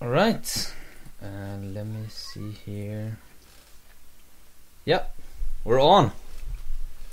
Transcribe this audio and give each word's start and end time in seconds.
All 0.00 0.08
right. 0.08 0.72
Uh, 1.22 1.56
let 1.62 1.86
me 1.86 2.04
see 2.08 2.50
here. 2.50 3.18
Yep, 4.84 5.14
we're 5.64 5.80
on. 5.80 6.12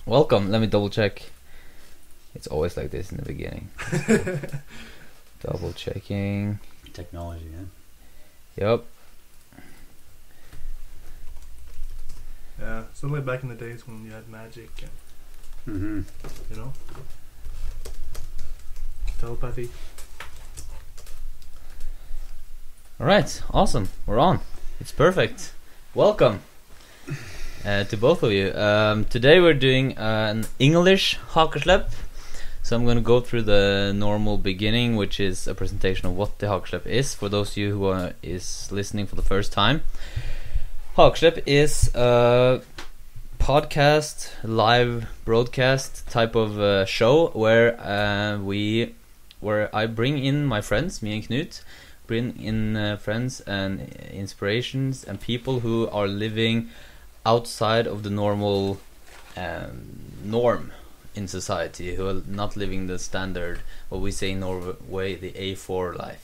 Welcome. 0.06 0.52
Let 0.52 0.62
me 0.62 0.68
double 0.68 0.90
check. 0.90 1.24
It's 2.36 2.48
always 2.48 2.76
like 2.78 2.92
this 2.92 3.12
in 3.12 3.18
the 3.18 3.24
beginning. 3.26 3.70
double 5.42 5.72
checking. 5.74 6.60
Technology, 6.94 7.46
yeah. 8.58 8.68
Yep. 8.70 8.86
Yeah, 12.60 12.84
it's 12.92 13.02
not 13.02 13.12
like 13.12 13.26
back 13.26 13.44
in 13.44 13.50
the 13.50 13.56
days 13.56 13.88
when 13.88 14.06
you 14.06 14.12
had 14.12 14.28
magic 14.30 14.70
and 14.82 14.90
Mm-hmm. 15.66 16.02
you 16.54 16.58
know 16.60 16.74
telepathy. 19.18 19.70
All 23.00 23.08
right. 23.08 23.42
Awesome. 23.50 23.90
We're 24.06 24.20
on. 24.20 24.40
It's 24.80 24.92
perfect. 24.92 25.54
Welcome 25.96 26.42
uh, 27.66 27.86
to 27.86 27.98
both 27.98 28.22
of 28.22 28.32
you. 28.32 28.54
Um, 28.54 29.06
today 29.06 29.40
we're 29.40 29.56
doing 29.56 29.98
an 29.98 30.46
English 30.60 31.18
Hakerslepp. 31.32 31.92
So 32.62 32.76
I'm 32.76 32.86
going 32.86 32.98
to 32.98 33.04
go 33.04 33.20
through 33.20 33.42
the 33.42 33.94
normal 33.96 34.38
beginning, 34.38 34.96
which 34.96 35.20
is 35.20 35.48
a 35.48 35.56
presentation 35.56 36.06
of 36.06 36.16
what 36.16 36.38
the 36.38 36.46
Hakerslepp 36.46 36.86
is 36.86 37.16
for 37.16 37.30
those 37.30 37.52
of 37.52 37.58
you 37.58 37.72
who 37.72 37.86
are 37.86 38.14
is 38.22 38.72
listening 38.72 39.08
for 39.08 39.16
the 39.16 39.24
first 39.24 39.52
time. 39.52 39.82
Hakerslepp 40.96 41.42
is 41.48 41.90
a 41.96 42.62
podcast, 43.40 44.30
live 44.44 45.08
broadcast 45.26 46.08
type 46.12 46.36
of 46.36 46.60
uh, 46.60 46.86
show 46.86 47.30
where 47.30 47.76
uh, 47.82 48.38
we, 48.38 48.94
where 49.40 49.76
I 49.76 49.88
bring 49.88 50.24
in 50.24 50.46
my 50.46 50.62
friends, 50.62 51.02
me 51.02 51.16
and 51.16 51.24
Knut, 51.24 51.64
bring 52.08 52.40
in 52.42 52.76
uh, 52.76 52.98
friends 52.98 53.40
and 53.42 53.94
inspirations 54.12 55.04
and 55.04 55.20
people 55.20 55.62
who 55.62 55.88
are 55.90 56.08
living 56.08 56.70
outside 57.26 57.88
of 57.88 58.04
the 58.04 58.10
normal 58.10 58.80
um, 59.38 60.00
norm 60.24 60.72
in 61.16 61.28
society, 61.28 61.96
who 61.96 62.08
are 62.08 62.22
not 62.28 62.58
living 62.58 62.88
the 62.88 62.98
standard, 62.98 63.60
what 63.90 64.02
we 64.02 64.12
say 64.12 64.32
in 64.32 64.40
Norway, 64.40 65.16
the 65.16 65.32
A4 65.32 65.98
life, 65.98 66.24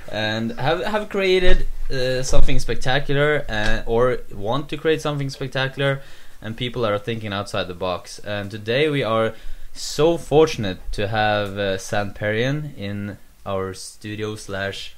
and 0.12 0.52
have 0.52 0.84
have 0.84 1.08
created 1.08 1.66
uh, 1.90 2.22
something 2.22 2.58
spectacular, 2.58 3.44
uh, 3.48 3.82
or 3.86 4.18
want 4.32 4.68
to 4.68 4.76
create 4.76 5.00
something 5.00 5.28
spectacular, 5.28 6.02
and 6.40 6.56
people 6.56 6.86
are 6.86 6.98
thinking 6.98 7.32
outside 7.32 7.66
the 7.66 7.74
box. 7.74 8.20
And 8.20 8.50
today 8.50 8.88
we 8.88 9.02
are 9.02 9.34
so 9.72 10.16
fortunate 10.16 10.78
to 10.92 11.08
have 11.08 11.58
uh, 11.58 11.78
Zan 11.78 12.14
Perrion 12.14 12.76
in 12.76 13.18
our 13.48 13.74
studio 13.74 14.36
slash 14.36 14.94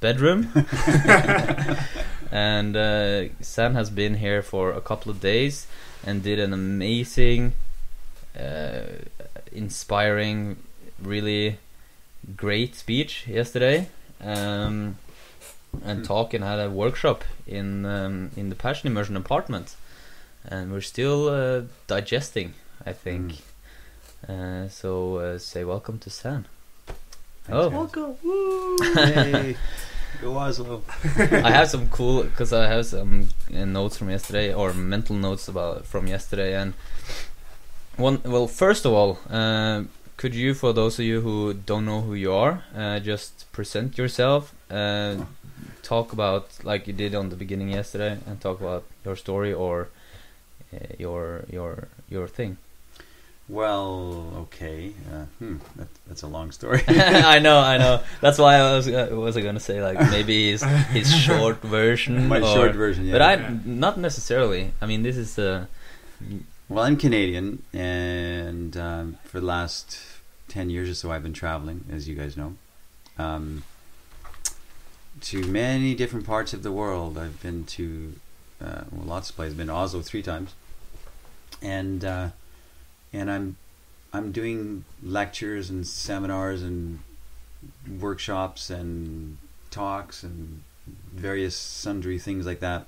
bedroom. 0.00 0.40
and 2.32 2.76
uh, 2.76 3.24
Zan 3.42 3.74
has 3.74 3.90
been 3.90 4.14
here 4.16 4.42
for 4.42 4.72
a 4.72 4.80
couple 4.80 5.10
of 5.10 5.20
days 5.20 5.66
and 6.06 6.22
did 6.22 6.38
an 6.38 6.52
amazing, 6.52 7.52
uh, 8.38 8.80
inspiring, 9.52 10.56
really 11.02 11.58
great 12.36 12.74
speech 12.74 13.26
yesterday. 13.26 13.88
Um, 14.22 14.96
and 15.84 15.98
Hmm. 16.00 16.04
talk 16.04 16.34
and 16.34 16.42
had 16.44 16.58
a 16.58 16.68
workshop 16.68 17.22
in 17.46 17.84
um, 17.86 18.30
in 18.36 18.48
the 18.48 18.56
Passion 18.56 18.88
Immersion 18.90 19.16
apartment, 19.16 19.76
and 20.44 20.72
we're 20.72 20.80
still 20.94 21.28
uh, 21.28 21.62
digesting. 21.86 22.54
I 22.84 22.92
think. 22.92 23.38
Uh, 24.28 24.68
so 24.68 25.16
uh, 25.18 25.38
say 25.38 25.62
welcome 25.64 25.98
to 26.00 26.10
Zan. 26.10 26.46
Oh. 27.52 27.68
Welcome. 27.68 28.16
Yay. 28.96 29.56
Go 30.20 30.36
Oslo. 30.36 30.82
I 31.16 31.50
have 31.50 31.68
some 31.68 31.88
cool 31.88 32.22
because 32.24 32.52
I 32.52 32.66
have 32.68 32.86
some 32.86 33.28
uh, 33.54 33.64
notes 33.64 33.96
from 33.96 34.10
yesterday 34.10 34.52
or 34.52 34.72
mental 34.74 35.16
notes 35.16 35.48
about 35.48 35.86
from 35.86 36.06
yesterday 36.06 36.54
and 36.54 36.74
one. 37.96 38.20
Well, 38.24 38.46
first 38.46 38.84
of 38.84 38.92
all, 38.92 39.18
uh, 39.30 39.84
could 40.16 40.34
you, 40.34 40.52
for 40.54 40.72
those 40.72 40.98
of 40.98 41.04
you 41.06 41.22
who 41.22 41.54
don't 41.54 41.86
know 41.86 42.02
who 42.02 42.14
you 42.14 42.32
are, 42.32 42.64
uh, 42.76 43.00
just 43.00 43.50
present 43.52 43.96
yourself, 43.96 44.54
uh, 44.70 45.16
talk 45.82 46.12
about 46.12 46.50
like 46.62 46.86
you 46.86 46.92
did 46.92 47.14
on 47.14 47.30
the 47.30 47.36
beginning 47.36 47.70
yesterday, 47.70 48.18
and 48.26 48.40
talk 48.40 48.60
about 48.60 48.84
your 49.04 49.16
story 49.16 49.52
or 49.52 49.88
uh, 50.74 50.78
your 50.98 51.44
your 51.50 51.88
your 52.10 52.28
thing. 52.28 52.58
Well, 53.50 54.32
okay. 54.44 54.92
Uh, 55.12 55.24
hmm, 55.40 55.56
that, 55.76 55.88
that's 56.06 56.22
a 56.22 56.28
long 56.28 56.52
story. 56.52 56.82
I 56.88 57.40
know, 57.40 57.58
I 57.58 57.78
know. 57.78 58.00
That's 58.20 58.38
why 58.38 58.54
I 58.56 58.76
was 58.76 58.86
uh, 58.86 59.08
was 59.10 59.36
I 59.36 59.40
gonna 59.40 59.58
say 59.58 59.82
like 59.82 59.98
maybe 60.10 60.50
his 60.52 60.62
his 60.92 61.12
short 61.26 61.60
version. 61.62 62.28
My 62.28 62.40
or- 62.40 62.54
short 62.54 62.74
version, 62.76 63.06
yeah. 63.06 63.12
But 63.12 63.22
I 63.22 63.32
Yeah. 63.34 63.56
not 63.64 63.98
necessarily. 63.98 64.72
I 64.80 64.86
mean, 64.86 65.02
this 65.02 65.16
is 65.16 65.36
uh, 65.38 65.66
Well, 66.68 66.84
I'm 66.84 66.96
Canadian, 66.96 67.64
and 67.72 68.76
um, 68.76 69.18
for 69.24 69.40
the 69.40 69.46
last 69.46 69.98
10 70.48 70.70
years 70.70 70.88
or 70.88 70.94
so, 70.94 71.10
I've 71.10 71.22
been 71.24 71.32
traveling, 71.32 71.84
as 71.90 72.08
you 72.08 72.14
guys 72.14 72.36
know, 72.36 72.54
um, 73.18 73.64
to 75.22 75.42
many 75.46 75.94
different 75.96 76.24
parts 76.24 76.52
of 76.54 76.62
the 76.62 76.70
world. 76.72 77.18
I've 77.18 77.42
been 77.42 77.64
to 77.64 78.12
uh, 78.64 78.82
well, 78.92 79.06
lots 79.06 79.30
of 79.30 79.36
places. 79.36 79.54
I've 79.54 79.58
been 79.58 79.66
to 79.66 79.72
Oslo 79.74 80.02
three 80.02 80.22
times, 80.22 80.54
and 81.60 82.04
uh, 82.04 82.28
and 83.12 83.30
I'm 83.30 83.56
I'm 84.12 84.32
doing 84.32 84.84
lectures 85.02 85.70
and 85.70 85.86
seminars 85.86 86.62
and 86.62 87.00
workshops 88.00 88.70
and 88.70 89.38
talks 89.70 90.22
and 90.22 90.62
various 91.12 91.54
sundry 91.54 92.18
things 92.18 92.46
like 92.46 92.60
that 92.60 92.86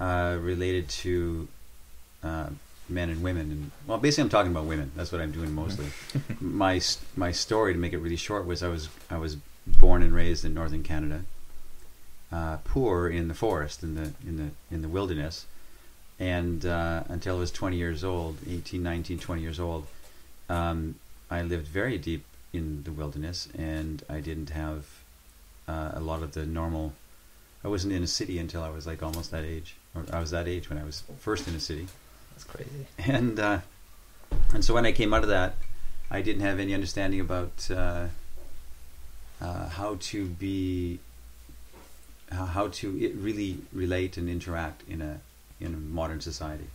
uh, 0.00 0.36
related 0.40 0.88
to 0.88 1.48
uh, 2.24 2.48
men 2.88 3.10
and 3.10 3.22
women. 3.22 3.50
And 3.50 3.70
well, 3.86 3.98
basically, 3.98 4.24
I'm 4.24 4.30
talking 4.30 4.50
about 4.50 4.64
women. 4.64 4.90
That's 4.96 5.12
what 5.12 5.20
I'm 5.20 5.32
doing 5.32 5.52
mostly. 5.54 5.86
my 6.40 6.80
my 7.16 7.32
story, 7.32 7.72
to 7.72 7.78
make 7.78 7.92
it 7.92 7.98
really 7.98 8.16
short, 8.16 8.46
was 8.46 8.62
I 8.62 8.68
was 8.68 8.88
I 9.10 9.18
was 9.18 9.36
born 9.66 10.02
and 10.02 10.12
raised 10.12 10.44
in 10.44 10.54
northern 10.54 10.82
Canada, 10.82 11.24
uh, 12.32 12.58
poor 12.64 13.08
in 13.08 13.28
the 13.28 13.34
forest, 13.34 13.82
in 13.82 13.94
the 13.94 14.12
in 14.26 14.36
the 14.36 14.74
in 14.74 14.82
the 14.82 14.88
wilderness, 14.88 15.46
and 16.20 16.64
uh, 16.66 17.02
until 17.08 17.36
I 17.36 17.38
was 17.38 17.50
20 17.50 17.76
years 17.76 18.04
old, 18.04 18.36
18, 18.48 18.82
19, 18.82 19.18
20 19.18 19.42
years 19.42 19.58
old, 19.58 19.86
um, 20.50 20.96
I 21.30 21.42
lived 21.42 21.66
very 21.66 21.96
deep 21.96 22.24
in 22.52 22.82
the 22.84 22.92
wilderness, 22.92 23.48
and 23.56 24.04
I 24.08 24.20
didn't 24.20 24.50
have 24.50 24.86
uh, 25.66 25.92
a 25.94 26.00
lot 26.00 26.22
of 26.22 26.32
the 26.32 26.44
normal. 26.44 26.92
I 27.64 27.68
wasn't 27.68 27.94
in 27.94 28.02
a 28.02 28.06
city 28.06 28.38
until 28.38 28.62
I 28.62 28.68
was 28.68 28.86
like 28.86 29.02
almost 29.02 29.30
that 29.30 29.44
age, 29.44 29.76
or 29.94 30.04
I 30.12 30.20
was 30.20 30.30
that 30.30 30.46
age 30.46 30.68
when 30.68 30.78
I 30.78 30.84
was 30.84 31.02
first 31.18 31.48
in 31.48 31.54
a 31.54 31.60
city 31.60 31.88
that's 32.32 32.44
crazy. 32.44 32.86
and 32.98 33.38
uh, 33.38 33.60
and 34.52 34.64
so 34.64 34.74
when 34.74 34.86
I 34.86 34.92
came 34.92 35.14
out 35.14 35.22
of 35.22 35.28
that, 35.28 35.54
I 36.10 36.22
didn't 36.22 36.42
have 36.42 36.58
any 36.58 36.74
understanding 36.74 37.20
about 37.20 37.70
uh, 37.70 38.06
uh, 39.40 39.68
how 39.70 39.96
to 40.00 40.26
be 40.26 40.98
how, 42.30 42.44
how 42.46 42.68
to 42.68 42.98
it 43.02 43.14
really 43.14 43.58
relate 43.72 44.16
and 44.16 44.28
interact 44.28 44.82
in 44.88 45.00
a 45.00 45.20
in 45.60 45.92
modern 45.92 46.20
society, 46.20 46.66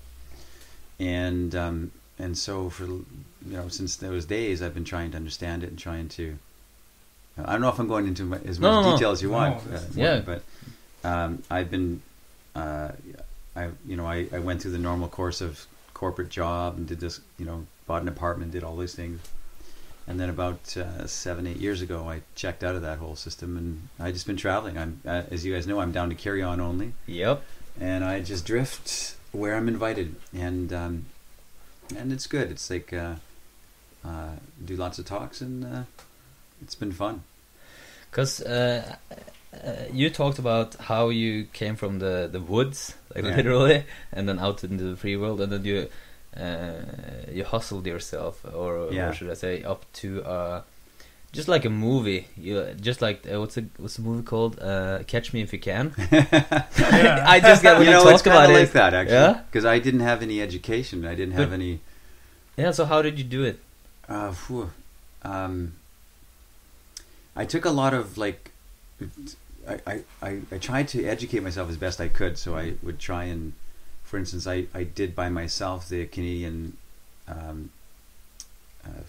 and 1.00 1.54
um, 1.56 1.92
and 2.20 2.38
so 2.38 2.70
for 2.70 2.86
you 2.86 3.06
know 3.46 3.68
since 3.68 3.96
those 3.98 4.26
days 4.26 4.62
I've 4.62 4.74
been 4.74 4.86
trying 4.86 5.12
to 5.12 5.18
understand 5.18 5.64
it 5.64 5.70
and 5.70 5.80
trying 5.80 6.10
to. 6.10 6.38
I 7.38 7.52
don't 7.52 7.60
know 7.62 7.68
if 7.70 7.80
I'm 7.80 7.90
going 7.90 8.08
into 8.08 8.34
as 8.46 8.60
much 8.60 8.72
No, 8.72 8.82
no, 8.82 8.82
no. 8.92 8.94
detail 8.94 9.12
as 9.12 9.22
you 9.22 9.28
No, 9.30 9.36
want, 9.36 9.62
uh, 9.74 9.80
Yeah. 9.94 10.22
but 10.26 10.42
um, 11.04 11.44
I've 11.52 11.70
been 11.70 12.02
uh, 12.56 12.92
I 13.56 13.70
you 13.86 13.98
know 13.98 14.06
I, 14.06 14.28
I 14.32 14.40
went 14.40 14.62
through 14.62 14.72
the 14.72 14.78
normal 14.80 15.10
course 15.10 15.42
of 15.42 15.66
corporate 15.94 16.30
job 16.30 16.78
and 16.78 16.88
did 16.88 17.00
this 17.02 17.20
you 17.38 17.46
know 17.46 17.66
bought 17.88 18.02
an 18.02 18.08
apartment 18.08 18.52
did 18.52 18.64
all 18.64 18.76
these 18.78 18.96
things 18.96 19.20
and 20.08 20.20
then 20.20 20.30
about 20.30 20.76
uh, 20.78 21.06
seven 21.08 21.46
eight 21.48 21.58
years 21.58 21.82
ago 21.82 22.08
I 22.08 22.22
checked 22.36 22.64
out 22.64 22.76
of 22.76 22.82
that 22.84 23.00
whole 23.00 23.16
system 23.16 23.58
and 23.58 23.88
I 24.00 24.12
just 24.12 24.28
been 24.28 24.36
traveling 24.38 24.78
I'm 24.78 25.02
uh, 25.06 25.24
as 25.32 25.46
you 25.46 25.54
guys 25.54 25.68
know 25.68 25.80
I'm 25.82 25.92
down 25.92 26.10
to 26.10 26.16
carry 26.16 26.42
on 26.42 26.60
only 26.62 26.94
Yep. 27.08 27.42
And 27.80 28.04
I 28.04 28.20
just 28.22 28.46
drift 28.46 29.16
where 29.32 29.56
I'm 29.56 29.68
invited 29.68 30.16
and 30.34 30.72
um, 30.74 31.06
and 31.98 32.12
it's 32.12 32.28
good 32.28 32.52
it's 32.52 32.70
like 32.70 32.94
uh, 32.94 33.16
uh, 34.06 34.36
do 34.64 34.76
lots 34.76 35.00
of 35.00 35.06
talks 35.06 35.42
and 35.42 35.64
uh, 35.66 35.84
it's 36.62 36.76
been 36.76 36.92
fun 36.92 37.22
Because 38.12 38.42
uh, 38.42 38.96
uh, 39.54 39.72
you 39.92 40.10
talked 40.10 40.40
about 40.40 40.76
how 40.76 41.10
you 41.10 41.46
came 41.54 41.76
from 41.76 42.00
the, 42.00 42.30
the 42.32 42.40
woods, 42.40 42.96
like 43.14 43.26
Yeah. 43.26 43.36
literally, 43.36 43.84
and 44.12 44.28
then 44.28 44.40
out 44.40 44.64
into 44.64 44.84
the 44.86 44.96
free 44.98 45.18
world, 45.18 45.42
and 45.42 45.52
then 45.52 45.66
you 45.66 45.90
uh, 46.38 47.32
you 47.32 47.44
hustled 47.46 47.86
yourself, 47.88 48.44
or, 48.54 48.92
Yeah. 48.92 49.10
or 49.10 49.14
should 49.14 49.30
I 49.30 49.36
say, 49.36 49.64
up 49.64 49.86
to 50.02 50.24
uh, 50.24 50.62
just 51.36 51.48
like 51.48 51.66
a 51.66 51.70
movie. 51.70 52.28
You 52.38 52.74
just 52.80 53.02
like 53.02 53.26
uh, 53.32 53.40
what's 53.40 53.56
the 53.56 53.66
what's 53.78 53.96
the 53.98 54.02
movie 54.02 54.24
called? 54.24 54.60
Uh, 54.60 55.04
Catch 55.06 55.34
Me 55.34 55.42
If 55.42 55.54
You 55.54 55.60
Can. 55.60 55.94
I 56.12 57.40
just 57.42 57.64
when 57.64 57.80
you 57.82 57.86
you, 57.86 57.92
know 57.92 58.04
talk 58.04 58.14
it's 58.14 58.22
about 58.26 58.46
of 58.50 58.56
it. 58.56 58.60
like 58.60 58.72
that 58.72 58.94
actually 58.94 59.14
Yeah? 59.16 59.42
because 59.52 59.66
I 59.66 59.80
didn't 59.80 60.00
have 60.02 60.22
any 60.22 60.42
education 60.42 61.06
I 61.06 61.16
didn't 61.16 61.34
have 61.36 61.50
But- 61.50 61.56
any 61.56 61.80
Yeah. 62.58 62.72
So 62.72 62.86
how 62.86 63.02
did 63.02 63.18
you 63.18 63.24
do 63.26 63.44
it? 63.44 63.60
Uh, 64.08 64.34
um, 65.24 65.74
I 67.36 67.46
took 67.46 67.66
a 67.66 67.72
lot 67.72 67.94
of 67.94 68.18
like, 68.18 68.52
I, 69.68 69.80
I, 69.88 70.04
I, 70.22 70.40
I 70.52 70.58
tried 70.60 70.88
to 70.90 71.06
educate 71.06 71.42
myself 71.42 71.70
as 71.70 71.78
best 71.78 72.00
I 72.00 72.08
could. 72.08 72.38
So 72.38 72.56
I 72.56 72.76
would 72.84 73.00
try 73.00 73.24
and, 73.26 73.54
for 74.04 74.18
instance, 74.18 74.46
I, 74.48 74.68
I 74.74 74.84
did 74.84 75.16
by 75.16 75.30
myself 75.30 75.90
the 75.90 76.06
Canadian 76.06 76.78
um, 77.28 77.72
uh, 78.86 79.04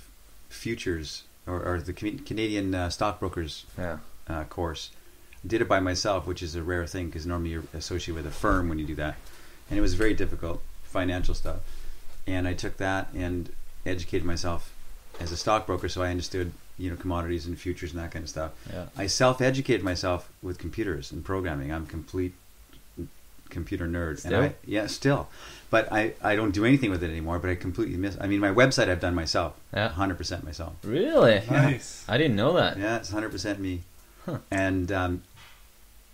futures 0.49 1.25
or, 1.47 1.63
or 1.63 1.81
the 1.81 1.93
Canadian 1.93 2.75
uh, 2.75 2.91
stockbrokers 2.91 3.65
Yeah. 3.79 3.99
uh, 4.29 4.45
course. 4.45 4.91
Did 5.47 5.61
it 5.61 5.69
by 5.69 5.81
myself, 5.81 6.27
which 6.27 6.43
is 6.43 6.55
a 6.57 6.63
rare 6.63 6.87
thing 6.87 7.07
because 7.07 7.25
normally 7.27 7.51
you're 7.51 7.65
associated 7.73 8.17
with 8.17 8.27
a 8.27 8.35
firm 8.35 8.69
when 8.69 8.79
you 8.79 8.87
do 8.87 8.97
that, 8.97 9.17
and 9.71 9.79
it 9.79 9.83
was 9.83 9.95
very 9.95 10.13
difficult 10.15 10.61
financial 10.85 11.35
stuff. 11.35 11.59
And 12.27 12.49
I 12.49 12.55
took 12.55 12.79
that 12.79 13.09
and 13.15 13.51
educated 13.85 14.27
myself 14.27 14.73
as 15.21 15.31
a 15.31 15.37
stockbroker, 15.37 15.89
so 15.89 16.03
I 16.03 16.11
understood 16.11 16.53
you 16.79 16.91
know 16.91 16.97
commodities 16.97 17.47
and 17.47 17.59
futures 17.59 17.93
and 17.93 18.03
that 18.03 18.11
kind 18.11 18.23
of 18.25 18.29
stuff. 18.29 18.53
Yeah. 18.73 18.87
I 18.97 19.07
self-educated 19.07 19.83
myself 19.85 20.29
with 20.43 20.59
computers 20.59 21.13
and 21.13 21.25
programming. 21.25 21.73
I'm 21.73 21.87
complete 21.87 22.35
computer 23.51 23.87
nerd. 23.87 24.19
Still? 24.19 24.35
And 24.35 24.45
I, 24.47 24.55
yeah, 24.65 24.87
still. 24.87 25.29
But 25.71 25.93
I, 25.93 26.15
I 26.23 26.37
don't 26.37 26.53
do 26.53 26.65
anything 26.65 26.91
with 26.91 27.03
it 27.03 27.11
anymore. 27.11 27.39
But 27.39 27.51
I 27.51 27.55
completely 27.57 27.97
miss. 27.97 28.17
I 28.21 28.27
mean, 28.27 28.41
my 28.41 28.51
website 28.53 28.89
I've 28.89 29.01
done 29.01 29.15
myself, 29.15 29.55
Yeah. 29.75 29.89
hundred 29.89 30.17
percent 30.19 30.45
myself. 30.45 30.75
Really? 30.85 31.43
Nice. 31.51 32.05
I 32.09 32.17
didn't 32.19 32.37
know 32.37 32.53
that. 32.55 32.79
Yeah, 32.79 32.97
it's 32.97 33.11
hundred 33.11 33.31
percent 33.33 33.59
me. 33.59 33.83
Huh. 34.25 34.39
And 34.51 34.91
um, 34.93 35.23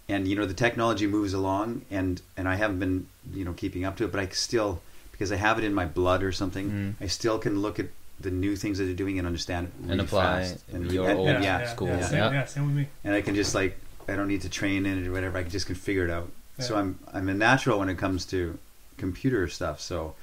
and 0.09 0.27
you 0.29 0.37
know 0.37 0.47
the 0.47 0.55
technology 0.55 1.07
moves 1.07 1.33
along, 1.35 1.83
and 1.91 2.21
and 2.37 2.49
I 2.49 2.57
haven't 2.57 2.79
been 2.79 3.07
you 3.33 3.45
know 3.45 3.53
keeping 3.53 3.85
up 3.85 3.97
to 3.99 4.05
it, 4.05 4.13
but 4.13 4.21
I 4.21 4.27
still 4.29 4.81
because 5.13 5.31
I 5.33 5.37
have 5.37 5.59
it 5.59 5.65
in 5.65 5.73
my 5.75 5.85
blood 5.87 6.23
or 6.23 6.33
something. 6.33 6.71
Mm. 7.01 7.05
I 7.05 7.07
still 7.09 7.39
can 7.39 7.61
look 7.63 7.79
at 7.79 7.87
the 8.21 8.31
new 8.31 8.55
things 8.57 8.79
that 8.79 8.85
they're 8.85 8.95
doing 8.95 9.19
and 9.19 9.27
understand 9.27 9.67
it 9.67 9.73
really 9.81 9.93
And 9.93 10.01
apply 10.01 10.43
fast. 10.43 10.65
And 10.73 10.91
your 10.93 11.09
and- 11.09 11.19
old 11.19 11.29
yeah, 11.29 11.41
yeah, 11.43 11.59
yeah, 11.61 11.67
school. 11.73 11.89
Yeah, 11.89 11.99
yeah. 11.99 12.07
same, 12.07 12.19
Yeah. 12.19 12.33
yeah, 12.33 12.45
same 12.45 12.67
with 12.67 12.77
me. 12.77 12.89
and 13.05 13.15
I 13.15 13.21
can 13.21 13.35
just 13.35 13.55
like 13.55 13.77
I 14.09 14.17
don't 14.17 14.29
need 14.29 14.43
to 14.43 14.49
train 14.49 14.85
in 14.87 14.99
it 14.99 15.07
or 15.07 15.13
whatever. 15.13 15.39
I 15.39 15.43
can 15.43 15.51
just 15.51 15.67
can 15.67 15.75
figure 15.75 16.05
it 16.05 16.11
out. 16.11 16.31
So 16.63 16.77
I'm 16.77 16.99
I'm 17.13 17.29
a 17.29 17.35
natural 17.35 17.79
when 17.79 17.89
it 17.89 17.99
comes 17.99 18.25
to 18.27 18.59
computer 18.99 19.49
stuff. 19.49 19.81
So 19.81 20.15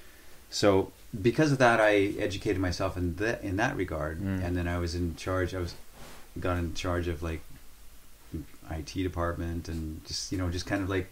so 0.50 0.92
because 1.22 1.52
of 1.52 1.58
that, 1.60 1.80
I 1.80 2.14
educated 2.20 2.60
myself 2.62 2.98
in 2.98 3.16
that 3.18 3.44
in 3.44 3.58
that 3.58 3.76
regard, 3.76 4.20
Mm. 4.22 4.44
and 4.44 4.58
then 4.58 4.68
I 4.68 4.78
was 4.80 4.96
in 4.96 5.16
charge. 5.16 5.54
I 5.54 5.60
was 5.60 5.74
got 6.40 6.58
in 6.58 6.74
charge 6.74 7.08
of 7.08 7.22
like 7.24 7.42
IT 8.72 8.94
department 9.04 9.68
and 9.68 10.06
just 10.06 10.32
you 10.32 10.38
know 10.38 10.50
just 10.50 10.66
kind 10.68 10.84
of 10.84 10.90
like 10.90 11.08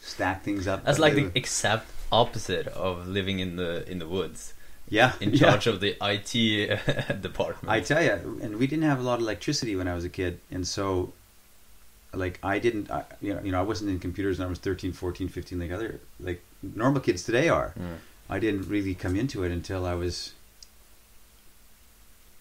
stack 0.00 0.44
things 0.44 0.66
up. 0.68 0.84
That's 0.84 0.98
like 0.98 1.14
the 1.14 1.30
exact 1.34 1.90
opposite 2.12 2.66
of 2.68 3.06
living 3.08 3.38
in 3.40 3.56
the 3.56 3.90
in 3.90 3.98
the 3.98 4.06
woods, 4.08 4.52
yeah 4.88 5.12
in 5.20 5.30
yeah. 5.32 5.38
charge 5.38 5.66
of 5.66 5.80
the 5.80 5.96
IT 6.02 6.32
department. 7.22 7.70
I 7.70 7.80
tell 7.80 8.02
you, 8.02 8.38
and 8.42 8.56
we 8.58 8.66
didn't 8.66 8.84
have 8.84 9.00
a 9.00 9.02
lot 9.02 9.14
of 9.14 9.22
electricity 9.22 9.74
when 9.76 9.88
I 9.88 9.94
was 9.94 10.04
a 10.04 10.08
kid, 10.10 10.40
and 10.50 10.66
so, 10.66 11.12
like, 12.14 12.38
I 12.42 12.58
didn't, 12.58 12.90
I, 12.90 13.04
you 13.20 13.34
know, 13.34 13.40
you 13.42 13.52
know, 13.52 13.58
I 13.58 13.62
wasn't 13.62 13.90
in 13.90 13.98
computers 13.98 14.38
when 14.38 14.46
I 14.46 14.48
was 14.48 14.58
13, 14.58 14.92
14, 14.92 15.28
15, 15.28 15.58
like 15.58 15.70
other, 15.70 16.00
like 16.20 16.42
normal 16.62 17.00
kids 17.00 17.22
today 17.22 17.48
are. 17.48 17.74
Mm. 17.78 17.98
I 18.30 18.38
didn't 18.38 18.68
really 18.68 18.94
come 18.94 19.16
into 19.16 19.42
it 19.44 19.52
until 19.52 19.86
I 19.86 19.94
was. 19.94 20.32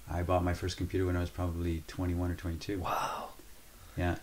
I 0.09 0.23
bought 0.23 0.43
my 0.43 0.53
first 0.53 0.77
computer 0.77 1.05
when 1.05 1.17
I 1.17 1.19
was 1.19 1.29
probably 1.29 1.83
21 1.87 2.31
or 2.31 2.35
22. 2.35 2.79
Wow. 2.79 3.29
Yeah, 3.97 4.15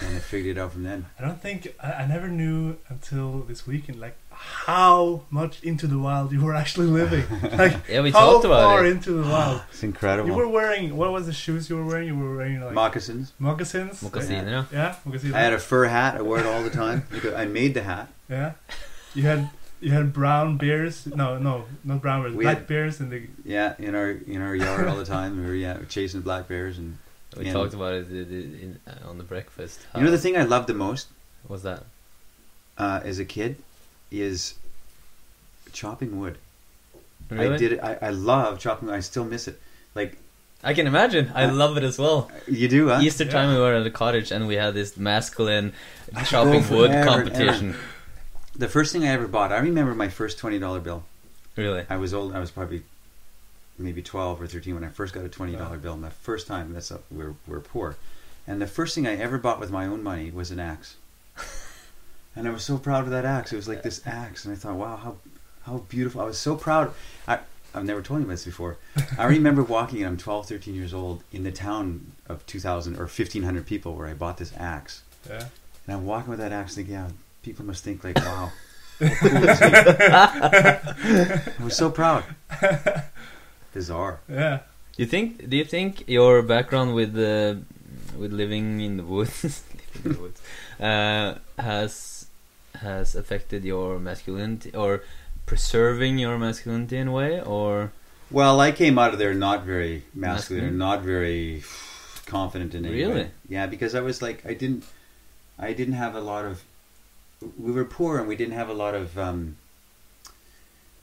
and 0.00 0.14
I 0.16 0.18
figured 0.18 0.56
it 0.56 0.60
out 0.60 0.72
from 0.72 0.82
then. 0.84 1.06
I 1.18 1.22
don't 1.22 1.40
think 1.40 1.74
I, 1.82 1.92
I 1.92 2.06
never 2.06 2.28
knew 2.28 2.76
until 2.88 3.40
this 3.40 3.66
weekend, 3.66 3.98
like 4.00 4.16
how 4.30 5.22
much 5.30 5.62
into 5.62 5.86
the 5.86 5.98
wild 5.98 6.30
you 6.32 6.42
were 6.42 6.54
actually 6.54 6.86
living. 6.88 7.24
Like 7.58 7.88
Yeah, 7.88 8.02
we 8.02 8.10
how 8.10 8.32
talked 8.32 8.44
about 8.44 8.62
far 8.64 8.84
it. 8.84 8.90
into 8.92 9.12
the 9.12 9.22
wild. 9.28 9.62
It's 9.70 9.82
incredible. 9.82 10.28
you 10.28 10.34
were 10.36 10.48
wearing 10.48 10.96
what 10.96 11.10
was 11.12 11.26
the 11.26 11.32
shoes 11.32 11.70
you 11.70 11.76
were 11.76 11.84
wearing? 11.86 12.08
You 12.08 12.16
were 12.18 12.36
wearing 12.36 12.60
like 12.60 12.74
Moccasins. 12.74 13.32
moccasins. 13.38 14.02
Moccasiner. 14.02 14.50
Yeah. 14.50 14.64
Yeah, 14.72 14.96
moccasins. 15.04 15.34
I 15.34 15.40
had 15.40 15.52
a 15.54 15.58
fur 15.58 15.86
hat. 15.86 16.16
I 16.16 16.22
wore 16.22 16.38
it 16.40 16.46
all 16.46 16.62
the 16.62 16.70
time. 16.70 17.06
I 17.34 17.46
made 17.46 17.74
the 17.74 17.82
hat. 17.82 18.08
yeah. 18.28 18.52
You 19.14 19.22
had 19.22 19.48
you 19.80 19.92
had 19.92 20.12
brown 20.12 20.56
bears. 20.58 21.06
No, 21.06 21.38
no, 21.38 21.64
not 21.84 22.02
brown 22.02 22.22
bears. 22.22 22.34
We 22.34 22.44
black 22.44 22.58
had- 22.58 22.66
bears 22.66 23.00
in 23.00 23.08
the 23.08 23.26
Yeah, 23.44 23.74
in 23.78 23.94
our 23.94 24.10
in 24.10 24.42
our 24.42 24.54
yard 24.54 24.86
all 24.88 24.96
the 24.96 25.04
time. 25.06 25.38
We 25.40 25.46
were 25.46 25.54
yeah 25.54 25.78
chasing 25.88 26.20
black 26.20 26.48
bears 26.48 26.76
and. 26.76 26.98
We 27.36 27.44
Yeah. 27.46 27.52
talked 27.52 27.74
about 27.74 27.92
it 27.94 28.08
in, 28.10 28.58
in, 28.64 28.80
uh, 28.86 29.08
on 29.08 29.18
the 29.18 29.24
breakfast. 29.24 29.80
You 29.94 30.02
know 30.02 30.10
the 30.10 30.18
thing 30.18 30.36
I 30.36 30.42
loved 30.44 30.68
the 30.68 30.74
most 30.74 31.08
What's 31.46 31.62
that? 31.64 31.84
uh, 32.78 33.00
as 33.04 33.18
a 33.18 33.24
kid 33.24 33.56
is 34.10 34.54
chopping 35.72 36.18
wood. 36.20 36.38
Really? 37.30 37.54
I 37.54 37.58
did 37.58 37.72
it. 37.72 37.80
I, 37.82 37.98
I 38.02 38.10
love 38.10 38.58
chopping. 38.58 38.88
wood. 38.88 38.94
I 38.96 39.00
still 39.00 39.24
miss 39.24 39.48
it. 39.48 39.60
Like 39.94 40.16
I 40.64 40.72
can 40.74 40.86
imagine. 40.86 41.30
I 41.34 41.44
Uh, 41.44 41.52
love 41.52 41.76
it 41.76 41.84
as 41.84 41.98
well. 41.98 42.30
you 42.46 42.68
do, 42.68 42.88
huh? 42.88 43.00
Easter 43.02 43.24
time, 43.24 43.52
we 43.54 43.60
were 43.60 43.74
at 43.74 43.84
the 43.84 43.90
cottage 43.90 44.30
and 44.30 44.46
we 44.46 44.54
had 44.54 44.74
this 44.74 44.96
masculine 44.96 45.72
chopping 46.26 46.68
wood 46.70 46.90
forever 46.92 46.94
and 46.94 47.04
competition. 47.08 47.76
The 48.56 48.68
first 48.68 48.92
thing 48.92 49.04
I 49.04 49.08
ever 49.08 49.28
bought. 49.28 49.52
I 49.52 49.58
remember 49.58 49.94
my 49.94 50.08
first 50.08 50.38
twenty 50.38 50.58
dollar 50.58 50.80
bill. 50.80 51.04
Really? 51.56 51.84
I 51.90 51.96
was 51.96 52.14
old. 52.14 52.34
I 52.34 52.38
was 52.40 52.50
probably 52.50 52.82
maybe 53.78 54.02
twelve 54.02 54.40
or 54.40 54.46
thirteen 54.46 54.74
when 54.74 54.84
I 54.84 54.88
first 54.88 55.14
got 55.14 55.24
a 55.24 55.28
twenty 55.28 55.52
dollar 55.52 55.76
Wow. 55.76 55.82
bill. 55.82 55.96
My 55.96 56.10
first 56.10 56.46
time. 56.46 56.72
That's 56.72 56.90
a, 56.90 57.00
we're 57.10 57.34
we're 57.46 57.60
poor, 57.60 57.96
and 58.46 58.60
the 58.60 58.66
first 58.66 58.94
thing 58.94 59.06
I 59.06 59.16
ever 59.16 59.38
bought 59.38 59.60
with 59.60 59.70
my 59.70 59.86
own 59.86 60.02
money 60.02 60.30
was 60.30 60.50
an 60.50 60.60
axe. 60.60 60.96
and 62.36 62.48
I 62.48 62.50
was 62.50 62.64
so 62.64 62.78
proud 62.78 63.04
of 63.04 63.10
that 63.10 63.24
axe. 63.24 63.52
It 63.52 63.56
was 63.56 63.68
like 63.68 63.82
this 63.82 64.02
axe, 64.06 64.44
and 64.44 64.54
I 64.54 64.56
thought, 64.56 64.76
wow, 64.76 64.96
how 64.96 65.16
how 65.64 65.78
beautiful. 65.88 66.20
I 66.20 66.24
was 66.24 66.38
so 66.38 66.56
proud. 66.56 66.92
I 67.28 67.40
I've 67.74 67.84
never 67.84 68.00
told 68.00 68.22
you 68.22 68.26
this 68.26 68.44
before. 68.44 68.78
I 69.18 69.24
remember 69.24 69.62
walking, 69.62 69.98
and 69.98 70.06
I'm 70.06 70.16
12, 70.16 70.48
13 70.48 70.74
years 70.74 70.94
old 70.94 71.22
in 71.32 71.42
the 71.42 71.52
town 71.52 72.12
of 72.26 72.44
two 72.46 72.60
thousand 72.60 72.96
or 72.98 73.06
fifteen 73.06 73.42
hundred 73.42 73.66
people 73.66 73.94
where 73.94 74.06
I 74.06 74.14
bought 74.14 74.38
this 74.38 74.52
axe, 74.56 75.02
yeah. 75.28 75.48
and 75.86 75.96
I'm 75.96 76.06
walking 76.06 76.30
with 76.30 76.38
that 76.38 76.52
axe, 76.52 76.74
thinking, 76.76 76.94
yeah, 76.94 77.08
people 77.42 77.64
must 77.66 77.84
think 77.84 78.02
like, 78.04 78.16
wow. 78.16 78.50
cool? 78.98 79.08
I 79.10 80.80
was 81.62 81.76
so 81.76 81.90
proud. 81.90 82.24
Bizarre. 83.76 84.20
Yeah. 84.28 84.56
Do 84.96 85.02
you 85.02 85.08
think? 85.14 85.48
Do 85.50 85.56
you 85.56 85.64
think 85.76 85.90
your 86.08 86.42
background 86.42 86.94
with 86.94 87.12
uh, 87.16 87.54
with 88.20 88.32
living 88.32 88.80
in 88.80 88.96
the 88.96 89.02
woods, 89.14 89.44
in 90.04 90.12
the 90.14 90.18
woods, 90.24 90.40
uh, 90.80 91.34
has 91.58 92.26
has 92.80 93.14
affected 93.14 93.64
your 93.64 93.98
masculinity 93.98 94.70
or 94.74 95.02
preserving 95.46 96.18
your 96.18 96.38
masculinity 96.38 96.96
in 96.96 97.08
a 97.08 97.12
way, 97.12 97.40
or 97.40 97.92
Well, 98.30 98.60
I 98.60 98.72
came 98.72 98.98
out 98.98 99.12
of 99.12 99.18
there 99.18 99.34
not 99.34 99.64
very 99.64 100.02
masculine, 100.14 100.74
Masculine? 100.74 100.78
not 100.78 100.98
very 101.02 101.62
confident 102.26 102.74
in 102.74 102.84
any 102.86 102.94
way. 102.96 103.04
Really? 103.04 103.28
Yeah, 103.48 103.66
because 103.66 103.94
I 103.94 104.00
was 104.00 104.20
like, 104.22 104.38
I 104.46 104.54
didn't, 104.54 104.84
I 105.58 105.72
didn't 105.74 105.94
have 106.04 106.14
a 106.16 106.20
lot 106.20 106.44
of. 106.44 106.64
We 107.58 107.70
were 107.72 107.84
poor, 107.84 108.18
and 108.18 108.26
we 108.28 108.36
didn't 108.36 108.54
have 108.54 108.70
a 108.70 108.74
lot 108.84 108.94
of. 108.94 109.18
Um, 109.18 109.56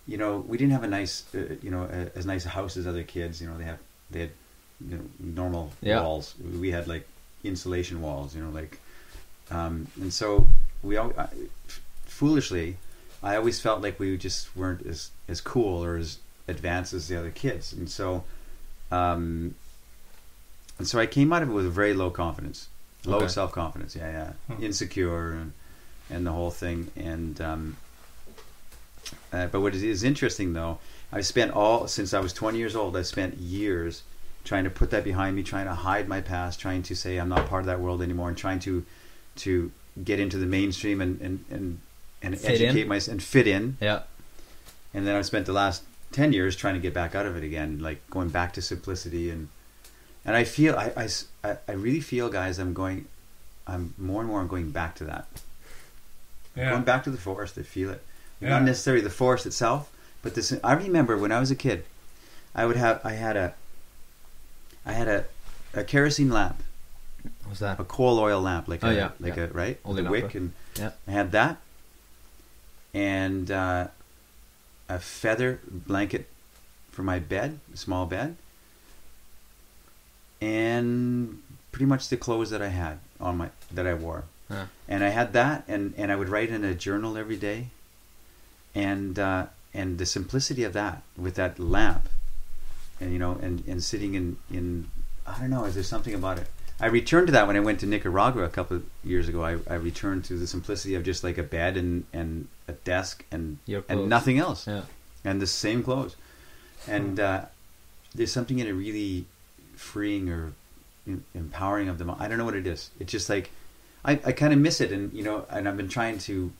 you 0.07 0.17
know, 0.17 0.37
we 0.47 0.57
didn't 0.57 0.73
have 0.73 0.83
a 0.83 0.87
nice, 0.87 1.23
uh, 1.33 1.55
you 1.61 1.71
know, 1.71 1.83
a, 1.83 2.17
as 2.17 2.25
nice 2.25 2.45
a 2.45 2.49
house 2.49 2.75
as 2.77 2.85
other 2.87 3.03
kids. 3.03 3.41
You 3.41 3.47
know, 3.49 3.57
they 3.57 3.63
have 3.65 3.79
they 4.11 4.19
had, 4.21 4.31
you 4.89 4.97
know, 4.97 5.03
normal 5.19 5.71
Yeah. 5.81 6.01
walls. 6.01 6.35
We 6.59 6.71
had 6.71 6.87
like 6.87 7.07
insulation 7.43 8.01
walls. 8.01 8.35
You 8.35 8.43
know, 8.43 8.49
like, 8.49 8.79
um, 9.49 9.87
and 10.01 10.13
so 10.13 10.47
we 10.81 10.97
all 10.97 11.13
I, 11.17 11.23
f- 11.67 11.81
foolishly, 12.05 12.77
I 13.21 13.35
always 13.37 13.59
felt 13.61 13.81
like 13.81 13.99
we 13.99 14.17
just 14.17 14.55
weren't 14.55 14.85
as 14.85 15.11
as 15.27 15.39
cool 15.41 15.83
or 15.83 15.95
as 15.97 16.17
advanced 16.47 16.93
as 16.93 17.07
the 17.07 17.17
other 17.17 17.31
kids, 17.31 17.71
and 17.71 17.89
so, 17.89 18.25
um, 18.91 19.55
and 20.77 20.87
so 20.87 20.99
I 20.99 21.05
came 21.05 21.31
out 21.31 21.41
of 21.43 21.49
it 21.49 21.53
with 21.53 21.71
very 21.71 21.93
low 21.93 22.09
confidence, 22.09 22.67
low 23.05 23.17
Okay. 23.19 23.27
self 23.29 23.51
confidence. 23.53 23.95
Yeah, 23.95 24.11
yeah, 24.49 24.55
Hmm. 24.55 24.63
insecure 24.63 25.31
and 25.31 25.53
and 26.09 26.25
the 26.27 26.31
whole 26.33 26.51
thing. 26.51 26.91
And 26.97 27.39
um, 27.39 27.77
uh, 29.31 29.47
but 29.47 29.61
what 29.61 29.73
is, 29.75 29.83
is 29.83 30.03
interesting 30.03 30.53
though, 30.53 30.79
I 31.11 31.21
spent 31.21 31.51
all 31.51 31.87
since 31.87 32.13
I 32.13 32.19
was 32.19 32.33
20 32.33 32.57
years 32.57 32.75
old. 32.75 32.95
I 32.97 33.01
spent 33.03 33.37
years 33.37 34.03
trying 34.43 34.63
to 34.65 34.69
put 34.69 34.89
that 34.91 35.03
behind 35.03 35.35
me, 35.35 35.43
trying 35.43 35.65
to 35.65 35.73
hide 35.73 36.07
my 36.07 36.21
past, 36.21 36.59
trying 36.59 36.83
to 36.83 36.95
say 36.95 37.17
I'm 37.17 37.29
not 37.29 37.47
part 37.47 37.61
of 37.61 37.67
that 37.67 37.79
world 37.79 38.01
anymore, 38.01 38.29
and 38.29 38.37
trying 38.37 38.59
to 38.59 38.85
to 39.37 39.71
get 40.03 40.19
into 40.19 40.37
the 40.37 40.45
mainstream 40.45 41.01
and 41.01 41.19
and 41.21 41.45
and, 41.51 41.79
and 42.21 42.37
Fit 42.39 42.61
in. 42.61 42.67
educate 42.69 42.87
myself 42.87 43.13
and 43.13 43.23
fit 43.23 43.47
in. 43.47 43.77
yeah, 43.81 44.01
And 44.93 45.05
then 45.07 45.15
I 45.15 45.21
spent 45.21 45.45
the 45.45 45.53
last 45.53 45.83
10 46.13 46.31
years 46.33 46.55
trying 46.55 46.75
to 46.75 46.79
get 46.79 46.93
back 46.93 47.15
out 47.15 47.25
of 47.25 47.35
it 47.35 47.43
again, 47.43 47.79
like 47.79 48.07
going 48.09 48.29
back 48.29 48.53
to 48.53 48.61
simplicity 48.61 49.29
and 49.29 49.49
and 50.25 50.35
I 50.37 50.43
feel 50.45 50.75
I, 50.75 50.91
I 50.95 51.03
s- 51.05 51.25
I- 51.43 51.57
I 51.67 51.71
really 51.73 51.99
feel 52.01 52.29
guys 52.29 52.59
I'm 52.59 52.73
going 52.73 53.07
I'm 53.67 53.93
more 53.97 54.21
and 54.21 54.29
more 54.29 54.39
I'm 54.41 54.47
going 54.47 54.71
back 54.71 54.95
to 54.95 55.03
that. 55.05 55.27
Yeah. 56.55 56.69
Going 56.71 56.83
back 56.83 57.03
to 57.05 57.09
the 57.11 57.17
forest, 57.17 57.57
I 57.57 57.63
feel 57.63 57.89
it. 57.89 58.03
Yeah. 58.43 58.49
Not 58.49 58.63
necessarily 58.63 59.01
the 59.03 59.09
forest 59.09 59.45
itself, 59.45 59.89
but 60.21 60.35
this. 60.35 60.53
I 60.63 60.73
remember 60.73 61.17
when 61.17 61.31
I 61.31 61.39
was 61.39 61.49
a 61.51 61.55
kid, 61.55 61.85
I 62.53 62.65
would 62.65 62.75
have. 62.77 62.99
I 63.03 63.13
had 63.13 63.35
a. 63.37 63.53
I 64.85 64.91
had 64.93 65.07
a, 65.07 65.25
a 65.73 65.83
kerosene 65.85 66.29
lamp, 66.29 66.61
what's 67.45 67.61
that? 67.61 67.79
a 67.79 67.85
coal 67.85 68.19
oil 68.19 68.41
lamp, 68.41 68.67
like 68.67 68.83
Oh, 68.83 68.89
a 68.89 68.93
yeah, 68.93 69.11
like 69.19 69.37
yeah. 69.37 69.43
a 69.43 69.47
right, 69.47 69.79
Old 69.85 69.97
a 69.97 70.03
wick, 70.03 70.35
and 70.35 70.51
yeah. 70.77 70.91
I 71.07 71.11
had 71.11 71.31
that, 71.31 71.57
and 72.93 73.49
uh, 73.49 73.87
a 74.89 74.99
feather 74.99 75.59
blanket 75.71 76.27
for 76.91 77.03
my 77.03 77.17
bed, 77.19 77.59
a 77.73 77.77
small 77.77 78.05
bed, 78.05 78.35
and 80.41 81.41
pretty 81.71 81.85
much 81.85 82.09
the 82.09 82.17
clothes 82.17 82.49
that 82.49 82.61
I 82.61 82.67
had 82.67 82.99
on 83.19 83.37
my 83.37 83.49
that 83.71 83.87
I 83.87 83.93
wore, 83.93 84.25
Huh. 84.49 84.65
and 84.89 85.03
I 85.03 85.09
had 85.09 85.33
that, 85.33 85.63
and 85.67 85.93
and 85.97 86.11
I 86.11 86.15
would 86.17 86.29
write 86.29 86.49
in 86.49 86.63
a 86.65 86.73
journal 86.73 87.17
every 87.17 87.37
day, 87.37 87.67
and 88.75 89.17
uh, 89.19 89.47
and 89.73 89.97
the 89.97 90.05
simplicity 90.05 90.63
of 90.63 90.73
that 90.73 91.01
with 91.17 91.35
that 91.35 91.59
lamp, 91.59 92.09
and 92.99 93.11
you 93.13 93.19
know, 93.19 93.37
and 93.41 93.63
and 93.67 93.83
sitting 93.83 94.13
in 94.15 94.37
in 94.51 94.89
I 95.25 95.39
don't 95.39 95.49
know, 95.49 95.65
is 95.65 95.75
there 95.75 95.83
something 95.83 96.13
about 96.13 96.37
it? 96.39 96.47
I 96.79 96.87
returned 96.87 97.27
to 97.27 97.33
that 97.33 97.47
when 97.47 97.55
I 97.55 97.59
went 97.61 97.79
to 97.81 97.85
Nicaragua 97.85 98.43
a 98.43 98.49
couple 98.49 98.77
of 98.77 98.83
years 99.03 99.29
ago. 99.29 99.43
I, 99.43 99.57
I 99.69 99.75
returned 99.75 100.25
to 100.25 100.37
the 100.37 100.47
simplicity 100.47 100.95
of 100.95 101.03
just 101.03 101.23
like 101.23 101.37
a 101.37 101.43
bed 101.43 101.77
and, 101.77 102.03
and 102.11 102.47
a 102.67 102.73
desk 102.73 103.23
and 103.31 103.59
and 103.87 104.09
nothing 104.09 104.37
else 104.39 104.67
Yeah. 104.67 104.81
and 105.23 105.41
the 105.41 105.47
same 105.47 105.83
clothes. 105.83 106.15
And 106.87 107.19
uh, 107.19 107.45
there's 108.13 108.31
something 108.33 108.59
in 108.59 108.67
it 108.67 108.71
really 108.73 109.25
freeing 109.75 110.29
or 110.29 110.51
empowering 111.33 111.89
of 111.89 111.99
them. 111.99 112.09
I 112.09 112.27
don't 112.27 112.37
know 112.37 112.45
what 112.45 112.55
it 112.55 112.67
is. 112.67 112.89
It's 112.99 113.11
just 113.11 113.29
like 113.29 113.51
I, 114.03 114.19
I 114.25 114.31
kind 114.33 114.51
of 114.51 114.59
miss 114.59 114.81
it, 114.81 114.91
and 114.91 115.13
you 115.13 115.23
know, 115.23 115.45
and 115.49 115.69
I've 115.69 115.77
been 115.77 115.87
trying 115.89 116.17
to 116.19 116.51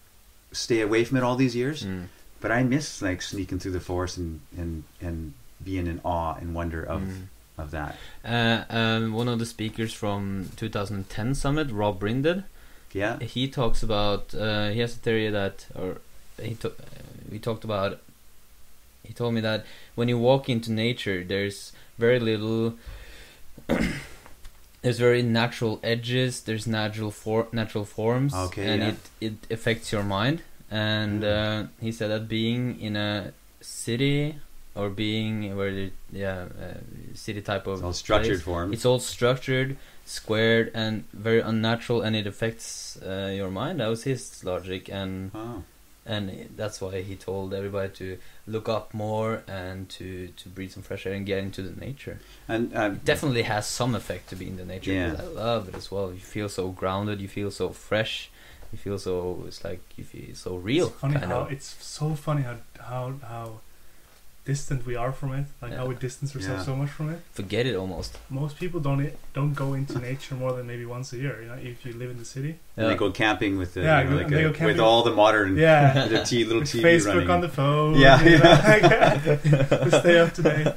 stay 0.54 0.80
away 0.82 1.04
from 1.04 1.18
it 1.18 1.24
all 1.24 1.36
these 1.36 1.56
years. 1.56 1.84
Mm. 1.84 2.06
But 2.40 2.52
I 2.52 2.64
miss 2.64 3.02
like 3.02 3.22
sneaking 3.22 3.60
through 3.60 3.72
the 3.74 3.80
forest 3.82 4.18
and 4.18 4.40
and 4.58 4.84
and 5.02 5.34
being 5.64 5.88
in 5.88 6.00
awe 6.04 6.36
and 6.36 6.54
wonder 6.56 6.82
of 6.84 7.02
Mm. 7.02 7.28
of 7.58 7.72
that. 7.72 7.98
Uh, 8.26 8.64
um, 8.70 9.14
one 9.14 9.28
of 9.30 9.38
the 9.40 9.46
speakers 9.46 9.94
from 9.94 10.50
2010 10.56 11.36
summit, 11.36 11.70
Rob 11.72 12.00
Brinded, 12.00 12.44
Yeah. 12.92 13.20
he 13.20 13.48
talks 13.48 13.84
about 13.84 14.34
uh, 14.34 14.70
he 14.70 14.80
has 14.80 14.96
a 14.96 15.00
theory 15.00 15.30
that 15.30 15.68
or 15.76 15.98
he 16.42 16.56
to, 16.56 16.70
uh, 16.70 16.74
we 17.32 17.40
talked 17.40 17.64
about 17.64 18.00
he 19.04 19.14
told 19.14 19.34
me 19.34 19.42
that 19.42 19.66
when 19.96 20.08
you 20.10 20.18
walk 20.18 20.50
into 20.50 20.72
nature 20.72 21.24
there's 21.24 21.72
very 21.98 22.20
little 22.20 22.74
there's 24.84 25.00
very 25.00 25.24
natural 25.24 25.80
edges 25.82 26.42
there's 26.48 26.68
natural 26.68 27.10
for 27.10 27.48
natural 27.52 27.86
forms 27.86 28.32
Okay, 28.48 28.66
and 28.72 28.82
yeah. 28.82 28.90
it 28.90 29.00
it 29.28 29.36
affects 29.56 29.92
your 29.92 30.04
mind 30.04 30.42
and 30.70 31.24
uh, 31.24 31.64
he 31.82 31.92
said 31.92 32.10
that 32.12 32.28
being 32.28 32.80
in 32.80 32.96
a 32.96 33.34
city 33.62 34.36
or 34.76 34.90
being 34.90 35.56
where 35.58 35.72
the 35.72 35.92
yeah 36.12 36.46
uh, 36.66 36.78
city 37.14 37.42
type 37.42 37.66
of 37.68 37.76
It's 37.76 37.84
all 37.84 37.94
structured 37.94 38.38
place, 38.38 38.42
form. 38.42 38.74
it's 38.74 38.86
all 38.86 39.00
structured, 39.00 39.78
squared, 40.06 40.72
and 40.74 41.04
very 41.14 41.42
unnatural, 41.42 42.02
and 42.02 42.16
it 42.16 42.26
affects 42.26 42.98
uh, 43.06 43.32
your 43.40 43.52
mind. 43.52 43.80
That 43.80 43.88
was 43.88 44.04
his 44.04 44.44
logic, 44.44 44.90
and. 44.90 45.32
And 46.06 46.50
that's 46.56 46.82
why 46.82 47.02
he 47.02 47.16
told 47.16 47.54
everybody 47.54 47.90
to 47.94 48.18
look 48.46 48.68
up 48.68 48.94
more 48.94 49.44
and 49.48 49.88
to 49.90 50.28
to 50.36 50.50
breathe 50.50 50.72
some 50.72 50.84
fresh 50.84 51.06
air 51.06 51.14
and 51.14 51.26
get 51.26 51.40
into 51.40 51.62
the 51.62 51.80
nature. 51.80 52.20
And 52.48 52.76
um, 52.76 53.00
Definitely 53.06 53.44
has 53.44 53.66
some 53.68 53.96
effect 53.96 54.30
to 54.30 54.36
be 54.36 54.48
in 54.48 54.58
the 54.58 54.66
nature. 54.66 54.92
Yeah. 54.92 55.16
I 55.18 55.24
love 55.24 55.70
it 55.70 55.76
as 55.76 55.90
well. 55.92 56.12
You 56.14 56.20
feel 56.20 56.50
so 56.50 56.70
grounded. 56.70 57.22
You 57.22 57.28
feel 57.28 57.52
so 57.52 57.70
fresh. 57.70 58.30
You 58.72 58.78
feel 58.78 58.98
so. 58.98 59.44
It's 59.48 59.64
like 59.64 59.82
you 59.98 60.04
feel 60.04 60.36
so 60.36 60.56
real. 60.56 60.88
It's 60.88 60.96
funny 60.98 61.14
kind 61.14 61.26
how 61.26 61.42
of. 61.42 61.52
it's 61.52 61.76
so 61.80 62.16
funny 62.16 62.42
how 62.42 62.58
how 62.80 63.14
how 63.22 63.60
distant 64.46 64.86
we 64.86 64.96
are 64.98 65.14
from 65.14 65.34
it. 65.34 65.46
Like 65.62 65.74
how 65.74 65.86
we 65.86 65.96
distance 65.96 66.36
ourselves 66.36 66.62
Yeah. 66.62 66.66
so 66.66 66.76
much 66.76 66.90
from 66.90 67.10
it. 67.14 67.20
Forget 67.32 67.66
it 67.66 67.76
almost. 67.76 68.18
Most 68.30 68.58
people 68.60 68.80
don't 68.82 69.10
don't 69.34 69.54
go 69.54 69.74
into 69.74 70.00
nature 70.00 70.36
more 70.36 70.52
than 70.54 70.68
maybe 70.68 70.86
once 70.86 71.14
a 71.14 71.18
year. 71.18 71.42
You 71.42 71.48
know, 71.48 71.56
if 71.72 71.86
you 71.86 71.94
live 71.94 72.12
in 72.12 72.18
the 72.18 72.26
city. 72.26 72.56
and 72.76 72.90
they 72.90 72.96
go 72.96 73.10
camping 73.12 73.58
with 73.58 73.74
the 73.74 73.82
Yeah, 73.82 74.02
you 74.04 74.10
know, 74.10 74.16
like 74.18 74.28
they 74.28 74.44
a- 74.44 74.52
go 74.52 74.66
with 74.66 74.80
all 74.80 75.04
the 75.04 75.14
modern 75.14 75.56
Yeah. 75.58 76.08
the 76.14 76.24
t- 76.24 76.44
little 76.44 76.62
With 76.62 76.72
TV 76.74 76.84
Facebook 76.84 77.08
running. 77.16 77.30
on 77.30 77.42
the 77.42 77.50
phone. 77.50 77.96
Yeah, 77.96 78.22
you 78.22 78.38
know, 78.38 78.60
like, 78.72 79.42
to 79.44 80.00
stay 80.02 80.20
up 80.20 80.34
to 80.34 80.42
date. 80.42 80.68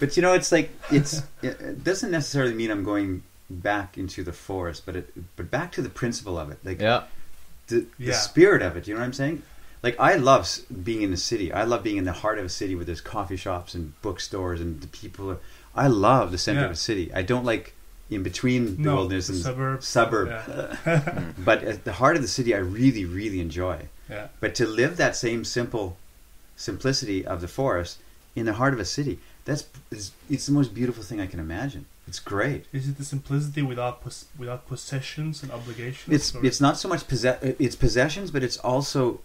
But 0.00 0.16
you 0.16 0.22
know, 0.22 0.32
it's 0.32 0.50
like 0.52 0.70
it's 0.90 1.22
it 1.42 1.60
it 1.60 1.84
doesn't 1.84 2.10
necessarily 2.10 2.54
mean 2.54 2.70
I'm 2.70 2.84
going 2.84 3.22
back 3.50 3.98
into 3.98 4.24
the 4.24 4.32
forest, 4.32 4.84
but 4.86 4.96
it 4.96 5.12
but 5.36 5.50
back 5.50 5.72
to 5.72 5.82
the 5.82 5.90
principle 5.90 6.38
of 6.38 6.50
it, 6.50 6.58
like 6.64 6.80
Yeah. 6.80 7.02
the, 7.68 7.80
the 7.98 8.06
Yeah. 8.12 8.12
spirit 8.14 8.62
of 8.62 8.76
it. 8.78 8.88
You 8.88 8.94
know 8.94 9.00
what 9.00 9.06
I'm 9.06 9.12
saying? 9.12 9.42
Like 9.82 9.98
I 9.98 10.14
love 10.14 10.48
being 10.84 11.02
in 11.02 11.10
the 11.10 11.16
city. 11.16 11.52
I 11.52 11.64
love 11.64 11.82
being 11.82 11.96
in 11.96 12.04
the 12.04 12.12
heart 12.12 12.38
of 12.38 12.44
a 12.44 12.48
city 12.48 12.74
where 12.74 12.84
there's 12.84 13.00
coffee 13.00 13.36
shops 13.36 13.74
and 13.74 14.00
bookstores 14.02 14.60
and 14.60 14.80
the 14.80 14.86
people. 14.86 15.38
I 15.74 15.86
love 15.88 16.30
the 16.30 16.38
center 16.38 16.64
of 16.64 16.70
a 16.70 16.76
city. 16.76 17.12
I 17.12 17.22
don't 17.22 17.44
like 17.44 17.74
in 18.10 18.22
between 18.22 18.76
the 18.76 18.82
No, 18.82 18.94
wilderness 18.96 19.26
the 19.28 19.32
and 19.34 19.42
suburbs. 19.42 19.86
suburb. 19.88 20.28
Yeah. 20.28 21.32
But 21.38 21.64
at 21.64 21.84
the 21.84 21.94
heart 21.94 22.16
of 22.16 22.22
the 22.22 22.28
city, 22.28 22.54
I 22.54 22.58
really, 22.58 23.04
really 23.04 23.40
enjoy. 23.40 23.88
yeah. 24.08 24.28
But 24.40 24.54
to 24.56 24.66
live 24.66 24.96
that 24.98 25.16
same 25.16 25.44
simple 25.44 25.96
simplicity 26.56 27.24
of 27.26 27.40
the 27.40 27.48
forest 27.48 27.98
in 28.36 28.46
the 28.46 28.52
heart 28.54 28.74
of 28.74 28.80
a 28.80 28.84
city, 28.84 29.18
that's 29.44 29.64
it's, 29.90 30.12
it's 30.30 30.46
the 30.46 30.52
most 30.52 30.74
beautiful 30.74 31.02
thing 31.02 31.20
I 31.20 31.26
can 31.26 31.40
imagine. 31.40 31.86
It's 32.06 32.20
great. 32.20 32.66
Is 32.72 32.88
it 32.88 32.98
the 32.98 33.04
simplicity 33.04 33.62
without 33.62 34.02
pos- 34.02 34.26
without 34.38 34.66
possessions 34.68 35.42
and 35.42 35.50
obligations? 35.52 36.14
It's 36.14 36.34
or 36.34 36.44
it's 36.44 36.60
not 36.60 36.76
so 36.76 36.88
much 36.88 37.08
possess 37.08 37.38
it's 37.42 37.76
possessions, 37.76 38.30
but 38.30 38.42
it's 38.42 38.58
also 38.58 39.20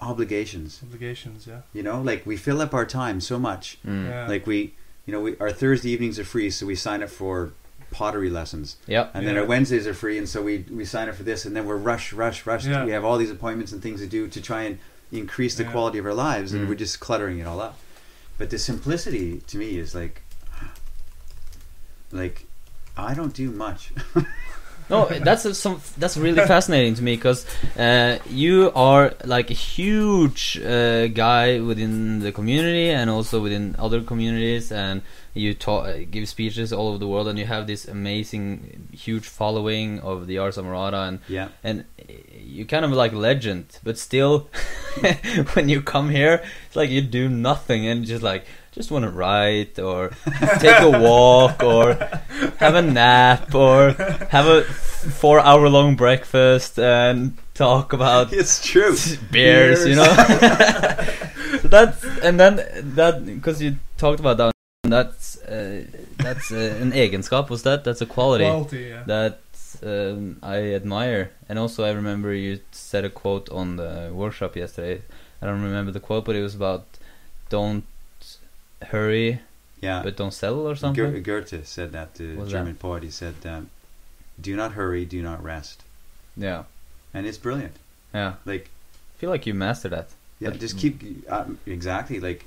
obligations. 0.00 0.80
obligations. 0.82 1.46
Yeah. 1.46 1.60
You 1.72 1.82
know, 1.82 2.00
like 2.00 2.24
we 2.26 2.36
fill 2.36 2.60
up 2.60 2.74
our 2.74 2.86
time 2.86 3.20
so 3.20 3.38
much. 3.38 3.78
Mm. 3.86 4.08
Yeah. 4.08 4.26
Like 4.28 4.46
we, 4.46 4.74
you 5.06 5.12
know, 5.12 5.20
we 5.20 5.36
our 5.38 5.52
Thursday 5.52 5.90
evenings 5.90 6.18
are 6.18 6.24
free, 6.24 6.50
so 6.50 6.66
we 6.66 6.74
sign 6.74 7.02
up 7.02 7.10
for 7.10 7.52
pottery 7.90 8.30
lessons, 8.30 8.76
Yep. 8.86 9.10
and 9.14 9.26
then 9.26 9.36
our 9.36 9.44
Wednesdays 9.44 9.84
are 9.86 9.94
free, 9.94 10.16
and 10.16 10.28
so 10.28 10.40
we 10.42 10.64
we 10.70 10.84
sign 10.84 11.08
up 11.08 11.16
for 11.16 11.24
this, 11.24 11.44
and 11.44 11.56
then 11.56 11.66
we're 11.66 11.76
rush, 11.76 12.12
rush, 12.12 12.46
rush. 12.46 12.64
Yeah. 12.66 12.84
We 12.84 12.92
have 12.92 13.04
all 13.04 13.18
these 13.18 13.30
appointments 13.32 13.72
and 13.72 13.82
things 13.82 14.00
to 14.00 14.06
do 14.06 14.28
to 14.28 14.40
try 14.40 14.62
and 14.62 14.78
increase 15.12 15.56
the 15.56 15.64
Yeah. 15.64 15.72
quality 15.72 15.98
of 15.98 16.06
our 16.06 16.14
lives, 16.14 16.52
and 16.52 16.64
Mm. 16.64 16.68
we're 16.68 16.76
just 16.76 17.00
cluttering 17.00 17.38
it 17.40 17.46
all 17.46 17.60
up. 17.60 17.78
But 18.38 18.50
the 18.50 18.58
simplicity 18.58 19.42
to 19.48 19.58
me 19.58 19.76
is 19.78 19.94
like, 19.94 20.22
like, 22.12 22.46
I 22.96 23.14
don't 23.14 23.34
do 23.34 23.50
much. 23.50 23.92
No, 24.90 25.06
that's 25.06 25.44
a, 25.44 25.54
some 25.54 25.80
that's 25.96 26.16
really 26.16 26.44
fascinating 26.46 26.94
to 26.96 27.02
me 27.02 27.16
because 27.16 27.46
uh, 27.78 28.18
you 28.28 28.72
are 28.74 29.14
like 29.24 29.50
a 29.50 29.54
huge 29.54 30.58
uh, 30.58 31.06
guy 31.06 31.60
within 31.60 32.20
the 32.20 32.32
community 32.32 32.90
and 32.90 33.08
also 33.08 33.40
within 33.40 33.76
other 33.78 34.02
communities, 34.02 34.72
and 34.72 35.02
you 35.32 35.54
talk, 35.54 35.86
uh, 35.86 35.98
give 36.10 36.28
speeches 36.28 36.72
all 36.72 36.88
over 36.88 36.98
the 36.98 37.06
world, 37.06 37.28
and 37.28 37.38
you 37.38 37.46
have 37.46 37.66
this 37.66 37.86
amazing, 37.86 38.88
huge 38.92 39.26
following 39.26 40.00
of 40.00 40.26
the 40.26 40.38
Ars 40.38 40.56
Amorata, 40.56 41.08
and 41.08 41.18
yeah, 41.28 41.48
and 41.62 41.84
you 42.42 42.66
kind 42.66 42.84
of 42.84 42.90
like 42.90 43.12
legend, 43.12 43.78
but 43.84 43.96
still, 43.96 44.48
when 45.52 45.68
you 45.68 45.80
come 45.80 46.10
here, 46.10 46.42
it's 46.66 46.76
like 46.76 46.90
you 46.90 47.00
do 47.00 47.28
nothing 47.28 47.86
and 47.86 48.04
just 48.04 48.22
like 48.22 48.44
just 48.72 48.90
want 48.90 49.04
to 49.04 49.10
write 49.10 49.78
or 49.78 50.10
take 50.58 50.80
a 50.80 50.90
walk 51.00 51.62
or 51.62 51.94
have 52.58 52.74
a 52.74 52.82
nap 52.82 53.54
or 53.54 53.92
have 54.30 54.46
a 54.46 54.62
four-hour 54.62 55.68
long 55.68 55.96
breakfast 55.96 56.78
and 56.78 57.36
talk 57.54 57.92
about 57.92 58.32
it's 58.40 58.64
true. 58.64 58.96
beers, 59.30 59.86
you 59.86 59.96
know. 59.96 60.04
so 61.60 61.68
that's 61.68 62.04
and 62.22 62.38
then 62.38 62.56
that 62.96 63.24
because 63.24 63.60
you 63.60 63.76
talked 63.98 64.20
about 64.20 64.36
that. 64.36 64.52
That's 64.84 65.36
uh, 65.42 65.84
that's 66.18 66.50
uh, 66.50 66.78
an 66.80 66.92
egenskap. 66.92 67.50
Was 67.50 67.62
that? 67.64 67.84
That's 67.84 68.00
a 68.00 68.06
quality 68.06 68.44
Quality. 68.44 68.82
Yeah. 68.88 69.02
that 69.06 69.40
um, 69.82 70.38
I 70.42 70.74
admire. 70.74 71.32
And 71.48 71.58
also, 71.58 71.84
I 71.84 71.90
remember 71.90 72.32
you 72.34 72.60
said 72.72 73.04
a 73.04 73.10
quote 73.10 73.48
on 73.50 73.76
the 73.76 74.10
workshop 74.12 74.56
yesterday. 74.56 75.02
I 75.42 75.46
don't 75.46 75.62
remember 75.62 75.92
the 75.92 76.00
quote, 76.00 76.24
but 76.24 76.36
it 76.36 76.42
was 76.42 76.54
about 76.54 76.86
don't 77.48 77.84
hurry, 78.88 79.40
Yeah, 79.80 80.02
but 80.02 80.16
don't 80.16 80.32
settle 80.32 80.68
or 80.68 80.76
something. 80.76 81.22
Goethe 81.22 81.66
said 81.66 81.92
that. 81.92 82.14
The 82.14 82.36
What's 82.36 82.50
German 82.50 82.74
poet. 82.76 83.02
He 83.02 83.10
said, 83.10 83.34
um, 83.44 83.70
"Do 84.40 84.54
not 84.56 84.72
hurry, 84.72 85.04
do 85.04 85.22
not 85.22 85.42
rest," 85.42 85.82
Yeah, 86.36 86.64
and 87.14 87.26
it's 87.26 87.38
brilliant. 87.38 87.76
yeah. 88.14 88.34
Like 88.44 88.70
I 89.14 89.18
feel 89.18 89.30
like 89.30 89.46
you 89.46 89.54
mastered 89.54 89.92
that. 89.92 90.08
Yeah, 90.38 90.50
But- 90.50 90.60
just 90.60 90.78
keep 90.78 91.02
um, 91.30 91.58
exactly 91.66 92.20
like 92.20 92.46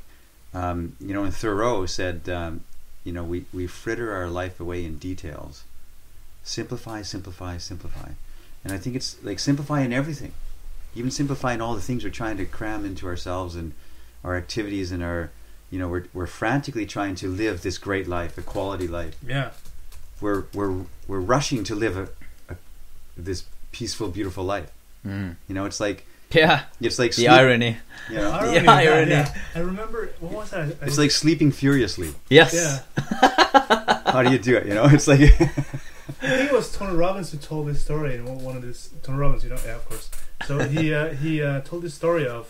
um, 0.54 0.96
you 1.00 1.14
know. 1.14 1.24
And 1.24 1.34
Thoreau 1.34 1.86
said, 1.86 2.28
um, 2.30 2.62
you 3.04 3.12
know, 3.12 3.24
we 3.24 3.46
we 3.54 3.68
fritter 3.68 4.12
our 4.14 4.30
life 4.30 4.60
away 4.60 4.84
in 4.86 4.98
details. 4.98 5.64
Simplify, 6.46 7.02
simplify, 7.04 7.58
simplify, 7.58 8.10
and 8.66 8.74
I 8.74 8.78
think 8.78 8.96
it's 8.98 9.16
like 9.24 9.40
simplify 9.40 9.80
in 9.82 9.94
everything, 9.94 10.34
even 10.94 11.10
simplifying 11.10 11.62
all 11.62 11.74
the 11.74 11.82
things 11.82 12.04
we're 12.04 12.10
trying 12.10 12.36
to 12.38 12.46
cram 12.46 12.84
into 12.84 13.08
ourselves 13.08 13.56
and 13.56 13.72
our 14.26 14.36
activities 14.36 14.92
and 14.92 15.02
our, 15.02 15.30
you 15.74 15.80
know, 15.80 15.88
we're 15.94 16.06
we're 16.14 16.28
frantically 16.42 16.86
trying 16.86 17.16
to 17.16 17.28
live 17.28 17.56
this 17.64 17.78
great 17.80 18.08
life, 18.08 18.38
a 18.38 18.42
quality 18.44 18.88
life. 18.88 19.16
Yeah. 19.28 19.50
We're 20.22 20.44
we're 20.54 20.74
we're 21.10 21.20
rushing 21.36 21.64
to 21.66 21.74
live 21.76 21.98
a, 21.98 22.06
a 22.54 22.56
this 23.18 23.46
peaceful, 23.72 24.10
beautiful 24.10 24.44
life. 24.44 24.70
Mm. 25.04 25.36
You 25.48 25.56
know, 25.56 25.66
it's 25.66 25.80
like 25.80 26.06
Yeah, 26.32 26.64
it's 26.80 27.00
like 27.00 27.12
the 27.12 27.24
sleep- 27.26 27.32
irony. 27.42 27.78
You 28.10 28.16
know, 28.18 28.30
Irony, 28.32 28.60
The 28.60 28.64
yeah, 28.66 28.72
irony. 28.72 29.12
yeah. 29.12 29.34
I 29.56 29.60
remember 29.72 30.00
what 30.20 30.32
was 30.34 30.50
that? 30.52 30.60
I 30.60 30.66
it's 30.70 30.82
was- 30.86 31.00
like 31.00 31.12
sleeping 31.12 31.52
furiously. 31.52 32.14
Yes. 32.30 32.54
yeah. 32.54 32.80
How 34.14 34.22
do 34.24 34.32
you 34.32 34.38
do 34.40 34.56
it? 34.58 34.68
You 34.68 34.76
know, 34.76 34.86
it's 34.86 35.08
like 35.08 35.22
I 36.22 36.28
think 36.38 36.52
it 36.52 36.54
was 36.54 36.72
Tony 36.72 36.96
Robbins 36.96 37.32
who 37.32 37.38
told 37.40 37.68
this 37.68 37.82
story 37.82 38.16
in 38.16 38.26
one 38.26 38.40
one 38.44 38.56
of 38.56 38.62
this. 38.62 38.90
Tony 39.02 39.18
Robbins, 39.18 39.44
you 39.44 39.50
know, 39.50 39.60
yeah, 39.66 39.76
of 39.76 39.90
course. 39.90 40.10
So 40.46 40.60
he 40.70 40.94
uh, 40.94 41.14
he 41.16 41.42
uh, 41.42 41.62
told 41.62 41.82
this 41.82 41.96
story 41.96 42.28
of 42.28 42.46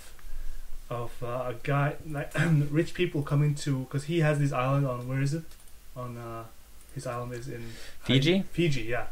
of 0.94 1.12
uh, 1.24 1.52
a 1.52 1.56
guy 1.64 1.96
like 2.10 2.32
rich 2.72 2.94
people 2.94 3.22
coming 3.24 3.56
to 3.56 3.80
because 3.80 4.06
he 4.06 4.20
has 4.22 4.40
this 4.40 4.52
island 4.54 4.86
on 4.88 5.08
where 5.08 5.22
is 5.22 5.34
it 5.34 5.44
on 5.96 6.18
uh, 6.18 6.44
His 6.96 7.06
island 7.08 7.34
is 7.34 7.48
in 7.48 7.64
Fiji? 8.04 8.44
Fiji, 8.52 8.84
yeah, 8.84 9.08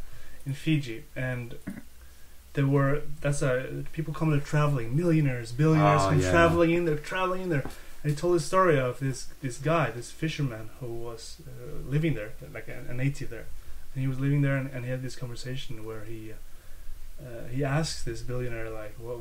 in 0.45 0.53
Fiji, 0.53 1.03
and 1.15 1.55
there 2.53 2.67
were 2.67 3.01
that's 3.21 3.41
a 3.41 3.83
people 3.93 4.13
come 4.13 4.29
there 4.31 4.39
traveling, 4.39 4.95
millionaires, 4.95 5.51
billionaires 5.51 6.01
Oh, 6.03 6.09
come 6.09 6.19
yeah. 6.21 6.31
traveling 6.31 6.71
in 6.71 6.85
there, 6.85 6.97
traveling 6.97 7.43
in 7.43 7.49
there. 7.49 7.63
And 8.03 8.11
he 8.11 8.15
told 8.17 8.35
the 8.35 8.39
story 8.39 8.79
of 8.79 8.99
this 8.99 9.27
this 9.41 9.57
guy, 9.57 9.91
this 9.91 10.09
fisherman 10.11 10.69
who 10.79 10.87
was 10.87 11.37
uh, 11.47 11.87
living 11.89 12.13
there, 12.15 12.31
like 12.53 12.67
a, 12.67 12.89
a 12.91 12.93
native 12.93 13.29
there, 13.29 13.45
and 13.93 14.01
he 14.01 14.07
was 14.07 14.19
living 14.19 14.41
there, 14.41 14.57
and, 14.57 14.69
and 14.73 14.85
he 14.85 14.91
had 14.91 15.01
this 15.03 15.15
conversation 15.15 15.85
where 15.85 16.03
he 16.05 16.33
uh, 17.21 17.47
he 17.53 17.63
asks 17.63 18.03
this 18.03 18.21
billionaire 18.21 18.69
like 18.71 18.95
what, 18.99 19.17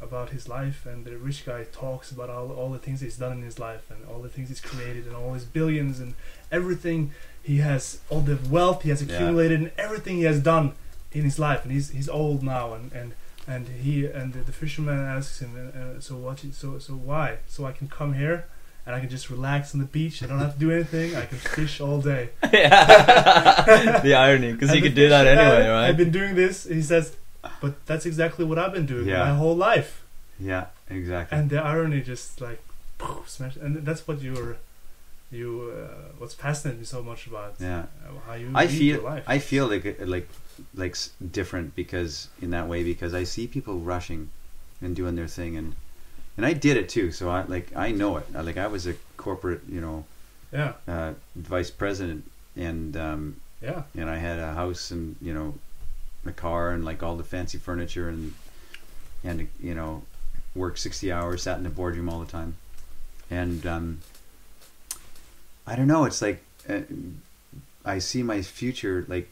about 0.00 0.30
his 0.30 0.48
life, 0.48 0.86
and 0.86 1.04
the 1.04 1.16
rich 1.18 1.44
guy 1.44 1.64
talks 1.72 2.10
about 2.10 2.30
all 2.30 2.50
all 2.52 2.70
the 2.70 2.78
things 2.78 3.00
he's 3.00 3.16
done 3.16 3.32
in 3.32 3.42
his 3.42 3.58
life, 3.58 3.90
and 3.90 3.98
all 4.08 4.20
the 4.20 4.28
things 4.28 4.48
he's 4.48 4.60
created, 4.60 5.06
and 5.06 5.14
all 5.14 5.34
his 5.34 5.44
billions, 5.44 6.00
and 6.00 6.14
everything 6.50 7.12
he 7.42 7.58
has, 7.58 8.00
all 8.10 8.20
the 8.20 8.38
wealth 8.48 8.82
he 8.82 8.88
has 8.90 9.02
Yeah. 9.02 9.14
accumulated, 9.14 9.60
and 9.60 9.70
everything 9.78 10.16
he 10.16 10.24
has 10.24 10.40
done 10.40 10.72
in 11.12 11.22
his 11.24 11.38
life, 11.38 11.62
and 11.64 11.72
he's 11.72 11.90
he's 11.90 12.08
old 12.08 12.42
now, 12.42 12.72
and 12.74 12.92
and 12.92 13.12
and 13.46 13.68
he 13.68 14.06
and 14.06 14.32
the, 14.32 14.40
the 14.40 14.52
fisherman 14.52 14.98
asks 14.98 15.40
him, 15.40 15.50
uh, 15.56 15.78
uh, 15.78 16.00
so 16.00 16.16
what? 16.16 16.38
So 16.52 16.78
so 16.78 16.94
why? 16.94 17.38
So 17.46 17.66
I 17.66 17.72
can 17.72 17.88
come 17.88 18.14
here. 18.14 18.46
And 18.86 18.96
I 18.96 19.00
can 19.00 19.10
just 19.10 19.28
relax 19.28 19.74
on 19.74 19.78
the 19.80 19.86
beach. 19.86 20.22
I 20.22 20.26
don't 20.26 20.38
have 20.38 20.54
to 20.54 20.58
do 20.58 20.70
anything. 20.72 21.14
I 21.14 21.26
can 21.26 21.36
fish 21.36 21.82
all 21.82 22.00
day. 22.00 22.30
yeah. 22.52 24.00
the 24.02 24.14
irony, 24.14 24.52
because 24.52 24.74
you 24.74 24.80
could 24.80 24.94
do 24.94 25.08
that 25.10 25.26
anyway, 25.26 25.68
right? 25.68 25.86
I've 25.86 25.98
been 25.98 26.10
doing 26.10 26.34
this. 26.34 26.64
He 26.64 26.80
says, 26.82 27.14
but 27.60 27.84
that's 27.86 28.06
exactly 28.06 28.44
what 28.44 28.58
I've 28.58 28.72
been 28.72 28.86
doing 28.86 29.06
Yeah. 29.08 29.24
my 29.24 29.34
whole 29.34 29.56
life. 29.56 30.02
Yeah, 30.38 30.66
exactly. 30.88 31.36
And 31.38 31.50
the 31.50 31.60
irony 31.62 32.00
just 32.00 32.40
like 32.40 32.60
poof, 32.98 33.28
smash. 33.28 33.56
And 33.56 33.84
that's 33.84 34.06
what 34.08 34.20
you're, 34.22 34.56
you, 35.30 35.72
uh, 35.76 36.12
what's 36.18 36.34
fascinating 36.34 36.80
me 36.80 36.86
so 36.86 37.02
much 37.02 37.26
about 37.26 37.54
yeah. 37.60 37.84
uh, 38.06 38.18
how 38.26 38.34
you 38.34 38.50
I 38.54 38.66
feel 38.66 38.96
your 38.96 39.02
life. 39.04 39.24
I 39.26 39.38
feel 39.38 39.66
like 39.68 39.84
it- 39.84 40.08
like 40.08 40.28
like 40.74 40.94
different 41.32 41.74
because 41.74 42.28
in 42.42 42.50
that 42.50 42.68
way 42.68 42.82
because 42.84 43.14
I 43.14 43.24
see 43.24 43.46
people 43.46 43.78
rushing 43.78 44.28
and 44.82 44.94
doing 44.94 45.14
their 45.16 45.26
thing 45.28 45.56
and 45.56 45.74
and 46.36 46.44
I 46.44 46.52
did 46.52 46.76
it 46.76 46.88
too 46.90 47.12
so 47.12 47.30
I 47.30 47.44
like 47.44 47.74
I 47.74 47.92
know 47.92 48.18
it 48.18 48.26
like 48.34 48.58
I 48.58 48.66
was 48.66 48.86
a 48.86 48.94
corporate 49.16 49.62
you 49.68 49.80
know 49.80 50.04
yeah, 50.52 50.72
uh, 50.86 51.12
vice 51.36 51.70
president 51.70 52.24
and 52.56 52.94
um, 52.96 53.36
yeah, 53.62 53.84
and 53.96 54.10
I 54.10 54.18
had 54.18 54.38
a 54.38 54.52
house 54.52 54.90
and 54.90 55.16
you 55.22 55.32
know 55.32 55.54
a 56.26 56.32
car 56.32 56.70
and 56.70 56.84
like 56.84 57.02
all 57.02 57.16
the 57.16 57.24
fancy 57.24 57.58
furniture 57.58 58.08
and 58.08 58.34
and 59.24 59.48
you 59.60 59.74
know 59.74 60.02
work 60.54 60.76
60 60.76 61.10
hours 61.12 61.42
sat 61.42 61.56
in 61.58 61.62
the 61.64 61.70
boardroom 61.70 62.08
all 62.08 62.20
the 62.20 62.26
time. 62.30 62.56
And 63.30 63.64
um, 63.66 64.00
I 65.66 65.76
don't 65.76 65.86
know 65.86 66.04
it's 66.04 66.20
like 66.22 66.42
uh, 66.68 66.80
I 67.84 67.98
see 67.98 68.22
my 68.22 68.42
future 68.42 69.04
like 69.08 69.30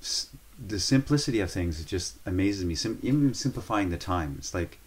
s- 0.00 0.28
the 0.64 0.78
simplicity 0.80 1.40
of 1.40 1.50
things 1.50 1.80
it 1.80 1.86
just 1.86 2.16
amazes 2.24 2.64
me. 2.64 2.74
Sim- 2.74 2.98
even 3.02 3.34
simplifying 3.34 3.90
the 3.90 3.96
time 3.98 4.36
it's 4.38 4.54
like 4.54 4.78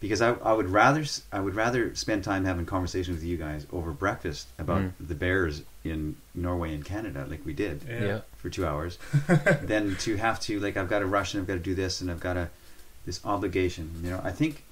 because 0.00 0.22
I, 0.22 0.30
I 0.34 0.52
would 0.52 0.68
rather 0.70 1.00
s- 1.00 1.22
I 1.32 1.40
would 1.40 1.54
rather 1.54 1.94
spend 1.94 2.24
time 2.24 2.44
having 2.44 2.66
conversations 2.66 3.16
with 3.16 3.24
you 3.24 3.36
guys 3.36 3.66
over 3.72 3.90
breakfast 3.92 4.46
about 4.58 4.80
Mm. 4.82 4.92
the 5.00 5.14
bears 5.14 5.62
in 5.84 6.16
Norway 6.34 6.74
and 6.74 6.84
Canada 6.84 7.26
like 7.28 7.44
we 7.46 7.52
did 7.52 7.82
yeah, 7.88 8.04
yeah. 8.04 8.20
for 8.36 8.50
two 8.50 8.66
hours 8.66 8.98
than 9.62 9.96
to 9.96 10.16
have 10.16 10.38
to 10.40 10.60
like 10.60 10.76
I've 10.76 10.88
got 10.88 10.98
to 11.00 11.06
rush 11.06 11.34
and 11.34 11.40
I've 11.40 11.46
got 11.48 11.54
to 11.54 11.60
do 11.60 11.74
this 11.74 12.00
and 12.00 12.10
I've 12.10 12.20
got 12.20 12.34
to 12.34 12.48
this 13.06 13.20
obligation. 13.24 14.00
You 14.02 14.10
know, 14.10 14.20
I 14.22 14.30
think 14.32 14.64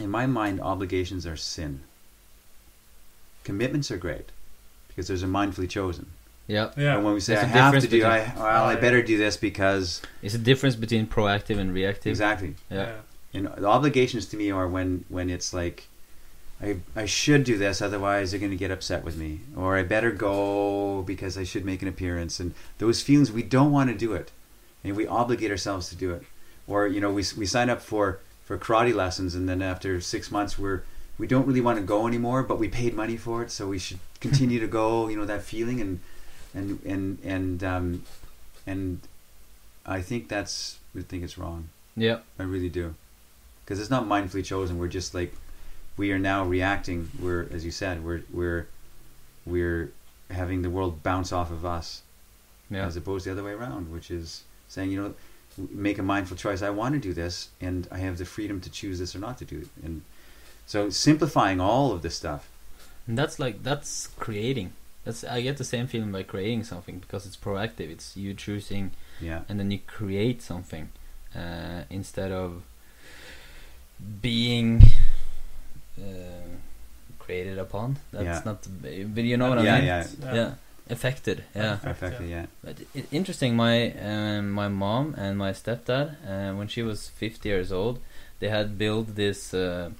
in 0.00 0.10
my 0.10 0.26
mind 0.26 0.60
obligations 0.60 1.26
are 1.26 1.36
sin. 1.36 1.80
Commitments 3.44 3.90
are 3.90 3.96
great 3.98 4.30
because 4.88 5.06
there's 5.08 5.22
a 5.22 5.26
mindfully 5.26 5.68
chosen. 5.68 6.06
Yeah. 6.46 6.70
yeah. 6.76 6.96
And 6.96 7.04
when 7.04 7.14
we 7.14 7.20
say 7.20 7.34
There's 7.34 7.46
I 7.46 7.48
a 7.48 7.50
have 7.52 7.74
to 7.74 7.80
difference 7.80 8.02
do, 8.02 8.06
I 8.06 8.20
between- 8.24 8.42
well, 8.42 8.64
I 8.64 8.74
better 8.76 8.98
yeah. 8.98 9.06
do 9.06 9.18
this 9.18 9.36
because 9.36 10.02
It's 10.22 10.34
a 10.34 10.38
difference 10.38 10.76
between 10.76 11.06
proactive 11.06 11.58
and 11.58 11.72
reactive. 11.72 12.10
exactly. 12.10 12.54
Yeah. 12.70 12.96
And 13.34 13.48
the 13.48 13.66
obligations 13.66 14.26
to 14.26 14.36
me 14.36 14.50
are 14.50 14.68
when 14.68 15.04
when 15.08 15.28
it's 15.28 15.52
like. 15.52 15.88
I, 16.62 16.76
I 16.94 17.04
should 17.04 17.42
do 17.42 17.58
this, 17.58 17.82
otherwise 17.82 18.30
they're 18.30 18.38
going 18.38 18.52
to 18.52 18.56
get 18.56 18.70
upset 18.70 19.04
with 19.04 19.16
me. 19.16 19.40
Or 19.56 19.76
I 19.76 19.82
better 19.82 20.12
go 20.12 21.02
because 21.02 21.36
I 21.36 21.42
should 21.42 21.64
make 21.64 21.82
an 21.82 21.88
appearance. 21.88 22.38
And 22.38 22.54
those 22.78 23.02
feelings, 23.02 23.32
we 23.32 23.42
don't 23.42 23.72
want 23.72 23.90
to 23.90 23.96
do 23.96 24.12
it. 24.12 24.30
And 24.84 24.96
we 24.96 25.06
obligate 25.06 25.50
ourselves 25.50 25.88
to 25.88 25.96
do 25.96 26.12
it. 26.12 26.22
Or, 26.66 26.86
you 26.86 27.00
know, 27.00 27.10
we, 27.10 27.24
we 27.36 27.44
sign 27.44 27.68
up 27.68 27.82
for, 27.82 28.20
for 28.44 28.56
karate 28.56 28.94
lessons 28.94 29.34
and 29.34 29.48
then 29.48 29.62
after 29.62 30.00
six 30.00 30.30
months 30.30 30.58
we're, 30.58 30.82
we 31.18 31.26
don't 31.26 31.46
really 31.46 31.60
want 31.60 31.78
to 31.78 31.84
go 31.84 32.06
anymore, 32.06 32.42
but 32.42 32.58
we 32.58 32.68
paid 32.68 32.94
money 32.94 33.16
for 33.16 33.42
it, 33.42 33.50
so 33.50 33.66
we 33.68 33.78
should 33.78 34.00
continue 34.20 34.60
to 34.60 34.66
go, 34.66 35.08
you 35.08 35.16
know, 35.16 35.26
that 35.26 35.42
feeling. 35.42 35.80
And, 35.80 36.00
and, 36.54 36.80
and, 36.84 37.18
and, 37.24 37.64
um, 37.64 38.02
and 38.66 39.00
I 39.84 40.00
think 40.00 40.28
that's, 40.28 40.78
I 40.96 41.02
think 41.02 41.22
it's 41.22 41.36
wrong. 41.36 41.68
Yeah. 41.96 42.20
I 42.38 42.44
really 42.44 42.68
do. 42.68 42.94
Because 43.64 43.80
it's 43.80 43.90
not 43.90 44.04
mindfully 44.06 44.44
chosen. 44.44 44.78
We're 44.78 44.88
just 44.88 45.14
like 45.14 45.34
we 45.96 46.12
are 46.12 46.18
now 46.18 46.44
reacting. 46.44 47.10
We're, 47.20 47.46
as 47.52 47.64
you 47.64 47.70
said, 47.70 48.04
we're 48.04 48.22
we're 48.32 48.66
we're 49.46 49.92
having 50.30 50.62
the 50.62 50.70
world 50.70 51.02
bounce 51.02 51.32
off 51.32 51.50
of 51.50 51.64
us, 51.64 52.02
Yeah. 52.70 52.86
as 52.86 52.96
opposed 52.96 53.24
to 53.24 53.30
the 53.34 53.40
other 53.40 53.44
way 53.48 53.52
around, 53.52 53.92
which 53.92 54.10
is 54.10 54.42
saying, 54.68 54.90
you 54.90 55.00
know, 55.02 55.14
make 55.70 55.98
a 55.98 56.02
mindful 56.02 56.36
choice. 56.36 56.62
I 56.62 56.70
want 56.70 56.94
to 56.94 57.00
do 57.00 57.12
this, 57.12 57.48
and 57.60 57.86
I 57.92 57.98
have 57.98 58.18
the 58.18 58.24
freedom 58.24 58.60
to 58.62 58.70
choose 58.70 58.98
this 58.98 59.14
or 59.14 59.18
not 59.18 59.38
to 59.38 59.44
do 59.44 59.58
it. 59.58 59.68
And 59.84 60.02
so 60.66 60.90
simplifying 60.90 61.60
all 61.60 61.92
of 61.92 62.02
this 62.02 62.16
stuff. 62.16 62.48
And 63.06 63.16
that's 63.18 63.38
like 63.38 63.62
that's 63.62 64.08
creating. 64.18 64.72
That's 65.04 65.22
I 65.24 65.42
get 65.42 65.58
the 65.58 65.64
same 65.64 65.86
feeling 65.86 66.10
by 66.10 66.22
creating 66.22 66.64
something 66.64 66.98
because 66.98 67.26
it's 67.26 67.36
proactive. 67.36 67.90
It's 67.90 68.16
you 68.16 68.32
choosing 68.34 68.92
Yeah, 69.20 69.42
and 69.48 69.60
then 69.60 69.70
you 69.70 69.78
create 69.86 70.40
something 70.42 70.88
uh, 71.36 71.82
instead 71.90 72.32
of 72.32 72.62
being 74.20 74.82
uh, 75.98 76.04
created 77.18 77.58
upon. 77.58 77.96
That's 78.12 78.24
Yeah. 78.24 78.42
not, 78.44 78.66
but 79.14 79.24
you 79.24 79.36
know 79.36 79.48
what 79.50 79.62
Yeah, 79.62 79.74
I 79.74 79.78
mean. 79.78 79.86
yeah. 79.86 80.34
yeah. 80.34 80.54
Affected. 80.90 81.44
Yeah. 81.54 81.76
perfectly. 81.76 82.30
Yeah, 82.30 82.46
But 82.62 82.76
it, 82.94 83.06
interesting. 83.10 83.56
My 83.56 83.90
um, 83.92 84.50
my 84.50 84.68
mom 84.68 85.14
and 85.16 85.38
my 85.38 85.52
stepdad, 85.52 86.06
uh, 86.28 86.52
when 86.58 86.68
she 86.68 86.82
was 86.82 87.08
50 87.08 87.48
years 87.48 87.72
old, 87.72 88.00
they 88.40 88.50
had 88.50 88.76
built 88.76 89.14
this 89.14 89.54
uh, 89.54 89.90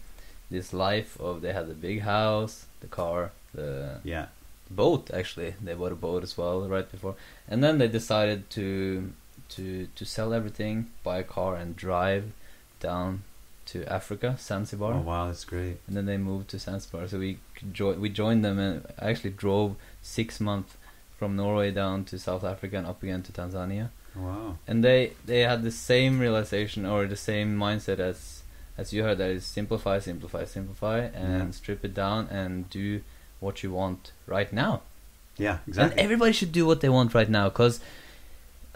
this 0.51 0.73
life 0.75 1.19
of 1.21 1.41
they 1.41 1.53
had 1.55 1.69
the 1.69 1.75
big 1.75 2.03
house, 2.03 2.67
the 2.81 2.87
car, 2.87 3.31
the 3.55 4.01
yeah, 4.05 4.27
boat. 4.71 5.11
Actually, 5.11 5.55
they 5.65 5.73
bought 5.73 5.93
a 5.93 5.97
boat 5.97 6.23
as 6.23 6.37
well 6.37 6.69
right 6.69 6.91
before, 6.93 7.15
and 7.49 7.65
then 7.65 7.79
they 7.79 7.89
decided 7.89 8.51
to 8.51 9.11
to 9.57 9.87
to 9.95 10.05
sell 10.05 10.35
everything, 10.35 10.91
buy 11.03 11.19
a 11.21 11.25
car, 11.25 11.57
and 11.57 11.77
drive 11.77 12.25
down 12.81 13.23
to 13.75 13.79
Africa, 13.99 14.29
Zanzibar 14.49 14.93
Oh 14.95 15.01
wow, 15.11 15.27
that's 15.29 15.45
great. 15.45 15.77
and 15.87 15.95
then 15.97 16.07
they 16.11 16.19
moved 16.31 16.47
to 16.53 16.59
Zanzibar. 16.59 17.09
So 17.09 17.19
we 17.25 17.31
jo- 17.79 17.99
we 18.05 18.09
joined 18.23 18.43
them, 18.47 18.59
and 18.67 18.75
I 18.99 19.11
actually 19.11 19.35
drove 19.45 19.77
six 20.03 20.29
months 20.41 20.73
from 21.19 21.31
Norway 21.37 21.71
down 21.83 22.05
to 22.11 22.19
South 22.19 22.45
Africa 22.53 22.75
and 22.79 22.87
up 22.93 23.03
again 23.03 23.23
to 23.27 23.33
Tanzania. 23.41 23.87
Wow. 24.17 24.57
And 24.69 24.83
they 24.87 25.01
they 25.31 25.41
had 25.51 25.61
the 25.63 25.71
same 25.91 26.19
realization 26.27 26.81
or 26.87 27.07
the 27.07 27.17
same 27.31 27.51
mindset 27.67 27.99
as 28.11 28.19
as 28.77 28.93
you 28.93 29.03
heard 29.07 29.19
that 29.19 29.31
is 29.39 29.45
simplify, 29.59 29.97
simplify, 30.01 30.45
simplify, 30.45 30.99
and 31.23 31.45
Yeah. 31.49 31.51
strip 31.61 31.81
it 31.85 31.95
down 31.95 32.21
and 32.41 32.69
do 32.81 32.87
what 33.41 33.63
you 33.63 33.71
want 33.81 34.01
right 34.37 34.53
now. 34.53 34.75
Yeah, 35.47 35.59
exactly. 35.69 35.91
And 35.93 36.01
everybody 36.07 36.33
should 36.33 36.53
do 36.61 36.65
what 36.71 36.81
they 36.81 36.89
want 36.99 37.15
right 37.15 37.31
now, 37.41 37.47
because 37.51 37.81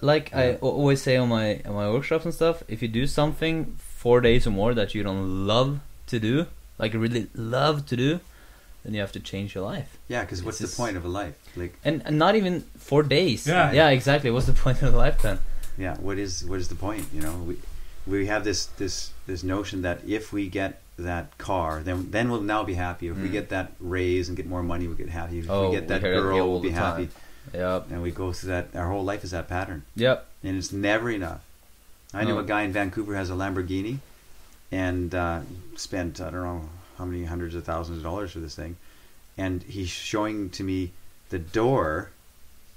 like 0.01 0.27
I 0.35 0.45
Yeah. 0.51 0.59
al- 0.63 0.77
always 0.81 1.03
say 1.03 1.17
on 1.17 1.29
my 1.29 1.47
on 1.69 1.75
my 1.83 1.89
workshops 1.91 2.25
and 2.25 2.35
stuff, 2.35 2.63
if 2.69 2.83
you 2.83 2.89
do 3.01 3.07
something 3.07 3.77
four 4.05 4.21
days 4.29 4.47
or 4.47 4.53
more 4.61 4.73
that 4.81 4.95
you 4.95 5.03
don't 5.09 5.47
love 5.53 5.71
to 6.13 6.17
do, 6.31 6.35
like 6.83 6.95
really 6.95 7.27
love 7.35 7.77
to 7.91 7.97
do, 7.97 8.21
then 8.85 8.95
you 8.95 9.01
have 9.07 9.13
to 9.19 9.21
change 9.21 9.55
your 9.57 9.65
life. 9.75 9.91
yeah, 10.15 10.23
because 10.25 10.41
what's 10.45 10.61
it's 10.61 10.71
the 10.77 10.83
point 10.83 10.97
of 10.97 11.05
a 11.05 11.13
life? 11.21 11.35
Like, 11.57 11.75
And, 11.85 12.03
and 12.07 12.17
not 12.25 12.35
even 12.41 12.55
four 12.91 13.03
days. 13.03 13.47
Yeah. 13.47 13.73
yeah, 13.73 13.89
exactly. 13.99 14.31
What's 14.31 14.47
the 14.47 14.59
point 14.65 14.83
of 14.83 14.95
a 14.95 14.97
life 15.07 15.21
then? 15.23 15.39
yeah 15.87 15.95
what 16.07 16.19
is 16.19 16.33
what 16.51 16.59
is 16.63 16.67
the 16.75 16.75
point 16.87 17.05
you 17.17 17.23
know 17.25 17.35
we 17.49 17.55
we 18.13 18.27
have 18.27 18.43
this 18.51 18.61
this 18.83 18.95
this 19.31 19.43
notion 19.45 19.83
that 19.87 19.99
if 20.19 20.33
we 20.37 20.43
get 20.61 20.73
that 21.11 21.27
car 21.39 21.73
then 21.89 21.99
then 22.15 22.25
we'll 22.31 22.47
now 22.55 22.63
be 22.73 22.75
happy 22.75 23.07
if 23.13 23.17
we 23.25 23.29
Mm. 23.29 23.37
get 23.39 23.47
that 23.57 23.67
raise 23.97 24.25
and 24.29 24.37
get 24.37 24.47
more 24.55 24.65
money 24.73 24.85
we'll 24.89 24.97
get 25.05 25.09
happy 25.21 25.39
if 25.39 25.47
Oh, 25.49 25.69
we 25.69 25.77
get 25.77 25.83
we 25.85 25.89
that 25.93 26.01
hear 26.03 26.15
it 26.15 26.21
girl 26.23 26.41
all 26.41 26.51
we'll 26.55 26.67
be 26.69 26.71
the 26.75 26.81
time. 26.81 26.91
happy 26.91 27.09
Yep. 27.55 27.81
and 27.93 27.99
we 28.07 28.11
go 28.11 28.27
through 28.35 28.49
that 28.55 28.67
our 28.81 28.89
whole 28.93 29.05
life 29.13 29.23
is 29.23 29.31
that 29.37 29.47
pattern 29.57 29.81
Yep. 29.95 30.27
and 30.43 30.53
it's 30.59 30.73
never 30.73 31.09
enough 31.21 31.43
i 32.15 32.25
know 32.25 32.35
No. 32.35 32.41
a 32.41 32.45
guy 32.45 32.63
in 32.63 32.73
vancouver 32.73 33.15
has 33.17 33.31
a 33.31 33.35
lamborghini 33.35 33.99
and 34.73 35.15
uh, 35.15 35.41
spent 35.77 36.21
i 36.21 36.31
don't 36.31 36.43
know 36.45 36.69
how 36.99 37.05
many 37.05 37.25
hundreds 37.25 37.55
of 37.55 37.65
thousands 37.65 37.99
of 37.99 38.05
dollars 38.05 38.33
for 38.33 38.41
this 38.41 38.55
thing 38.55 38.77
and 39.37 39.63
he's 39.65 39.89
showing 39.89 40.51
to 40.51 40.65
me 40.65 40.91
the 41.31 41.39
door 41.39 42.11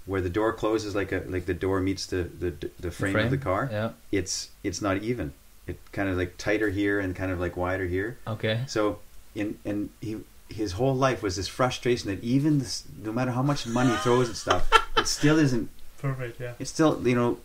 where 0.06 0.22
the 0.22 0.30
door 0.30 0.52
closes 0.54 0.96
like 0.96 1.12
a 1.12 1.24
like 1.28 1.46
the 1.46 1.54
door 1.54 1.80
meets 1.80 2.06
the 2.08 2.24
the, 2.24 2.70
the 2.80 2.92
frame, 2.92 3.16
of 3.16 3.30
the 3.32 3.38
car 3.38 3.70
Yeah. 3.72 3.92
it's 4.12 4.50
it's 4.64 4.82
not 4.82 4.98
even. 4.98 5.34
It 5.68 5.78
kind 5.92 6.10
of 6.10 6.18
like 6.18 6.38
tighter 6.38 6.70
here 6.70 7.00
and 7.00 7.16
kind 7.16 7.32
of 7.32 7.40
like 7.40 7.56
wider 7.56 7.86
here. 7.86 8.18
Okay. 8.28 8.62
So 8.68 9.00
in 9.36 9.60
and 9.64 9.90
he 10.02 10.18
his 10.50 10.74
whole 10.74 10.96
life 10.96 11.22
was 11.22 11.36
this 11.36 11.48
frustration 11.48 12.10
that 12.10 12.22
even 12.24 12.58
this, 12.60 12.84
no 13.02 13.12
matter 13.12 13.32
how 13.32 13.44
much 13.44 13.68
money 13.68 13.92
he 13.92 13.96
throws 13.98 14.28
at 14.30 14.36
stuff, 14.36 14.70
it 14.98 15.06
still 15.08 15.38
isn't. 15.38 15.70
Perfect. 16.00 16.42
Yeah. 16.42 16.54
It's 16.60 16.72
still 16.72 17.08
you 17.08 17.16
know, 17.16 17.38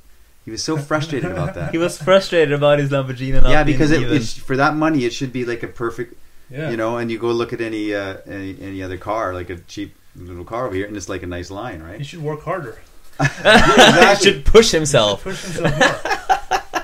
he 0.47 0.51
was 0.51 0.63
so 0.63 0.79
frustrated 0.79 1.31
about 1.31 1.53
that. 1.55 1.73
He 1.73 1.79
was 1.79 1.99
frustrated 2.01 2.53
about 2.55 2.79
his 2.79 2.91
Lamborghini. 2.91 3.43
Not 3.43 3.51
yeah, 3.51 3.63
being 3.65 3.77
because 3.77 3.91
it, 3.91 4.01
even. 4.01 4.17
it's, 4.17 4.33
for 4.33 4.57
that 4.57 4.75
money, 4.75 5.05
it 5.05 5.13
should 5.13 5.33
be 5.33 5.45
like 5.45 5.63
a 5.63 5.67
perfect, 5.69 6.15
Yeah. 6.49 6.71
you 6.71 6.79
know. 6.79 6.97
And 6.97 7.11
you 7.11 7.19
go 7.19 7.31
look 7.33 7.53
at 7.53 7.61
any 7.61 7.93
uh, 7.95 8.17
any, 8.27 8.57
any 8.63 8.83
other 8.83 8.97
car, 8.97 9.35
like 9.35 9.51
a 9.51 9.57
cheap 9.59 9.95
little 10.15 10.45
car 10.45 10.67
over 10.67 10.75
here, 10.75 10.87
and 10.87 10.97
it's 10.97 11.09
like 11.11 11.23
a 11.23 11.27
nice 11.27 11.51
line, 11.51 11.83
right? 11.83 11.99
He 11.99 12.05
should 12.05 12.23
work 12.23 12.43
harder. 12.45 12.79
he 13.21 14.15
should 14.23 14.45
push 14.47 14.71
himself. 14.71 15.23
Push 15.25 15.43
himself 15.43 15.81
more. 15.81 16.83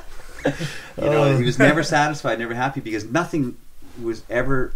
You 0.98 1.08
know, 1.10 1.24
Oh. 1.24 1.36
he 1.38 1.44
was 1.44 1.58
never 1.58 1.82
satisfied, 1.82 2.38
never 2.38 2.54
happy 2.54 2.80
because 2.80 3.04
nothing 3.06 3.56
was 4.02 4.22
ever 4.28 4.72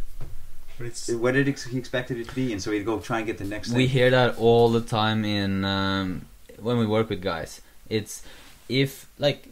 But 0.78 0.86
it's 0.86 1.08
what 1.10 1.34
did 1.34 1.48
ex- 1.48 1.64
he 1.64 1.76
expected 1.78 2.18
it 2.18 2.28
to 2.28 2.34
be, 2.34 2.52
and 2.52 2.62
so 2.62 2.70
he'd 2.70 2.84
go 2.86 2.98
try 3.00 3.18
and 3.18 3.26
get 3.26 3.38
the 3.38 3.44
next 3.44 3.68
thing. 3.68 3.76
We 3.76 3.86
hear 3.86 4.10
that 4.10 4.38
all 4.38 4.68
the 4.70 4.80
time 4.80 5.24
in 5.24 5.64
um, 5.64 6.26
when 6.58 6.78
we 6.78 6.86
work 6.86 7.10
with 7.10 7.20
guys. 7.22 7.60
It's 7.88 8.22
if 8.68 9.08
like 9.18 9.48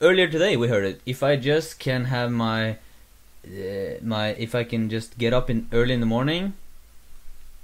earlier 0.00 0.28
today 0.28 0.56
we 0.56 0.68
heard 0.68 0.84
it. 0.84 1.00
If 1.06 1.22
I 1.22 1.36
just 1.36 1.78
can 1.78 2.04
have 2.06 2.30
my 2.30 2.76
uh, 3.46 3.98
my 4.02 4.28
if 4.38 4.54
I 4.54 4.64
can 4.64 4.88
just 4.90 5.18
get 5.18 5.32
up 5.32 5.48
in 5.50 5.66
early 5.72 5.94
in 5.94 6.00
the 6.00 6.06
morning, 6.06 6.54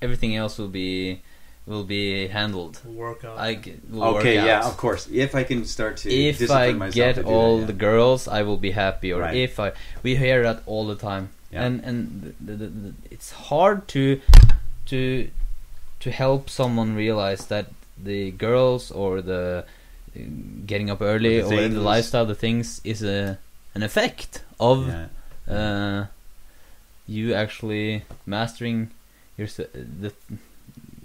everything 0.02 0.36
else 0.36 0.58
will 0.58 0.68
be 0.68 1.20
will 1.66 1.84
be 1.84 2.28
handled. 2.28 2.80
workout. 2.84 3.38
I 3.38 3.54
g- 3.56 3.74
will 3.90 4.04
okay, 4.16 4.36
work 4.38 4.46
yeah, 4.46 4.58
out. 4.58 4.64
of 4.66 4.76
course. 4.76 5.08
If 5.10 5.34
I 5.34 5.42
can 5.44 5.64
start 5.64 5.96
to 5.98 6.08
If 6.10 6.38
discipline 6.38 6.76
I 6.76 6.78
myself 6.78 6.94
get 6.94 7.14
to 7.16 7.22
do 7.24 7.28
all 7.28 7.54
that, 7.56 7.60
yeah. 7.62 7.66
the 7.66 7.72
girls, 7.72 8.28
I 8.28 8.42
will 8.42 8.56
be 8.56 8.70
happy. 8.70 9.12
Or 9.12 9.20
Right. 9.20 9.34
if 9.36 9.58
I, 9.58 9.72
we 10.04 10.14
hear 10.16 10.42
that 10.44 10.62
all 10.66 10.86
the 10.86 10.94
time, 10.94 11.30
Yeah. 11.50 11.64
and 11.66 11.80
and 11.84 12.34
the, 12.40 12.52
the, 12.56 12.66
the, 12.66 12.92
it's 13.10 13.32
hard 13.50 13.88
to 13.88 14.20
to 14.86 15.28
to 16.00 16.10
help 16.10 16.48
someone 16.48 16.94
realize 16.94 17.46
that 17.46 17.66
the 18.02 18.30
girls 18.30 18.90
or 18.92 19.20
the 19.22 19.64
uh, 19.66 19.70
getting 20.66 20.90
up 20.90 21.02
early 21.02 21.40
Or 21.40 21.46
or 21.46 21.62
the 21.62 21.68
the 21.68 21.80
lifestyle, 21.80 22.26
the 22.26 22.34
things 22.34 22.80
is 22.84 23.02
a 23.02 23.38
an 23.74 23.82
effect 23.82 24.42
of 24.58 24.88
yeah. 24.88 25.06
uh, 25.54 26.06
you 27.06 27.34
actually 27.34 28.04
mastering 28.24 28.90
your 29.36 29.46
the 29.46 30.12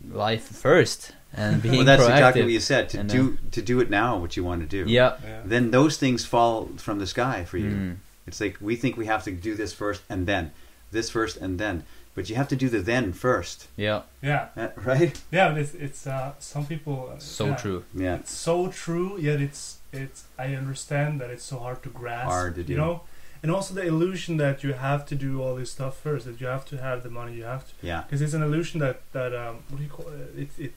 life 0.09 0.43
first 0.43 1.13
and 1.33 1.61
being 1.63 1.77
well, 1.77 1.85
that's 1.85 2.03
exactly 2.03 2.43
what 2.43 2.51
you 2.51 2.59
said. 2.59 2.89
To 2.89 2.99
and, 2.99 3.09
uh, 3.09 3.13
do 3.13 3.37
to 3.51 3.61
do 3.61 3.79
it 3.79 3.89
now, 3.89 4.17
what 4.17 4.35
you 4.35 4.43
want 4.43 4.61
to 4.61 4.67
do. 4.67 4.89
yeah. 4.89 5.17
yeah. 5.23 5.41
Then 5.45 5.71
those 5.71 5.97
things 5.97 6.25
fall 6.25 6.69
from 6.77 6.99
the 6.99 7.07
sky 7.07 7.45
for 7.45 7.57
you. 7.57 7.71
Mm. 7.71 7.95
It's 8.27 8.39
like 8.39 8.57
we 8.61 8.75
think 8.75 8.97
we 8.97 9.05
have 9.05 9.23
to 9.25 9.31
do 9.31 9.55
this 9.55 9.73
first 9.73 10.01
and 10.09 10.27
then, 10.27 10.51
this 10.91 11.09
first 11.09 11.37
and 11.37 11.59
then, 11.59 11.83
but 12.15 12.29
you 12.29 12.35
have 12.35 12.47
to 12.49 12.55
do 12.55 12.67
the 12.69 12.79
then 12.81 13.13
first, 13.13 13.67
Yeah, 13.77 14.01
Yeah. 14.21 14.47
Uh, 14.57 14.67
right? 14.75 15.19
Yeah. 15.31 15.49
But 15.49 15.57
it's 15.59 15.73
it's 15.73 16.07
uh, 16.07 16.33
some 16.39 16.65
people. 16.65 17.11
uh, 17.13 17.19
so 17.19 17.45
yeah. 17.47 17.55
true. 17.55 17.83
Yeah. 17.93 18.15
It's 18.15 18.31
so 18.33 18.67
true, 18.67 19.17
yet 19.19 19.39
it's 19.41 19.77
it's. 19.93 20.23
I 20.37 20.55
understand 20.55 21.19
that 21.21 21.29
it's 21.29 21.43
so 21.43 21.57
hard 21.59 21.81
to 21.83 21.89
grasp. 21.89 22.27
Hard 22.29 22.55
to 22.55 22.63
do. 22.63 22.73
You 22.73 22.79
know, 22.79 23.01
and 23.43 23.51
also 23.51 23.73
the 23.73 23.81
illusion 23.93 24.37
that 24.37 24.63
you 24.63 24.73
have 24.73 25.05
to 25.07 25.15
do 25.15 25.41
all 25.41 25.55
this 25.55 25.71
stuff 25.71 25.97
first. 25.97 26.25
That 26.25 26.39
you 26.41 26.47
have 26.47 26.65
to 26.65 26.77
have 26.77 27.01
the 27.03 27.09
money. 27.09 27.33
You 27.35 27.45
have 27.45 27.65
to 27.67 27.73
Yeah. 27.81 28.01
because 28.03 28.21
it's 28.21 28.33
an 28.33 28.43
illusion 28.43 28.79
that 28.81 28.97
that 29.13 29.33
um 29.33 29.55
what 29.69 29.77
do 29.79 29.83
you 29.83 29.89
call 29.89 30.07
it? 30.09 30.33
It 30.43 30.49
it 30.67 30.75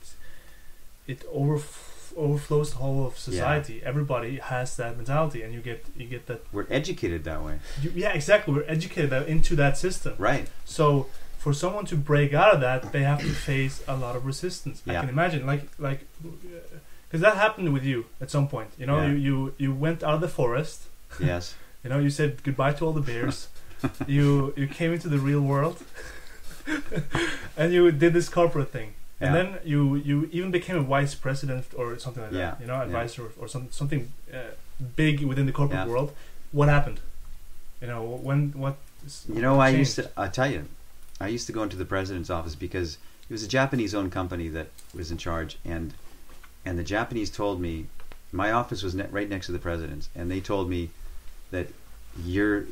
it 1.07 1.21
overf- 1.35 2.13
overflows 2.17 2.71
the 2.71 2.79
whole 2.79 3.07
of 3.07 3.19
society. 3.19 3.83
Everybody 3.85 4.37
has 4.37 4.77
that 4.77 4.97
mentality, 4.97 5.43
and 5.43 5.53
you 5.53 5.61
get 5.61 5.85
you 5.97 6.07
get 6.07 6.27
that. 6.27 6.41
We're 6.53 6.67
educated 6.71 7.25
that 7.25 7.43
way, 7.43 7.59
You, 7.83 7.93
yeah, 7.95 8.13
exactly. 8.13 8.55
We're 8.55 8.65
educated 8.69 9.11
that- 9.11 9.29
into 9.29 9.57
that 9.57 9.77
system. 9.77 10.15
right? 10.19 10.49
So 10.65 11.07
for 11.45 11.53
someone 11.53 11.85
to 11.93 11.97
break 12.13 12.31
out 12.43 12.51
of 12.55 12.61
that, 12.67 12.81
they 12.95 13.03
have 13.13 13.21
to 13.21 13.33
face 13.53 13.77
a 13.87 13.97
lot 14.05 14.15
of 14.17 14.23
resistance. 14.33 14.77
I 14.87 14.95
can 15.03 15.11
imagine, 15.17 15.41
like 15.53 15.65
like, 15.89 16.01
because 17.07 17.21
that 17.27 17.37
happened 17.45 17.69
with 17.77 17.85
you 17.85 17.99
at 18.25 18.29
some 18.37 18.47
point. 18.55 18.71
You 18.81 18.87
know, 18.89 18.99
Yeah. 19.01 19.13
you, 19.13 19.19
you 19.29 19.35
you 19.65 19.71
went 19.87 19.99
out 20.07 20.15
of 20.19 20.23
the 20.27 20.33
forest. 20.41 20.79
Yes. 21.33 21.45
You 21.85 21.91
know, 21.93 22.01
you 22.07 22.09
said 22.21 22.31
goodbye 22.47 22.73
to 22.79 22.83
all 22.87 22.95
the 23.01 23.07
bears. 23.13 23.37
you 24.17 24.27
you 24.61 24.67
came 24.79 24.91
into 24.97 25.09
the 25.15 25.19
real 25.31 25.43
world, 25.53 25.77
and 27.57 27.73
you 27.73 27.91
did 27.93 28.13
this 28.13 28.29
corporate 28.29 28.71
thing. 28.77 28.89
And 29.21 29.35
then 29.35 29.49
you 29.65 29.81
you 29.97 30.29
even 30.33 30.51
became 30.51 30.77
a 30.85 30.87
vice 30.97 31.15
president 31.15 31.65
or 31.81 31.99
something 31.99 32.23
like 32.25 32.33
Yeah, 32.33 32.41
that. 32.51 32.61
You 32.61 32.67
know, 32.71 32.77
yeah. 32.77 32.85
advisor 32.89 33.23
or 33.41 33.49
some, 33.49 33.65
something 33.71 34.03
uh, 34.33 34.39
big 34.97 35.15
within 35.31 35.47
the 35.47 35.53
corporate 35.53 35.85
Yeah. 35.87 35.93
world. 35.93 36.11
What 36.53 36.69
happened? 36.69 37.01
You 37.81 37.89
know, 37.91 38.03
when 38.29 38.53
what, 38.65 38.77
You 39.35 39.41
know, 39.47 39.61
I 39.61 39.69
used 39.83 39.95
to. 39.97 40.05
I'll 40.17 40.31
tell 40.41 40.51
you, 40.55 40.61
I 41.21 41.29
used 41.29 41.47
to 41.47 41.53
go 41.53 41.63
into 41.63 41.77
the 41.77 41.85
president's 41.85 42.31
office 42.31 42.55
because 42.55 42.99
it 43.29 43.33
was 43.33 43.43
a 43.43 43.49
Japanese-owned 43.49 44.13
company 44.13 44.49
that 44.49 44.69
was 44.95 45.11
in 45.11 45.19
charge, 45.19 45.59
and 45.65 45.95
and 46.65 46.79
the 46.79 46.85
Japanese 46.85 47.31
told 47.31 47.61
me 47.61 47.87
my 48.33 48.51
office 48.51 48.83
was 48.83 48.95
ne- 48.95 49.07
right 49.11 49.29
next 49.29 49.47
to 49.47 49.53
the 49.53 49.59
president's, 49.59 50.09
and 50.15 50.31
they 50.31 50.41
told 50.41 50.69
me 50.69 50.91
that 51.51 51.69
you're 52.25 52.67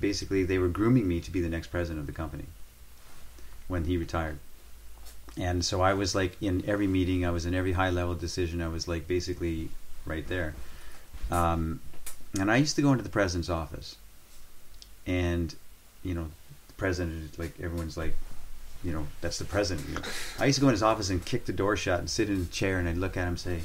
basically 0.00 0.44
they 0.44 0.58
were 0.58 0.68
grooming 0.68 1.06
me 1.06 1.20
to 1.20 1.30
be 1.30 1.40
the 1.40 1.48
next 1.48 1.68
president 1.68 2.00
of 2.00 2.06
the 2.06 2.12
company 2.12 2.44
when 3.66 3.84
he 3.84 3.96
retired. 3.96 4.38
And 5.36 5.64
so 5.64 5.80
I 5.80 5.94
was 5.94 6.14
like 6.14 6.36
in 6.40 6.64
every 6.66 6.86
meeting, 6.86 7.24
I 7.24 7.30
was 7.30 7.46
in 7.46 7.54
every 7.54 7.72
high-level 7.72 8.16
decision, 8.16 8.60
I 8.60 8.68
was 8.68 8.88
like 8.88 9.06
basically 9.06 9.68
right 10.04 10.26
there. 10.26 10.54
Um, 11.30 11.80
and 12.38 12.50
I 12.50 12.56
used 12.56 12.76
to 12.76 12.82
go 12.82 12.92
into 12.92 13.04
the 13.04 13.10
president's 13.10 13.48
office, 13.48 13.96
and 15.06 15.54
you 16.02 16.14
know, 16.14 16.28
president, 16.78 17.38
like 17.38 17.52
everyone's 17.62 17.98
like, 17.98 18.14
you 18.82 18.92
know, 18.92 19.06
that's 19.20 19.38
the 19.38 19.44
president. 19.44 19.86
You 19.88 19.94
know. 19.96 20.00
I 20.38 20.46
used 20.46 20.56
to 20.58 20.60
go 20.62 20.68
in 20.68 20.72
his 20.72 20.82
office 20.82 21.10
and 21.10 21.22
kick 21.22 21.44
the 21.44 21.52
door 21.52 21.76
shut 21.76 21.98
and 22.00 22.08
sit 22.08 22.30
in 22.30 22.42
a 22.42 22.44
chair 22.46 22.78
and 22.78 22.88
I'd 22.88 22.96
look 22.96 23.16
at 23.18 23.22
him 23.24 23.28
and 23.30 23.38
say, 23.40 23.60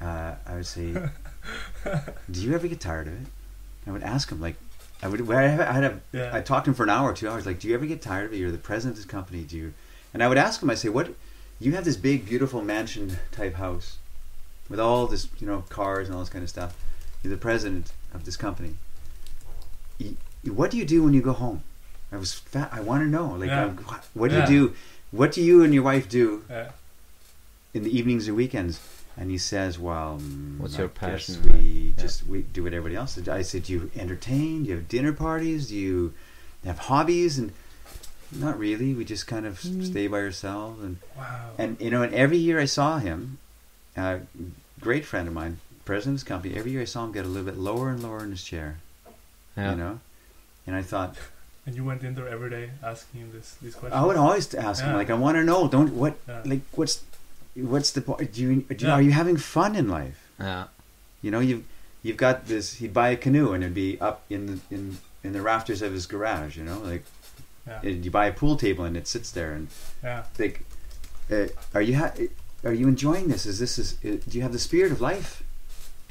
uh, 0.00 0.34
I 0.46 0.54
would 0.56 0.66
say, 0.66 0.92
do 2.30 2.40
you 2.40 2.54
ever 2.54 2.66
get 2.66 2.80
tired 2.80 3.06
of 3.06 3.12
it? 3.14 3.28
I 3.86 3.92
would 3.92 4.02
ask 4.02 4.30
him 4.32 4.40
like, 4.40 4.56
I 5.02 5.08
would, 5.08 5.30
I 5.30 5.42
had, 5.42 5.60
I 5.60 5.72
had 5.72 5.84
a, 5.84 6.00
Yeah. 6.12 6.30
I 6.34 6.40
talked 6.40 6.64
to 6.64 6.70
him 6.70 6.74
for 6.74 6.82
an 6.82 6.90
hour 6.90 7.14
two 7.14 7.28
hours. 7.28 7.46
Like, 7.46 7.60
do 7.60 7.68
you 7.68 7.74
ever 7.74 7.86
get 7.86 8.02
tired 8.02 8.26
of 8.26 8.32
it? 8.32 8.38
You're 8.38 8.50
the 8.50 8.58
president 8.58 8.98
of 8.98 9.04
this 9.04 9.10
company. 9.10 9.42
Do 9.44 9.56
you? 9.56 9.72
And 10.12 10.22
I 10.22 10.28
would 10.28 10.38
ask 10.38 10.62
him. 10.62 10.68
I 10.70 10.74
say, 10.74 10.88
what? 10.88 11.10
You 11.58 11.72
have 11.72 11.84
this 11.84 11.96
big, 11.96 12.26
beautiful 12.26 12.62
mansion 12.62 13.18
type 13.32 13.54
house 13.54 13.98
with 14.70 14.80
all 14.80 15.06
this, 15.06 15.28
you 15.38 15.46
know, 15.46 15.64
cars 15.68 16.08
and 16.08 16.14
all 16.14 16.20
this 16.22 16.30
kind 16.30 16.42
of 16.42 16.48
stuff. 16.48 16.74
You're 17.22 17.30
the 17.30 17.36
president 17.40 17.92
of 18.14 18.24
this 18.24 18.36
company. 18.36 18.76
What 20.44 20.70
do 20.70 20.78
you 20.78 20.86
do 20.86 21.02
when 21.02 21.12
you 21.12 21.20
go 21.20 21.32
home? 21.32 21.62
I 22.12 22.16
was 22.16 22.34
fat. 22.34 22.70
I 22.72 22.80
want 22.80 23.02
to 23.02 23.08
know. 23.08 23.28
Like, 23.34 23.48
Yeah. 23.48 23.64
um, 23.66 23.76
what, 23.78 24.04
what 24.14 24.30
do 24.30 24.36
Yeah. 24.36 24.48
you 24.48 24.68
do? 24.68 24.74
What 25.12 25.32
do 25.32 25.42
you 25.42 25.62
and 25.62 25.72
your 25.74 25.82
wife 25.82 26.08
do 26.08 26.44
Yeah. 26.48 26.70
in 27.74 27.82
the 27.84 27.96
evenings 27.96 28.28
or 28.28 28.34
weekends? 28.34 28.80
And 29.16 29.30
he 29.30 29.38
says, 29.38 29.78
"Well, 29.78 30.18
mm, 30.22 30.58
What's 30.58 30.76
I 30.76 30.78
your 30.78 30.88
guess 30.88 30.98
passion?" 30.98 31.42
We 31.52 31.92
Yeah. 31.96 32.02
just 32.02 32.26
we 32.26 32.42
do 32.42 32.62
what 32.64 32.72
everybody 32.72 32.94
else 32.96 33.16
does." 33.16 33.28
I 33.28 33.42
said, 33.42 33.64
"Do 33.64 33.72
you 33.72 33.90
entertain? 33.96 34.62
Do 34.64 34.70
you 34.70 34.76
have 34.76 34.88
dinner 34.88 35.12
parties? 35.12 35.68
Do 35.68 35.76
you 35.76 36.14
have 36.64 36.78
hobbies?" 36.78 37.38
And 37.38 37.52
not 38.32 38.58
really. 38.58 38.94
We 38.94 39.04
just 39.04 39.26
kind 39.26 39.46
of 39.46 39.60
Mm. 39.60 39.84
stay 39.84 40.06
by 40.06 40.18
ourselves. 40.20 40.82
And 40.82 40.98
Wow. 41.16 41.50
and 41.58 41.76
you 41.80 41.90
know, 41.90 42.02
and 42.02 42.14
every 42.14 42.38
year 42.38 42.58
I 42.60 42.64
saw 42.66 42.98
him, 42.98 43.38
a 43.96 44.20
great 44.80 45.04
friend 45.04 45.26
of 45.28 45.34
mine, 45.34 45.58
president 45.84 46.14
of 46.14 46.20
his 46.20 46.28
company. 46.28 46.54
Every 46.54 46.70
year 46.70 46.82
I 46.82 46.84
saw 46.86 47.04
him 47.04 47.12
get 47.12 47.24
a 47.24 47.28
little 47.28 47.44
bit 47.44 47.58
lower 47.58 47.90
and 47.90 48.02
lower 48.02 48.22
in 48.24 48.30
his 48.30 48.44
chair. 48.44 48.78
Yeah. 49.56 49.72
You 49.72 49.76
know, 49.76 50.00
and 50.66 50.76
I 50.76 50.82
thought 50.82 51.16
And 51.70 51.76
you 51.76 51.84
went 51.84 52.02
in 52.02 52.16
there 52.16 52.28
every 52.28 52.50
day 52.50 52.70
asking 52.82 53.20
him 53.20 53.30
this 53.32 53.54
these 53.62 53.76
questions. 53.76 53.94
I 54.02 54.04
would 54.04 54.16
always 54.16 54.52
ask 54.56 54.82
him 54.82 54.92
like, 54.92 55.08
I 55.08 55.14
want 55.14 55.36
to 55.36 55.44
know. 55.44 55.68
Don't 55.68 55.92
what 55.94 56.16
Yeah. 56.26 56.42
like 56.44 56.62
what's 56.72 57.04
what's 57.54 57.92
the 57.92 58.00
point? 58.00 58.32
Do 58.32 58.40
you, 58.42 58.48
do 58.62 58.74
you 58.84 58.88
Yeah. 58.88 58.94
are 58.94 59.00
you 59.02 59.12
having 59.12 59.36
fun 59.36 59.76
in 59.76 59.86
life? 59.88 60.18
Yeah. 60.40 60.64
You 61.22 61.30
know, 61.30 61.38
you've 61.38 61.62
you've 62.02 62.16
got 62.16 62.48
this. 62.48 62.74
He'd 62.80 62.92
buy 62.92 63.10
a 63.10 63.16
canoe 63.16 63.52
and 63.52 63.62
it'd 63.62 63.72
be 63.72 64.00
up 64.00 64.22
in 64.28 64.46
the 64.46 64.58
in 64.74 64.98
in 65.22 65.32
the 65.32 65.42
rafters 65.42 65.80
of 65.80 65.92
his 65.92 66.06
garage. 66.06 66.56
You 66.56 66.64
know, 66.64 66.78
like 66.80 67.04
Yeah. 67.68 67.80
and 67.88 68.04
you 68.04 68.10
buy 68.10 68.26
a 68.26 68.32
pool 68.32 68.56
table 68.56 68.84
and 68.84 68.96
it 68.96 69.06
sits 69.06 69.30
there 69.30 69.52
and 69.52 69.68
yeah. 70.02 70.24
like, 70.40 70.64
uh, 71.30 71.46
are 71.72 71.82
you 71.82 71.94
ha- 71.98 72.14
are 72.64 72.72
you 72.72 72.88
enjoying 72.88 73.28
this? 73.28 73.46
Is 73.46 73.60
this 73.60 73.78
is 73.78 73.92
uh, 74.04 74.18
do 74.28 74.32
you 74.36 74.42
have 74.42 74.52
the 74.52 74.58
spirit 74.58 74.90
of 74.90 75.00
life? 75.00 75.44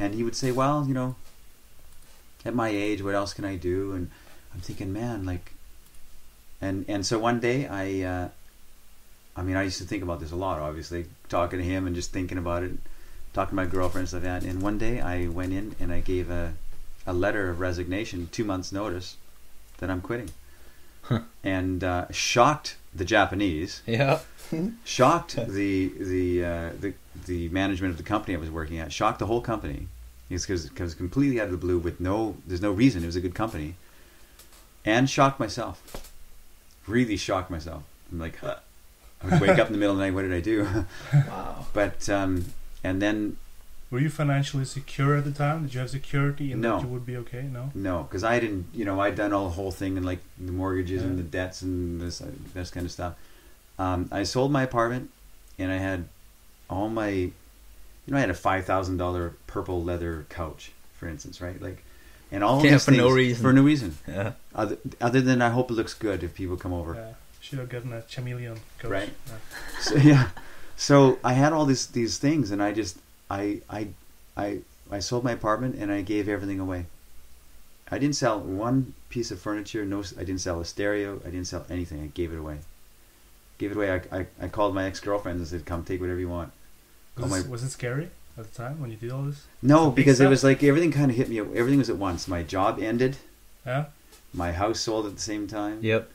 And 0.02 0.14
he 0.16 0.24
would 0.24 0.38
say, 0.38 0.52
well, 0.54 0.86
you 0.88 0.94
know, 0.94 1.16
at 2.46 2.56
my 2.56 2.70
age, 2.70 3.04
what 3.04 3.14
else 3.14 3.34
can 3.34 3.44
I 3.44 3.58
do? 3.58 3.92
And 3.92 4.10
I'm 4.54 4.62
thinking, 4.62 4.92
man, 4.94 5.26
like, 5.26 5.54
and 6.62 6.86
and 6.88 7.06
so 7.06 7.20
one 7.20 7.40
day 7.40 7.68
I, 7.68 8.02
uh, 8.02 8.30
I 9.36 9.42
mean, 9.44 9.56
I 9.56 9.64
used 9.64 9.78
to 9.80 9.86
think 9.86 10.04
about 10.04 10.20
this 10.20 10.32
a 10.32 10.36
lot, 10.36 10.60
obviously, 10.60 11.06
talking 11.30 11.60
to 11.60 11.66
him 11.66 11.88
and 11.88 11.96
just 11.96 12.12
thinking 12.12 12.38
about 12.38 12.64
it, 12.64 12.72
talking 13.34 13.52
to 13.52 13.56
my 13.56 13.66
girlfriend 13.66 14.02
and 14.04 14.10
stuff 14.10 14.24
like 14.24 14.42
that. 14.42 14.50
And 14.50 14.62
one 14.62 14.78
day 14.78 15.00
I 15.00 15.28
went 15.28 15.54
in 15.54 15.76
and 15.80 15.92
I 15.94 16.00
gave 16.02 16.30
a, 16.30 16.54
a 17.06 17.14
letter 17.14 17.50
of 17.50 17.60
resignation, 17.60 18.28
two 18.32 18.44
months 18.44 18.72
notice, 18.72 19.16
that 19.78 19.90
I'm 19.90 20.02
quitting, 20.02 20.32
Huh. 21.04 21.22
and 21.44 21.84
uh, 21.84 22.06
shocked 22.12 22.76
the 22.94 23.06
Japanese 23.06 23.82
Yeah. 23.86 24.20
shocked 24.84 25.36
the 25.36 25.88
the 26.00 26.44
uh, 26.44 26.70
the 26.80 26.94
the 27.28 27.50
management 27.50 27.92
of 27.92 27.98
the 27.98 28.04
company 28.04 28.36
I 28.36 28.40
was 28.40 28.50
working 28.50 28.80
at. 28.80 28.92
Shocked 28.92 29.20
the 29.20 29.28
whole 29.28 29.42
company. 29.42 29.88
It's 30.30 30.46
because 30.46 30.94
completely 30.96 31.40
out 31.40 31.46
of 31.46 31.52
the 31.52 31.58
blue 31.58 31.78
with 31.80 32.00
no 32.00 32.36
there's 32.46 32.62
no 32.62 32.72
reason. 32.72 33.04
It 33.04 33.06
was 33.06 33.16
a 33.16 33.22
good 33.22 33.36
company, 33.36 33.76
and 34.90 35.10
shocked 35.10 35.40
myself 35.40 35.78
really 36.88 37.18
shocked 37.18 37.52
myself. 37.52 37.84
I'm 38.12 38.20
like, 38.20 38.38
huh. 38.40 38.56
I 39.22 39.28
would 39.30 39.42
wake 39.42 39.60
up 39.60 39.68
in 39.68 39.74
the 39.74 39.80
middle 39.80 39.94
of 39.94 40.00
the 40.00 40.06
night. 40.06 40.14
What 40.16 40.24
did 40.24 40.34
I 40.34 40.40
do? 40.42 40.66
Wow. 41.14 41.68
but 41.74 42.10
um, 42.10 42.46
and 42.84 43.00
then 43.02 43.38
Were 43.92 44.00
you 44.00 44.10
financially 44.10 44.66
secure 44.66 45.16
at 45.18 45.24
the 45.26 45.32
time? 45.32 45.64
Did 45.64 45.74
you 45.76 45.80
have 45.82 45.90
security 45.92 46.52
in 46.52 46.62
No. 46.62 46.78
that 46.78 46.84
you 46.86 46.88
would 46.94 47.06
be 47.06 47.16
okay? 47.18 47.44
No. 47.44 47.70
no, 47.76 48.04
because 48.04 48.24
I 48.24 48.40
didn't. 48.40 48.68
You 48.74 48.86
know, 48.86 49.00
I'd 49.02 49.16
done 49.16 49.34
all 49.34 49.46
the 49.50 49.56
whole 49.56 49.72
thing 49.72 49.98
and 49.98 50.06
like 50.06 50.20
the 50.40 50.52
mortgages 50.52 51.04
and 51.04 51.20
the 51.20 51.24
debts 51.24 51.62
and 51.62 52.02
this 52.02 52.22
uh, 52.22 52.32
this 52.56 52.72
kind 52.72 52.86
of 52.88 52.92
stuff. 52.92 53.14
Um, 53.78 54.10
I 54.12 54.24
sold 54.24 54.52
my 54.52 54.64
apartment, 54.64 55.12
and 55.60 55.72
I 55.72 55.78
had 55.78 56.06
all 56.70 56.90
my, 56.90 57.10
you 57.10 57.34
know, 58.08 58.18
I 58.18 58.22
had 58.22 58.30
a 58.32 58.42
five 58.50 58.66
thousand 58.66 58.98
dollar 58.98 59.34
purple 59.48 59.84
leather 59.84 60.26
couch, 60.30 60.72
for 60.98 61.08
instance, 61.08 61.40
right? 61.42 61.62
Like, 61.62 61.84
and 62.32 62.44
all 62.44 62.64
Yeah, 62.64 62.72
these 62.72 62.86
for 62.86 62.92
no 62.92 63.04
things- 63.06 63.14
reason. 63.16 63.42
For 63.44 63.54
no 63.54 63.62
reason. 63.64 63.98
Yeah. 64.08 64.34
Other, 64.56 64.78
other 65.02 65.22
than 65.22 65.42
I 65.42 65.50
hope 65.50 65.72
it 65.72 65.74
looks 65.76 65.94
good 65.94 66.24
if 66.24 66.34
people 66.36 66.58
come 66.58 66.74
over. 66.74 66.94
Yeah. 66.96 67.14
Should 67.42 67.60
have 67.60 67.70
gotten 67.70 67.94
a 67.94 68.02
chameleon 68.04 68.60
coach. 68.80 68.92
Right. 68.92 69.10
Yeah. 69.28 69.34
So, 69.82 69.96
yeah. 69.96 70.30
So 70.76 71.20
I 71.24 71.34
had 71.34 71.52
all 71.54 71.66
these 71.66 71.88
these 71.88 72.18
things, 72.18 72.52
and 72.52 72.62
I 72.64 72.72
just 72.74 72.98
I 73.30 73.62
I 73.70 73.88
I 74.38 74.60
I 74.92 75.00
sold 75.00 75.24
my 75.24 75.32
apartment 75.32 75.76
and 75.76 75.92
I 75.92 76.02
gave 76.02 76.28
everything 76.30 76.60
away. 76.60 76.86
I 77.92 77.98
didn't 77.98 78.16
sell 78.16 78.40
one 78.40 78.94
piece 79.10 79.32
of 79.32 79.40
furniture. 79.42 79.84
No, 79.86 80.04
I 80.18 80.24
didn't 80.24 80.40
sell 80.42 80.60
a 80.62 80.66
stereo. 80.66 81.20
I 81.26 81.30
didn't 81.32 81.48
sell 81.48 81.66
anything. 81.70 82.02
I 82.04 82.08
gave 82.08 82.32
it 82.32 82.38
away. 82.38 82.60
Gave 83.58 83.72
it 83.72 83.78
away. 83.78 83.92
I 83.92 84.20
I, 84.20 84.26
I 84.42 84.48
called 84.48 84.74
my 84.76 84.86
ex 84.86 85.00
girlfriend 85.00 85.40
and 85.40 85.48
said, 85.48 85.66
"Come 85.66 85.84
take 85.84 86.00
whatever 86.00 86.20
you 86.20 86.30
want." 86.30 86.52
Was, 87.18 87.30
my- 87.32 87.50
was 87.50 87.64
it 87.64 87.72
scary 87.72 88.10
at 88.40 88.52
the 88.52 88.58
time 88.64 88.80
when 88.80 88.90
you 88.92 88.98
did 88.98 89.12
all 89.12 89.24
this? 89.24 89.46
No, 89.62 89.92
because 89.92 90.20
it 90.22 90.28
was 90.28 90.44
like 90.44 90.64
everything 90.64 90.92
kind 90.92 91.12
of 91.12 91.18
hit 91.18 91.30
me. 91.30 91.40
Everything 91.40 91.78
was 91.78 91.90
at 91.90 91.98
once. 91.98 92.28
My 92.28 92.44
job 92.44 92.80
ended. 92.82 93.18
Yeah. 93.66 93.86
My 94.34 94.52
house 94.52 94.80
sold 94.80 95.06
at 95.06 95.16
the 95.16 95.22
same 95.22 95.48
time. 95.48 95.80
Yep. 95.82 96.10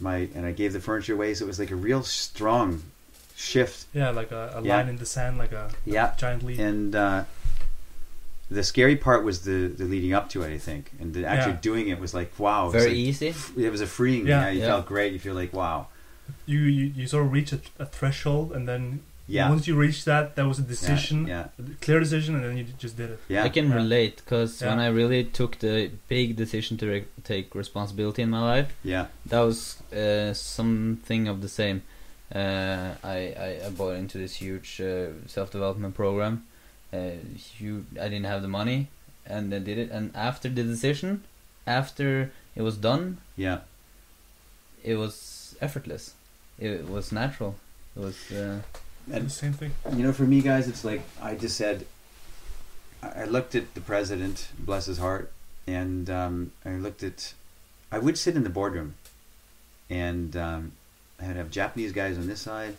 My 0.00 0.28
and 0.34 0.44
I 0.46 0.52
gave 0.52 0.72
the 0.72 0.80
furniture 0.80 1.14
away, 1.14 1.34
so 1.34 1.44
it 1.44 1.48
was 1.48 1.58
like 1.58 1.70
a 1.70 1.76
real 1.76 2.02
strong 2.02 2.82
shift. 3.36 3.86
Yeah, 3.92 4.10
like 4.10 4.30
a, 4.32 4.52
a 4.56 4.62
Yeah. 4.62 4.76
line 4.76 4.88
in 4.88 4.96
the 4.96 5.06
sand, 5.06 5.38
like 5.38 5.52
a 5.52 5.70
Yeah. 5.84 6.14
giant 6.16 6.42
leap. 6.42 6.58
and 6.58 6.94
uh, 6.94 7.24
the 8.50 8.62
scary 8.62 8.96
part 8.96 9.24
was 9.24 9.42
the 9.42 9.68
the 9.68 9.84
leading 9.84 10.12
up 10.14 10.28
to 10.30 10.42
it. 10.42 10.52
I 10.54 10.58
think, 10.58 10.92
and 11.00 11.12
the 11.14 11.24
actually 11.26 11.52
Yeah. 11.52 11.58
doing 11.60 11.88
it 11.88 12.00
was 12.00 12.14
like 12.14 12.38
wow, 12.38 12.62
it 12.68 12.74
was 12.74 12.82
Very 12.84 12.86
like- 12.90 12.96
easy. 12.98 13.34
It 13.56 13.70
was 13.70 13.80
a 13.80 13.86
freeing. 13.86 14.26
Yeah. 14.26 14.44
Yeah, 14.46 14.50
you 14.50 14.60
Yeah. 14.60 14.66
felt 14.66 14.86
great. 14.86 15.12
You 15.12 15.18
feel 15.18 15.34
like 15.34 15.52
wow. 15.52 15.88
you, 16.46 16.58
you 16.60 16.92
you 16.96 17.06
sort 17.06 17.24
of 17.26 17.32
reach 17.32 17.52
a, 17.52 17.60
a 17.78 17.86
threshold, 17.86 18.52
and 18.52 18.66
then 18.68 19.00
Yeah, 19.30 19.50
once 19.50 19.66
you 19.68 19.76
reach 19.76 20.04
that, 20.06 20.36
that 20.36 20.46
was 20.46 20.58
a 20.58 20.62
decision, 20.62 21.26
Yeah, 21.26 21.48
a 21.58 21.74
clear 21.84 22.00
decision, 22.00 22.34
and 22.36 22.44
then 22.44 22.56
you 22.56 22.64
just 22.78 22.96
did 22.96 23.10
it. 23.10 23.18
yeah, 23.28 23.44
I 23.44 23.50
can 23.50 23.68
Yeah. 23.68 23.76
relate 23.76 24.16
because 24.24 24.60
when 24.62 24.78
I 24.80 24.86
really 24.88 25.22
took 25.24 25.58
the 25.58 25.90
big 26.08 26.34
decision 26.36 26.78
to 26.78 26.86
re- 26.86 27.04
take 27.24 27.54
responsibility 27.54 28.22
in 28.22 28.30
my 28.30 28.40
life, 28.40 28.68
yeah, 28.82 29.06
that 29.26 29.40
was 29.40 29.76
uh, 29.92 30.32
something 30.34 31.28
of 31.28 31.42
the 31.42 31.48
same. 31.48 31.82
Uh, 32.34 32.94
I, 33.04 33.18
I 33.46 33.50
I 33.66 33.70
bought 33.70 33.96
into 33.96 34.16
this 34.18 34.34
huge 34.36 34.80
uh, 34.80 35.08
self 35.26 35.50
development 35.50 35.94
program. 35.94 36.44
Uh, 36.92 37.20
you, 37.58 37.84
I 38.00 38.08
didn't 38.08 38.24
have 38.32 38.40
the 38.42 38.48
money, 38.60 38.88
and 39.26 39.52
I 39.54 39.58
did 39.58 39.78
it. 39.78 39.90
And 39.90 40.10
after 40.14 40.48
the 40.48 40.62
decision, 40.62 41.24
after 41.66 42.30
it 42.56 42.62
was 42.62 42.76
done, 42.78 43.18
yeah. 43.36 43.58
it 44.82 44.96
was 44.96 45.54
effortless. 45.60 46.14
It 46.58 46.88
was 46.88 47.12
natural. 47.12 47.56
It 47.96 48.00
was. 48.00 48.16
The 49.08 49.16
And 49.16 49.32
same 49.32 49.52
thing. 49.52 49.72
you 49.94 50.02
know, 50.04 50.12
for 50.12 50.24
me, 50.24 50.40
guys, 50.40 50.68
it's 50.68 50.84
like 50.84 51.02
I 51.22 51.34
just 51.34 51.56
said. 51.56 51.86
I 53.02 53.22
I 53.22 53.24
looked 53.24 53.54
at 53.54 53.74
the 53.74 53.80
president, 53.80 54.48
bless 54.58 54.86
his 54.86 54.98
heart, 54.98 55.30
and 55.66 56.10
um, 56.10 56.52
I 56.64 56.70
looked 56.70 57.02
at. 57.02 57.34
I 57.92 57.98
would 57.98 58.18
sit 58.18 58.36
in 58.36 58.42
the 58.44 58.50
boardroom, 58.50 58.94
and 59.88 60.36
um, 60.36 60.72
I'd 61.20 61.36
have 61.36 61.50
Japanese 61.50 61.92
guys 61.92 62.18
on 62.18 62.26
this 62.26 62.40
side, 62.40 62.76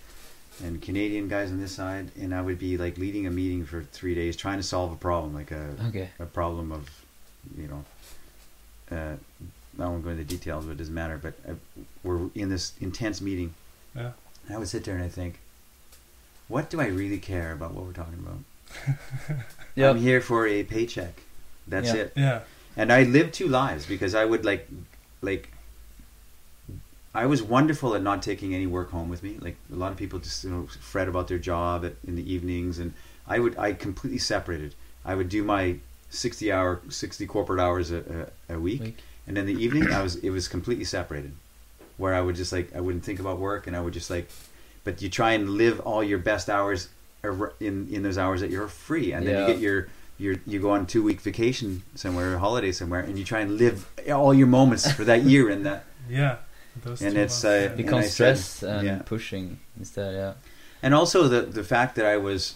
and 0.63 0.81
Canadian 0.81 1.27
guys 1.29 1.51
on 1.51 1.59
this 1.59 1.71
side, 1.71 2.11
and 2.19 2.35
I 2.35 2.41
would 2.41 2.59
be 2.59 2.77
like 2.77 2.97
leading 2.97 3.25
a 3.25 3.31
meeting 3.31 3.65
for 3.65 3.83
three 3.83 4.13
days, 4.13 4.35
trying 4.35 4.57
to 4.57 4.63
solve 4.63 4.91
a 4.91 4.95
problem, 4.97 5.33
like 5.33 5.51
a 5.51 5.75
okay. 5.87 6.09
a 6.19 6.25
problem 6.25 6.71
of, 6.71 6.89
you 7.57 7.67
know, 7.67 7.85
uh, 8.95 9.15
I 9.81 9.87
won't 9.87 10.03
go 10.03 10.09
into 10.09 10.25
details, 10.25 10.65
but 10.65 10.71
it 10.71 10.77
doesn't 10.77 10.93
matter. 10.93 11.17
But 11.17 11.33
uh, 11.47 11.53
we're 12.03 12.29
in 12.35 12.49
this 12.49 12.73
intense 12.81 13.21
meeting. 13.21 13.53
Yeah. 13.95 14.11
And 14.45 14.55
I 14.55 14.59
would 14.59 14.67
sit 14.67 14.83
there 14.83 14.95
and 14.95 15.03
I 15.03 15.09
think, 15.09 15.39
what 16.49 16.69
do 16.69 16.81
I 16.81 16.87
really 16.87 17.19
care 17.19 17.53
about 17.53 17.73
what 17.73 17.85
we're 17.85 17.93
talking 17.93 18.19
about? 18.19 19.37
Yep. 19.75 19.95
I'm 19.95 20.01
here 20.01 20.19
for 20.19 20.45
a 20.45 20.63
paycheck. 20.63 21.21
That's 21.65 21.87
Yeah. 21.87 21.95
it. 22.01 22.13
Yeah. 22.17 22.39
And 22.75 22.91
I 22.91 23.03
lived 23.03 23.33
two 23.33 23.47
lives 23.47 23.85
because 23.85 24.13
I 24.13 24.25
would 24.25 24.43
like, 24.43 24.67
like, 25.21 25.53
I 27.13 27.25
was 27.25 27.41
wonderful 27.41 27.95
at 27.95 28.03
not 28.03 28.21
taking 28.21 28.53
any 28.53 28.67
work 28.67 28.91
home 28.91 29.09
with 29.09 29.23
me. 29.23 29.37
Like 29.39 29.55
a 29.71 29.75
lot 29.75 29.91
of 29.91 29.97
people 29.97 30.19
just 30.19 30.43
you 30.43 30.49
know 30.49 30.67
fret 30.81 31.07
about 31.07 31.27
their 31.29 31.39
job 31.39 31.85
at, 31.85 31.93
in 32.05 32.15
the 32.15 32.31
evenings, 32.33 32.77
and 32.77 32.93
I 33.27 33.39
would 33.39 33.57
I 33.57 33.73
completely 33.73 34.19
separated. 34.19 34.75
I 35.05 35.15
would 35.15 35.29
do 35.29 35.43
my 35.43 35.77
sixty 36.09 36.51
hour, 36.51 36.81
sixty 36.89 37.25
corporate 37.25 37.59
hours 37.59 37.91
a, 37.91 38.29
a, 38.49 38.55
a 38.55 38.59
week, 38.59 38.81
Week. 38.81 38.97
and 39.27 39.35
then 39.37 39.45
the 39.47 39.53
evening 39.63 39.91
I 39.91 40.03
was 40.03 40.17
it 40.17 40.29
was 40.29 40.47
completely 40.47 40.85
separated, 40.85 41.33
where 41.97 42.13
I 42.13 42.21
would 42.21 42.35
just 42.35 42.51
like 42.51 42.75
I 42.75 42.79
wouldn't 42.81 43.03
think 43.05 43.19
about 43.19 43.39
work, 43.39 43.65
and 43.65 43.75
I 43.75 43.81
would 43.81 43.93
just 43.93 44.09
like, 44.09 44.29
but 44.89 45.01
you 45.01 45.09
try 45.09 45.31
and 45.33 45.49
live 45.51 45.79
all 45.81 46.03
your 46.03 46.17
best 46.19 46.49
hours 46.49 46.89
in 47.59 47.87
in 47.91 48.01
those 48.03 48.17
hours 48.17 48.41
that 48.41 48.49
you're 48.49 48.67
free, 48.67 49.11
and 49.13 49.25
then 49.27 49.35
Yeah. 49.35 49.47
you 49.47 49.53
get 49.53 49.61
your 49.61 49.87
your 50.17 50.35
you 50.47 50.59
go 50.59 50.71
on 50.71 50.85
two 50.85 51.03
week 51.03 51.21
vacation 51.21 51.83
somewhere, 51.95 52.35
a 52.35 52.39
holiday 52.39 52.71
somewhere, 52.71 53.01
and 53.01 53.17
you 53.19 53.23
try 53.25 53.39
and 53.41 53.57
live 53.57 53.85
all 54.11 54.33
your 54.33 54.47
moments 54.47 54.91
for 54.91 55.03
that 55.05 55.23
year 55.23 55.49
in 55.49 55.63
that. 55.63 55.83
Yeah. 56.09 56.37
Those 56.83 57.01
And 57.03 57.15
it's, 57.17 57.43
months, 57.43 57.45
uh, 57.45 57.49
yeah. 57.49 57.65
And 57.67 57.77
Become 57.77 57.99
I 57.99 58.01
said- 58.01 58.37
stress 58.37 58.63
and 58.63 58.87
yeah. 58.87 59.01
pushing 59.05 59.59
instead. 59.77 60.13
Yeah. 60.15 60.33
And 60.81 60.93
also 60.95 61.27
the 61.27 61.41
the 61.41 61.63
fact 61.63 61.95
that 61.97 62.05
I 62.05 62.17
was 62.17 62.55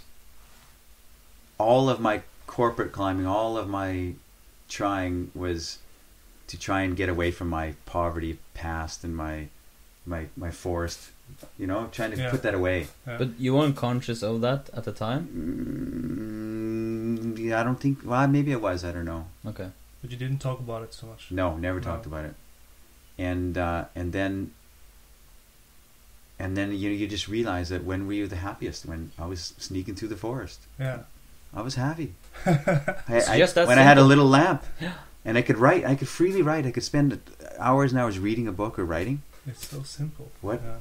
all 1.59 1.87
of 1.89 1.99
my 1.99 2.21
corporate 2.47 2.91
climbing, 2.91 3.27
all 3.27 3.57
of 3.57 3.67
my 3.69 4.13
trying 4.69 5.29
was 5.35 5.77
to 6.47 6.57
try 6.57 6.81
and 6.81 6.97
get 6.97 7.09
away 7.09 7.29
from 7.31 7.47
my 7.49 7.75
poverty 7.85 8.39
past 8.53 9.03
and 9.03 9.15
my 9.15 9.47
my 10.05 10.25
my 10.35 10.51
forest, 10.51 11.11
you 11.57 11.67
know, 11.67 11.87
trying 11.91 12.11
to 12.11 12.17
Yeah. 12.17 12.31
put 12.31 12.41
that 12.43 12.53
away. 12.53 12.87
Yeah. 13.07 13.17
But 13.17 13.39
you 13.39 13.55
weren't 13.55 13.75
conscious 13.75 14.21
of 14.23 14.41
that 14.41 14.69
at 14.73 14.83
the 14.83 14.91
time. 14.91 15.27
Mm, 15.33 17.37
yeah, 17.39 17.61
I 17.61 17.63
don't 17.63 17.79
think. 17.79 17.99
Well, 18.05 18.27
maybe 18.27 18.53
I 18.53 18.57
was. 18.57 18.83
I 18.83 18.91
don't 18.91 19.05
know. 19.05 19.27
Okay. 19.45 19.69
But 20.01 20.11
you 20.11 20.17
didn't 20.17 20.39
talk 20.39 20.59
about 20.59 20.83
it 20.83 20.93
so 20.93 21.07
much. 21.07 21.27
No, 21.31 21.57
never 21.57 21.79
No. 21.79 21.85
talked 21.85 22.05
about 22.05 22.25
it. 22.25 22.35
And 23.17 23.57
uh, 23.57 23.85
and 23.95 24.11
then 24.11 24.51
and 26.39 26.57
then 26.57 26.71
you 26.71 26.89
you 26.89 27.07
just 27.07 27.27
realize 27.27 27.69
that 27.69 27.83
when 27.83 28.07
were 28.07 28.13
you 28.13 28.27
the 28.27 28.37
happiest? 28.37 28.85
When 28.85 29.11
I 29.19 29.25
was 29.25 29.53
sneaking 29.57 29.95
through 29.95 30.09
the 30.09 30.17
forest. 30.17 30.61
Yeah. 30.79 30.99
I 31.53 31.61
was 31.61 31.75
happy. 31.75 32.13
It's 33.07 33.29
I, 33.29 33.35
I- 33.35 33.37
just 33.37 33.55
that 33.55 33.67
when 33.67 33.77
I 33.79 33.83
had 33.83 33.97
a 33.97 34.03
little 34.03 34.25
lamp, 34.27 34.63
Yeah. 34.81 34.93
and 35.23 35.37
I 35.37 35.41
could 35.43 35.57
write. 35.59 35.85
I 35.85 35.95
could 35.95 36.07
freely 36.07 36.41
write. 36.41 36.65
I 36.65 36.71
could 36.71 36.83
spend 36.83 37.19
hours 37.59 37.91
and 37.91 38.01
hours 38.01 38.17
reading 38.17 38.47
a 38.47 38.51
book 38.51 38.79
or 38.79 38.85
writing. 38.85 39.21
It's 39.45 39.67
so 39.67 39.83
simple. 39.83 40.31
What? 40.41 40.61
Yeah. 40.63 40.77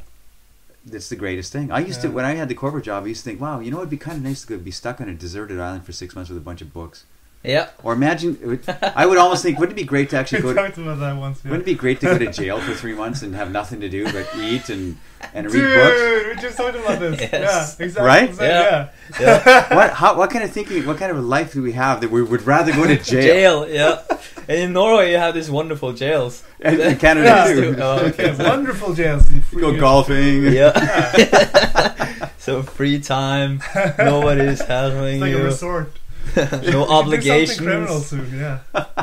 That's 0.85 1.09
the 1.09 1.17
greatest 1.17 1.53
thing. 1.53 1.71
I 1.71 1.79
used 1.79 2.01
to 2.03 2.09
when 2.09 2.25
I 2.25 2.35
had 2.35 2.49
the 2.49 2.55
corporate 2.55 2.85
job. 2.85 3.05
I 3.05 3.09
used 3.09 3.23
to 3.25 3.31
think, 3.31 3.41
wow, 3.41 3.61
you 3.61 3.71
know, 3.71 3.79
it'd 3.79 3.91
be 3.91 3.97
kind 3.97 4.17
of 4.17 4.25
nice 4.25 4.45
to 4.45 4.59
be 4.59 4.73
stuck 4.73 5.01
on 5.01 5.09
a 5.09 5.15
deserted 5.15 5.61
island 5.61 5.85
for 5.85 5.93
six 5.93 6.15
months 6.15 6.29
with 6.29 6.39
a 6.39 6.43
bunch 6.43 6.61
of 6.61 6.73
books. 6.73 7.05
Yeah. 7.45 7.71
Or 7.83 7.93
imagine, 7.93 8.39
it 8.41 8.47
would, 8.47 8.69
I 8.95 9.05
would 9.05 9.19
almost 9.19 9.43
think, 9.43 9.59
wouldn't 9.59 9.77
it 9.77 9.83
be 9.83 9.87
great 9.87 10.11
to 10.11 10.17
actually 10.17 10.43
go? 10.43 10.51
To, 10.51 10.55
talked 10.55 10.79
about 10.79 11.01
that 11.01 11.17
once. 11.17 11.41
Yeah. 11.45 11.51
wouldn't 11.51 11.67
it 11.69 11.73
be 11.73 11.75
great 11.75 11.99
to 12.01 12.07
go 12.07 12.19
to 12.19 12.31
jail 12.31 12.61
for 12.61 12.73
three 12.73 12.95
months 12.95 13.23
and 13.23 13.35
have 13.35 13.51
nothing 13.51 13.81
to 13.81 13.89
do 13.89 14.05
but 14.13 14.29
eat 14.37 14.69
and 14.69 14.97
and 15.35 15.47
read 15.47 15.61
Dude, 15.61 15.75
books? 15.75 16.37
we 16.37 16.43
just 16.43 16.57
talked 16.57 16.77
about 16.77 16.99
this. 17.01 17.21
Yes. 17.21 17.77
Yeah, 17.79 17.85
exactly. 17.85 18.07
Right? 18.07 18.31
the 18.31 18.37
same, 18.37 18.49
Yeah. 18.49 18.89
Yeah. 19.21 19.43
Yeah. 19.47 19.75
What? 19.77 19.91
How? 19.93 20.17
What 20.19 20.31
kind 20.31 20.45
of 20.45 20.53
thinking? 20.53 20.87
What 20.87 20.99
kind 20.99 21.11
of 21.11 21.19
a 21.19 21.21
life 21.23 21.53
do 21.53 21.63
we 21.63 21.73
have 21.73 22.01
that 22.03 22.11
we 22.11 22.23
would 22.23 22.43
rather 22.47 22.73
go 22.73 22.87
to 22.87 22.97
jail? 22.97 23.65
Jail. 23.67 23.69
Yeah. 23.69 24.03
And 24.49 24.59
in 24.59 24.73
Norway, 24.73 25.11
you 25.13 25.19
have 25.19 25.35
these 25.35 25.51
wonderful 25.51 25.93
jails. 25.93 26.43
And 26.61 26.79
in 26.81 26.97
Canada 27.05 27.27
Yeah. 27.27 27.47
too. 27.55 27.77
Oh, 27.79 27.99
okay. 28.07 28.31
Okay, 28.31 28.45
wonderful 28.49 28.95
jails. 28.95 29.31
You 29.33 29.43
Go 29.61 29.79
golfing. 29.79 30.45
Yeah. 30.53 32.31
so 32.39 32.63
free 32.63 33.01
time. 33.01 33.63
Nobody's 33.99 34.61
hassling 34.63 35.15
It's 35.15 35.21
like 35.23 35.31
you. 35.33 35.39
a 35.39 35.45
resort. 35.45 35.93
no 36.53 36.61
You 36.63 36.71
do 36.73 36.83
obligations. 36.83 37.59
criminal 37.61 38.01
soon. 38.01 38.39
Yeah. 38.39 38.59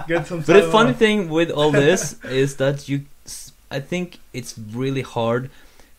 Get 0.08 0.28
some. 0.28 0.40
But 0.42 0.48
the 0.66 0.72
funny 0.72 0.94
thing 0.94 1.30
with 1.30 1.50
all 1.52 1.72
this 1.72 2.16
is 2.44 2.56
that 2.58 2.88
you, 2.90 3.06
I 3.72 3.80
think 3.80 4.20
it's 4.34 4.58
really 4.58 5.02
hard. 5.02 5.50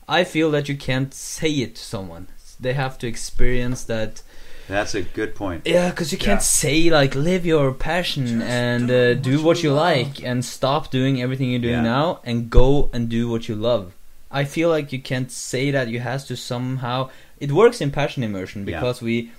I 0.09 0.25
feel 0.25 0.51
that 0.53 0.69
you 0.69 0.77
can't 0.77 1.15
say 1.15 1.51
it 1.51 1.77
to 1.77 1.83
someone. 1.83 2.27
They 2.59 2.73
have 2.75 2.99
to 2.99 3.07
experience 3.07 3.85
that. 3.85 4.23
That's 4.69 4.95
a 4.95 5.03
good 5.03 5.35
point. 5.35 5.67
Yeah, 5.67 5.91
because 5.91 6.13
you 6.13 6.19
can't 6.19 6.39
Yeah. 6.41 6.61
say 6.63 6.91
like 6.91 7.15
live 7.17 7.45
your 7.45 7.73
passion 7.73 8.27
Just 8.27 8.43
and 8.47 8.89
do 8.89 8.95
uh, 8.95 9.15
what 9.15 9.23
do 9.23 9.31
you 9.31 9.43
what 9.43 9.63
you 9.65 9.73
love. 9.73 9.97
like 9.97 10.23
and 10.23 10.45
stop 10.45 10.91
doing 10.91 11.21
everything 11.21 11.51
you're 11.51 11.61
doing 11.61 11.85
Yeah. 11.85 11.95
now 11.97 12.21
and 12.25 12.49
go 12.51 12.89
and 12.93 13.09
do 13.09 13.29
what 13.29 13.49
you 13.49 13.57
love. 13.57 13.95
I 14.31 14.45
feel 14.45 14.69
like 14.69 14.93
you 14.93 15.01
can't 15.01 15.31
say 15.33 15.73
that. 15.73 15.89
You 15.89 15.99
has 16.01 16.25
to 16.27 16.37
somehow. 16.37 17.11
It 17.41 17.51
works 17.51 17.81
in 17.81 17.91
passion 17.91 18.23
immersion 18.23 18.65
Yeah. 18.67 18.79
because 18.79 19.03
we 19.03 19.31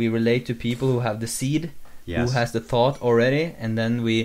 we 0.00 0.06
relate 0.18 0.44
to 0.46 0.54
people 0.68 0.88
who 0.92 1.00
have 1.08 1.18
the 1.20 1.26
seed 1.38 1.64
Yes. 2.06 2.20
who 2.20 2.38
has 2.38 2.52
the 2.52 2.60
thought 2.72 2.96
already, 3.02 3.44
and 3.62 3.76
then 3.80 3.92
we 4.08 4.16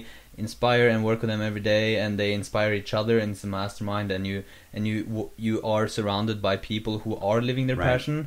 inspire 0.44 0.88
and 0.92 1.04
work 1.04 1.20
with 1.22 1.30
them 1.30 1.42
every 1.50 1.60
day 1.76 1.88
and 2.04 2.18
they 2.18 2.30
inspire 2.34 2.72
each 2.74 2.94
other 3.00 3.16
and 3.22 3.28
it's 3.34 3.44
a 3.44 3.48
mastermind 3.48 4.10
and 4.16 4.26
you 4.30 4.38
and 4.74 4.88
you 4.88 5.30
you 5.48 5.56
are 5.74 5.88
surrounded 5.98 6.38
by 6.42 6.56
people 6.58 6.94
who 7.04 7.12
are 7.32 7.42
living 7.50 7.68
their 7.68 7.76
Right. 7.82 7.92
passion 7.92 8.18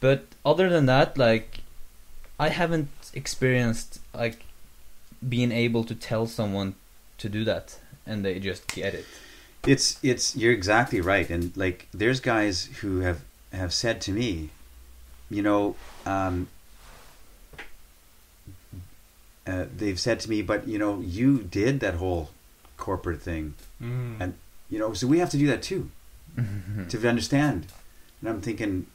but 0.00 0.20
other 0.52 0.66
than 0.74 0.86
that 0.94 1.18
like 1.18 1.48
i 2.46 2.48
haven't 2.60 2.88
experienced 3.22 3.90
like 4.22 4.38
being 5.34 5.52
able 5.66 5.84
to 5.90 5.94
tell 6.08 6.24
someone 6.38 6.70
to 7.22 7.28
do 7.28 7.44
that 7.50 7.66
and 8.06 8.24
they 8.24 8.34
just 8.50 8.62
get 8.80 8.94
it 9.00 9.06
It's 9.74 9.86
it's 10.10 10.26
you're 10.40 10.56
exactly 10.60 11.00
right, 11.12 11.28
and 11.34 11.44
like 11.64 11.78
there's 12.00 12.20
guys 12.34 12.56
who 12.80 12.90
have 13.06 13.20
have 13.52 13.72
said 13.82 13.96
to 14.06 14.10
me, 14.20 14.28
you 15.36 15.42
know, 15.48 15.62
um, 16.14 16.36
uh, 19.46 19.66
they've 19.76 19.98
said 20.00 20.20
to 20.20 20.30
me, 20.30 20.42
but 20.42 20.66
you 20.68 20.78
know, 20.78 21.00
you 21.00 21.38
did 21.38 21.80
that 21.80 21.94
whole 21.94 22.30
corporate 22.76 23.20
thing, 23.22 23.54
Mm. 23.82 24.16
And- 24.20 24.34
you 24.70 24.78
know, 24.78 24.92
so 24.94 25.06
we 25.06 25.18
have 25.18 25.30
to 25.30 25.36
do 25.38 25.46
that 25.48 25.62
too 25.62 25.90
to 26.88 27.08
understand. 27.08 27.66
And 28.20 28.30
I'm 28.30 28.40
thinking, 28.40 28.86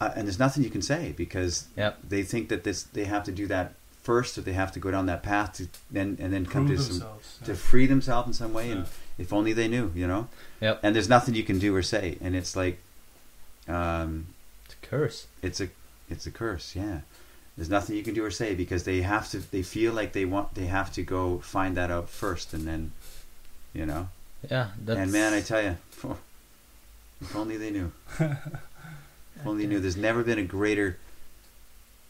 uh, 0.00 0.10
and 0.16 0.26
there's 0.26 0.38
nothing 0.38 0.64
you 0.64 0.70
can 0.70 0.82
say 0.82 1.12
because 1.16 1.66
Yep. 1.76 1.98
they 2.08 2.22
think 2.22 2.48
that 2.48 2.64
this 2.64 2.82
they 2.84 3.04
have 3.04 3.22
to 3.24 3.32
do 3.32 3.46
that 3.48 3.74
first, 4.02 4.36
or 4.38 4.40
they 4.40 4.54
have 4.54 4.72
to 4.72 4.80
go 4.80 4.90
down 4.90 5.06
that 5.06 5.22
path 5.22 5.52
to 5.58 5.68
then 5.90 6.16
and 6.18 6.32
then 6.32 6.46
come 6.46 6.66
to 6.68 6.76
some 6.78 6.88
themselves. 6.98 7.38
to 7.44 7.54
free 7.54 7.86
themselves 7.86 8.26
in 8.28 8.32
some 8.32 8.52
way. 8.54 8.68
Yeah. 8.68 8.72
And 8.76 8.86
if 9.18 9.32
only 9.32 9.52
they 9.52 9.68
knew, 9.68 9.92
you 9.94 10.06
know. 10.06 10.28
Yep. 10.60 10.80
And 10.82 10.94
there's 10.96 11.08
nothing 11.08 11.34
you 11.34 11.44
can 11.44 11.58
do 11.58 11.76
or 11.76 11.82
say, 11.82 12.16
and 12.22 12.34
it's 12.34 12.56
like, 12.56 12.78
um, 13.68 14.26
it's 14.64 14.74
a 14.74 14.86
curse 14.86 15.26
it's 15.42 15.60
a 15.60 15.68
it's 16.08 16.26
a 16.26 16.30
curse. 16.30 16.74
Yeah. 16.74 17.00
There's 17.60 17.68
nothing 17.68 17.94
you 17.94 18.02
can 18.02 18.14
do 18.14 18.24
or 18.24 18.30
say 18.30 18.54
because 18.54 18.84
they 18.84 19.02
have 19.02 19.30
to. 19.32 19.38
They 19.38 19.60
feel 19.60 19.92
like 19.92 20.14
they 20.14 20.24
want. 20.24 20.54
They 20.54 20.64
have 20.64 20.90
to 20.94 21.02
go 21.02 21.40
find 21.40 21.76
that 21.76 21.90
out 21.90 22.08
first, 22.08 22.54
and 22.54 22.66
then, 22.66 22.92
you 23.74 23.84
know. 23.84 24.08
yeah 24.50 24.68
that's 24.82 24.98
And 24.98 25.12
man, 25.12 25.34
I 25.34 25.42
tell 25.42 25.60
you, 25.60 25.76
if 27.20 27.36
only 27.36 27.58
they 27.58 27.70
knew. 27.70 27.92
If 29.36 29.46
only 29.46 29.64
they 29.64 29.68
knew. 29.68 29.78
There's 29.78 29.98
never 29.98 30.22
been 30.22 30.38
a 30.38 30.42
greater. 30.42 30.96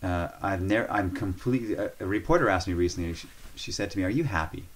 Uh, 0.04 0.28
I've 0.40 0.62
never. 0.62 0.88
I'm 0.88 1.10
completely. 1.10 1.74
A, 1.74 1.90
a 1.98 2.06
reporter 2.06 2.48
asked 2.48 2.68
me 2.68 2.74
recently. 2.74 3.14
She, 3.14 3.26
she 3.56 3.72
said 3.72 3.90
to 3.90 3.98
me, 3.98 4.04
"Are 4.04 4.08
you 4.08 4.22
happy?" 4.22 4.66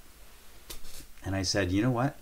And 1.25 1.37
I 1.37 1.43
said, 1.43 1.71
"You 1.71 1.83
know 1.83 1.93
what? 1.93 2.17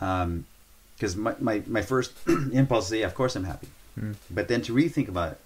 Um 0.00 0.46
because 0.94 1.16
my, 1.16 1.34
my 1.40 1.62
my 1.66 1.82
first 1.82 2.12
impulse 2.52 2.92
is, 2.92 3.00
yeah, 3.00 3.06
of 3.06 3.16
course 3.16 3.34
I'm 3.34 3.42
happy. 3.42 3.66
Mm. 3.98 4.14
But 4.30 4.46
then 4.46 4.62
to 4.62 4.72
rethink 4.72 5.08
about 5.08 5.32
it, 5.32 5.40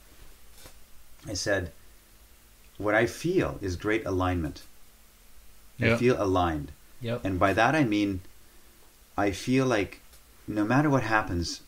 I 1.26 1.32
said, 1.32 1.72
what 2.78 2.94
I 2.94 3.06
feel 3.06 3.58
is 3.60 3.76
great 3.76 4.04
alignment. 4.06 4.62
I 5.80 5.96
feel 5.96 6.16
aligned. 6.22 6.72
yep 7.02 7.20
And 7.24 7.38
by 7.38 7.52
that 7.52 7.74
I 7.74 7.84
mean, 7.84 8.20
I 9.16 9.30
feel 9.30 9.66
like 9.66 10.00
no 10.48 10.64
matter 10.64 10.88
what 10.88 11.02
happens, 11.02 11.60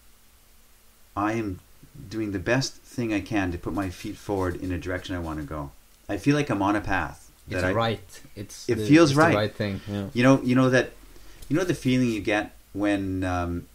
I 1.16 1.32
am 1.32 1.60
doing 2.08 2.32
the 2.32 2.38
best 2.38 2.74
thing 2.76 3.12
I 3.12 3.20
can 3.20 3.52
to 3.52 3.58
put 3.58 3.72
my 3.74 3.90
feet 3.90 4.16
forward 4.16 4.56
in 4.56 4.72
a 4.72 4.78
direction 4.78 5.14
I 5.14 5.18
want 5.18 5.38
to 5.40 5.44
go. 5.44 5.70
I 6.08 6.16
feel 6.16 6.34
like 6.36 6.48
I'm 6.48 6.62
on 6.62 6.76
a 6.76 6.80
path. 6.80 7.30
it's 7.50 7.62
I, 7.62 7.72
right 7.72 8.20
it's 8.36 8.68
It 8.68 8.76
the- 8.76 8.86
feels 8.86 9.10
it's 9.10 9.16
the 9.18 9.22
right. 9.24 9.34
right 9.34 9.54
thing 9.54 9.80
yeah 9.88 10.06
You 10.14 10.22
know, 10.22 10.40
you 10.42 10.54
know 10.54 10.70
that, 10.70 10.92
you 11.48 11.56
know 11.56 11.64
the 11.64 11.74
feeling 11.74 12.08
you 12.10 12.20
get 12.20 12.54
when 12.72 13.24
um, 13.24 13.66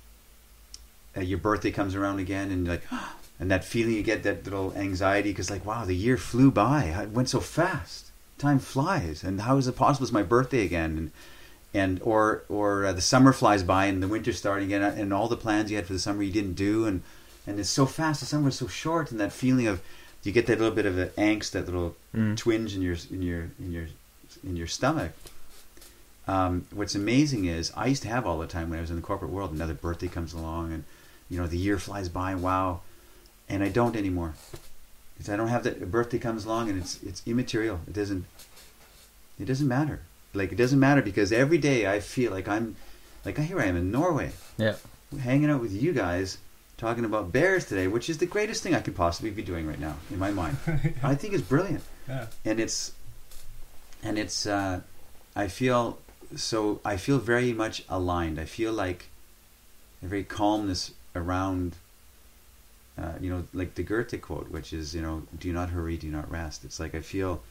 uh, 1.18 1.22
your 1.22 1.38
birthday 1.40 1.72
comes 1.72 1.94
around 1.96 2.20
again, 2.20 2.50
and 2.52 2.66
you're 2.66 2.76
like, 2.76 2.88
and 3.40 3.50
that 3.52 3.64
feeling 3.66 3.94
you 3.96 4.04
get, 4.04 4.24
that 4.24 4.44
little 4.44 4.74
anxiety, 4.76 5.32
because 5.32 5.50
like, 5.50 5.66
wow, 5.66 5.86
the 5.86 5.96
year 5.96 6.18
flew 6.18 6.52
by. 6.52 6.86
It 6.86 7.10
went 7.10 7.30
so 7.30 7.40
fast. 7.40 8.12
Time 8.38 8.60
flies, 8.60 9.24
and 9.24 9.42
how 9.42 9.58
is 9.58 9.68
it 9.68 9.76
possible? 9.76 10.04
It's 10.06 10.12
my 10.14 10.24
birthday 10.24 10.66
again, 10.66 10.98
and 10.98 11.12
and 11.74 12.00
or 12.04 12.44
or 12.50 12.86
uh, 12.86 12.94
the 12.94 13.02
summer 13.02 13.32
flies 13.34 13.64
by, 13.64 13.86
and 13.86 14.02
the 14.04 14.08
winter's 14.08 14.38
starting 14.38 14.66
again, 14.68 14.84
and 14.84 15.14
all 15.14 15.28
the 15.28 15.38
plans 15.38 15.70
you 15.72 15.78
had 15.78 15.86
for 15.88 15.94
the 15.94 16.00
summer 16.00 16.24
you 16.24 16.32
didn't 16.32 16.54
do, 16.54 16.86
and 16.86 17.04
and 17.48 17.60
it's 17.60 17.70
so 17.70 17.86
fast. 17.86 18.20
The 18.20 18.26
summer 18.26 18.50
is 18.50 18.56
so 18.56 18.68
short, 18.68 19.12
and 19.12 19.20
that 19.20 19.32
feeling 19.32 19.68
of 19.68 19.82
you 20.24 20.32
get 20.32 20.46
that 20.48 20.60
little 20.60 20.76
bit 20.76 20.86
of 20.86 20.98
an 20.98 21.10
angst, 21.18 21.52
that 21.52 21.66
little 21.66 21.96
Mm. 22.16 22.38
twinge 22.38 22.76
in 22.76 22.82
your 22.82 22.98
in 23.12 23.22
your 23.22 23.50
in 23.60 23.72
your 23.72 23.88
in 24.44 24.56
your 24.56 24.68
stomach. 24.68 25.12
Um, 26.28 26.66
what's 26.72 26.96
amazing 26.96 27.46
is 27.46 27.72
I 27.76 27.88
used 27.88 28.04
to 28.04 28.10
have 28.10 28.26
all 28.26 28.40
the 28.40 28.48
time 28.48 28.70
when 28.70 28.80
I 28.80 28.82
was 28.82 28.90
in 28.90 28.96
the 28.96 29.02
corporate 29.02 29.32
world. 29.32 29.52
Another 29.52 29.74
birthday 29.74 30.08
comes 30.08 30.34
along, 30.34 30.72
and 30.74 30.84
you 31.30 31.40
know 31.40 31.48
the 31.48 31.58
year 31.58 31.78
flies 31.78 32.10
by. 32.10 32.36
Wow, 32.36 32.82
and 33.54 33.64
I 33.64 33.70
don't 33.70 33.96
anymore. 33.96 34.34
Because 35.14 35.30
I 35.30 35.38
don't 35.38 35.50
have 35.50 35.64
that. 35.64 35.82
A 35.82 35.86
birthday 35.86 36.20
comes 36.20 36.46
along, 36.46 36.70
and 36.70 36.82
it's 36.82 37.02
it's 37.04 37.22
immaterial. 37.26 37.80
It 37.88 37.94
doesn't. 37.94 38.26
It 39.40 39.46
doesn't 39.46 39.68
matter. 39.68 40.02
Like 40.34 40.52
it 40.52 40.56
doesn't 40.56 40.80
matter 40.80 41.02
because 41.02 41.32
every 41.32 41.60
day 41.60 41.88
I 41.88 42.00
feel 42.00 42.32
like 42.32 42.48
I'm, 42.48 42.76
like 43.24 43.38
here 43.38 43.60
I 43.60 43.66
am 43.66 43.78
in 43.78 43.92
Norway, 43.92 44.32
yeah 44.58 44.76
hanging 45.20 45.50
out 45.50 45.62
with 45.62 45.72
you 45.72 45.94
guys, 45.94 46.38
talking 46.78 47.06
about 47.06 47.32
bears 47.32 47.66
today, 47.66 47.88
which 47.88 48.10
is 48.10 48.18
the 48.18 48.26
greatest 48.26 48.64
thing 48.64 48.74
I 48.74 48.82
could 48.82 48.96
possibly 48.96 49.32
be 49.32 49.44
doing 49.44 49.68
right 49.68 49.80
now 49.80 49.96
in 50.10 50.20
my 50.20 50.32
mind. 50.32 50.58
I 51.04 51.16
think 51.16 51.34
it's 51.34 51.44
brilliant 51.44 51.84
yeah. 52.08 52.28
and 52.44 52.60
it's 52.60 52.94
and 54.02 54.18
it's 54.18 54.46
uh, 54.46 54.82
I 55.36 55.48
feel 55.48 56.00
so 56.36 56.82
I 56.84 56.98
feel 56.98 57.20
very 57.20 57.54
much 57.54 57.84
aligned. 57.90 58.40
I 58.40 58.46
feel 58.46 58.74
like 58.74 59.10
a 60.02 60.08
very 60.08 60.24
calmness 60.24 60.92
around 61.16 61.76
uh, 62.98 63.14
you 63.20 63.30
know 63.30 63.44
like 63.54 63.76
the 63.76 63.84
Goethe 63.84 64.22
quote, 64.22 64.50
which 64.50 64.74
is 64.74 64.94
you 64.94 65.02
know 65.02 65.24
do 65.40 65.52
not 65.52 65.70
hurry, 65.70 65.98
do 65.98 66.10
not 66.10 66.30
rest. 66.30 66.64
It's 66.64 66.80
like 66.80 66.94
I 66.96 67.02
feel 67.02 67.42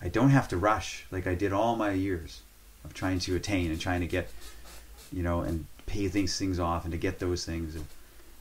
I 0.00 0.08
don't 0.08 0.30
have 0.30 0.48
to 0.48 0.56
rush 0.56 1.06
like 1.10 1.26
I 1.26 1.34
did 1.34 1.52
all 1.52 1.76
my 1.76 1.92
years 1.92 2.42
of 2.84 2.94
trying 2.94 3.20
to 3.20 3.36
attain 3.36 3.70
and 3.70 3.80
trying 3.80 4.00
to 4.00 4.06
get 4.06 4.30
you 5.12 5.22
know 5.22 5.40
and 5.40 5.66
pay 5.86 6.06
these 6.06 6.38
things 6.38 6.58
off 6.58 6.84
and 6.84 6.92
to 6.92 6.98
get 6.98 7.18
those 7.18 7.44
things. 7.44 7.74
And 7.74 7.84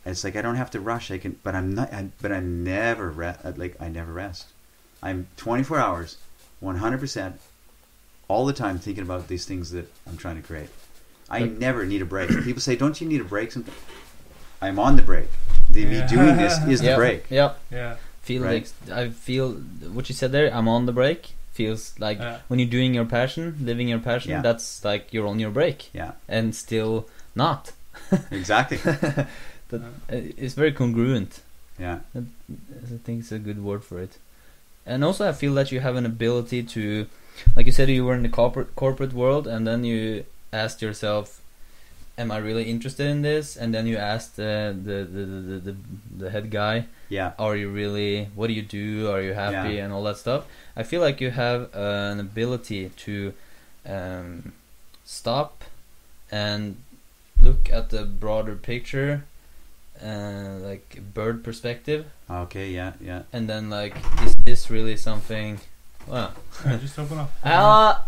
it's 0.05 0.23
like 0.23 0.35
I 0.35 0.41
don't 0.41 0.55
have 0.55 0.71
to 0.71 0.79
rush. 0.79 1.11
I 1.11 1.17
can, 1.17 1.39
but 1.43 1.53
I'm 1.53 1.75
not. 1.75 1.93
I, 1.93 2.07
but 2.21 2.31
I'm 2.31 2.63
never 2.63 3.09
re- 3.09 3.37
like 3.55 3.79
I 3.79 3.89
never 3.89 4.11
rest. 4.11 4.47
I'm 5.03 5.27
24 5.37 5.79
hours, 5.79 6.17
100% 6.61 7.33
all 8.27 8.45
the 8.45 8.53
time 8.53 8.77
thinking 8.77 9.03
about 9.03 9.27
these 9.27 9.45
things 9.45 9.71
that 9.71 9.91
I'm 10.07 10.15
trying 10.15 10.35
to 10.35 10.47
create. 10.47 10.69
I 11.29 11.43
never 11.43 11.85
need 11.85 12.01
a 12.01 12.05
break. 12.05 12.29
People 12.43 12.61
say, 12.61 12.75
"Don't 12.75 12.99
you 12.99 13.07
need 13.07 13.21
a 13.21 13.25
break?" 13.25 13.51
Sometimes 13.51 13.77
I'm 14.61 14.77
on 14.79 14.95
the 14.95 15.01
break. 15.01 15.29
The, 15.73 15.85
Me 15.85 16.03
doing 16.07 16.37
this 16.37 16.57
is 16.67 16.79
the 16.81 16.87
yeah 16.87 16.95
break. 16.95 17.25
yeah 17.29 17.53
Yeah. 17.71 17.95
feel 18.21 18.43
Right. 18.43 18.71
like 18.89 18.97
I 18.97 19.09
feel 19.09 19.53
what 19.95 20.09
you 20.09 20.15
said 20.15 20.31
there. 20.31 20.53
I'm 20.53 20.67
on 20.67 20.85
the 20.85 20.91
break. 20.93 21.33
Feels 21.53 21.93
like 21.99 22.19
Yeah. 22.19 22.37
when 22.47 22.59
you're 22.59 22.69
doing 22.69 22.93
your 22.93 23.05
passion, 23.05 23.55
living 23.61 23.87
your 23.89 23.99
passion. 23.99 24.31
Yeah. 24.31 24.41
That's 24.41 24.83
like 24.85 25.13
you're 25.13 25.27
on 25.27 25.39
your 25.39 25.51
break, 25.51 25.89
Yeah, 25.93 26.11
and 26.27 26.55
still 26.55 27.07
not. 27.35 27.71
exactly. 28.31 28.77
That 28.77 29.81
uh, 29.81 29.81
it's 30.09 30.53
very 30.53 30.71
congruent. 30.71 31.41
Yeah, 31.79 31.99
I 32.15 32.21
think 33.05 33.19
it's 33.21 33.31
a 33.31 33.39
good 33.39 33.63
word 33.63 33.83
for 33.83 33.99
it. 34.01 34.17
And 34.85 35.03
also, 35.03 35.27
I 35.27 35.33
feel 35.33 35.53
that 35.55 35.71
you 35.71 35.79
have 35.81 35.95
an 35.95 36.05
ability 36.05 36.63
to, 36.63 37.07
like 37.55 37.65
you 37.65 37.71
said, 37.71 37.89
you 37.89 38.05
were 38.05 38.15
in 38.15 38.23
the 38.23 38.29
corporate 38.29 38.75
corporate 38.75 39.13
world, 39.13 39.47
and 39.47 39.65
then 39.67 39.83
you 39.83 40.23
asked 40.53 40.81
yourself, 40.81 41.40
"Am 42.17 42.31
I 42.31 42.37
really 42.37 42.63
interested 42.63 43.07
in 43.07 43.21
this?" 43.21 43.55
And 43.55 43.73
then 43.73 43.87
you 43.87 43.97
asked 43.97 44.39
uh, 44.39 44.71
the, 44.71 45.07
the, 45.11 45.25
the 45.25 45.41
the 45.41 45.59
the 45.59 45.75
the 46.17 46.29
head 46.29 46.51
guy, 46.51 46.85
yeah, 47.09 47.33
"Are 47.39 47.55
you 47.55 47.69
really? 47.69 48.29
What 48.35 48.47
do 48.47 48.53
you 48.53 48.61
do? 48.61 49.09
Are 49.09 49.21
you 49.21 49.33
happy?" 49.33 49.75
Yeah. 49.75 49.85
And 49.85 49.93
all 49.93 50.03
that 50.03 50.17
stuff. 50.17 50.45
I 50.75 50.83
feel 50.83 51.01
like 51.01 51.21
you 51.21 51.31
have 51.31 51.69
uh, 51.75 52.11
an 52.11 52.19
ability 52.19 52.89
to 52.89 53.33
um, 53.85 54.53
stop 55.03 55.63
and 56.31 56.77
look 57.41 57.71
at 57.71 57.89
the 57.89 58.03
broader 58.05 58.55
picture, 58.55 59.25
uh, 60.03 60.57
like 60.61 61.01
bird 61.13 61.43
perspective 61.43 62.05
okay, 62.29 62.69
yeah, 62.71 62.93
yeah. 63.01 63.23
and 63.33 63.49
then 63.49 63.69
like 63.69 63.95
is 64.23 64.35
this 64.45 64.69
really 64.69 64.97
something 64.97 65.59
well 66.07 66.33
Yeah, 66.65 66.77
just 66.77 66.97
open 66.97 67.19
up. 67.19 67.31
ah 67.43 68.03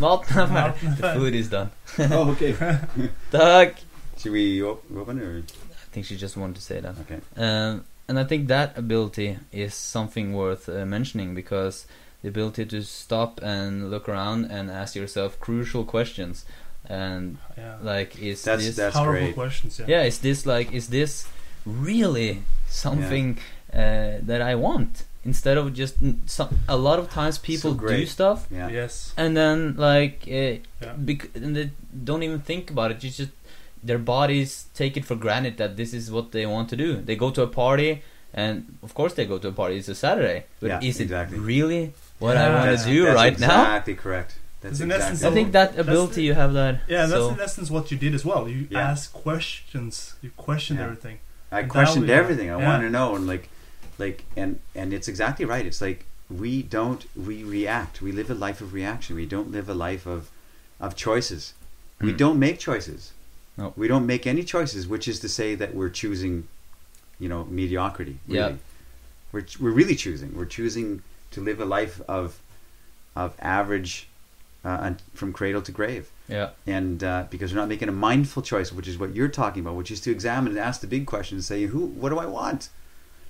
maten 0.00 0.38
er 0.38 0.46
ferdig. 0.48 0.82
Er 0.88 0.96
the 1.00 1.12
food 1.18 1.34
is 1.34 1.48
done 1.48 1.70
oh, 2.12 2.30
okay. 2.30 2.54
Takk 3.30 3.74
Should 4.18 4.32
we 4.32 4.62
open 4.62 5.18
it? 5.18 5.24
Or? 5.24 5.38
I 5.38 5.92
think 5.92 6.06
she 6.06 6.16
just 6.16 6.36
wanted 6.36 6.56
to 6.56 6.62
say 6.62 6.80
that 6.80 6.94
Okay. 7.00 7.20
um, 7.36 7.84
and 8.08 8.18
I 8.18 8.24
think 8.24 8.48
that 8.48 8.76
ability 8.76 9.38
is 9.52 9.74
something 9.74 10.32
worth 10.34 10.68
uh, 10.68 10.84
mentioning 10.86 11.34
because 11.34 11.86
the 12.22 12.28
ability 12.28 12.66
to 12.66 12.82
stop 12.82 13.40
and 13.42 13.90
look 13.90 14.08
around 14.08 14.50
and 14.50 14.70
ask 14.70 14.94
yourself 14.94 15.38
crucial 15.40 15.84
questions 15.84 16.44
and 16.88 17.38
Yeah. 17.56 17.76
like 17.82 18.18
is 18.20 18.42
That's- 18.42 18.66
this 18.66 18.76
that's 18.76 18.96
Powerful 18.96 19.12
great. 19.26 19.34
questions. 19.34 19.78
Yeah. 19.78 19.86
yeah 19.88 20.02
is 20.08 20.18
this 20.18 20.44
like 20.46 20.72
is 20.72 20.88
this 20.88 21.26
really 21.64 22.42
something 22.68 23.38
uh, 23.72 24.18
that 24.26 24.42
I 24.42 24.54
want 24.54 25.04
instead 25.24 25.56
of 25.58 25.74
just 25.74 25.94
some, 26.26 26.48
a 26.68 26.76
lot 26.76 26.98
of 26.98 27.10
times 27.10 27.36
people 27.38 27.74
do 27.74 28.06
stuff 28.06 28.46
Yeah. 28.50 28.68
Yes. 28.68 29.12
and 29.16 29.36
then 29.36 29.76
like 29.76 30.22
uh, 30.26 30.32
Yeah. 30.84 30.92
bec- 30.96 31.30
and 31.34 31.54
they 31.56 31.70
don't 32.04 32.22
even 32.22 32.40
think 32.40 32.70
about 32.70 32.90
it. 32.92 33.04
You 33.04 33.10
just 33.10 33.30
their 33.82 33.98
bodies 33.98 34.66
take 34.74 34.96
it 34.96 35.04
for 35.04 35.16
granted 35.16 35.56
that 35.58 35.76
this 35.76 35.92
is 35.94 36.10
what 36.10 36.32
they 36.32 36.44
want 36.46 36.68
to 36.70 36.76
do. 36.76 36.96
They 36.96 37.16
go 37.16 37.30
to 37.30 37.42
a 37.42 37.46
party, 37.46 38.02
and 38.34 38.76
of 38.82 38.92
course 38.94 39.12
they 39.14 39.24
go 39.26 39.38
to 39.38 39.48
a 39.48 39.52
party. 39.52 39.76
It's 39.76 39.88
a 39.88 39.94
Saturday, 39.94 40.44
but 40.60 40.68
Yeah, 40.68 40.80
is 40.82 41.00
it 41.00 41.04
exactly. 41.04 41.38
really 41.38 41.92
what 42.18 42.36
I 42.36 42.48
want 42.50 42.64
that's- 42.64 42.84
to 42.84 42.90
do 42.92 43.02
That's 43.04 43.16
right 43.16 43.38
now? 43.40 43.46
exactly 43.62 43.94
correct. 43.94 44.34
That's 44.62 44.80
in 44.80 44.90
exactly 44.90 45.04
essence 45.16 45.24
I 45.24 45.30
think 45.32 45.52
that 45.52 45.78
ability 45.78 46.16
the- 46.16 46.22
you 46.28 46.34
have 46.34 46.52
that. 46.52 46.80
Yeah, 46.88 47.04
and 47.04 47.12
that's 47.12 47.22
so, 47.22 47.30
in 47.30 47.40
essence 47.40 47.70
what 47.70 47.90
you 47.90 47.96
did 47.96 48.14
as 48.14 48.24
well. 48.26 48.46
You 48.48 48.66
Yeah. 48.70 48.90
ask 48.90 49.10
questions. 49.12 50.14
You 50.22 50.30
questioned 50.36 50.78
Yeah. 50.78 50.84
everything. 50.86 51.16
I 51.50 51.60
And 51.60 51.70
questioned 51.70 52.04
that 52.08 52.12
we- 52.14 52.20
everything. 52.22 52.50
I 52.50 52.56
want 52.56 52.82
to 52.82 52.90
know, 52.90 53.16
and 53.16 53.26
like, 53.26 53.48
like, 54.00 54.24
and 54.36 54.58
and 54.74 54.92
it's 54.92 55.08
exactly 55.08 55.44
right. 55.44 55.64
It's 55.66 55.80
like 55.80 56.06
we 56.28 56.62
don't 56.62 57.04
we 57.16 57.44
react. 57.44 58.00
We 58.02 58.12
live 58.12 58.30
a 58.30 58.34
life 58.34 58.60
of 58.60 58.72
reaction. 58.72 59.16
We 59.16 59.26
don't 59.26 59.50
live 59.52 59.68
a 59.68 59.74
life 59.74 60.06
of 60.06 60.30
of 60.80 60.96
choices. 60.96 61.54
We 62.00 62.12
Mm. 62.12 62.16
don't 62.16 62.38
make 62.38 62.58
choices. 62.58 63.12
No. 63.56 63.72
We 63.76 63.86
don't 63.88 64.06
make 64.06 64.26
any 64.26 64.42
choices, 64.42 64.86
which 64.88 65.06
is 65.06 65.20
to 65.20 65.28
say 65.28 65.54
that 65.54 65.74
we're 65.74 65.90
choosing, 65.90 66.48
you 67.18 67.28
know, 67.28 67.44
mediocrity. 67.44 68.18
Yeah. 68.26 68.52
We're 69.32 69.44
we're 69.60 69.70
really 69.82 69.94
choosing. 69.96 70.34
We're 70.36 70.46
choosing 70.58 71.02
to 71.32 71.40
live 71.40 71.60
a 71.60 71.64
life 71.78 72.00
of 72.08 72.40
of 73.14 73.34
average, 73.40 74.08
uh, 74.64 74.78
and 74.86 75.02
from 75.14 75.32
cradle 75.32 75.62
to 75.62 75.72
grave 75.72 76.10
yeah, 76.28 76.50
and 76.66 77.02
uh, 77.02 77.24
because 77.28 77.52
we're 77.52 77.58
not 77.60 77.68
making 77.68 77.88
a 77.88 77.92
mindful 78.08 78.42
choice, 78.42 78.72
which 78.72 78.86
is 78.88 78.96
what 78.98 79.14
you're 79.16 79.28
talking 79.42 79.60
about, 79.62 79.74
which 79.74 79.90
is 79.90 80.00
to 80.02 80.10
examine 80.12 80.52
and 80.52 80.58
ask 80.60 80.80
the 80.80 80.86
big 80.86 81.04
question 81.06 81.36
and 81.38 81.44
say, 81.44 81.64
"Who? 81.66 81.80
What 82.00 82.10
do 82.10 82.18
I 82.18 82.26
want?" 82.26 82.68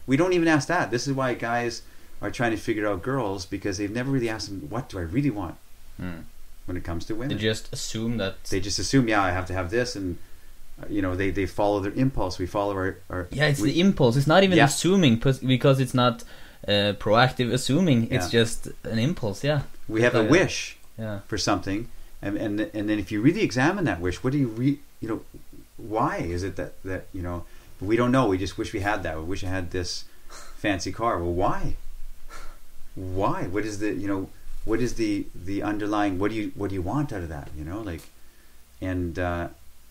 We 0.07 0.17
don't 0.17 0.33
even 0.33 0.49
ask 0.49 0.69
that. 0.69 0.91
This 0.91 1.07
is 1.07 1.13
why 1.15 1.35
guys 1.35 1.83
are 2.23 2.31
trying 2.31 2.51
to 2.51 2.57
figure 2.57 2.87
out 2.89 3.03
girls 3.03 3.47
because 3.47 3.79
they've 3.79 3.91
never 3.91 4.11
really 4.11 4.29
asked 4.29 4.49
them, 4.49 4.67
"What 4.69 4.89
do 4.89 4.99
I 4.99 5.03
really 5.03 5.31
want?" 5.31 5.57
Mm. 6.01 6.25
When 6.67 6.77
it 6.77 6.85
comes 6.85 7.05
to 7.07 7.15
women? 7.15 7.37
they 7.37 7.43
just 7.43 7.73
assume 7.73 8.19
that. 8.19 8.45
they 8.45 8.61
just 8.61 8.79
assume, 8.79 9.09
"Yeah, 9.09 9.23
I 9.23 9.31
have 9.33 9.47
to 9.47 9.53
have 9.55 9.71
this," 9.71 9.97
and 9.97 10.19
uh, 10.81 10.87
you 10.89 11.03
know, 11.03 11.15
they 11.17 11.31
they 11.31 11.47
follow 11.47 11.81
their 11.81 11.93
impulse. 11.93 12.39
We 12.39 12.47
follow 12.47 12.75
our, 12.75 12.97
our 13.09 13.27
yeah, 13.31 13.47
it's 13.47 13.61
we- 13.61 13.73
the 13.73 13.81
impulse. 13.81 14.17
It's 14.17 14.27
not 14.27 14.43
even 14.45 14.57
Yeah. 14.59 14.67
assuming 14.67 15.17
because 15.47 15.81
it's 15.81 15.95
not 15.95 16.25
uh, 16.69 16.93
proactive 16.99 17.53
assuming. 17.53 18.05
It's 18.11 18.33
Yeah. 18.33 18.41
just 18.41 18.69
an 18.85 18.99
impulse. 18.99 19.43
Yeah, 19.45 19.63
we 19.89 20.03
have 20.03 20.15
a 20.15 20.23
wish 20.23 20.77
yeah, 20.99 21.21
for 21.27 21.39
something, 21.39 21.89
and 22.23 22.37
and 22.37 22.61
and 22.61 22.89
then 22.89 22.99
if 22.99 23.11
you 23.13 23.21
really 23.23 23.43
examine 23.43 23.85
that 23.85 24.01
wish, 24.01 24.23
what 24.23 24.33
do 24.33 24.39
you 24.39 24.49
re, 24.49 24.79
you 25.01 25.09
know, 25.09 25.21
why 25.77 26.17
is 26.19 26.43
it 26.43 26.57
that 26.57 26.73
that 26.85 27.07
you 27.15 27.23
know 27.23 27.45
we 27.81 27.97
don't 27.97 28.13
know? 28.13 28.27
We 28.27 28.39
just 28.39 28.59
wish 28.59 28.73
we 28.73 28.81
had 28.81 29.03
that. 29.03 29.17
We 29.19 29.25
wish 29.25 29.45
I 29.45 29.49
had 29.49 29.71
this 29.71 30.05
fancy 30.57 30.93
car. 30.93 31.19
Well, 31.19 31.33
why? 31.33 31.77
Why? 32.95 33.45
What 33.45 33.65
is 33.65 33.79
the 33.79 33.93
you 33.93 34.09
know 34.09 34.29
what 34.65 34.81
is 34.81 34.95
the 34.95 35.27
the 35.35 35.63
underlying? 35.63 36.19
What 36.19 36.31
do 36.31 36.37
you 36.37 36.53
what 36.55 36.69
do 36.71 36.75
you 36.75 36.83
want 36.83 37.13
out 37.13 37.23
of 37.23 37.29
that? 37.29 37.49
You 37.57 37.65
know, 37.65 37.81
like, 37.81 38.03
and 38.81 39.19
uh, 39.19 39.49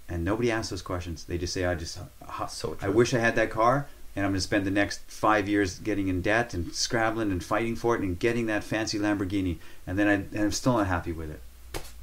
and 0.08 0.24
nobody 0.24 0.52
asks 0.52 0.70
those 0.70 0.82
questions. 0.82 1.24
They 1.24 1.38
just 1.38 1.54
say, 1.54 1.66
I 1.66 1.76
just 1.76 2.00
uh, 2.00 2.48
so 2.48 2.78
I 2.82 2.90
wish 2.90 3.14
I 3.14 3.20
had 3.20 3.36
that 3.36 3.50
car. 3.50 3.88
And 4.16 4.26
I'm 4.26 4.32
going 4.32 4.40
to 4.40 4.42
spend 4.42 4.66
the 4.66 4.72
next 4.72 5.02
five 5.08 5.48
years 5.48 5.78
getting 5.80 6.08
in 6.08 6.22
debt 6.22 6.54
and 6.56 6.74
scrabbling 6.74 7.32
and 7.32 7.44
fighting 7.44 7.76
for 7.76 7.96
it 7.96 8.02
and 8.02 8.18
getting 8.18 8.48
that 8.48 8.64
fancy 8.64 8.98
Lamborghini, 8.98 9.60
and 9.86 10.00
then 10.00 10.08
I 10.08 10.14
and 10.14 10.40
I'm 10.40 10.52
still 10.52 10.74
not 10.74 10.88
happy 10.88 11.12
with 11.12 11.30
it. 11.30 11.42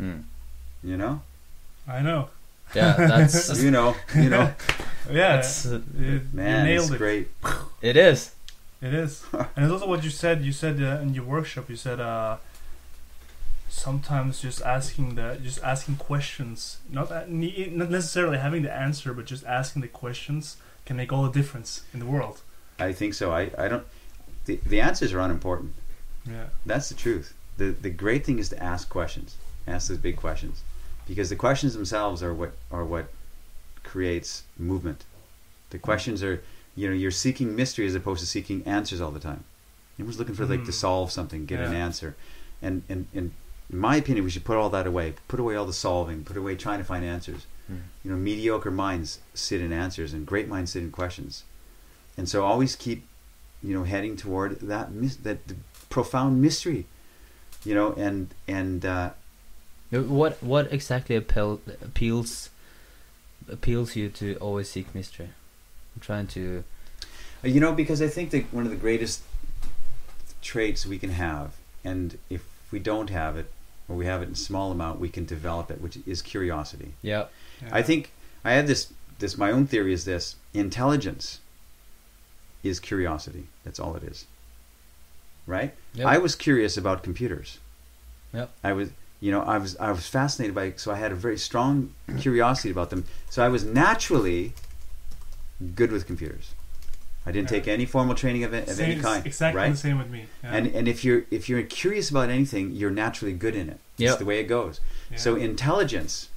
Mm. 0.00 0.22
You 0.84 0.96
know, 0.96 1.22
I 1.86 2.00
know. 2.00 2.30
Yeah, 2.74 2.94
that's 2.96 3.62
you 3.62 3.70
know, 3.70 3.94
you 4.14 4.28
know. 4.28 4.52
Yeah, 5.08 5.36
That's, 5.36 5.66
uh, 5.66 5.80
you, 5.96 6.06
you 6.06 6.20
Man, 6.32 6.66
nailed 6.66 6.86
it's 6.86 6.94
it. 6.94 6.98
great. 6.98 7.28
it 7.80 7.96
is. 7.96 8.32
It 8.82 8.92
is, 8.92 9.24
and 9.32 9.64
it's 9.64 9.72
also 9.72 9.86
what 9.88 10.02
you 10.04 10.10
said. 10.10 10.42
You 10.44 10.52
said 10.52 10.82
uh, 10.82 11.00
in 11.00 11.14
your 11.14 11.24
workshop. 11.24 11.70
You 11.70 11.76
said 11.76 11.98
uh, 12.00 12.36
sometimes 13.68 14.40
just 14.40 14.62
asking 14.62 15.14
the 15.14 15.38
just 15.42 15.62
asking 15.62 15.96
questions, 15.96 16.78
not 16.90 17.08
that 17.08 17.30
not 17.30 17.90
necessarily 17.90 18.38
having 18.38 18.62
the 18.62 18.72
answer, 18.72 19.14
but 19.14 19.26
just 19.26 19.44
asking 19.46 19.82
the 19.82 19.88
questions 19.88 20.56
can 20.84 20.96
make 20.96 21.12
all 21.12 21.22
the 21.24 21.32
difference 21.32 21.82
in 21.92 22.00
the 22.00 22.06
world. 22.06 22.40
I 22.78 22.92
think 22.92 23.14
so. 23.14 23.32
I, 23.32 23.50
I 23.58 23.68
don't. 23.68 23.86
The 24.44 24.60
the 24.66 24.80
answers 24.80 25.12
are 25.12 25.20
unimportant. 25.20 25.72
Yeah, 26.28 26.46
That's 26.66 26.88
the 26.88 26.94
truth. 26.94 27.32
the 27.56 27.70
The 27.70 27.90
great 27.90 28.24
thing 28.26 28.38
is 28.38 28.48
to 28.50 28.62
ask 28.62 28.88
questions. 28.88 29.36
Ask 29.66 29.88
those 29.88 29.98
big 29.98 30.16
questions, 30.16 30.62
because 31.06 31.28
the 31.30 31.36
questions 31.36 31.74
themselves 31.74 32.22
are 32.22 32.34
what 32.34 32.52
are 32.70 32.84
what 32.84 33.06
creates 33.82 34.42
movement. 34.58 35.04
The 35.70 35.78
questions 35.78 36.22
are, 36.22 36.42
you 36.74 36.88
know, 36.88 36.94
you're 36.94 37.10
seeking 37.10 37.54
mystery 37.56 37.86
as 37.86 37.94
opposed 37.94 38.20
to 38.20 38.26
seeking 38.26 38.62
answers 38.66 39.00
all 39.00 39.10
the 39.10 39.20
time. 39.20 39.44
Everyone's 39.94 40.18
looking 40.18 40.34
for 40.34 40.44
like 40.46 40.64
to 40.64 40.70
Mm. 40.70 40.74
solve 40.74 41.10
something, 41.12 41.46
get 41.46 41.60
an 41.60 41.74
answer, 41.74 42.16
and 42.60 42.82
and 42.88 43.06
and 43.14 43.32
in 43.70 43.78
my 43.78 43.96
opinion, 43.96 44.24
we 44.24 44.30
should 44.30 44.44
put 44.44 44.56
all 44.56 44.70
that 44.70 44.86
away. 44.86 45.14
Put 45.26 45.40
away 45.40 45.56
all 45.56 45.66
the 45.66 45.72
solving. 45.72 46.22
Put 46.24 46.36
away 46.36 46.54
trying 46.54 46.78
to 46.78 46.84
find 46.84 47.04
answers. 47.04 47.46
Mm. 47.70 47.80
You 48.04 48.10
know, 48.12 48.16
mediocre 48.16 48.70
minds 48.70 49.18
sit 49.34 49.60
in 49.60 49.72
answers, 49.72 50.12
and 50.12 50.24
great 50.26 50.48
minds 50.48 50.72
sit 50.72 50.82
in 50.84 50.90
questions. 50.92 51.42
And 52.16 52.28
so, 52.28 52.44
always 52.44 52.76
keep, 52.76 53.04
you 53.62 53.74
know, 53.74 53.82
heading 53.84 54.16
toward 54.16 54.60
that 54.60 54.88
that 55.24 55.38
profound 55.90 56.40
mystery. 56.42 56.86
You 57.64 57.74
know, 57.74 57.92
and 57.94 58.28
and 58.46 58.84
uh, 58.84 59.10
Uh, 59.96 60.02
what 60.02 60.42
what 60.42 60.72
exactly 60.72 61.16
appeal, 61.16 61.60
appeals 61.82 62.50
appeals 63.48 63.96
you 63.96 64.08
to 64.10 64.36
always 64.36 64.68
seek 64.68 64.94
mystery? 64.94 65.30
I'm 65.94 66.00
trying 66.00 66.26
to. 66.28 66.64
Uh, 67.44 67.48
you 67.48 67.60
know, 67.60 67.72
because 67.72 68.02
I 68.02 68.08
think 68.08 68.30
that 68.30 68.52
one 68.52 68.64
of 68.64 68.70
the 68.70 68.76
greatest 68.76 69.22
traits 70.42 70.86
we 70.86 70.98
can 70.98 71.10
have, 71.10 71.52
and 71.84 72.18
if 72.30 72.44
we 72.70 72.78
don't 72.78 73.10
have 73.10 73.36
it, 73.36 73.50
or 73.88 73.96
we 73.96 74.06
have 74.06 74.22
it 74.22 74.28
in 74.28 74.34
small 74.34 74.72
amount, 74.72 75.00
we 75.00 75.08
can 75.08 75.24
develop 75.24 75.70
it, 75.70 75.80
which 75.80 75.98
is 76.06 76.22
curiosity. 76.22 76.94
Yeah. 77.02 77.26
I 77.72 77.82
think 77.82 78.12
I 78.44 78.52
have 78.52 78.66
this. 78.66 78.92
This 79.18 79.38
my 79.38 79.50
own 79.50 79.66
theory 79.66 79.92
is 79.92 80.04
this: 80.04 80.36
intelligence 80.52 81.40
is 82.62 82.80
curiosity. 82.80 83.46
That's 83.64 83.80
all 83.80 83.94
it 83.96 84.02
is. 84.02 84.26
Right? 85.46 85.74
Yep. 85.94 86.06
I 86.06 86.18
was 86.18 86.34
curious 86.34 86.76
about 86.76 87.04
computers. 87.04 87.58
Yep. 88.34 88.50
I 88.64 88.72
was, 88.72 88.90
you 89.20 89.30
know, 89.30 89.42
I 89.42 89.58
was 89.58 89.76
I 89.78 89.90
was 89.92 90.06
fascinated 90.06 90.54
by. 90.54 90.72
So 90.76 90.92
I 90.92 90.96
had 90.96 91.12
a 91.12 91.14
very 91.14 91.38
strong 91.38 91.92
curiosity 92.20 92.70
about 92.70 92.90
them. 92.90 93.04
So 93.30 93.44
I 93.44 93.48
was 93.48 93.64
naturally 93.64 94.52
good 95.74 95.90
with 95.90 96.06
computers. 96.06 96.50
I 97.24 97.32
didn't 97.32 97.50
Yeah. 97.50 97.58
take 97.58 97.68
any 97.68 97.86
formal 97.86 98.14
training 98.14 98.44
of, 98.44 98.54
it, 98.54 98.68
of 98.68 98.76
Same- 98.76 98.92
any 98.92 99.00
kind. 99.00 99.26
exactly 99.26 99.60
right? 99.60 99.70
the 99.72 99.76
same 99.76 99.98
with 99.98 100.10
me. 100.10 100.26
Yeah. 100.44 100.50
And 100.54 100.66
and 100.68 100.86
if 100.88 101.04
you're 101.04 101.24
if 101.30 101.48
you're 101.48 101.62
curious 101.62 102.10
about 102.10 102.28
anything, 102.30 102.70
you're 102.72 102.90
naturally 102.90 103.32
good 103.34 103.54
in 103.56 103.68
it. 103.68 103.78
Yep. 103.96 104.10
It's 104.10 104.18
the 104.18 104.24
way 104.26 104.38
it 104.40 104.44
goes. 104.44 104.80
Yeah. 105.10 105.16
So 105.16 105.34
intelligence, 105.34 106.28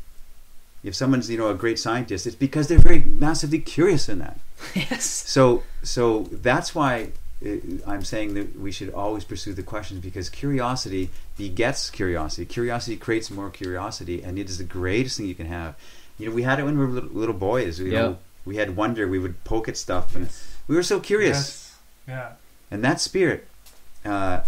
if 0.83 0.95
someone's 0.95 1.29
you 1.29 1.37
know 1.37 1.49
a 1.49 1.53
great 1.55 1.77
scientist, 1.77 2.25
it's 2.25 2.35
because 2.35 2.69
they're 2.69 2.79
very 2.79 3.01
massively 3.01 3.59
curious 3.59 4.09
in 4.09 4.19
that. 4.19 4.39
yes. 4.75 5.03
So 5.05 5.63
so 5.83 6.23
that's 6.31 6.73
why 6.73 7.09
I'm 7.87 8.03
saying 8.03 8.33
that 8.33 8.59
we 8.59 8.71
should 8.71 8.93
always 8.93 9.23
pursue 9.23 9.53
the 9.53 9.63
questions 9.63 10.01
because 10.01 10.29
curiosity 10.29 11.09
begets 11.37 11.89
curiosity. 11.89 12.45
Curiosity 12.45 12.97
creates 12.97 13.31
more 13.31 13.49
curiosity, 13.49 14.21
and 14.21 14.37
it 14.37 14.49
is 14.49 14.57
the 14.57 14.65
greatest 14.65 15.17
thing 15.17 15.25
you 15.27 15.35
can 15.35 15.45
have. 15.47 15.75
You 16.17 16.27
know, 16.29 16.35
we 16.35 16.43
had 16.43 16.59
it 16.59 16.63
when 16.63 16.77
we 16.77 16.85
were 16.85 16.91
little, 16.91 17.09
little 17.11 17.33
boys. 17.35 17.79
You 17.79 17.91
Yeah. 17.91 18.01
know, 18.01 18.17
we 18.45 18.57
had 18.57 18.75
wonder. 18.75 19.07
We 19.07 19.19
would 19.19 19.41
poke 19.45 19.69
at 19.69 19.77
stuff, 19.77 20.15
and 20.15 20.25
Yes. 20.25 20.47
we 20.67 20.75
were 20.75 20.83
so 20.83 20.99
curious. 20.99 21.37
Yes. 21.37 21.75
Yeah. 22.07 22.29
And 22.71 22.83
that 22.83 22.99
spirit 22.99 23.47
uh, 24.05 24.41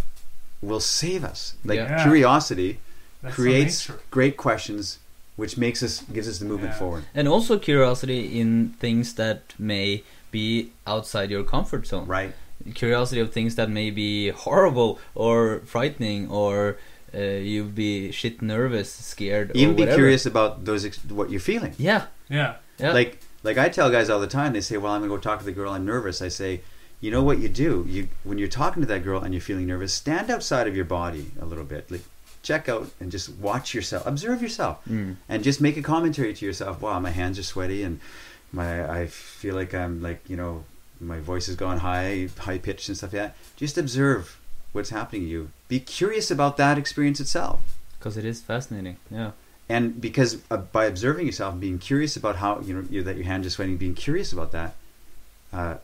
will 0.61 0.79
save 0.79 1.23
us. 1.23 1.53
Like 1.65 1.77
Yeah. 1.77 2.03
curiosity 2.03 2.79
That's 3.21 3.35
creates 3.35 3.89
great 4.09 4.35
questions, 4.37 4.99
which 5.35 5.57
makes 5.57 5.81
us 5.83 6.03
gives 6.13 6.27
us 6.27 6.39
the 6.39 6.45
movement 6.45 6.73
Yeah. 6.73 6.79
forward. 6.79 7.03
And 7.15 7.27
also 7.27 7.57
curiosity 7.59 8.39
in 8.39 8.75
things 8.79 9.13
that 9.15 9.53
may 9.59 10.03
be 10.31 10.71
outside 10.87 11.29
your 11.31 11.43
comfort 11.43 11.85
zone. 11.87 12.05
Right. 12.07 12.33
Curiosity 12.73 13.21
of 13.21 13.31
things 13.33 13.55
that 13.55 13.69
may 13.69 13.89
be 13.91 14.29
horrible 14.29 14.99
or 15.15 15.61
frightening 15.65 16.29
or 16.29 16.77
uh, 17.13 17.19
you'd 17.19 17.75
be 17.75 18.11
shit 18.11 18.41
nervous, 18.41 18.91
scared. 18.91 19.51
or 19.51 19.57
Even 19.57 19.75
be 19.75 19.85
curious 19.85 20.25
about 20.25 20.65
those 20.65 20.85
ex- 20.85 21.03
what 21.09 21.29
you're 21.29 21.39
feeling. 21.41 21.73
Yeah. 21.77 22.05
Yeah. 22.29 22.55
Yeah. 22.79 22.93
Like 22.93 23.19
like 23.43 23.57
I 23.57 23.69
tell 23.69 23.89
guys 23.89 24.09
all 24.09 24.19
the 24.19 24.27
time. 24.27 24.53
They 24.53 24.61
say, 24.61 24.77
"Well, 24.77 24.93
I'm 24.93 25.01
gonna 25.01 25.09
go 25.09 25.17
talk 25.17 25.39
to 25.39 25.45
the 25.45 25.51
girl. 25.51 25.71
I'm 25.73 25.85
nervous." 25.85 26.21
I 26.21 26.29
say, 26.29 26.61
"You 27.01 27.11
know 27.11 27.23
what 27.23 27.39
you 27.39 27.49
do? 27.49 27.85
You 27.89 28.07
when 28.23 28.37
you're 28.37 28.47
talking 28.47 28.81
to 28.81 28.87
that 28.87 29.03
girl 29.03 29.19
and 29.21 29.33
you're 29.33 29.41
feeling 29.41 29.67
nervous, 29.67 29.93
stand 29.93 30.29
outside 30.29 30.67
of 30.67 30.75
your 30.75 30.85
body 30.85 31.31
a 31.39 31.45
little 31.45 31.65
bit. 31.65 31.89
Like 31.91 32.03
check 32.43 32.67
out 32.69 32.89
and 32.99 33.11
just 33.11 33.29
watch 33.29 33.73
yourself, 33.75 34.05
observe 34.07 34.41
yourself, 34.41 34.79
Mm. 34.89 35.17
and 35.29 35.43
just 35.43 35.59
make 35.61 35.77
a 35.77 35.81
commentary 35.81 36.33
to 36.33 36.45
yourself. 36.45 36.81
Wow, 36.81 36.99
my 36.99 37.11
hands 37.11 37.37
are 37.37 37.43
sweaty 37.43 37.83
and 37.83 37.99
my 38.53 38.83
I 39.01 39.07
feel 39.07 39.55
like 39.55 39.73
I'm 39.75 40.01
like 40.01 40.21
you 40.27 40.37
know 40.37 40.63
my 41.01 41.19
voice 41.19 41.47
has 41.47 41.55
gone 41.55 41.79
high, 41.79 42.29
high 42.39 42.57
pitched 42.59 42.87
and 42.89 42.97
stuff. 42.97 43.11
Yeah, 43.13 43.31
just 43.55 43.77
observe 43.77 44.39
what's 44.71 44.91
happening 44.91 45.23
to 45.23 45.27
you. 45.27 45.49
Be 45.67 45.79
curious 45.79 46.29
about 46.31 46.57
that 46.57 46.77
experience 46.77 47.19
itself. 47.19 47.59
Because 47.99 48.17
it 48.17 48.25
is 48.25 48.41
fascinating. 48.41 48.97
Yeah. 49.09 49.31
and 49.69 49.99
because 50.01 50.37
uh, 50.49 50.57
by 50.57 50.85
observing 50.85 51.25
yourself 51.27 51.51
and 51.53 51.61
being 51.61 51.79
curious 51.79 52.15
about 52.17 52.37
how 52.37 52.59
you 52.61 52.73
know 52.73 52.85
you, 52.89 53.03
that 53.03 53.15
your 53.15 53.25
hand 53.25 53.45
is 53.45 53.53
sweating, 53.53 53.77
being 53.77 53.95
curious 53.95 54.31
about 54.33 54.51
that, 54.53 54.75
uh, 55.53 55.75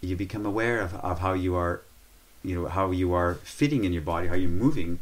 you 0.00 0.16
become 0.16 0.44
aware 0.46 0.80
of, 0.80 0.94
of 0.96 1.18
how 1.20 1.32
you 1.32 1.54
are, 1.56 1.80
you 2.42 2.54
know, 2.54 2.68
how 2.68 2.90
you 2.90 3.12
are 3.14 3.34
fitting 3.42 3.84
in 3.84 3.92
your 3.92 4.02
body, 4.02 4.28
how 4.28 4.34
you're 4.34 4.50
moving. 4.50 4.98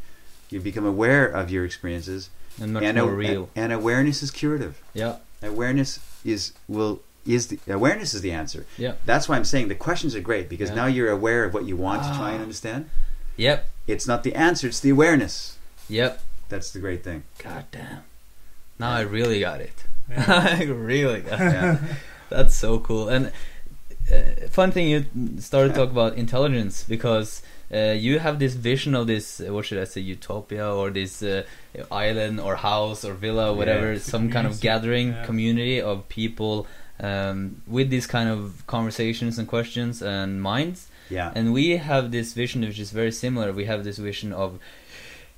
You 0.49 0.59
become 0.61 0.85
aware 0.85 1.25
of 1.25 1.49
your 1.49 1.65
experiences, 1.65 2.29
And 2.61 2.73
much 2.73 2.83
and, 2.83 2.97
more 2.97 3.11
real. 3.13 3.49
and 3.55 3.73
awareness 3.73 4.21
is 4.23 4.29
curative. 4.31 4.81
Yeah. 4.93 5.17
Awareness 5.41 5.99
is 6.23 6.53
will 6.67 7.01
is 7.25 7.47
the 7.47 7.59
awareness 7.67 8.13
is 8.13 8.21
the 8.21 8.31
answer. 8.31 8.65
Yeah. 8.77 8.93
That's 9.05 9.27
why 9.29 9.35
I'm 9.37 9.45
saying 9.45 9.67
the 9.69 9.75
questions 9.75 10.13
are 10.15 10.19
great 10.21 10.49
because 10.49 10.69
Yeah. 10.69 10.75
now 10.75 10.85
you're 10.87 11.09
aware 11.11 11.43
of 11.45 11.53
what 11.53 11.65
you 11.65 11.75
want 11.77 12.03
to 12.03 12.09
try 12.09 12.31
and 12.31 12.39
Ah. 12.39 12.43
understand. 12.43 12.89
Yep. 13.37 13.67
It's 13.87 14.07
not 14.07 14.23
the 14.23 14.35
answer; 14.35 14.67
it's 14.67 14.79
the 14.79 14.89
awareness. 14.91 15.57
Yep. 15.89 16.21
That's 16.49 16.71
the 16.71 16.79
great 16.79 17.03
thing. 17.03 17.23
God 17.43 17.65
damn. 17.71 18.03
Now 18.79 18.91
I 18.91 19.01
really 19.01 19.39
got 19.39 19.61
it. 19.61 19.83
Yeah. 20.09 20.25
I 20.59 20.63
really 20.65 21.21
got 21.21 21.39
it. 21.41 21.53
Yeah. 21.53 21.77
That's 22.29 22.55
so 22.55 22.79
cool. 22.79 23.09
And 23.09 23.31
uh, 24.11 24.47
fun 24.49 24.71
thing 24.71 24.87
you 24.87 25.05
started 25.39 25.69
to 25.69 25.75
talk 25.75 25.91
about 25.91 26.15
intelligence 26.17 26.83
because 26.83 27.41
uh, 27.73 27.95
you 28.05 28.19
have 28.19 28.37
this 28.39 28.53
vision 28.53 28.93
of 28.95 29.07
this 29.07 29.39
uh, 29.39 29.53
what 29.53 29.65
should 29.65 29.79
I 29.79 29.85
say 29.85 30.01
utopia 30.01 30.67
or 30.69 30.89
this 30.91 31.23
uh, 31.23 31.43
island 31.91 32.39
or 32.39 32.57
house 32.57 33.05
or 33.05 33.13
villa 33.13 33.53
whatever 33.53 33.93
Yeah. 33.93 33.99
some 33.99 34.29
kind 34.29 34.45
of 34.45 34.59
gathering 34.59 35.07
Yeah. 35.09 35.25
community 35.25 35.81
of 35.81 36.07
people 36.09 36.67
um, 36.99 37.61
with 37.67 37.89
these 37.89 38.07
kind 38.07 38.29
of 38.29 38.63
conversations 38.67 39.37
and 39.39 39.47
questions 39.47 40.01
and 40.01 40.41
minds 40.41 40.87
Yeah. 41.09 41.31
and 41.35 41.51
we 41.53 41.77
have 41.77 42.11
this 42.11 42.33
vision 42.33 42.61
which 42.61 42.79
is 42.79 42.91
very 42.91 43.11
similar. 43.11 43.51
We 43.51 43.65
have 43.65 43.83
this 43.83 43.97
vision 43.97 44.31
of 44.33 44.59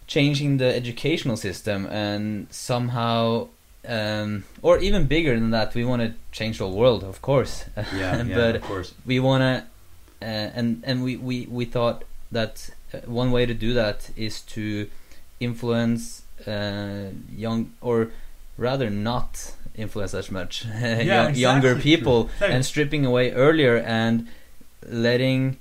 changing 0.07 0.57
the 0.57 0.73
educational 0.75 1.37
system 1.37 1.85
and 1.87 2.47
somehow, 2.51 3.47
um, 3.87 4.43
or 4.61 4.77
even 4.79 5.05
bigger 5.07 5.33
than 5.39 5.51
that, 5.51 5.73
we 5.73 5.83
want 5.85 6.01
to 6.01 6.13
change 6.31 6.57
the 6.59 6.67
world, 6.67 7.03
of 7.03 7.21
course. 7.21 7.65
yeah. 7.75 8.23
yeah. 8.23 8.35
but 8.35 8.55
of 8.57 8.61
course. 8.63 8.93
we 9.05 9.19
want 9.19 9.41
to, 9.41 9.63
uh, 10.21 10.25
and 10.59 10.83
and 10.85 11.03
we, 11.03 11.17
we, 11.17 11.47
we 11.49 11.65
thought 11.65 12.03
that 12.31 12.69
uh, 12.93 12.99
one 13.21 13.31
way 13.31 13.45
to 13.45 13.53
do 13.53 13.73
that 13.73 14.09
is 14.15 14.41
to 14.41 14.87
influence 15.39 16.21
uh, 16.47 17.09
young, 17.35 17.71
or 17.81 18.11
rather 18.57 18.89
not 18.89 19.53
influence 19.77 20.13
as 20.13 20.31
much 20.31 20.65
young, 20.81 21.35
younger 21.35 21.71
exactly. 21.71 21.81
people 21.95 22.23
Exactly. 22.25 22.55
and 22.55 22.65
stripping 22.65 23.05
away 23.05 23.31
earlier 23.33 23.77
and 23.77 24.27
letting 24.87 25.57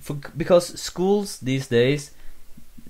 for, 0.00 0.14
because 0.36 0.78
schools 0.80 1.38
these 1.40 1.66
days 1.68 2.10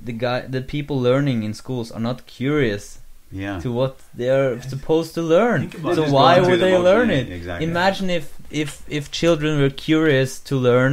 the 0.02 0.12
guy 0.12 0.40
the 0.46 0.60
people 0.60 1.00
learning 1.00 1.42
in 1.42 1.54
schools 1.54 1.90
are 1.92 2.00
not 2.00 2.26
curious 2.26 2.98
Yeah. 3.32 3.58
to 3.64 3.68
what 3.72 3.94
they 4.18 4.28
are 4.30 4.60
supposed 4.62 5.14
to 5.14 5.22
learn 5.22 5.60
so 5.98 6.02
why 6.16 6.38
would 6.40 6.60
they 6.60 6.72
motion, 6.72 6.84
learn 6.90 7.10
it 7.10 7.26
Exactly. 7.38 7.66
imagine 7.70 8.08
if 8.10 8.26
if 8.50 8.70
if 8.98 9.10
children 9.10 9.52
were 9.62 9.70
curious 9.88 10.30
to 10.50 10.54
learn 10.56 10.92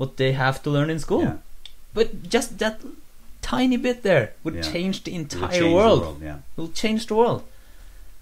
what 0.00 0.16
they 0.16 0.32
have 0.32 0.56
to 0.64 0.68
learn 0.70 0.88
in 0.94 0.98
school 1.06 1.22
Yeah. 1.22 1.36
but 1.94 2.06
just 2.34 2.58
that 2.62 2.76
tiny 3.42 3.76
bit 3.86 4.02
there 4.02 4.26
would 4.44 4.54
Yeah. 4.56 4.72
change 4.72 4.96
the 5.06 5.12
entire 5.14 5.50
change 5.50 5.64
the 5.64 5.72
world. 5.80 6.02
Yeah. 6.22 6.36
It 6.54 6.56
will 6.60 6.72
change 6.82 7.02
the 7.10 7.14
world 7.20 7.42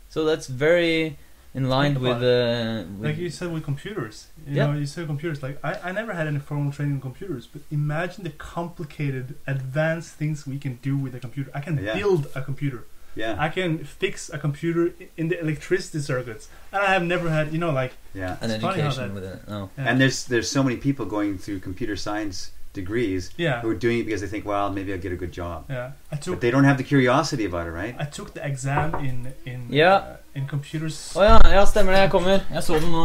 so 0.09 0.25
that's 0.25 0.47
very 0.47 1.19
in 1.55 1.69
line 1.69 1.95
Think 1.95 2.03
with, 2.05 2.17
about 2.19 2.23
uh, 2.25 2.85
with 2.99 3.07
like 3.11 3.17
you 3.19 3.31
said 3.31 3.53
with 3.53 3.65
computers 3.65 4.17
you 4.47 4.57
Yeah. 4.57 4.67
know 4.67 4.79
you 4.79 4.87
said 4.87 5.07
computers 5.07 5.43
like 5.43 5.59
I, 5.65 5.73
I 5.89 5.93
never 5.93 6.13
had 6.13 6.27
any 6.27 6.39
formal 6.39 6.73
training 6.73 6.97
in 6.97 7.01
computers 7.01 7.47
but 7.53 7.63
imagine 7.71 8.25
the 8.25 8.31
complicated 8.31 9.27
advanced 9.47 10.13
things 10.21 10.47
we 10.47 10.59
can 10.59 10.75
do 10.89 10.97
with 11.05 11.15
a 11.15 11.21
computer 11.21 11.51
i 11.55 11.61
can 11.61 11.75
Yeah. 11.83 11.95
build 12.01 12.23
a 12.35 12.43
computer 12.43 12.81
Yeah. 13.17 13.35
i 13.47 13.49
can 13.49 13.71
fix 13.85 14.29
a 14.37 14.39
computer 14.47 14.93
in 15.17 15.29
the 15.29 15.39
electricity 15.41 16.01
circuits 16.01 16.45
and 16.73 16.81
i 16.83 16.91
have 16.97 17.03
never 17.15 17.29
had 17.37 17.45
you 17.55 17.59
know 17.65 17.71
like 17.83 17.93
yeah. 18.15 18.37
an 18.43 18.51
It's 18.51 18.63
funny 18.63 18.81
how 18.83 18.89
education 18.89 19.09
that- 19.09 19.15
with 19.15 19.25
it 19.33 19.39
no 19.49 19.61
yeah. 19.79 19.89
And 19.89 19.95
there's 20.01 20.19
there's 20.33 20.51
so 20.57 20.63
many 20.63 20.77
people 20.77 21.05
going 21.17 21.39
through 21.39 21.59
computer 21.71 21.97
science 21.97 22.39
degrees 22.83 23.31
yeah 23.39 23.61
who 23.63 23.69
are 23.73 23.79
doing 23.87 23.99
it 24.01 24.05
because 24.09 24.21
they 24.23 24.31
think, 24.35 24.45
well, 24.53 24.69
maybe 24.77 24.93
I'll 24.93 25.03
get 25.07 25.13
a 25.13 25.21
good 25.25 25.33
job. 25.41 25.59
yeah 25.71 25.87
i 26.13 26.17
But 26.17 26.23
took 26.25 26.41
they 26.41 26.51
don't 26.55 26.65
have 26.71 26.77
the 26.83 26.85
curiosity 26.95 27.45
about 27.53 27.67
it, 27.71 27.75
right? 27.83 27.95
i 28.05 28.07
took 28.17 28.29
the 28.35 28.43
exam 28.51 28.95
in 29.09 29.17
in 29.53 29.61
yeah. 29.71 29.95
uh, 29.95 30.39
in 30.39 30.47
computers 30.55 30.97
Å 31.17 31.23
ja, 31.31 31.39
ja, 31.57 31.65
stemmer 31.67 31.93
det. 31.93 32.01
Jeg 32.01 32.11
kommer. 32.11 32.41
Jeg 32.55 32.63
så 32.63 32.75
den 32.81 32.91
nå. 32.93 33.05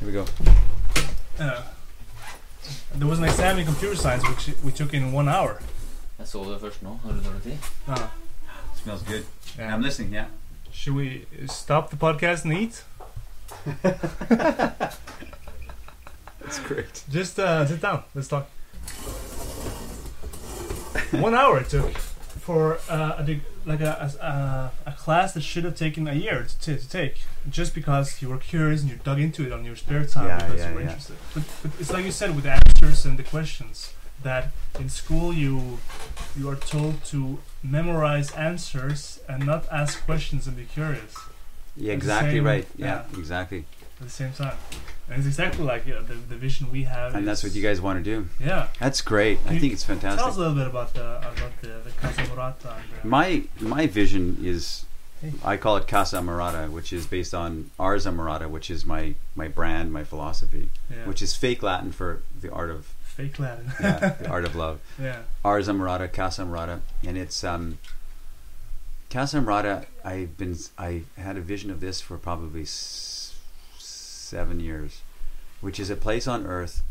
Here 0.00 0.06
we 0.10 0.12
go. 0.18 0.24
uh, 1.44 1.62
there 2.98 3.08
was 3.08 3.18
an 3.18 3.24
exam 3.24 3.58
in 3.58 3.64
computer 3.66 3.96
science 3.96 4.24
which 4.30 4.44
we 4.64 4.70
took 4.72 4.94
in 4.94 5.12
one 5.16 5.28
hour 5.36 5.58
Jeg 6.18 6.26
så 6.28 6.44
det 6.52 6.60
først 6.60 6.82
nå. 6.82 6.98
Har 7.04 7.12
du 7.12 7.18
dårlig 7.28 7.42
tid? 7.42 7.58
uh, 7.88 7.98
smells 8.82 9.02
good. 9.02 9.24
yeah. 9.58 9.74
I'm 9.74 9.82
listening. 9.82 10.12
Yeah. 10.14 10.26
should 10.72 10.96
we 10.96 11.08
stop 11.46 11.90
the 11.90 11.96
podcast 11.96 12.44
and 12.44 12.52
eat 12.52 12.84
That's 16.40 16.58
great. 16.68 17.02
Just 17.10 17.38
uh, 17.38 17.66
sit 17.66 17.80
down. 17.80 18.02
Let's 18.14 18.28
talk. 18.28 18.46
One 21.12 21.34
hour 21.34 21.58
it 21.60 21.68
took 21.68 21.92
for 21.96 22.78
uh, 22.88 23.24
a 23.26 23.40
like 23.66 23.80
a, 23.80 24.12
a 24.86 24.90
a 24.90 24.92
class 24.92 25.32
that 25.34 25.42
should 25.42 25.64
have 25.64 25.74
taken 25.76 26.06
a 26.06 26.12
year 26.14 26.44
to, 26.44 26.58
t- 26.58 26.76
to 26.76 26.88
take, 26.88 27.22
just 27.48 27.74
because 27.74 28.20
you 28.20 28.28
were 28.28 28.38
curious 28.38 28.82
and 28.82 28.90
you 28.90 28.98
dug 29.02 29.18
into 29.18 29.46
it 29.46 29.52
on 29.52 29.64
your 29.64 29.76
spare 29.76 30.04
time 30.04 30.26
Yeah, 30.26 30.36
because 30.44 30.58
yeah, 30.60 30.68
you 30.68 30.74
were 30.74 30.80
yeah. 30.82 30.86
interested. 30.88 31.16
But, 31.34 31.42
but 31.62 31.70
it's 31.80 31.90
like 31.92 32.04
you 32.04 32.12
said 32.12 32.34
with 32.34 32.44
the 32.44 32.52
answers 32.52 33.06
and 33.06 33.18
the 33.18 33.22
questions 33.22 33.92
that 34.22 34.48
in 34.78 34.88
school 34.88 35.32
you 35.32 35.78
you 36.36 36.48
are 36.50 36.56
told 36.56 37.02
to 37.04 37.38
memorize 37.62 38.30
answers 38.32 39.20
and 39.28 39.44
not 39.46 39.66
ask 39.72 40.04
questions 40.04 40.46
and 40.46 40.56
be 40.56 40.64
curious 40.64 41.14
Yeah, 41.76 41.92
exactly 41.94 42.36
same- 42.38 42.44
right. 42.46 42.66
Yeah, 42.76 42.86
yeah. 43.10 43.18
exactly. 43.18 43.64
at 44.00 44.04
the 44.06 44.10
same 44.10 44.32
time. 44.32 44.56
And 45.08 45.18
it's 45.18 45.26
exactly 45.26 45.64
like 45.64 45.84
the, 45.84 46.14
the 46.14 46.36
vision 46.36 46.70
we 46.72 46.84
have. 46.84 47.14
And 47.14 47.28
that's 47.28 47.42
what 47.42 47.54
you 47.54 47.62
guys 47.62 47.80
want 47.80 48.02
to 48.02 48.04
do. 48.04 48.28
Yeah. 48.40 48.68
That's 48.80 49.00
great. 49.02 49.38
I 49.46 49.58
think 49.58 49.72
it's 49.72 49.84
fantastic. 49.84 50.20
Tell 50.20 50.30
us 50.30 50.36
a 50.36 50.40
little 50.40 50.54
bit 50.54 50.66
about 50.66 50.94
the 50.94 51.18
about 51.18 51.60
the, 51.60 51.68
the 51.84 51.90
Casa 52.00 52.26
Morata. 52.28 52.68
Uh, 52.70 52.80
My 53.06 53.42
my 53.60 53.86
vision 53.86 54.38
is. 54.42 54.86
I 55.42 55.56
call 55.56 55.78
it 55.78 55.88
Casa 55.88 56.16
Amorata, 56.18 56.70
which 56.70 56.92
is 56.92 57.06
based 57.06 57.32
on 57.32 57.70
Ars 57.78 58.04
Amorata, 58.04 58.46
which 58.48 58.70
is 58.70 58.84
my 58.84 59.14
my 59.34 59.48
brand, 59.48 59.90
my 59.92 60.04
philosophy, 60.04 60.68
yeah. 60.90 61.06
which 61.06 61.22
is 61.22 61.34
fake 61.34 61.62
Latin 61.62 61.92
for 61.92 62.20
the 62.38 62.52
art 62.52 62.68
of 62.70 62.84
fake 63.04 63.38
Latin. 63.38 63.72
yeah, 63.80 64.16
the 64.20 64.28
art 64.36 64.44
of 64.44 64.54
love. 64.54 64.80
yeah. 65.00 65.20
Ars 65.42 65.66
Amorata, 65.66 66.12
Casa 66.12 66.42
Amorata, 66.42 66.80
and 67.06 67.16
it's 67.16 67.42
um, 67.42 67.78
Casa 69.08 69.38
Amorata. 69.38 69.86
I've 70.04 70.36
been 70.36 70.56
I 70.76 71.02
had 71.16 71.38
a 71.38 71.40
vision 71.40 71.70
of 71.70 71.80
this 71.80 72.02
for 72.02 72.18
probably 72.18 72.66
seven 74.34 74.58
years, 74.58 75.02
which 75.60 75.78
is 75.78 75.90
a 75.90 75.94
place 75.94 76.26
on 76.26 76.44
earth 76.44 76.82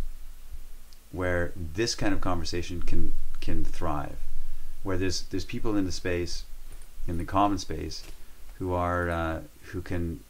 where 1.12 1.52
this 1.56 1.94
kind 1.94 2.14
of 2.14 2.22
conversation 2.22 2.82
can 2.82 3.12
can 3.42 3.66
thrive, 3.66 4.16
where 4.82 4.98
there's 4.98 5.24
there's 5.24 5.44
people 5.44 5.76
in 5.76 5.86
the 5.86 5.92
space, 5.92 6.46
in 7.06 7.18
the 7.18 7.26
common 7.26 7.58
space, 7.58 8.04
who 8.60 8.72
are 8.72 9.10
uh, 9.10 9.42
who 9.72 9.82
can 9.82 10.22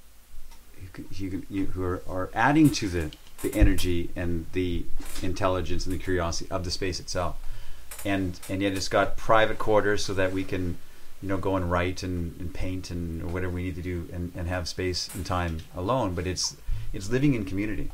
who, 0.95 1.29
can, 1.29 1.65
who, 1.73 1.83
are, 1.83 2.01
are 2.09 2.29
adding 2.33 2.71
to 2.71 2.89
the 2.89 3.11
the 3.43 3.53
energy 3.53 4.09
and 4.15 4.47
the 4.53 4.83
intelligence 5.21 5.85
and 5.85 5.93
the 5.93 6.03
curiosity 6.03 6.49
of 6.49 6.65
the 6.65 6.71
space 6.71 6.99
itself. 6.99 7.35
And 8.03 8.39
and 8.49 8.63
yet 8.63 8.73
it's 8.73 8.89
got 8.89 9.17
private 9.17 9.59
quarters 9.59 10.03
so 10.03 10.15
that 10.15 10.33
we 10.33 10.43
can 10.43 10.77
you 11.21 11.29
know 11.29 11.37
go 11.37 11.55
and 11.55 11.69
write 11.69 12.01
and, 12.01 12.35
and 12.39 12.51
paint 12.53 12.89
and 12.89 13.31
whatever 13.31 13.53
we 13.53 13.63
need 13.63 13.75
to 13.75 13.83
do 13.83 14.09
and, 14.11 14.31
and 14.35 14.47
have 14.47 14.67
space 14.67 15.09
and 15.15 15.25
time 15.25 15.59
alone 15.73 16.13
but 16.13 16.27
it's 16.27 16.57
it's 16.93 17.09
living 17.09 17.33
in 17.33 17.43
community 17.45 17.89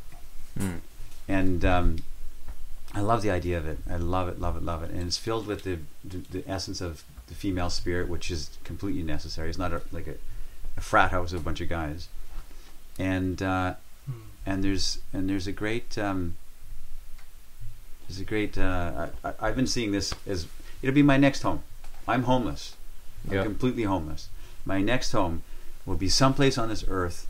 Mm. 0.58 0.80
and 1.28 1.64
um, 1.64 1.98
I 2.94 3.02
love 3.02 3.22
the 3.22 3.30
idea 3.32 3.58
of 3.58 3.68
it 3.68 3.78
I 3.90 3.98
love 3.98 4.28
it 4.28 4.40
love 4.42 4.58
it 4.58 4.64
love 4.64 4.82
it 4.84 4.90
and 4.92 5.04
it's 5.04 5.18
filled 5.18 5.46
with 5.48 5.64
the 5.64 5.78
the, 6.04 6.18
the 6.32 6.44
essence 6.50 6.82
of 6.82 7.04
the 7.28 7.36
female 7.36 7.70
spirit 7.70 8.10
which 8.10 8.30
is 8.32 8.58
completely 8.64 9.04
necessary 9.04 9.48
it's 9.50 9.58
not 9.60 9.72
a, 9.72 9.82
like 9.92 10.08
a, 10.08 10.16
a 10.76 10.82
frat 10.82 11.12
house 11.12 11.32
of 11.34 11.42
a 11.42 11.44
bunch 11.44 11.62
of 11.62 11.70
guys 11.70 12.08
and 12.98 13.42
uh, 13.42 13.76
Hmm. 14.08 14.14
and 14.46 14.64
there's 14.64 15.00
and 15.14 15.30
there's 15.30 15.46
a 15.48 15.52
great 15.52 15.98
um, 15.98 16.36
there's 18.08 18.20
a 18.20 18.26
great 18.26 18.58
uh, 18.58 19.08
I, 19.24 19.28
I- 19.30 19.34
I've 19.50 19.56
been 19.56 19.68
seeing 19.68 19.92
this 19.92 20.14
as 20.28 20.48
it'll 20.82 20.96
be 20.96 21.04
my 21.04 21.18
next 21.18 21.44
home. 21.44 21.62
I'm 22.08 22.24
homeless. 22.24 22.76
I'm 23.28 23.34
Yeah. 23.36 23.44
completely 23.44 23.84
homeless. 23.84 24.30
My 24.66 24.82
next 24.82 25.12
home 25.12 25.44
will 25.86 25.96
be 25.98 26.10
someplace 26.10 26.58
on 26.58 26.70
this 26.70 26.84
earth. 26.88 27.28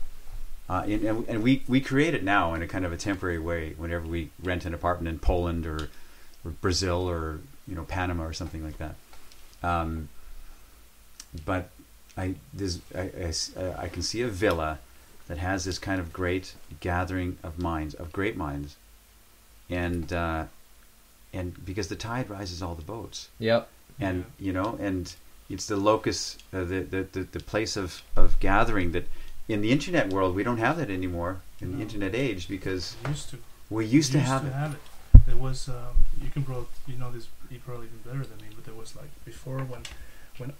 Uh, 0.70 0.84
and, 0.86 1.28
and 1.28 1.42
we, 1.42 1.64
we 1.66 1.80
create 1.80 2.14
it 2.14 2.22
now 2.22 2.54
in 2.54 2.62
a 2.62 2.66
kind 2.68 2.84
of 2.84 2.92
a 2.92 2.96
temporary 2.96 3.40
way 3.40 3.74
whenever 3.76 4.06
we 4.06 4.30
rent 4.40 4.64
an 4.64 4.72
apartment 4.72 5.12
in 5.12 5.18
Poland 5.18 5.66
or, 5.66 5.88
or 6.44 6.52
Brazil 6.60 7.10
or 7.10 7.40
you 7.66 7.74
know 7.74 7.82
Panama 7.82 8.22
or 8.24 8.32
something 8.32 8.62
like 8.62 8.78
that. 8.78 8.94
Um, 9.64 10.08
but 11.44 11.70
I, 12.16 12.36
there's, 12.54 12.80
I, 12.94 13.00
I 13.00 13.60
uh, 13.60 13.74
I 13.78 13.88
can 13.88 14.02
see 14.02 14.22
a 14.22 14.28
villa 14.28 14.78
that 15.26 15.38
has 15.38 15.64
this 15.64 15.78
kind 15.78 16.00
of 16.00 16.12
great 16.12 16.54
gathering 16.78 17.38
of 17.42 17.58
minds, 17.58 17.94
of 17.94 18.12
great 18.12 18.36
minds, 18.36 18.76
and 19.68 20.12
uh, 20.12 20.44
and 21.32 21.64
because 21.64 21.88
the 21.88 21.96
tide 21.96 22.30
rises 22.30 22.62
all 22.62 22.76
the 22.76 22.82
boats, 22.82 23.28
Yep. 23.40 23.68
and 23.98 24.24
you 24.38 24.52
know, 24.52 24.78
and 24.80 25.12
it's 25.48 25.66
the 25.66 25.76
locus, 25.76 26.38
uh, 26.52 26.60
the, 26.62 26.80
the 26.82 27.06
the 27.10 27.22
the 27.24 27.40
place 27.40 27.76
of 27.76 28.02
of 28.16 28.38
gathering 28.38 28.92
that 28.92 29.06
in 29.52 29.60
the 29.62 29.70
internet 29.70 30.10
world 30.12 30.34
we 30.34 30.42
don't 30.42 30.58
have 30.58 30.76
that 30.78 30.90
anymore 30.90 31.40
in 31.60 31.76
the 31.76 31.82
internet 31.82 32.14
age 32.14 32.48
because 32.48 32.96
We 33.04 33.10
used 33.10 33.30
to. 33.30 33.36
we 33.70 33.84
used, 33.86 34.12
to 34.12 34.20
have 34.20 34.44
it. 34.44 34.52
it. 34.74 35.26
There 35.26 35.36
was 35.36 35.68
um, 35.68 35.94
you 36.22 36.30
can 36.30 36.42
probably 36.42 36.66
you 36.86 36.96
know 36.96 37.10
this 37.12 37.28
you 37.50 37.58
probably 37.58 37.86
even 37.86 37.98
better 38.10 38.24
than 38.30 38.38
me, 38.44 38.48
but 38.54 38.64
there 38.64 38.74
was 38.82 38.94
like 38.96 39.10
before 39.24 39.58
when 39.58 39.82
when 40.38 40.52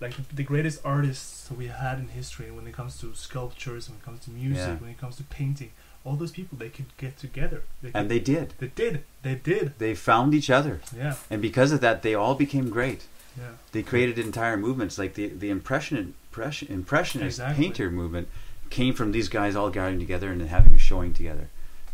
like 0.00 0.14
the, 0.16 0.22
the 0.40 0.42
greatest 0.42 0.78
artists 0.84 1.50
we 1.50 1.66
had 1.66 1.98
in 1.98 2.08
history 2.08 2.50
when 2.50 2.66
it 2.66 2.74
comes 2.74 2.98
to 3.00 3.14
sculptures, 3.14 3.88
when 3.88 3.98
it 3.98 4.04
comes 4.04 4.20
to 4.26 4.30
music, 4.30 4.56
Yeah. 4.68 4.76
when 4.76 4.90
it 4.90 4.98
comes 4.98 5.16
to 5.16 5.24
painting, 5.24 5.70
all 6.04 6.16
those 6.16 6.32
people 6.32 6.56
they 6.58 6.68
could 6.76 6.90
get 6.98 7.18
together. 7.18 7.62
They 7.82 7.90
could, 7.90 7.96
and 8.00 8.10
they 8.10 8.20
did. 8.20 8.46
they 8.58 8.68
did. 8.82 8.94
They 9.22 9.34
did. 9.52 9.72
They 9.78 9.94
found 9.94 10.34
each 10.34 10.50
other, 10.58 10.80
Yeah. 10.96 11.14
and 11.30 11.40
because 11.42 11.72
of 11.72 11.80
that, 11.80 12.02
they 12.02 12.14
all 12.14 12.34
became 12.34 12.68
great. 12.70 13.02
Yeah. 13.38 13.52
They 13.72 13.82
created 13.82 14.18
entire 14.18 14.56
movements, 14.56 14.98
like 14.98 15.12
the 15.14 15.26
the 15.28 15.50
impression 15.50 16.14
impression 16.36 16.68
impressionist 16.72 17.38
Exactly. 17.38 17.64
painter 17.64 17.90
movement 17.90 18.28
came 18.70 18.94
from 18.94 19.12
these 19.12 19.28
guys 19.28 19.56
all 19.56 19.70
gathering 19.70 19.98
together 19.98 20.30
and 20.30 20.42
having 20.42 20.74
a 20.74 20.78
showing 20.78 21.14
together, 21.14 21.48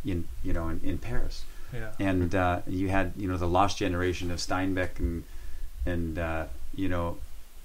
in 0.04 0.26
you 0.42 0.52
know 0.52 0.68
in, 0.68 0.80
in 0.82 0.98
Paris. 0.98 1.44
Yeah. 1.72 1.92
and 1.98 2.34
uh, 2.34 2.60
you 2.66 2.88
had 2.90 3.12
you 3.16 3.28
know 3.28 3.38
the 3.38 3.46
lost 3.48 3.78
generation 3.78 4.30
of 4.30 4.38
Steinbeck 4.38 4.98
and 4.98 5.24
and 5.86 6.18
uh, 6.18 6.44
you 6.74 6.88
know 6.88 7.18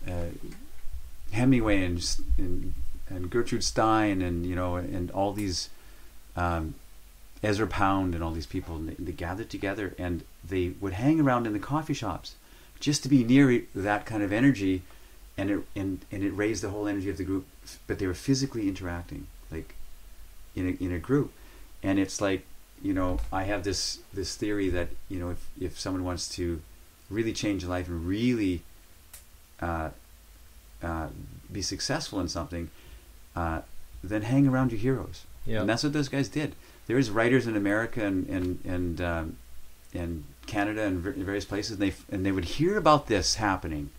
uh, 0.07 0.27
Hemingway 1.31 1.83
and, 1.83 2.17
and 2.37 2.73
and 3.09 3.29
Gertrude 3.29 3.63
Stein 3.63 4.21
and 4.21 4.45
you 4.45 4.55
know 4.55 4.75
and 4.75 5.11
all 5.11 5.33
these 5.33 5.69
um, 6.35 6.75
Ezra 7.43 7.67
Pound 7.67 8.13
and 8.15 8.23
all 8.23 8.31
these 8.31 8.45
people 8.45 8.75
and 8.75 8.89
they, 8.89 8.95
they 9.03 9.11
gathered 9.11 9.49
together 9.49 9.93
and 9.97 10.23
they 10.47 10.69
would 10.79 10.93
hang 10.93 11.19
around 11.19 11.45
in 11.47 11.53
the 11.53 11.59
coffee 11.59 11.93
shops 11.93 12.35
just 12.79 13.03
to 13.03 13.09
be 13.09 13.23
near 13.23 13.63
that 13.75 14.05
kind 14.05 14.23
of 14.23 14.31
energy 14.31 14.83
and 15.37 15.51
it 15.51 15.59
and, 15.75 16.05
and 16.11 16.23
it 16.23 16.31
raised 16.31 16.63
the 16.63 16.69
whole 16.69 16.87
energy 16.87 17.09
of 17.09 17.17
the 17.17 17.23
group 17.23 17.45
but 17.85 17.99
they 17.99 18.07
were 18.07 18.13
physically 18.13 18.67
interacting 18.67 19.27
like 19.51 19.75
in 20.55 20.67
a, 20.67 20.83
in 20.83 20.91
a 20.91 20.99
group 20.99 21.31
and 21.83 21.99
it's 21.99 22.19
like 22.21 22.43
you 22.81 22.93
know 22.93 23.19
I 23.31 23.43
have 23.43 23.63
this 23.63 23.99
this 24.13 24.35
theory 24.35 24.69
that 24.69 24.89
you 25.09 25.19
know 25.19 25.29
if 25.29 25.47
if 25.59 25.79
someone 25.79 26.03
wants 26.03 26.29
to 26.35 26.61
really 27.09 27.33
change 27.33 27.65
life 27.65 27.87
and 27.87 28.05
really 28.05 28.63
uh, 29.61 29.89
uh, 30.81 31.07
be 31.51 31.61
successful 31.61 32.19
in 32.19 32.27
something, 32.27 32.69
uh, 33.35 33.61
then 34.03 34.23
hang 34.23 34.47
around 34.47 34.71
your 34.71 34.79
heroes. 34.79 35.23
Yeah. 35.45 35.61
And 35.61 35.69
that's 35.69 35.83
what 35.83 35.93
those 35.93 36.09
guys 36.09 36.29
did. 36.29 36.55
There 36.87 36.97
was 36.97 37.09
writers 37.09 37.47
in 37.47 37.55
America 37.55 38.05
and 38.05 38.27
and 38.27 38.59
and 38.65 39.01
um, 39.01 39.37
and 39.93 40.23
Canada 40.45 40.83
and 40.83 41.01
various 41.01 41.45
places, 41.45 41.71
and 41.73 41.81
they 41.81 41.93
and 42.11 42.25
they 42.25 42.31
would 42.31 42.45
hear 42.45 42.77
about 42.77 43.07
this 43.07 43.35
happening, 43.35 43.89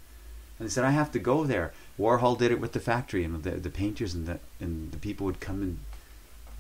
and 0.59 0.69
they 0.69 0.71
said, 0.73 0.85
"I 0.85 0.91
have 0.91 1.11
to 1.13 1.19
go 1.19 1.45
there." 1.45 1.73
Warhol 1.99 2.39
did 2.39 2.51
it 2.53 2.61
with 2.61 2.73
the 2.73 2.81
factory, 2.81 3.25
and 3.25 3.43
the 3.43 3.53
the 3.53 3.71
painters 3.71 4.15
and 4.15 4.27
the 4.27 4.39
and 4.61 4.93
the 4.93 4.99
people 4.99 5.27
would 5.27 5.41
come 5.41 5.63
and 5.63 5.79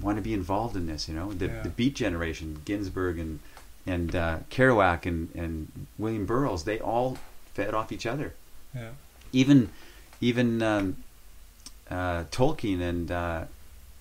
want 0.00 0.16
to 0.16 0.22
be 0.22 0.32
involved 0.34 0.76
in 0.76 0.86
this. 0.86 1.08
You 1.08 1.14
know, 1.14 1.32
the 1.32 1.46
Yeah. 1.46 1.62
the 1.62 1.68
Beat 1.70 1.94
generation, 1.96 2.60
Ginsberg 2.64 3.18
and 3.18 3.40
and 3.86 4.14
uh, 4.14 4.38
Kerouac 4.50 5.06
and 5.06 5.28
and 5.34 5.68
William 5.98 6.26
Burroughs, 6.26 6.64
they 6.64 6.78
all 6.78 7.18
fed 7.54 7.74
off 7.74 7.90
each 7.92 8.06
other 8.06 8.34
Yeah. 8.74 8.90
even 9.32 9.70
even 10.20 10.62
um, 10.62 10.96
uh, 11.90 12.24
Tolkien 12.30 12.80
and 12.80 13.10
uh, 13.10 13.44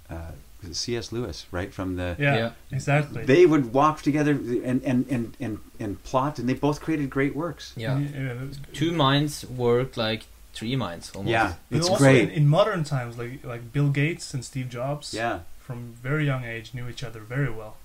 uh, 0.09 0.31
C.S. 0.71 1.11
Lewis, 1.11 1.45
right 1.51 1.71
from 1.73 1.95
the 1.95 2.15
Yeah. 2.19 2.35
Yeah. 2.35 2.51
Exactly. 2.71 3.25
they 3.25 3.45
would 3.45 3.73
walk 3.73 4.01
together 4.01 4.31
and 4.31 4.81
and, 4.83 5.05
and, 5.09 5.37
and 5.39 5.59
and 5.79 6.03
plot, 6.03 6.39
and 6.39 6.47
they 6.49 6.53
both 6.55 6.81
created 6.81 7.09
great 7.09 7.35
works. 7.35 7.73
Yeah. 7.75 7.99
Yeah. 7.99 8.33
Two 8.73 8.91
minds 8.91 9.45
work 9.45 9.97
like 9.97 10.23
three 10.53 10.75
minds 10.75 11.11
almost. 11.15 11.31
Yeah, 11.31 11.53
it's 11.69 11.87
also 11.87 12.03
great. 12.03 12.23
In, 12.23 12.29
in 12.29 12.47
modern 12.47 12.83
times, 12.83 13.17
like 13.17 13.43
like 13.45 13.71
Bill 13.71 13.89
Gates 13.89 14.33
and 14.33 14.43
Steve 14.43 14.69
Jobs, 14.69 15.13
yeah, 15.13 15.39
from 15.59 15.93
very 16.01 16.25
young 16.25 16.43
age 16.43 16.73
knew 16.73 16.87
each 16.89 17.03
other 17.03 17.19
very 17.21 17.51
well. 17.51 17.75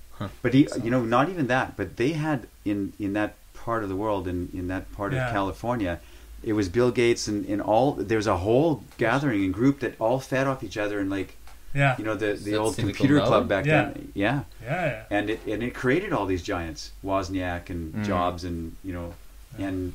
but 0.42 0.54
he, 0.54 0.66
So- 0.68 0.76
you 0.84 0.90
know, 0.90 1.02
not 1.04 1.28
even 1.28 1.46
that, 1.48 1.76
but 1.76 1.96
they 1.96 2.12
had 2.12 2.46
in 2.64 2.92
in 2.98 3.12
that 3.12 3.34
part 3.54 3.82
of 3.82 3.88
the 3.90 3.96
world, 3.96 4.26
in 4.26 4.48
in 4.54 4.68
that 4.68 4.90
part 4.92 5.12
Yeah. 5.12 5.26
of 5.26 5.32
California. 5.32 6.00
It 6.42 6.54
was 6.54 6.68
Bill 6.68 6.90
Gates 6.90 7.28
and, 7.28 7.46
and 7.46 7.60
all. 7.62 7.92
There's 7.92 8.26
a 8.26 8.38
whole 8.38 8.82
gathering 8.98 9.44
and 9.44 9.54
group 9.54 9.78
that 9.80 9.94
all 10.00 10.18
fed 10.18 10.46
off 10.48 10.64
each 10.64 10.76
other 10.76 10.98
and 10.98 11.08
like 11.08 11.36
Yeah. 11.74 11.94
you 11.98 12.04
know 12.04 12.14
the 12.14 12.34
the 12.34 12.56
old 12.56 12.76
computer 12.76 13.16
Valley? 13.16 13.28
club 13.28 13.48
back 13.48 13.64
Yeah. 13.66 13.84
then. 13.84 14.12
Yeah, 14.14 14.42
yeah. 14.62 14.84
Yeah. 14.86 15.02
and 15.10 15.30
it 15.30 15.40
and 15.46 15.62
it 15.62 15.74
created 15.74 16.12
all 16.12 16.26
these 16.26 16.42
giants, 16.42 16.92
Wozniak 17.04 17.70
and 17.70 17.94
Mm. 17.94 18.04
Jobs, 18.04 18.44
and 18.44 18.76
you 18.84 18.92
know, 18.92 19.14
Yeah. 19.58 19.68
and 19.68 19.92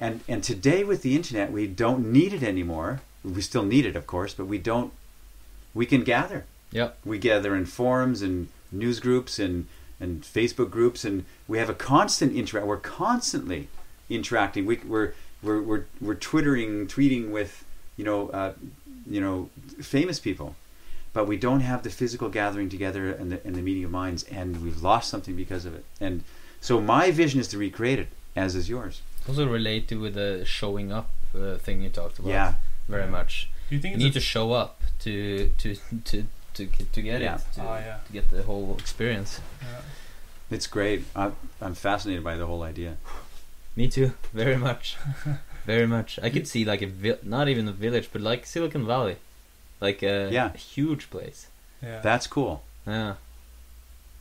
and 0.00 0.20
and 0.28 0.42
today 0.44 0.84
with 0.84 1.02
the 1.02 1.14
internet, 1.16 1.50
we 1.52 1.66
don't 1.66 2.12
need 2.12 2.32
it 2.32 2.42
anymore. 2.42 3.00
We 3.24 3.42
still 3.42 3.64
need 3.64 3.86
it, 3.86 3.96
of 3.96 4.06
course, 4.06 4.34
but 4.34 4.46
we 4.46 4.58
don't. 4.58 4.92
We 5.74 5.84
can 5.86 6.04
gather. 6.04 6.44
Yep. 6.72 6.98
We 7.04 7.18
gather 7.18 7.54
in 7.56 7.66
forums 7.66 8.22
and 8.22 8.48
news 8.70 9.00
groups 9.00 9.38
and 9.38 9.66
and 9.98 10.22
Facebook 10.22 10.70
groups, 10.70 11.04
and 11.04 11.24
we 11.48 11.58
have 11.58 11.70
a 11.70 11.74
constant 11.74 12.34
interact. 12.36 12.66
We're 12.66 12.76
constantly 12.76 13.68
interacting. 14.10 14.66
We, 14.66 14.76
we're 14.86 15.12
we're 15.42 15.60
we're 15.62 15.84
we're 16.00 16.14
twittering, 16.14 16.86
tweeting 16.86 17.30
with 17.30 17.64
you 17.96 18.04
know 18.04 18.28
uh, 18.28 18.52
you 19.08 19.20
know 19.20 19.48
famous 19.80 20.18
people, 20.20 20.54
but 21.16 21.26
we 21.26 21.36
don't 21.46 21.64
have 21.70 21.80
the 21.82 21.90
physical 22.00 22.28
gathering 22.40 22.68
together 22.76 23.04
and 23.20 23.26
the 23.32 23.38
and 23.46 23.54
the 23.58 23.62
meeting 23.68 23.84
of 23.88 23.90
minds, 24.02 24.22
and 24.38 24.48
we've 24.64 24.82
lost 24.90 25.06
something 25.12 25.34
because 25.44 25.64
of 25.68 25.72
it. 25.78 25.84
And 26.06 26.14
so 26.60 26.72
my 26.96 27.10
vision 27.22 27.40
is 27.40 27.48
to 27.52 27.58
recreate 27.58 27.98
it, 28.04 28.08
as 28.44 28.54
is 28.54 28.68
yours. 28.68 28.94
Also 29.28 29.44
related 29.58 29.98
with 30.04 30.14
the 30.14 30.44
showing 30.44 30.88
up 30.98 31.08
uh, 31.34 31.56
thing 31.64 31.76
you 31.84 31.88
talked 32.00 32.18
about. 32.18 32.28
Yeah. 32.30 32.54
Very 32.88 33.04
Yeah. 33.04 33.18
much. 33.18 33.32
Do 33.68 33.74
you 33.76 33.80
think 33.82 33.92
You 33.96 34.04
need 34.04 34.12
to 34.12 34.20
show 34.34 34.46
up 34.62 34.72
to 35.04 35.12
to 35.62 35.68
to 36.10 36.16
to 36.56 36.64
get, 36.76 36.92
to 36.96 37.00
get 37.10 37.20
Yeah. 37.22 37.36
it. 37.36 37.42
To, 37.54 37.60
Oh, 37.62 37.78
yeah. 37.88 37.98
to 38.06 38.12
get 38.12 38.26
the 38.30 38.42
whole 38.42 38.76
experience. 38.78 39.40
yeah. 39.62 39.82
It's 40.56 40.68
great. 40.76 41.00
I'm, 41.22 41.32
I'm 41.60 41.74
fascinated 41.74 42.22
by 42.30 42.36
the 42.40 42.46
whole 42.46 42.62
idea. 42.72 42.92
Me 43.74 43.88
too. 43.88 44.08
Very 44.42 44.56
much. 44.68 44.96
Very 45.66 45.86
much. 45.86 46.10
I 46.26 46.30
could 46.30 46.46
see 46.46 46.64
like 46.72 46.82
a 46.82 46.86
vi- 47.02 47.22
not 47.36 47.48
even 47.48 47.66
a 47.68 47.72
village, 47.86 48.08
but 48.12 48.22
like 48.30 48.46
Silicon 48.46 48.86
Valley, 48.86 49.16
like 49.80 50.02
a 50.02 50.28
Yeah. 50.32 50.52
huge 50.54 51.10
place. 51.10 51.46
yeah. 51.82 52.00
That's 52.00 52.26
cool. 52.26 52.62
Yeah. 52.86 53.14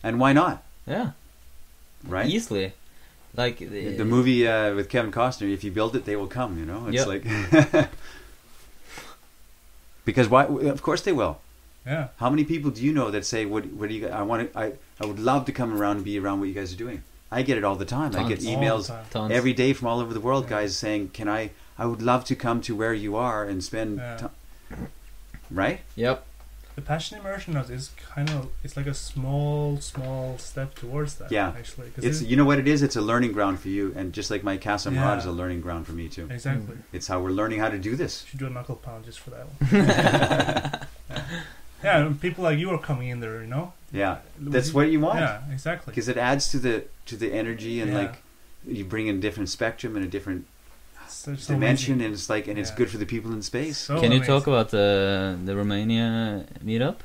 And 0.03 0.19
why 0.19 0.33
not? 0.33 0.63
Yeah. 0.87 1.11
Right? 2.07 2.27
Easily. 2.29 2.73
Like 3.35 3.57
The 3.59 3.97
the 3.97 4.05
movie 4.05 4.47
uh, 4.47 4.73
with 4.75 4.89
Kevin 4.89 5.11
Costner, 5.11 5.51
if 5.53 5.63
you 5.63 5.71
build 5.71 5.95
it, 5.95 6.05
they 6.05 6.15
will 6.15 6.27
come. 6.27 6.57
You 6.59 6.65
know, 6.65 6.87
it's 6.87 7.05
Yep. 7.05 7.07
like 7.07 7.85
because 10.05 10.29
why? 10.29 10.45
Of 10.45 10.81
course 10.81 11.01
they 11.01 11.11
will. 11.11 11.39
yeah. 11.85 12.07
How 12.17 12.29
many 12.29 12.43
people 12.43 12.71
do 12.71 12.83
you 12.83 12.93
know 12.93 13.11
that 13.11 13.25
say, 13.25 13.45
"What? 13.45 13.65
What 13.77 13.89
do 13.89 13.95
you? 13.95 14.07
I 14.07 14.21
want 14.21 14.51
to. 14.53 14.59
I, 14.59 14.73
I 15.01 15.05
would 15.05 15.19
love 15.19 15.45
to 15.45 15.51
come 15.51 15.73
around 15.77 15.97
and 15.97 16.05
be 16.05 16.19
around 16.19 16.39
what 16.39 16.47
you 16.47 16.53
guys 16.53 16.73
are 16.73 16.77
doing." 16.77 17.03
I 17.31 17.41
get 17.41 17.57
it 17.57 17.63
all 17.63 17.75
the 17.75 17.85
time. 17.85 18.15
I 18.15 18.27
get 18.29 18.39
Tons. 18.39 18.45
All 18.47 18.59
the 18.59 18.65
emails 18.65 19.09
time. 19.09 19.31
Every 19.31 19.51
day 19.53 19.73
from 19.73 19.87
all 19.87 19.99
over 19.99 20.13
the 20.13 20.19
world, 20.21 20.45
Yeah. 20.45 20.49
guys 20.61 20.77
saying, 20.77 21.09
"Can 21.09 21.27
I? 21.27 21.51
I 21.77 21.85
would 21.85 22.01
love 22.01 22.23
to 22.25 22.35
come 22.35 22.61
to 22.61 22.75
where 22.75 22.93
you 22.93 23.15
are 23.17 23.43
and 23.43 23.63
spend 23.63 23.97
Yeah. 23.97 24.17
time." 24.17 24.87
Right? 25.51 25.81
Yep. 25.95 26.25
The 26.75 26.81
passion 26.81 27.17
immersion 27.17 27.55
is- 27.55 27.69
is 27.69 27.91
kind 28.13 28.29
of 28.29 28.49
it's 28.61 28.75
like 28.75 28.85
a 28.85 28.93
small 28.93 29.79
small 29.79 30.37
step 30.37 30.75
towards 30.75 31.15
that. 31.15 31.31
Yeah. 31.31 31.53
Actually, 31.57 31.89
'cause 31.91 32.03
It's 32.03 32.21
it- 32.21 32.27
you 32.27 32.35
know 32.35 32.43
what 32.43 32.59
it 32.59 32.67
is. 32.67 32.81
It's 32.81 32.97
a 32.97 33.01
learning 33.01 33.31
ground 33.31 33.61
for 33.61 33.69
you, 33.69 33.93
and 33.95 34.11
just 34.11 34.29
like 34.29 34.43
my 34.43 34.57
Casa 34.57 34.89
Amorata 34.89 34.95
Yeah. 35.13 35.17
is 35.19 35.25
a 35.25 35.31
learning 35.31 35.61
ground 35.61 35.85
for 35.87 35.93
me 35.93 36.09
too. 36.09 36.27
exactly. 36.29 36.75
Mm. 36.75 36.81
It's 36.91 37.07
how 37.07 37.21
we're 37.21 37.29
learning 37.31 37.59
how 37.59 37.69
to 37.69 37.77
do 37.79 37.95
this. 37.95 38.25
Should 38.29 38.39
do 38.39 38.47
a 38.47 38.49
knuckle 38.49 38.75
pound 38.75 39.05
just 39.05 39.19
for 39.21 39.29
that 39.29 39.45
one. 39.47 39.55
yeah. 39.87 40.83
yeah, 41.83 42.13
people 42.19 42.43
like 42.43 42.59
you 42.59 42.69
are 42.71 42.77
coming 42.79 43.07
in 43.09 43.19
there, 43.21 43.41
you 43.41 43.47
know. 43.47 43.73
Yeah, 43.93 44.17
that's 44.37 44.73
what 44.73 44.89
you 44.91 44.99
want. 44.99 45.19
Yeah, 45.19 45.39
exactly. 45.51 45.91
because 45.91 46.09
it 46.09 46.17
adds 46.17 46.49
to 46.49 46.59
the 46.59 46.83
to 47.05 47.15
the 47.15 47.31
energy 47.31 47.79
and 47.79 47.91
Yeah. 47.91 47.97
like 47.99 48.15
you 48.67 48.83
bring 48.83 49.07
in 49.07 49.17
a 49.17 49.19
different 49.19 49.47
spectrum 49.49 49.95
and 49.95 50.03
a 50.03 50.09
different 50.09 50.45
Such 51.07 51.39
so 51.39 51.53
dimension 51.53 51.93
amazing. 51.95 52.05
and 52.05 52.13
it's 52.13 52.29
like 52.29 52.47
and 52.47 52.57
it's 52.59 52.71
good 52.71 52.89
for 52.89 52.97
the 52.97 53.05
people 53.05 53.31
in 53.33 53.41
space 53.41 53.77
So 53.77 53.99
Can 53.99 54.11
you 54.11 54.23
talk 54.23 54.47
about 54.47 54.69
the 54.69 55.37
the 55.43 55.55
Romania 55.55 56.45
meetup? 56.63 56.97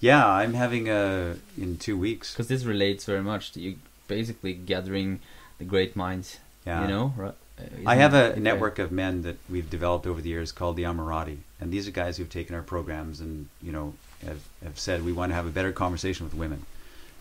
yeah 0.00 0.26
i'm 0.26 0.54
having 0.54 0.88
a 0.88 1.36
in 1.56 1.76
two 1.78 1.96
weeks 1.96 2.32
Because 2.32 2.48
this 2.48 2.64
relates 2.64 3.04
very 3.04 3.22
much 3.22 3.52
to 3.52 3.60
you 3.60 3.76
basically 4.08 4.52
gathering 4.52 5.20
the 5.58 5.64
great 5.64 5.96
minds. 5.96 6.38
yeah 6.66 6.82
You 6.82 6.88
know, 6.88 7.14
right? 7.16 7.34
Uh, 7.58 7.88
i 7.92 7.94
have 7.94 8.14
a 8.14 8.32
it 8.32 8.38
network 8.38 8.78
of 8.78 8.90
men 8.90 9.22
that 9.22 9.36
we've 9.48 9.70
developed 9.70 10.06
over 10.06 10.20
the 10.20 10.28
years 10.30 10.50
called 10.52 10.76
the 10.76 10.82
Amorati 10.82 11.38
and 11.60 11.72
these 11.72 11.86
are 11.88 11.92
guys 11.92 12.16
who've 12.16 12.28
taken 12.40 12.54
our 12.54 12.62
programs 12.74 13.20
and 13.20 13.48
you 13.62 13.72
know 13.72 13.94
have, 14.26 14.42
have 14.64 14.78
said 14.78 15.04
we 15.04 15.12
want 15.12 15.30
to 15.30 15.36
have 15.36 15.46
a 15.46 15.50
better 15.58 15.72
conversation 15.72 16.24
with 16.26 16.34
women 16.34 16.60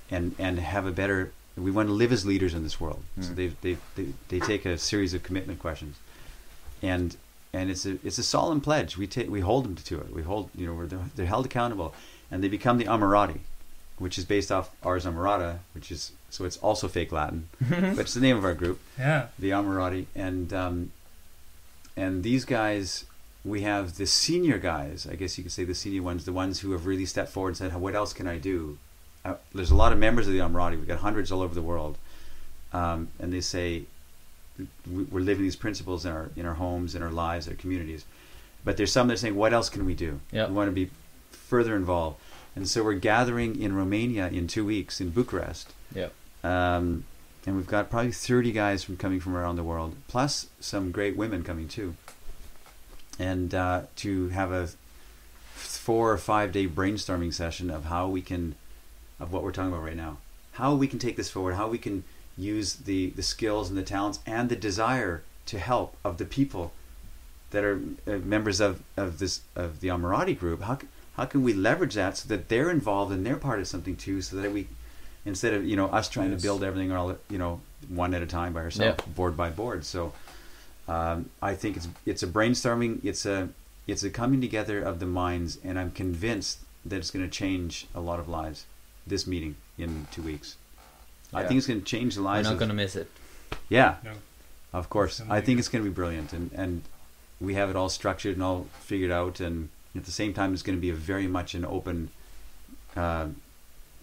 and 0.10 0.26
and 0.40 0.60
have 0.60 0.86
a 0.88 0.92
better 0.92 1.32
we 1.56 1.72
want 1.72 1.88
to 1.88 1.94
live 1.94 2.12
as 2.12 2.26
leaders 2.26 2.54
in 2.54 2.64
this 2.64 2.80
world 2.82 3.02
so 3.22 3.32
Mm. 3.32 3.36
they 3.36 3.48
they 3.62 3.78
they 3.96 4.08
they 4.30 4.40
take 4.40 4.66
a 4.66 4.78
series 4.78 5.14
of 5.14 5.22
commitment 5.24 5.60
questions 5.60 5.96
and 6.82 7.16
and 7.54 7.70
it's 7.70 7.86
a 7.86 7.98
it's 8.04 8.18
a 8.18 8.24
solemn 8.24 8.62
pledge 8.62 8.98
we 8.98 9.06
take 9.08 9.30
we 9.30 9.42
hold 9.42 9.66
them 9.66 9.76
to 9.76 10.00
it 10.00 10.12
we 10.14 10.24
hold 10.24 10.50
you 10.56 10.66
know 10.66 10.74
we're 10.74 10.88
they're, 10.88 11.10
they're 11.16 11.26
held 11.28 11.46
accountable 11.46 11.94
and 12.32 12.44
they 12.44 12.48
become 12.50 12.78
the 12.80 12.86
Amorati 12.86 13.40
which 14.00 14.18
is 14.18 14.26
based 14.26 14.52
off 14.52 14.72
Ars 14.84 15.06
Amorata 15.06 15.60
which 15.76 15.92
is 15.92 16.12
so 16.30 16.46
it's 16.46 16.58
also 16.58 16.88
fake 16.88 17.12
latin 17.12 17.48
but 17.70 18.00
it's 18.00 18.16
the 18.16 18.20
name 18.22 18.36
of 18.38 18.44
our 18.44 18.56
group 18.56 18.80
Yeah, 18.98 19.28
the 19.38 19.52
Amorati, 19.52 20.08
and 20.16 20.52
um, 20.54 20.92
and 21.96 22.24
these 22.24 22.44
guys, 22.46 23.06
we 23.46 23.62
have 23.62 23.98
the 23.98 24.08
senior 24.08 24.58
guys. 24.58 25.06
I 25.10 25.16
guess 25.16 25.38
you 25.38 25.44
could 25.44 25.52
say 25.54 25.64
the 25.64 25.76
senior 25.76 26.02
ones, 26.02 26.26
the 26.26 26.34
ones 26.34 26.62
who 26.62 26.72
have 26.72 26.88
really 26.88 27.06
stepped 27.06 27.30
forward 27.32 27.50
and 27.50 27.58
said, 27.58 27.76
"What 27.76 27.94
else 27.94 28.14
can 28.14 28.28
I 28.28 28.40
do?" 28.40 28.80
Uh, 29.26 29.36
there's 29.54 29.72
a 29.72 29.76
lot 29.76 29.92
of 29.94 30.00
members 30.00 30.28
of 30.28 30.34
the 30.34 30.40
Amorati. 30.40 30.72
We've 30.78 30.88
got 30.88 31.00
hundreds 31.00 31.32
all 31.32 31.42
over 31.42 31.56
the 31.56 31.62
world, 31.62 31.98
um, 32.74 33.08
and 33.20 33.32
they 33.32 33.42
say 33.42 33.84
we- 34.92 35.04
we're 35.04 35.22
living 35.22 35.44
these 35.44 35.56
principles 35.56 36.06
in 36.06 36.12
our 36.12 36.30
in 36.36 36.46
our 36.46 36.56
homes, 36.56 36.94
in 36.96 37.02
our 37.02 37.10
lives, 37.12 37.48
our 37.48 37.54
communities. 37.56 38.06
But 38.66 38.78
there's 38.78 38.92
some 38.92 39.08
that 39.08 39.16
are 39.16 39.18
saying, 39.18 39.36
"What 39.36 39.54
else 39.54 39.70
can 39.70 39.86
we 39.86 39.94
do? 39.94 40.20
Yeah. 40.32 40.48
We 40.48 40.54
want 40.54 40.68
to 40.70 40.74
be 40.74 40.90
further 41.32 41.76
involved." 41.76 42.20
and 42.56 42.70
so 42.70 42.84
we're 42.84 42.94
gathering 42.94 43.60
in 43.60 43.74
Romania 43.76 44.28
in 44.28 44.46
two 44.46 44.64
weeks 44.64 45.02
in 45.02 45.10
Bucharest. 45.10 45.74
Yeah. 45.96 46.10
Um, 46.44 47.04
and 47.48 47.56
we've 47.56 47.66
got 47.66 47.90
probably 47.90 48.12
30 48.12 48.52
guys 48.52 48.84
from 48.84 48.96
coming 48.96 49.20
from 49.20 49.36
around 49.36 49.56
the 49.56 49.64
world, 49.64 49.96
plus 50.08 50.46
some 50.60 50.92
great 50.92 51.18
women 51.18 51.44
coming 51.44 51.68
too. 51.68 51.96
And 53.18 53.56
uh, 53.56 53.84
to 53.98 54.30
have 54.30 54.52
a 54.52 54.70
four 55.56 56.12
or 56.12 56.18
five 56.20 56.52
day 56.52 56.68
brainstorming 56.68 57.34
session 57.34 57.72
of 57.72 57.86
how 57.86 58.08
we 58.08 58.22
can, 58.22 58.54
of 59.24 59.32
what 59.34 59.42
we're 59.44 59.52
talking 59.52 59.72
about 59.72 59.84
right 59.84 59.96
now, 59.96 60.18
how 60.54 60.76
we 60.76 60.88
can 60.88 61.00
take 61.00 61.16
this 61.16 61.30
forward, 61.32 61.56
how 61.56 61.68
we 61.70 61.78
can 61.78 62.04
use 62.38 62.76
the, 62.76 63.10
the 63.12 63.24
skills 63.24 63.70
and 63.70 63.78
the 63.78 63.84
talents 63.84 64.20
and 64.28 64.50
the 64.50 64.56
desire 64.56 65.24
to 65.46 65.58
help 65.60 65.96
of 66.04 66.18
the 66.18 66.26
people 66.26 66.74
that 67.52 67.64
are 67.64 67.80
uh, 68.08 68.12
members 68.18 68.60
of, 68.60 68.82
of 68.98 69.20
this 69.20 69.42
of 69.56 69.80
the 69.80 69.88
Amorati 69.88 70.38
group. 70.38 70.62
How 70.64 70.78
how 71.18 71.26
can 71.26 71.44
we 71.44 71.54
leverage 71.54 71.94
that 71.94 72.18
so 72.18 72.28
that 72.30 72.50
they're 72.50 72.72
involved 72.72 73.12
and 73.14 73.26
they're 73.26 73.36
part 73.38 73.60
of 73.60 73.68
something 73.68 73.96
too, 73.96 74.22
so 74.22 74.36
that 74.38 74.52
we 74.52 74.68
instead 75.26 75.54
of 75.54 75.64
you 75.66 75.76
know 75.76 75.86
us 75.88 76.10
trying 76.10 76.32
Yes. 76.32 76.42
to 76.42 76.48
build 76.48 76.64
everything 76.64 76.92
all 76.92 77.16
you 77.30 77.38
know 77.38 77.62
one 77.88 78.14
at 78.14 78.22
a 78.22 78.26
time 78.26 78.54
by 78.54 78.62
ourselves, 78.62 79.00
Yeah. 79.00 79.14
board 79.14 79.38
by 79.38 79.50
board. 79.50 79.86
So 79.86 80.14
um, 80.88 81.30
I 81.42 81.54
think 81.56 81.78
it's 81.78 81.88
it's 82.06 82.24
a 82.24 82.28
brainstorming. 82.28 83.00
It's 83.06 83.26
a 83.26 83.50
it's 83.88 84.04
a 84.04 84.10
coming 84.10 84.42
together 84.42 84.82
of 84.82 85.00
the 85.00 85.06
minds, 85.06 85.60
and 85.64 85.78
I'm 85.78 85.92
convinced 85.92 86.60
that 86.86 86.98
it's 86.98 87.12
going 87.12 87.26
to 87.30 87.32
change 87.32 87.86
a 87.94 88.00
lot 88.00 88.20
of 88.20 88.28
lives. 88.28 88.66
This 89.06 89.28
meeting 89.28 89.56
in 89.78 90.08
two 90.12 90.22
weeks, 90.22 90.56
I 91.34 91.44
think 91.44 91.58
it's 91.58 91.68
going 91.68 91.80
to 91.82 91.86
change 91.86 92.16
the 92.16 92.22
lives. 92.22 92.48
We're 92.48 92.52
lives. 92.52 92.60
not 92.62 92.68
gonna 92.68 92.74
miss 92.74 92.96
it. 92.96 93.10
yeah, 93.70 93.96
No. 94.04 94.12
of 94.72 94.90
course. 94.90 95.20
It's 95.20 95.30
I 95.30 95.42
think 95.42 95.60
it's 95.60 95.68
going 95.68 95.84
to 95.84 95.90
be 95.90 95.94
brilliant, 95.94 96.32
and 96.34 96.52
and 96.54 96.84
we 97.42 97.56
have 97.56 97.70
it 97.70 97.76
all 97.76 97.90
structured 97.90 98.36
and 98.36 98.44
all 98.44 98.68
figured 98.80 99.12
out, 99.12 99.40
and 99.42 99.70
at 99.96 100.06
the 100.06 100.12
same 100.12 100.34
time, 100.34 100.54
it's 100.54 100.64
going 100.64 100.78
to 100.78 100.82
be 100.82 100.90
a 100.90 100.96
very 100.96 101.28
much 101.28 101.54
an 101.54 101.66
open. 101.66 102.10
Uh, 102.96 103.28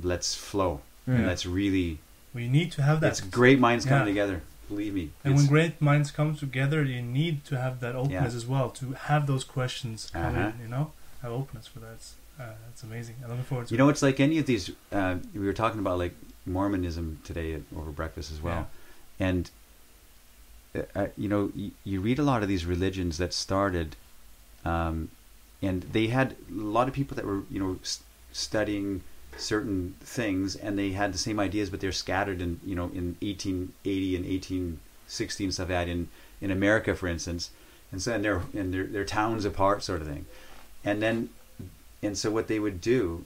let's 0.03 0.35
flow. 0.35 0.81
Mm. 1.09 1.27
Let's 1.27 1.47
really. 1.47 1.99
We 2.35 2.47
need 2.49 2.71
to 2.73 2.83
have 2.83 3.01
that. 3.01 3.09
It's 3.09 3.21
great 3.21 3.59
minds 3.59 3.85
coming 3.87 4.01
Yeah. 4.15 4.23
together. 4.25 4.43
Believe 4.69 4.95
me. 4.95 5.11
And 5.25 5.35
when 5.35 5.47
great 5.47 5.81
minds 5.81 6.11
come 6.13 6.37
together, 6.37 6.85
you 6.85 7.03
need 7.03 7.45
to 7.47 7.59
have 7.59 7.81
that 7.81 7.97
openness 7.97 8.33
Yeah. 8.33 8.37
as 8.37 8.47
well 8.47 8.71
to 8.71 8.93
have 8.93 9.27
those 9.27 9.43
questions 9.45 10.11
come 10.13 10.37
Uh-huh. 10.37 10.53
in. 10.57 10.61
You 10.63 10.69
know, 10.69 10.93
have 11.23 11.33
openness 11.33 11.67
for 11.67 11.81
that. 11.81 11.99
Uh, 12.41 12.45
that's 12.67 12.83
amazing. 12.83 13.17
I'm 13.23 13.31
looking 13.31 13.45
forward 13.45 13.67
to. 13.69 13.75
You 13.75 13.79
know, 13.79 13.89
it's 13.91 14.03
like 14.03 14.19
any 14.19 14.39
of 14.39 14.47
these. 14.47 14.71
Uh, 14.91 15.17
we 15.35 15.45
were 15.45 15.53
talking 15.53 15.79
about 15.79 15.99
like 15.99 16.15
Mormonism 16.47 17.21
today 17.23 17.53
at, 17.53 17.63
over 17.77 17.91
breakfast 17.91 18.33
as 18.33 18.41
well, 18.41 18.69
and 19.19 19.51
uh, 20.95 21.09
you 21.19 21.29
know, 21.29 21.53
you, 21.55 21.73
you 21.85 22.01
read 22.01 22.19
a 22.19 22.23
lot 22.23 22.43
of 22.43 22.49
these 22.49 22.65
religions 22.65 23.19
that 23.19 23.35
started, 23.35 23.97
um, 24.65 25.11
and 25.61 25.83
they 25.83 26.07
had 26.07 26.37
a 26.51 26.55
lot 26.55 26.89
of 26.89 26.95
people 26.95 27.15
that 27.17 27.27
were 27.27 27.43
you 27.51 27.61
know 27.61 27.79
s- 27.83 28.03
studying 28.33 29.03
certain 29.37 29.95
things, 30.01 30.57
and 30.57 30.79
they 30.79 30.93
had 30.93 31.13
the 31.13 31.19
same 31.19 31.39
ideas, 31.39 31.69
but 31.69 31.81
they're 31.81 31.93
scattered 31.93 32.41
in 32.41 32.61
you 32.65 32.75
know 32.75 32.85
in 32.85 33.17
1880 33.21 34.17
and 34.17 34.25
1860 34.25 35.45
and 35.45 35.53
stuff 35.53 35.65
like 35.65 35.69
that 35.69 35.89
in 35.89 36.09
in 36.41 36.51
America, 36.51 36.95
for 36.95 37.07
instance, 37.07 37.51
and 37.93 38.01
so 38.01 38.15
and 38.15 38.25
they're 38.25 38.43
and 38.55 38.73
they're, 38.73 38.87
they're 38.87 39.05
towns 39.05 39.45
apart, 39.45 39.83
sort 39.83 40.01
of 40.01 40.09
thing, 40.09 40.25
and 40.85 41.03
then 41.03 41.29
and 42.03 42.17
so 42.17 42.31
what 42.31 42.49
they 42.49 42.59
would 42.59 42.81
do, 42.81 43.25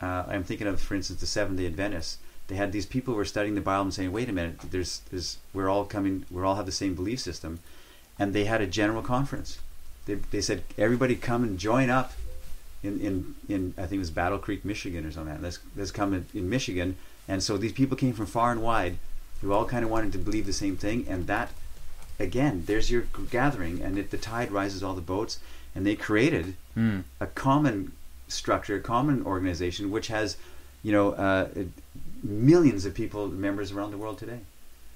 uh, 0.00 0.24
I'm 0.28 0.44
thinking 0.44 0.66
of, 0.66 0.80
for 0.80 0.94
instance, 0.94 1.20
the 1.20 1.26
Seventh 1.26 1.58
Day 1.58 1.66
Adventists. 1.66 2.18
They 2.48 2.56
had 2.56 2.72
these 2.72 2.86
people 2.86 3.14
who 3.14 3.18
were 3.18 3.24
studying 3.24 3.54
the 3.54 3.60
Bible 3.60 3.82
and 3.84 3.94
saying, 3.94 4.12
"Wait 4.12 4.28
a 4.28 4.32
minute, 4.32 4.58
there's, 4.70 5.00
there's, 5.10 5.38
we're 5.54 5.68
all 5.68 5.84
coming, 5.84 6.26
we 6.30 6.42
all 6.42 6.56
have 6.56 6.66
the 6.66 6.72
same 6.72 6.94
belief 6.94 7.20
system," 7.20 7.60
and 8.18 8.32
they 8.34 8.44
had 8.44 8.60
a 8.60 8.66
general 8.66 9.02
conference. 9.02 9.58
They, 10.06 10.14
they 10.14 10.40
said, 10.40 10.64
"Everybody 10.76 11.14
come 11.16 11.42
and 11.44 11.58
join 11.58 11.88
up." 11.90 12.12
In, 12.82 13.00
in, 13.00 13.34
in 13.48 13.74
I 13.78 13.82
think 13.82 13.92
it 13.92 13.98
was 14.00 14.10
Battle 14.10 14.38
Creek, 14.38 14.64
Michigan, 14.64 15.06
or 15.06 15.12
something. 15.12 15.40
Let's 15.40 15.60
let's 15.76 15.92
come 15.92 16.12
in, 16.12 16.26
in 16.34 16.50
Michigan, 16.50 16.96
and 17.28 17.40
so 17.40 17.56
these 17.56 17.72
people 17.72 17.96
came 17.96 18.12
from 18.12 18.26
far 18.26 18.50
and 18.50 18.60
wide, 18.60 18.98
who 19.40 19.52
all 19.52 19.64
kind 19.64 19.84
of 19.84 19.90
wanted 19.90 20.10
to 20.12 20.18
believe 20.18 20.46
the 20.46 20.52
same 20.52 20.76
thing, 20.76 21.06
and 21.08 21.28
that, 21.28 21.50
again, 22.18 22.64
there's 22.66 22.90
your 22.90 23.04
gathering, 23.30 23.80
and 23.80 23.96
it, 23.98 24.10
the 24.10 24.18
tide 24.18 24.50
rises 24.50 24.82
all 24.82 24.94
the 24.94 25.00
boats, 25.00 25.38
and 25.76 25.86
they 25.86 25.94
created 25.94 26.56
Mm. 26.76 27.04
a 27.20 27.26
common 27.26 27.92
structure, 28.32 28.76
a 28.76 28.80
common 28.80 29.24
organization, 29.24 29.90
which 29.90 30.08
has, 30.08 30.36
you 30.82 30.92
know, 30.92 31.12
uh, 31.12 31.48
millions 32.22 32.84
of 32.84 32.94
people, 32.94 33.28
members 33.28 33.72
around 33.72 33.90
the 33.90 33.98
world 33.98 34.18
today. 34.18 34.40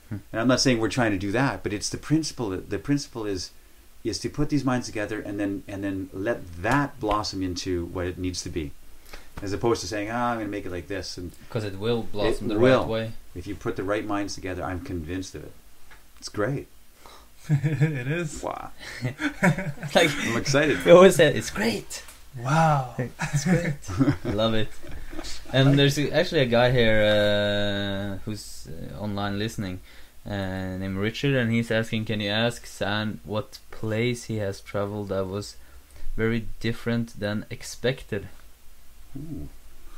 Hmm. 0.08 0.16
And 0.32 0.40
I'm 0.40 0.48
not 0.48 0.60
saying 0.60 0.78
we're 0.78 0.88
trying 0.88 1.12
to 1.12 1.18
do 1.18 1.32
that, 1.32 1.62
but 1.62 1.72
it's 1.72 1.88
the 1.88 1.98
principle. 1.98 2.50
The 2.50 2.78
principle 2.78 3.26
is 3.26 3.50
is 4.04 4.20
to 4.20 4.30
put 4.30 4.50
these 4.50 4.64
minds 4.64 4.86
together 4.86 5.20
and 5.20 5.40
then 5.40 5.64
and 5.66 5.82
then 5.82 6.08
let 6.12 6.62
that 6.62 7.00
blossom 7.00 7.42
into 7.42 7.86
what 7.86 8.06
it 8.06 8.16
needs 8.18 8.40
to 8.42 8.48
be, 8.48 8.70
as 9.42 9.52
opposed 9.52 9.80
to 9.80 9.86
saying, 9.88 10.08
"Ah, 10.10 10.30
I'm 10.30 10.36
going 10.36 10.46
to 10.46 10.50
make 10.50 10.64
it 10.64 10.70
like 10.70 10.86
this." 10.86 11.18
And 11.18 11.32
Because 11.48 11.64
it 11.64 11.76
will 11.78 12.04
blossom 12.04 12.48
It 12.50 12.54
the 12.54 12.60
will. 12.60 12.80
right 12.82 12.88
way. 12.88 13.12
if 13.34 13.46
you 13.48 13.56
put 13.56 13.74
the 13.74 13.82
right 13.82 14.04
minds 14.06 14.34
together, 14.36 14.62
I'm 14.62 14.80
convinced 14.80 15.34
of 15.34 15.42
it. 15.44 15.52
It's 16.20 16.28
great. 16.28 16.68
it 17.48 18.06
is. 18.08 18.42
Wow, 18.44 18.70
like 19.94 20.10
I'm 20.24 20.36
excited. 20.36 20.84
we 20.84 20.92
always 20.92 21.16
said, 21.16 21.34
it's 21.36 21.50
great. 21.50 22.04
Wow. 22.38 22.94
that's 22.98 23.44
great. 23.44 23.74
I 24.24 24.30
love 24.42 24.54
it. 24.54 24.68
And 25.52 25.78
there's 25.78 25.98
a- 25.98 26.12
actually 26.12 26.40
a 26.42 26.46
guy 26.46 26.70
here 26.70 27.00
uh, 27.02 28.18
who's 28.24 28.68
uh, 28.68 28.98
online 29.00 29.38
listening, 29.38 29.80
uh, 30.26 30.76
named 30.76 30.98
Richard, 30.98 31.34
and 31.34 31.50
he's 31.50 31.70
asking, 31.70 32.04
"Can 32.04 32.20
you 32.20 32.30
ask 32.30 32.66
Zan 32.66 33.20
what 33.24 33.58
place 33.70 34.24
he 34.24 34.36
has 34.36 34.60
traveled 34.60 35.08
that 35.08 35.26
was 35.26 35.56
very 36.16 36.46
different 36.60 37.18
than 37.18 37.46
expected?" 37.50 38.28
Ooh. 39.16 39.48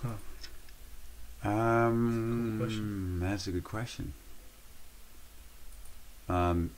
Huh. 0.02 1.48
Um, 1.50 2.58
Good 2.58 2.66
question. 2.66 3.20
that's 3.20 3.46
a 3.48 3.50
good 3.52 3.64
question. 3.64 4.12
Um, 6.28 6.70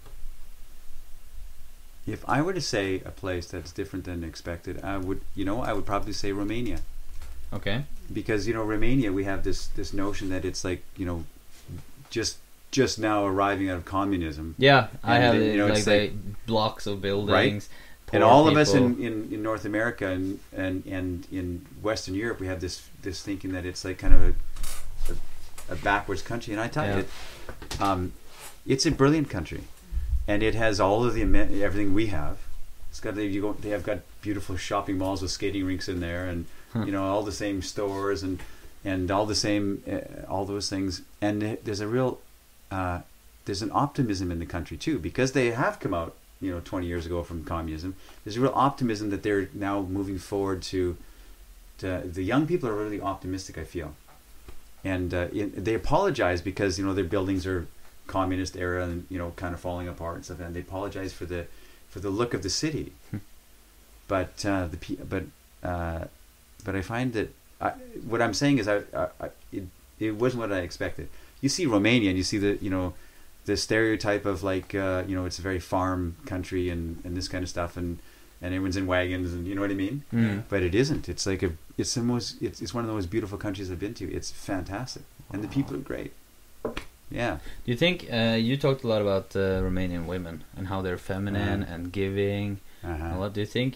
if 2.07 2.24
I 2.28 2.42
were 2.42 2.53
to 2.55 2.61
say 2.61 3.01
a 3.05 3.11
place 3.11 3.46
that's 3.46 3.72
different 3.72 4.05
than 4.05 4.24
expected, 4.24 4.82
I 4.82 4.96
would, 4.98 5.20
you 5.34 5.44
know, 5.44 5.62
I 5.62 5.72
would 5.72 5.86
probably 5.86 6.12
say 6.12 6.32
Romania, 6.32 6.80
Okay. 7.53 7.84
because 8.12 8.46
you 8.48 8.55
know, 8.55 8.62
Romania, 8.64 9.12
we 9.12 9.24
have 9.24 9.42
this 9.44 9.66
this 9.68 9.92
notion 9.92 10.28
that 10.30 10.44
it's 10.44 10.64
like, 10.64 10.82
you 10.96 11.07
know, 11.07 11.24
just 12.11 12.38
just 12.70 12.98
now 12.98 13.26
arriving 13.26 13.68
out 13.70 13.76
of 13.78 13.84
communism, 13.84 14.55
Yeah, 14.59 14.88
I 15.03 15.16
And 15.16 15.24
have 15.24 15.34
then, 15.34 15.51
you 15.53 15.59
know, 15.59 15.66
like 15.68 15.84
the 15.84 16.12
blocks 16.46 16.86
of 16.86 17.01
buildings. 17.01 17.68
Right? 17.68 17.76
and 18.12 18.24
all 18.24 18.48
of 18.48 18.57
us 18.57 18.74
in, 18.74 18.98
in, 19.01 19.28
in 19.32 19.40
North 19.42 19.64
America 19.64 20.07
and, 20.09 20.40
and 20.53 20.84
and 20.86 21.26
in 21.30 21.64
Western 21.82 22.14
Europe, 22.14 22.40
we 22.40 22.46
have 22.48 22.61
this 22.61 22.82
this 23.03 23.22
thinking 23.22 23.53
that 23.53 23.64
it's 23.64 23.84
like 23.84 23.98
kind 23.98 24.14
of 24.14 24.22
a 24.22 24.34
a, 25.12 25.74
a 25.74 25.76
backwards 25.76 26.22
country. 26.22 26.53
And 26.55 26.61
I 26.61 26.68
tell 26.68 26.84
Yeah. 26.86 26.96
you, 26.98 27.05
um, 27.80 28.12
it's 28.66 28.84
a 28.86 28.90
brilliant 28.90 29.28
country, 29.30 29.62
and 30.30 30.42
it 30.44 30.54
has 30.54 30.80
all 30.80 31.04
of 31.04 31.14
the 31.14 31.22
everything 31.22 31.92
we 31.92 32.06
have. 32.06 32.36
It's 32.90 33.00
got 33.00 33.16
you 33.16 33.40
go, 33.40 33.52
they 33.52 33.70
have 33.70 33.84
got 33.84 33.98
beautiful 34.22 34.56
shopping 34.56 34.96
malls 34.98 35.22
with 35.22 35.32
skating 35.32 35.64
rinks 35.66 35.88
in 35.88 36.00
there, 36.00 36.26
and 36.26 36.46
Huh. 36.72 36.84
you 36.86 36.92
know 36.92 37.02
all 37.02 37.24
the 37.24 37.32
same 37.32 37.62
stores 37.62 38.22
and 38.22 38.38
and 38.84 39.10
all 39.10 39.26
the 39.26 39.34
same 39.34 39.82
uh, 39.90 40.24
all 40.32 40.44
those 40.44 40.70
things. 40.70 41.02
And 41.20 41.58
there's 41.64 41.80
a 41.80 41.88
real 41.88 42.20
uh, 42.70 43.00
there's 43.44 43.62
an 43.62 43.72
optimism 43.74 44.30
in 44.30 44.38
the 44.38 44.46
country 44.46 44.76
too 44.76 45.00
because 45.00 45.32
they 45.32 45.50
have 45.50 45.80
come 45.80 45.92
out 45.92 46.14
you 46.40 46.50
know 46.52 46.60
20 46.60 46.86
years 46.86 47.06
ago 47.06 47.24
from 47.24 47.44
communism 47.44 47.96
there's 48.24 48.36
a 48.36 48.40
real 48.40 48.52
optimism 48.54 49.10
that 49.10 49.22
they're 49.24 49.48
now 49.52 49.82
moving 49.82 50.18
forward 50.18 50.62
to, 50.62 50.96
to 51.78 52.02
the 52.04 52.22
young 52.22 52.46
people 52.46 52.68
are 52.68 52.74
really 52.84 53.00
optimistic 53.00 53.58
i 53.58 53.64
feel 53.64 53.94
and 54.82 55.12
uh, 55.12 55.26
in, 55.32 55.52
they 55.54 55.74
apologize 55.74 56.40
because 56.40 56.78
you 56.78 56.86
know 56.86 56.94
their 56.94 57.04
buildings 57.04 57.46
are 57.46 57.66
communist 58.11 58.56
era 58.56 58.84
and 58.84 59.06
you 59.08 59.18
know 59.18 59.32
kind 59.36 59.54
of 59.54 59.61
falling 59.61 59.88
apart 59.88 60.16
and 60.16 60.24
stuff 60.24 60.40
and 60.40 60.54
they 60.54 60.61
apologize 60.61 61.12
for 61.12 61.26
the 61.26 61.46
for 61.88 62.00
the 62.00 62.11
look 62.11 62.34
of 62.34 62.42
the 62.42 62.50
city. 62.50 62.92
Hmm. 63.11 63.18
but 64.08 64.44
uh, 64.44 64.66
the 64.72 64.78
but 65.12 65.24
uh, 65.62 66.04
but 66.64 66.74
i 66.74 66.82
find 66.82 67.12
that 67.12 67.28
I, 67.61 67.70
what 68.11 68.20
i'm 68.20 68.34
saying 68.34 68.58
is 68.58 68.66
i, 68.66 68.78
I, 69.02 69.06
I 69.24 69.26
it, 69.52 69.64
it 69.98 70.12
wasn't 70.16 70.40
what 70.42 70.52
i 70.52 70.58
expected. 70.58 71.08
You 71.40 71.48
see 71.48 71.64
romania 71.66 72.08
and 72.11 72.18
you 72.18 72.24
see 72.24 72.38
the 72.38 72.58
you 72.61 72.70
know 72.74 72.94
the 73.46 73.56
stereotype 73.56 74.26
of 74.26 74.42
like 74.42 74.74
uh, 74.74 75.04
you 75.08 75.14
know 75.16 75.24
it's 75.24 75.38
a 75.38 75.42
very 75.42 75.61
farm 75.61 76.16
country 76.26 76.68
and, 76.68 77.00
and 77.04 77.16
this 77.16 77.28
kind 77.28 77.42
of 77.42 77.48
stuff 77.48 77.76
and 77.76 77.98
and 78.42 78.54
everyone's 78.54 78.76
in 78.76 78.86
wagons 78.86 79.32
and 79.34 79.46
you 79.46 79.54
know 79.54 79.61
what 79.61 79.70
I 79.70 79.74
mean? 79.86 80.02
Mm. 80.12 80.44
but 80.48 80.62
it 80.62 80.74
isn't. 80.74 81.08
It's 81.08 81.26
like 81.26 81.42
a 81.42 81.50
it's 81.78 81.94
the 81.94 82.02
most 82.02 82.42
it's, 82.42 82.61
it's 82.62 82.74
one 82.74 82.84
of 82.84 82.88
the 82.88 82.94
most 82.94 83.11
beautiful 83.11 83.38
countries 83.38 83.70
I've 83.70 83.78
been 83.86 83.94
to. 83.94 84.06
It's 84.12 84.30
fantastic. 84.30 85.04
And 85.32 85.44
the 85.44 85.48
people 85.48 85.76
are 85.76 85.84
great 85.92 86.12
yeah 87.11 87.38
Do 87.64 87.72
you 87.72 87.76
think 87.76 88.06
uh, 88.12 88.36
you 88.48 88.56
talked 88.56 88.84
a 88.84 88.88
lot 88.88 89.02
about 89.02 89.34
uh, 89.36 89.61
Romanian 89.66 90.06
women 90.06 90.44
and 90.56 90.66
how 90.68 90.82
they're 90.82 90.98
feminine 91.12 91.62
Uh-huh. 91.62 91.74
and 91.74 91.92
giving? 91.92 92.58
uh-huh. 92.84 93.18
What 93.20 93.32
do 93.34 93.40
you 93.40 93.46
think? 93.58 93.72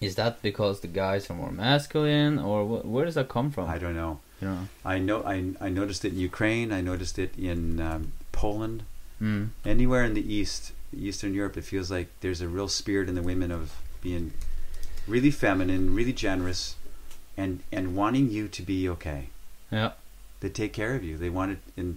Is 0.00 0.14
that 0.16 0.42
because 0.42 0.80
the 0.80 0.88
guys 1.02 1.30
are 1.30 1.34
more 1.42 1.52
masculine, 1.52 2.38
or 2.38 2.58
wh- 2.70 2.84
where 2.92 3.04
does 3.04 3.14
that 3.14 3.28
come 3.28 3.50
from? 3.54 3.68
I 3.76 3.78
don't 3.78 3.96
know 4.02 4.14
you 4.40 4.48
know. 4.48 4.62
I 4.84 4.96
know 4.98 5.18
I, 5.34 5.36
I 5.66 5.68
noticed 5.80 6.04
it 6.04 6.12
in 6.14 6.18
Ukraine 6.30 6.68
I 6.78 6.80
noticed 6.92 7.16
it 7.24 7.32
in 7.50 7.60
um, 7.80 8.02
Poland 8.32 8.78
Mm. 9.22 9.50
anywhere 9.64 10.04
in 10.08 10.14
the 10.20 10.26
east 10.38 10.72
eastern 11.08 11.32
europe 11.40 11.56
it 11.60 11.64
feels 11.72 11.88
like 11.96 12.08
there's 12.22 12.40
a 12.46 12.48
real 12.56 12.66
spirit 12.80 13.06
in 13.10 13.14
the 13.14 13.22
women 13.32 13.50
of 13.58 13.64
being 14.06 14.24
really 15.14 15.30
feminine 15.30 15.84
really 15.98 16.12
generous 16.26 16.60
and 17.42 17.52
and 17.76 17.84
wanting 18.00 18.26
you 18.36 18.44
to 18.56 18.62
be 18.72 18.78
okay. 18.94 19.22
Yeah. 19.70 19.92
They 20.40 20.50
take 20.62 20.72
care 20.80 20.92
of 20.98 21.02
you. 21.08 21.14
They 21.24 21.30
want 21.38 21.48
it, 21.54 21.60
and 21.80 21.90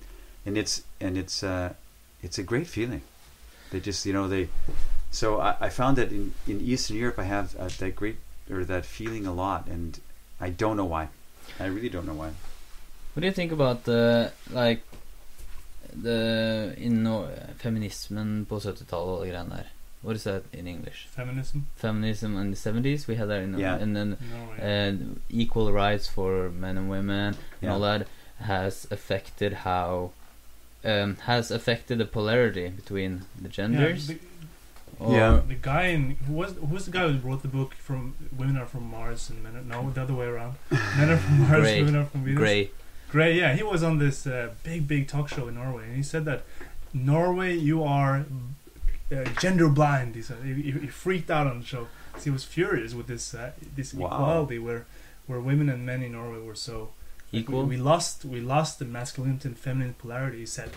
and 0.45 0.57
it's 0.57 0.83
and 1.01 1.17
it's 1.17 1.43
uh, 1.43 1.73
it's 2.21 2.37
a 2.37 2.43
great 2.43 2.67
feeling. 2.67 3.01
They 3.71 3.79
just 3.79 4.05
you 4.05 4.13
know 4.13 4.27
they. 4.27 4.47
So 5.11 5.39
I, 5.39 5.55
I 5.61 5.69
found 5.69 5.97
that 5.97 6.11
in, 6.11 6.33
in 6.47 6.59
Eastern 6.61 6.97
Europe 6.97 7.19
I 7.19 7.23
have 7.23 7.55
uh, 7.57 7.69
that 7.79 7.95
great 7.95 8.17
or 8.51 8.63
that 8.65 8.85
feeling 8.85 9.25
a 9.25 9.33
lot, 9.33 9.65
and 9.67 9.99
I 10.41 10.49
don't 10.49 10.75
know 10.77 10.85
why. 10.85 11.07
I 11.59 11.65
really 11.67 11.89
don't 11.89 12.05
know 12.05 12.13
why. 12.13 12.29
What 13.13 13.21
do 13.21 13.27
you 13.27 13.33
think 13.33 13.51
about 13.51 13.83
the 13.85 14.31
like 14.51 14.81
the 15.93 16.73
in 16.77 17.03
no, 17.03 17.29
feminismen 17.57 18.45
på 18.49 18.55
70-tallet 18.59 19.19
og 19.19 19.25
de 19.25 19.31
greiene 19.31 19.49
der? 19.49 19.63
What 20.01 20.15
is 20.15 20.23
that 20.23 20.43
in 20.53 20.67
English? 20.67 21.07
Feminism. 21.15 21.65
Feminism 21.77 22.37
in 22.37 22.51
the 22.51 22.57
70s. 22.57 23.07
We 23.07 23.15
had 23.15 23.27
that 23.29 23.41
in 23.43 23.57
Yeah. 23.59 23.81
and 23.81 23.95
then 23.95 24.17
Norway. 24.31 24.59
and 24.59 25.19
equal 25.29 25.71
rights 25.71 26.07
for 26.07 26.49
men 26.51 26.77
and 26.77 26.89
women 26.89 27.35
and 27.61 27.71
all 27.71 27.79
that 27.79 28.07
has 28.39 28.85
affected 28.91 29.53
how 29.53 30.11
um, 30.85 31.15
has 31.25 31.51
affected 31.51 31.97
the 31.97 32.05
polarity 32.05 32.69
between 32.69 33.23
the 33.41 33.49
genders. 33.49 34.09
Yeah, 34.09 34.15
or 34.99 35.13
Yeah. 35.15 35.31
the, 35.37 35.41
the 35.47 35.55
guy 35.55 35.83
in 35.87 36.11
who 36.27 36.33
was 36.33 36.53
who 36.53 36.67
was 36.67 36.85
the 36.85 36.91
guy 36.91 37.07
who 37.09 37.27
wrote 37.27 37.41
the 37.41 37.47
book 37.49 37.73
from 37.75 38.15
Women 38.37 38.57
Are 38.57 38.65
from 38.65 38.89
Mars 38.89 39.29
and 39.29 39.43
Men 39.43 39.55
Are 39.57 39.61
no 39.63 39.89
the 39.91 40.01
other 40.03 40.13
way 40.13 40.25
around. 40.27 40.55
Men 40.97 41.09
are 41.09 41.17
from 41.17 41.39
Mars, 41.39 41.61
Gray. 41.61 41.79
Women 41.83 41.95
Are 42.01 42.05
from 42.05 42.23
Venus. 42.23 42.37
Gray. 42.39 42.71
Gray, 43.11 43.37
yeah, 43.37 43.53
he 43.55 43.63
was 43.63 43.81
on 43.83 43.97
this 43.99 44.25
uh, 44.27 44.51
big, 44.63 44.87
big 44.87 45.07
talk 45.07 45.29
show 45.29 45.47
in 45.47 45.55
Norway, 45.55 45.85
and 45.85 45.95
he 45.95 46.03
said 46.03 46.25
that 46.25 46.43
Norway, 46.93 47.53
you 47.55 47.83
are 47.83 48.25
uh, 49.11 49.23
gender 49.39 49.69
blind. 49.69 50.15
He 50.15 50.21
said 50.21 50.37
he, 50.43 50.53
he 50.53 50.71
he 50.71 50.87
freaked 50.87 51.29
out 51.31 51.47
on 51.47 51.59
the 51.59 51.65
show. 51.65 51.87
'cause 52.13 52.23
He 52.23 52.29
was 52.29 52.43
furious 52.45 52.93
with 52.93 53.07
this 53.07 53.33
uh, 53.33 53.51
this 53.75 53.93
Wow. 53.93 54.07
equality 54.07 54.59
where 54.59 54.85
where 55.27 55.39
women 55.39 55.69
and 55.69 55.85
men 55.85 56.01
in 56.03 56.11
Norway 56.13 56.39
were 56.39 56.55
so 56.55 56.89
like, 57.35 57.43
Equal. 57.43 57.63
We, 57.63 57.75
we 57.75 57.77
lost 57.81 58.25
we 58.25 58.39
lost 58.41 58.79
the 58.79 58.85
masculinity 58.85 59.47
and 59.49 59.57
feminine 59.57 59.93
polarity. 59.95 60.39
He 60.39 60.45
said, 60.45 60.69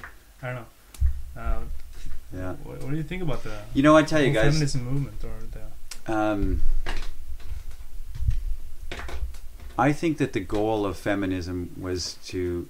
I 0.42 0.46
don't 0.46 0.54
know. 0.56 1.40
Uh, 1.42 1.60
Yeah. 2.34 2.52
what, 2.64 2.82
what 2.82 2.90
do 2.90 2.96
you 2.96 3.02
think 3.02 3.22
about 3.22 3.42
the 3.42 3.56
You 3.74 3.82
know, 3.82 3.96
I 3.96 4.02
tell 4.02 4.22
you 4.22 4.32
guys. 4.32 4.52
feminism 4.52 4.84
movement 4.84 5.24
or 5.24 5.36
the 5.54 6.12
Um, 6.12 6.62
I 9.78 9.92
think 9.92 10.18
that 10.18 10.32
the 10.32 10.40
goal 10.40 10.84
of 10.84 10.96
feminism 10.96 11.70
was 11.78 12.14
to, 12.26 12.68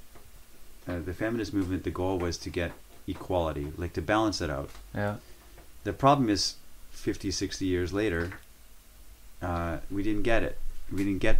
uh, 0.87 0.99
the 1.05 1.15
feminist 1.15 1.55
movement, 1.55 1.85
the 1.85 1.91
goal 1.91 2.19
was 2.19 2.37
to 2.39 2.51
get 2.51 2.73
equality, 3.07 3.73
like 3.79 3.95
to 3.95 4.03
balance 4.03 4.41
it 4.43 4.51
out. 4.51 4.69
Yeah. 4.95 5.17
The 5.85 5.93
problem 5.95 6.29
is, 6.29 6.57
50, 6.91 7.31
60 7.31 7.65
years 7.65 7.93
later, 7.93 8.33
uh, 9.41 9.79
we 9.91 10.03
didn't 10.03 10.25
get 10.25 10.43
it. 10.43 10.59
We 10.93 10.99
didn't 11.05 11.21
get, 11.21 11.39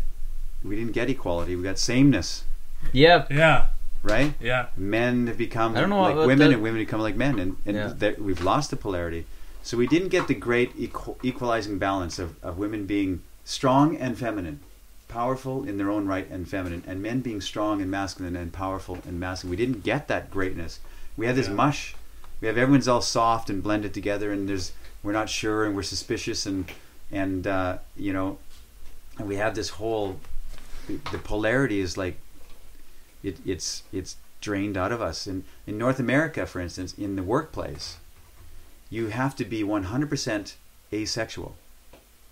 we 0.65 0.77
didn't 0.77 0.93
get 0.93 1.09
equality. 1.11 1.57
We 1.57 1.63
got 1.63 1.79
sameness, 1.79 2.45
Yeah. 2.93 3.27
yeah 3.31 3.67
right? 4.03 4.35
yeah 4.41 4.67
men 4.77 5.27
have 5.27 5.37
become 5.37 5.77
I 5.77 5.81
don't 5.81 5.91
know 5.91 6.01
like 6.03 6.15
women 6.17 6.49
the- 6.49 6.55
and 6.55 6.63
women 6.63 6.81
become 6.81 7.01
like 7.01 7.17
men 7.17 7.39
and, 7.41 7.57
and 7.67 7.77
Yeah. 7.77 7.93
that 7.99 8.21
we've 8.21 8.41
lost 8.41 8.71
the 8.71 8.77
polarity 8.77 9.27
so 9.63 9.77
we 9.77 9.89
didn't 9.89 10.09
get 10.09 10.29
the 10.29 10.35
great 10.35 10.71
equal, 10.79 11.19
equalizing 11.23 11.79
balance 11.79 12.19
of, 12.21 12.37
of 12.43 12.59
women 12.59 12.87
being 12.87 13.23
strong 13.45 13.97
and 13.97 14.17
feminine 14.17 14.61
powerful 15.09 15.65
in 15.65 15.79
their 15.79 15.91
own 15.91 16.07
right 16.07 16.31
and 16.31 16.49
feminine 16.49 16.85
and 16.87 17.03
men 17.03 17.21
being 17.21 17.41
strong 17.41 17.83
and 17.83 17.91
masculine 17.91 18.37
and 18.37 18.53
powerful 18.53 18.99
and 19.07 19.19
masculine 19.19 19.51
we 19.51 19.57
didn't 19.57 19.83
get 19.83 20.07
that 20.07 20.31
greatness 20.31 20.79
we 21.17 21.27
have 21.27 21.35
this 21.35 21.49
Yeah. 21.49 21.55
mush 21.55 21.97
we 22.41 22.47
have 22.47 22.57
everyone's 22.57 22.87
all 22.87 23.01
soft 23.03 23.51
and 23.51 23.63
blended 23.65 23.93
together 23.93 24.31
and 24.31 24.49
there's 24.49 24.71
we're 25.03 25.13
not 25.13 25.29
sure 25.29 25.65
and 25.65 25.75
we're 25.75 25.83
suspicious 25.83 26.47
and 26.47 26.71
and 27.11 27.47
uh, 27.49 27.79
you 27.97 28.13
know 28.13 28.39
and 29.19 29.27
we 29.27 29.37
have 29.37 29.57
this 29.57 29.71
whole 29.71 30.21
the, 30.97 31.19
polarity 31.19 31.81
is 31.81 31.97
like 31.97 32.19
it, 33.23 33.39
it's 33.45 33.83
it's 33.93 34.17
drained 34.41 34.77
out 34.77 34.93
of 34.93 35.01
us. 35.01 35.27
In 35.27 35.45
in 35.67 35.79
North 35.79 35.99
America, 35.99 36.47
for 36.47 36.61
instance, 36.61 36.95
in 36.95 37.17
the 37.17 37.23
workplace, 37.23 37.99
you 38.91 39.09
have 39.09 39.37
to 39.37 39.45
be 39.45 39.63
100% 39.63 40.55
asexual 40.93 41.57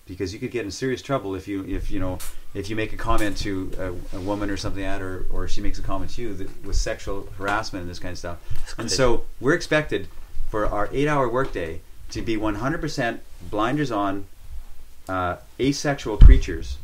because 0.06 0.32
you 0.32 0.38
could 0.38 0.50
get 0.50 0.64
in 0.64 0.70
serious 0.70 1.02
trouble 1.02 1.34
if 1.34 1.48
you 1.48 1.64
if 1.64 1.90
you 1.90 1.98
know 1.98 2.18
if 2.54 2.70
you 2.70 2.76
make 2.76 2.92
a 2.92 2.96
comment 2.96 3.36
to 3.36 3.72
a, 3.78 4.16
a 4.16 4.20
woman 4.20 4.50
or 4.50 4.56
something 4.56 4.84
like 4.84 4.98
that 4.98 5.02
or 5.02 5.26
or 5.30 5.48
she 5.48 5.60
makes 5.60 5.78
a 5.78 5.82
comment 5.82 6.10
to 6.12 6.22
you 6.22 6.34
that 6.34 6.64
with 6.64 6.76
sexual 6.76 7.28
harassment 7.36 7.82
and 7.82 7.90
this 7.90 7.98
kind 7.98 8.12
of 8.12 8.18
stuff. 8.18 8.38
And 8.78 8.90
so 8.90 9.24
we're 9.40 9.54
expected 9.54 10.08
for 10.48 10.66
our 10.66 10.88
eight-hour 10.92 11.28
workday 11.28 11.80
to 12.10 12.22
be 12.22 12.36
100% 12.36 13.18
blinders 13.50 13.90
on, 13.90 14.26
uh, 15.08 15.36
asexual 15.60 16.16
creatures, 16.18 16.78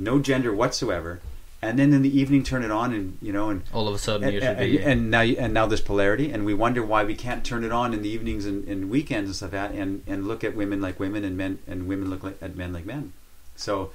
no 0.00 0.18
gender 0.18 0.52
whatsoever, 0.52 1.20
and 1.62 1.78
then 1.78 1.92
in 1.92 2.02
the 2.02 2.18
evening 2.18 2.42
turn 2.42 2.64
it 2.64 2.70
on 2.70 2.92
and 2.92 3.18
you 3.20 3.32
know 3.32 3.50
and 3.50 3.62
all 3.72 3.86
of 3.86 3.94
a 3.94 3.98
sudden 3.98 4.26
and, 4.28 4.42
and, 4.42 4.58
be 4.58 4.82
and 4.82 5.10
now 5.10 5.20
and 5.20 5.52
now 5.52 5.66
there's 5.66 5.80
polarity 5.80 6.32
and 6.32 6.44
we 6.44 6.54
wonder 6.54 6.82
why 6.82 7.04
we 7.04 7.14
can't 7.14 7.44
turn 7.44 7.64
it 7.64 7.72
on 7.72 7.92
in 7.92 8.02
the 8.02 8.08
evenings 8.08 8.46
and, 8.46 8.66
and 8.66 8.90
weekends 8.90 9.28
and 9.28 9.36
stuff 9.36 9.52
like 9.52 9.70
that 9.70 9.78
and 9.78 10.02
and 10.06 10.26
look 10.26 10.42
at 10.42 10.56
women 10.56 10.80
like 10.80 10.98
women 10.98 11.22
and 11.22 11.36
men 11.36 11.58
and 11.66 11.86
women 11.86 12.08
look 12.08 12.22
like, 12.22 12.42
at 12.42 12.56
men 12.56 12.72
like 12.72 12.86
men. 12.86 13.12
So 13.56 13.90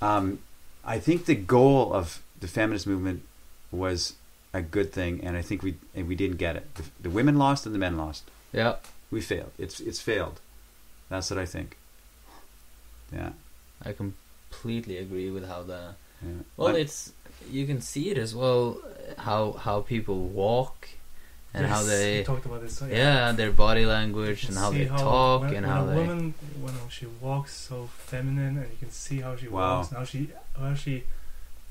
um, 0.00 0.38
I 0.84 0.98
think 0.98 1.26
the 1.26 1.34
goal 1.34 1.92
of 1.92 2.22
the 2.40 2.48
feminist 2.48 2.86
movement 2.86 3.22
was 3.70 4.14
a 4.54 4.62
good 4.62 4.92
thing 4.92 5.20
and 5.22 5.36
I 5.36 5.42
think 5.42 5.62
we 5.62 5.74
and 5.94 6.08
we 6.08 6.14
didn't 6.14 6.38
get 6.38 6.56
it. 6.56 6.74
The, 6.74 6.84
the 7.02 7.10
women 7.10 7.36
lost 7.36 7.66
and 7.66 7.74
the 7.74 7.78
men 7.78 7.96
lost. 7.96 8.30
Yeah. 8.52 8.76
we 9.10 9.20
failed. 9.20 9.50
It's 9.58 9.78
it's 9.80 10.00
failed. 10.00 10.40
That's 11.10 11.30
what 11.30 11.38
I 11.38 11.44
think. 11.44 11.76
Yeah. 13.12 13.30
I 13.84 13.92
completely 14.54 14.98
agree 14.98 15.30
with 15.30 15.46
how 15.48 15.62
the 15.62 15.94
yeah 16.22 16.28
well, 16.56 16.72
But- 16.72 16.80
it's 16.80 17.12
you 17.50 17.66
can 17.66 17.80
see 17.80 18.10
it 18.10 18.18
as 18.18 18.34
well 18.34 18.78
how 19.18 19.52
how 19.52 19.80
people 19.80 20.18
walk 20.44 20.88
and 21.52 21.66
how 21.66 21.82
they 21.82 22.18
we 22.18 22.24
talked 22.24 22.46
about 22.46 22.62
this 22.62 22.78
so, 22.78 22.86
yeah 22.86 23.32
their 23.32 23.52
body 23.52 23.84
language 23.86 24.40
and 24.48 24.56
how 24.56 24.70
see 24.70 24.78
they 24.78 24.86
talk 24.86 25.42
when, 25.42 25.54
and 25.54 25.66
when 25.66 25.74
how 25.74 25.82
a 25.84 25.86
they 25.88 25.96
woman 25.96 26.34
when 26.64 26.74
she 26.88 27.06
walks 27.20 27.52
so 27.68 27.76
feminine 28.12 28.56
and 28.60 28.66
you 28.72 28.78
can 28.80 28.90
see 28.90 29.20
how 29.20 29.36
she 29.36 29.48
Wow. 29.48 29.76
walks 29.78 29.90
how 29.90 30.04
she 30.04 30.30
how 30.58 30.74
she 30.74 31.04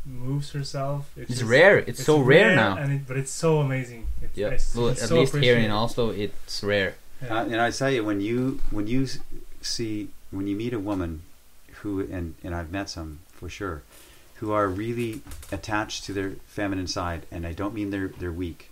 moves 0.06 0.52
herself 0.52 1.10
it's 1.18 1.30
just- 1.32 1.44
rare 1.44 1.78
it's, 1.80 2.04
so 2.04 2.20
rare, 2.20 2.56
now 2.56 2.78
and 2.78 2.90
it, 2.94 3.02
but 3.08 3.18
it's 3.18 3.32
so 3.32 3.60
amazing 3.60 4.08
it's, 4.22 4.38
yeah 4.38 4.50
it's, 4.50 4.76
well 4.76 4.90
it's 4.90 5.02
at 5.04 5.10
so 5.10 5.16
least 5.20 5.34
here 5.34 5.58
in 5.58 5.72
appreciated. 5.72 5.72
Oslo 5.72 6.10
it's 6.12 6.64
rare 6.64 6.92
Yeah. 7.24 7.36
Uh, 7.40 7.44
and 7.52 7.60
I 7.68 7.72
tell 7.72 7.90
you, 7.96 8.04
when 8.10 8.20
you 8.30 8.60
when 8.76 8.86
you 8.94 9.02
see 9.74 9.94
when 10.36 10.46
you 10.50 10.56
meet 10.64 10.74
a 10.74 10.80
woman 10.90 11.12
who 11.84 12.00
and 12.00 12.36
and 12.44 12.56
I've 12.56 12.72
met 12.72 12.90
some 12.90 13.20
for 13.28 13.50
sure, 13.50 13.84
who 14.36 14.52
are 14.52 14.68
really 14.68 15.22
attached 15.52 16.06
to 16.06 16.14
their 16.14 16.32
feminine 16.48 16.88
side, 16.88 17.26
and 17.32 17.46
I 17.46 17.54
don't 17.54 17.74
mean 17.74 17.92
they're 17.92 18.08
they're 18.08 18.32
weak. 18.32 18.72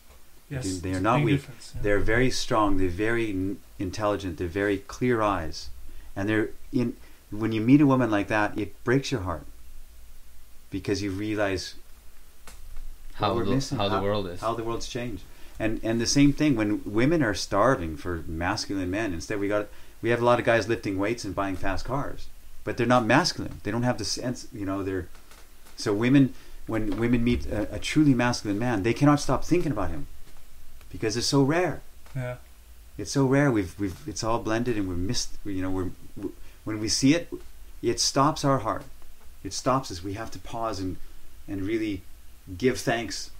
yes, 0.49 0.79
they 0.79 0.93
are 0.93 0.99
not 0.99 1.21
weak. 1.21 1.43
yeah. 1.43 1.81
They're 1.81 1.99
very 1.99 2.31
strong. 2.31 2.77
They're 2.77 2.89
very 2.89 3.55
intelligent. 3.77 4.37
They're 4.37 4.47
very 4.47 4.79
clear 4.79 5.21
eyes, 5.21 5.69
and 6.15 6.27
they're 6.27 6.49
in. 6.73 6.97
When 7.29 7.53
you 7.53 7.61
meet 7.61 7.79
a 7.79 7.85
woman 7.85 8.11
like 8.11 8.27
that, 8.27 8.57
it 8.57 8.83
breaks 8.83 9.11
your 9.11 9.21
heart 9.21 9.45
because 10.69 11.01
you 11.01 11.11
realize 11.11 11.75
how 13.13 13.35
we're 13.35 13.45
the, 13.45 13.51
missing, 13.51 13.77
how 13.77 13.89
the 13.89 14.01
world 14.01 14.27
is 14.27 14.41
how 14.41 14.53
the 14.53 14.63
world's 14.63 14.87
changed. 14.87 15.23
And 15.59 15.79
and 15.83 16.01
the 16.01 16.07
same 16.07 16.33
thing 16.33 16.55
when 16.55 16.81
women 16.85 17.21
are 17.21 17.35
starving 17.35 17.95
for 17.97 18.23
masculine 18.25 18.89
men. 18.89 19.13
Instead, 19.13 19.39
we 19.39 19.47
got 19.47 19.67
we 20.01 20.09
have 20.09 20.21
a 20.21 20.25
lot 20.25 20.39
of 20.39 20.45
guys 20.45 20.67
lifting 20.67 20.97
weights 20.97 21.23
and 21.23 21.35
buying 21.35 21.55
fast 21.55 21.85
cars, 21.85 22.27
but 22.63 22.77
they're 22.77 22.87
not 22.87 23.05
masculine. 23.05 23.59
They 23.63 23.71
don't 23.71 23.83
have 23.83 23.97
the 23.97 24.05
sense. 24.05 24.47
You 24.53 24.65
know, 24.65 24.83
they're 24.83 25.07
so 25.77 25.93
women. 25.93 26.33
When 26.67 26.97
women 26.99 27.23
meet 27.23 27.47
a, 27.47 27.75
a 27.75 27.79
truly 27.79 28.13
masculine 28.13 28.59
man, 28.59 28.83
they 28.83 28.93
cannot 28.93 29.19
stop 29.19 29.43
thinking 29.43 29.71
about 29.71 29.89
him 29.89 30.07
because 30.91 31.17
it's 31.17 31.27
so 31.27 31.41
rare. 31.41 31.81
yeah 32.15 32.35
It's 32.97 33.11
so 33.11 33.25
rare. 33.25 33.51
We've 33.51 33.77
we've 33.79 33.97
it's 34.07 34.23
all 34.23 34.39
blended 34.39 34.77
and 34.77 34.87
we're 34.87 34.95
missed. 34.95 35.37
You 35.43 35.61
know, 35.63 35.71
we're 35.71 35.91
w- 36.15 36.35
when 36.63 36.79
we 36.79 36.87
see 36.87 37.13
it, 37.15 37.33
it 37.81 37.99
stops 37.99 38.45
our 38.45 38.59
heart. 38.59 38.83
It 39.43 39.53
stops 39.53 39.89
us. 39.91 40.03
We 40.03 40.13
have 40.13 40.29
to 40.31 40.39
pause 40.39 40.79
and 40.79 40.97
and 41.47 41.63
really 41.63 42.03
give 42.57 42.79
thanks 42.79 43.31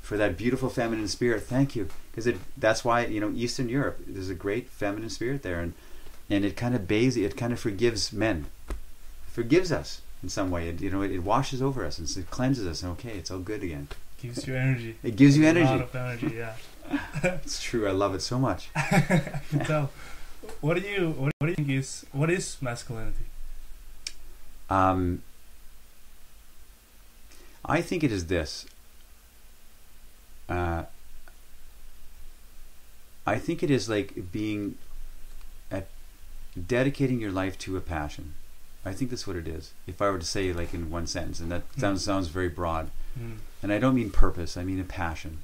for 0.00 0.16
that 0.16 0.36
beautiful 0.38 0.70
feminine 0.70 1.06
spirit. 1.08 1.42
Thank 1.42 1.76
you, 1.76 1.88
because 2.10 2.26
it 2.26 2.38
that's 2.56 2.82
why 2.84 3.04
you 3.06 3.20
know 3.20 3.30
Eastern 3.30 3.68
Europe. 3.68 3.98
There's 4.06 4.30
a 4.30 4.34
great 4.34 4.68
feminine 4.70 5.10
spirit 5.10 5.42
there, 5.42 5.60
and 5.60 5.74
and 6.30 6.44
it 6.44 6.56
kind 6.56 6.74
of 6.74 6.88
bathes. 6.88 7.16
It 7.16 7.36
kind 7.36 7.52
of 7.52 7.60
forgives 7.60 8.10
men, 8.12 8.46
forgives 9.40 9.72
us 9.72 10.02
in 10.22 10.28
some 10.28 10.50
way. 10.50 10.68
It, 10.68 10.80
you 10.80 10.90
know, 10.90 11.02
it, 11.02 11.12
it 11.12 11.22
washes 11.22 11.62
over 11.62 11.84
us 11.84 11.98
and 11.98 12.06
it 12.22 12.30
cleanses 12.30 12.66
us. 12.66 12.82
And 12.82 12.92
okay, 12.92 13.14
it's 13.20 13.30
all 13.30 13.38
good 13.38 13.62
again. 13.62 13.88
gives 14.22 14.46
you 14.46 14.54
energy 14.54 14.96
It 15.02 15.16
gives 15.16 15.36
you 15.38 15.46
energy. 15.46 15.66
A 15.66 15.76
lot 15.76 15.80
of 15.80 15.94
energy 15.94 16.36
yeah 16.36 16.54
It's 17.44 17.62
true. 17.62 17.88
I 17.88 17.92
love 17.92 18.14
it 18.14 18.20
so 18.20 18.38
much. 18.38 18.68
I 18.76 19.40
can 19.50 19.60
tell 19.64 19.90
what 20.60 20.74
do 20.80 20.86
you 20.88 21.10
what, 21.10 21.32
what 21.38 21.46
do 21.46 21.50
you 21.52 21.56
think 21.56 21.70
is 21.70 22.04
what 22.12 22.30
is 22.30 22.44
masculinity 22.60 23.26
Um, 24.68 25.22
I 27.64 27.80
think 27.80 28.04
it 28.04 28.12
is 28.12 28.26
this. 28.26 28.66
Uh, 30.48 30.82
I 33.26 33.38
think 33.38 33.62
it 33.62 33.70
is 33.70 33.88
like 33.88 34.32
being 34.32 34.76
at 35.70 35.86
dedicating 36.66 37.20
your 37.20 37.30
life 37.30 37.56
to 37.58 37.76
a 37.76 37.80
passion, 37.80 38.34
I 38.84 38.92
think 38.92 39.10
that's 39.10 39.26
what 39.26 39.36
it 39.36 39.46
is. 39.46 39.72
If 39.86 40.00
I 40.00 40.08
were 40.10 40.18
to 40.18 40.24
say 40.26 40.52
like 40.52 40.72
in 40.72 40.90
one 40.90 41.06
sentence, 41.06 41.40
and 41.40 41.50
that 41.52 41.62
sounds 41.78 42.04
sounds 42.04 42.28
very 42.28 42.48
broad, 42.48 42.90
Mm. 43.18 43.38
and 43.60 43.72
I 43.72 43.78
don't 43.80 43.96
mean 43.96 44.10
purpose. 44.10 44.56
I 44.56 44.62
mean 44.64 44.78
a 44.80 44.84
passion. 44.84 45.38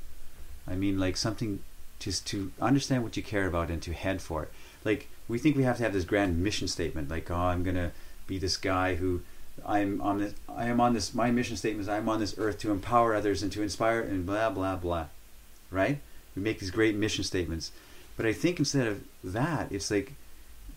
I 0.69 0.77
mean 0.77 0.99
like 1.01 1.17
something 1.17 1.61
just 1.99 2.27
to 2.29 2.53
understand 2.61 3.03
what 3.03 3.17
you 3.17 3.23
care 3.25 3.47
about 3.47 3.71
and 3.71 3.83
to 3.83 3.93
head 3.93 4.23
for 4.23 4.45
it. 4.45 4.53
Like 4.85 5.09
we 5.29 5.39
think 5.39 5.57
we 5.57 5.65
have 5.65 5.77
to 5.79 5.83
have 5.83 5.93
this 5.93 6.05
grand 6.05 6.39
mission 6.39 6.69
statement, 6.69 7.11
like 7.11 7.31
oh, 7.31 7.35
I'm 7.35 7.65
gonna 7.65 7.91
be 8.29 8.39
this 8.39 8.57
guy 8.57 8.95
who 8.95 9.23
I'm 9.67 10.01
on 10.01 10.19
this. 10.21 10.35
I 10.49 10.67
am 10.67 10.81
on 10.81 10.95
this. 10.95 11.13
My 11.15 11.31
mission 11.31 11.57
statement 11.57 11.83
is 11.83 11.89
I'm 11.89 12.09
on 12.09 12.21
this 12.21 12.35
earth 12.39 12.59
to 12.61 12.71
empower 12.71 13.15
others 13.15 13.43
and 13.43 13.51
to 13.53 13.63
inspire 13.63 14.01
and 14.01 14.25
blah 14.25 14.51
blah 14.51 14.77
blah. 14.77 15.07
Right? 15.71 15.99
We 16.37 16.43
make 16.43 16.61
these 16.61 16.71
great 16.71 16.95
mission 16.95 17.25
statements, 17.25 17.73
but 18.17 18.27
I 18.27 18.33
think 18.33 18.59
instead 18.61 18.87
of 18.87 19.03
that, 19.25 19.73
it's 19.73 19.91
like 19.91 20.13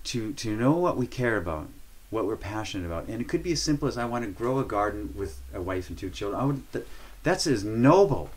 to 0.06 0.34
to 0.34 0.56
know 0.58 0.72
what 0.72 0.98
we 0.98 1.06
care 1.06 1.38
about, 1.38 1.68
what 2.10 2.26
we're 2.26 2.36
passionate 2.36 2.86
about, 2.86 3.08
and 3.08 3.22
it 3.22 3.28
could 3.28 3.44
be 3.44 3.52
as 3.52 3.62
simple 3.62 3.88
as 3.88 3.98
I 3.98 4.06
want 4.06 4.26
to 4.26 4.32
grow 4.32 4.60
a 4.60 4.64
garden 4.64 5.14
with 5.16 5.40
a 5.54 5.62
wife 5.62 5.90
and 5.90 5.98
two 5.98 6.10
children. 6.10 6.42
I 6.42 6.46
would. 6.46 6.72
Th- 6.72 6.86
that's 7.22 7.46
as 7.46 7.64
noble 7.64 8.30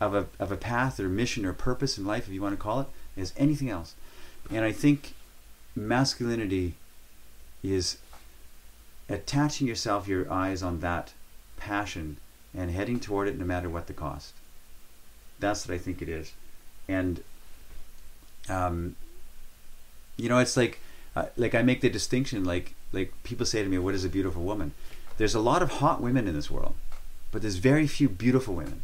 of 0.00 0.14
a 0.14 0.26
of 0.38 0.52
a 0.52 0.56
path 0.56 0.98
or 1.00 1.08
mission 1.08 1.46
or 1.46 1.52
purpose 1.52 1.96
in 1.96 2.04
life, 2.04 2.26
if 2.26 2.34
you 2.34 2.42
want 2.42 2.54
to 2.54 2.62
call 2.62 2.80
it, 2.80 2.86
as 3.16 3.32
anything 3.36 3.70
else. 3.70 3.94
And 4.50 4.64
I 4.64 4.72
think 4.72 5.14
masculinity 5.74 6.74
is 7.62 7.98
attaching 9.08 9.66
yourself, 9.66 10.06
your 10.06 10.30
eyes 10.30 10.62
on 10.62 10.80
that 10.80 11.12
passion, 11.56 12.18
and 12.54 12.70
heading 12.70 13.00
toward 13.00 13.28
it 13.28 13.38
no 13.38 13.44
matter 13.44 13.70
what 13.70 13.86
the 13.86 13.92
cost. 13.92 14.34
That's 15.38 15.66
what 15.66 15.74
I 15.74 15.78
think 15.78 16.02
it 16.02 16.08
is, 16.08 16.32
and 16.88 17.22
um, 18.48 18.96
you 20.16 20.28
know, 20.28 20.38
it's 20.38 20.56
like 20.56 20.80
uh, 21.16 21.26
like 21.36 21.54
I 21.54 21.62
make 21.62 21.80
the 21.80 21.90
distinction. 21.90 22.44
Like 22.44 22.74
like 22.92 23.12
people 23.22 23.46
say 23.46 23.62
to 23.62 23.68
me, 23.68 23.78
"What 23.78 23.94
is 23.94 24.04
a 24.04 24.08
beautiful 24.08 24.42
woman?" 24.42 24.72
There's 25.16 25.34
a 25.34 25.40
lot 25.40 25.62
of 25.62 25.72
hot 25.72 26.00
women 26.00 26.26
in 26.26 26.34
this 26.34 26.50
world, 26.50 26.74
but 27.30 27.42
there's 27.42 27.56
very 27.56 27.86
few 27.86 28.08
beautiful 28.08 28.54
women. 28.54 28.82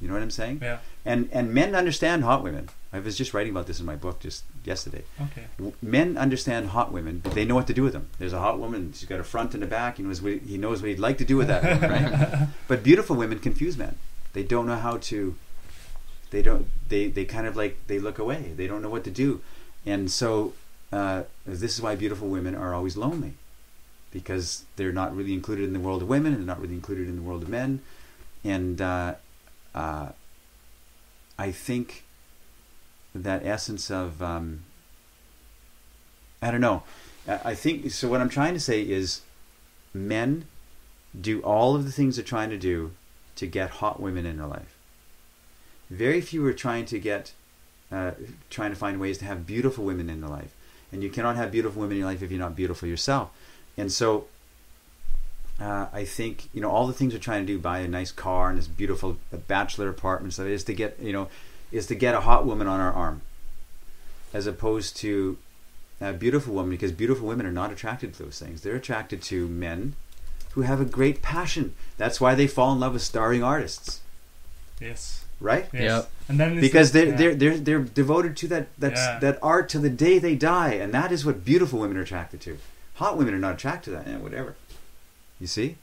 You 0.00 0.08
know 0.08 0.14
what 0.14 0.22
I'm 0.22 0.30
saying? 0.30 0.60
Yeah. 0.62 0.78
And 1.04 1.28
and 1.32 1.54
men 1.54 1.74
understand 1.74 2.24
hot 2.24 2.42
women. 2.42 2.68
I 2.92 2.98
was 2.98 3.16
just 3.16 3.32
writing 3.32 3.52
about 3.52 3.66
this 3.66 3.80
in 3.80 3.86
my 3.86 3.96
book 3.96 4.20
just 4.20 4.44
yesterday. 4.64 5.04
Okay. 5.20 5.72
Men 5.80 6.18
understand 6.18 6.68
hot 6.70 6.92
women, 6.92 7.20
but 7.24 7.32
they 7.32 7.44
know 7.44 7.54
what 7.54 7.66
to 7.68 7.72
do 7.72 7.82
with 7.82 7.94
them. 7.94 8.08
There's 8.18 8.34
a 8.34 8.40
hot 8.40 8.58
woman; 8.58 8.92
she's 8.92 9.08
got 9.08 9.20
a 9.20 9.24
front 9.24 9.54
and 9.54 9.62
a 9.62 9.66
back. 9.66 9.96
He 9.96 10.02
knows 10.02 10.20
what 10.20 10.32
he 10.42 10.58
knows 10.58 10.82
what 10.82 10.88
he'd 10.88 10.98
like 10.98 11.18
to 11.18 11.24
do 11.24 11.36
with 11.36 11.46
that, 11.48 11.62
woman, 11.62 11.90
right? 11.90 12.48
But 12.68 12.82
beautiful 12.82 13.16
women 13.16 13.38
confuse 13.38 13.78
men. 13.78 13.96
They 14.32 14.42
don't 14.42 14.66
know 14.66 14.76
how 14.76 14.98
to. 14.98 15.36
They 16.30 16.42
don't. 16.42 16.66
They 16.88 17.08
they 17.08 17.24
kind 17.24 17.46
of 17.46 17.56
like 17.56 17.78
they 17.86 17.98
look 17.98 18.18
away. 18.18 18.52
They 18.56 18.66
don't 18.66 18.82
know 18.82 18.90
what 18.90 19.04
to 19.04 19.10
do, 19.10 19.40
and 19.86 20.10
so 20.10 20.52
uh, 20.92 21.22
this 21.46 21.74
is 21.74 21.82
why 21.82 21.96
beautiful 21.96 22.28
women 22.28 22.54
are 22.54 22.74
always 22.74 22.96
lonely, 22.96 23.34
because 24.10 24.64
they're 24.76 24.92
not 24.92 25.16
really 25.16 25.32
included 25.32 25.64
in 25.64 25.72
the 25.72 25.80
world 25.80 26.02
of 26.02 26.08
women, 26.08 26.32
and 26.32 26.40
they're 26.42 26.54
not 26.54 26.60
really 26.60 26.74
included 26.74 27.08
in 27.08 27.16
the 27.16 27.22
world 27.22 27.42
of 27.42 27.48
men, 27.48 27.80
and 28.44 28.80
uh, 28.80 29.14
uh, 29.74 30.08
I 31.38 31.50
think 31.50 32.04
that 33.14 33.44
essence 33.44 33.90
of 33.90 34.22
um, 34.22 34.64
I 36.40 36.50
don't 36.50 36.60
know. 36.60 36.82
I 37.26 37.54
think 37.54 37.90
so. 37.92 38.08
What 38.08 38.20
I'm 38.20 38.28
trying 38.28 38.54
to 38.54 38.60
say 38.60 38.82
is, 38.82 39.20
men 39.94 40.46
do 41.18 41.40
all 41.42 41.76
of 41.76 41.84
the 41.84 41.92
things 41.92 42.16
they're 42.16 42.24
trying 42.24 42.50
to 42.50 42.58
do 42.58 42.92
to 43.36 43.46
get 43.46 43.70
hot 43.70 44.00
women 44.00 44.26
in 44.26 44.38
their 44.38 44.46
life. 44.46 44.76
Very 45.88 46.20
few 46.20 46.44
are 46.46 46.52
trying 46.52 46.84
to 46.86 46.98
get, 46.98 47.32
uh, 47.92 48.12
trying 48.50 48.70
to 48.70 48.76
find 48.76 48.98
ways 48.98 49.18
to 49.18 49.24
have 49.24 49.46
beautiful 49.46 49.84
women 49.84 50.10
in 50.10 50.20
their 50.20 50.30
life. 50.30 50.54
And 50.92 51.02
you 51.02 51.10
cannot 51.10 51.36
have 51.36 51.50
beautiful 51.50 51.80
women 51.80 51.96
in 51.96 52.00
your 52.00 52.08
life 52.08 52.22
if 52.22 52.30
you're 52.30 52.38
not 52.38 52.54
beautiful 52.54 52.86
yourself. 52.86 53.30
And 53.76 53.90
so, 53.90 54.26
uh, 55.60 55.86
I 55.92 56.04
think 56.04 56.48
you 56.52 56.60
know 56.60 56.70
all 56.70 56.86
the 56.86 56.92
things 56.92 57.14
we're 57.14 57.20
trying 57.20 57.46
to 57.46 57.52
do: 57.52 57.58
buy 57.58 57.78
a 57.78 57.88
nice 57.88 58.12
car 58.12 58.50
and 58.50 58.58
this 58.58 58.66
beautiful 58.66 59.16
bachelor 59.48 59.88
apartment. 59.88 60.38
Is 60.38 60.64
to 60.64 60.74
get 60.74 60.98
you 61.00 61.12
know, 61.12 61.28
is 61.70 61.86
to 61.86 61.94
get 61.94 62.14
a 62.14 62.20
hot 62.20 62.44
woman 62.44 62.66
on 62.66 62.80
our 62.80 62.92
arm, 62.92 63.22
as 64.34 64.46
opposed 64.46 64.96
to 64.98 65.38
a 66.00 66.12
beautiful 66.12 66.52
woman. 66.52 66.70
Because 66.70 66.92
beautiful 66.92 67.26
women 67.26 67.46
are 67.46 67.52
not 67.52 67.72
attracted 67.72 68.12
to 68.14 68.24
those 68.24 68.38
things. 68.38 68.60
They're 68.62 68.76
attracted 68.76 69.22
to 69.22 69.48
men 69.48 69.94
who 70.52 70.62
have 70.62 70.80
a 70.80 70.84
great 70.84 71.22
passion. 71.22 71.74
That's 71.96 72.20
why 72.20 72.34
they 72.34 72.46
fall 72.46 72.72
in 72.72 72.80
love 72.80 72.92
with 72.92 73.02
starring 73.02 73.42
artists, 73.42 74.00
Yes. 74.80 75.24
Right? 75.42 75.68
Yes. 75.72 75.82
Yep. 75.82 76.10
And 76.28 76.40
then 76.40 76.60
Because 76.60 76.92
they're 76.92 77.08
yeah. 77.08 77.16
they're 77.16 77.34
they're 77.34 77.58
they're 77.58 77.80
devoted 77.80 78.36
to 78.38 78.48
that 78.48 78.68
that 78.78 78.92
Yeah. 78.92 79.18
that 79.20 79.38
art 79.42 79.68
to 79.70 79.78
the 79.78 79.90
day 79.90 80.18
they 80.18 80.34
die, 80.34 80.74
and 80.74 80.92
that 80.94 81.12
is 81.12 81.26
what 81.26 81.44
beautiful 81.44 81.78
women 81.80 81.96
are 81.96 82.02
attracted 82.02 82.40
to. 82.42 82.58
Hot 82.94 83.16
women 83.16 83.34
are 83.34 83.38
not 83.38 83.54
attracted 83.54 83.90
to 83.90 83.96
that. 83.96 84.06
Yeah, 84.06 84.18
whatever. 84.18 84.54
You 85.40 85.46
see, 85.46 85.76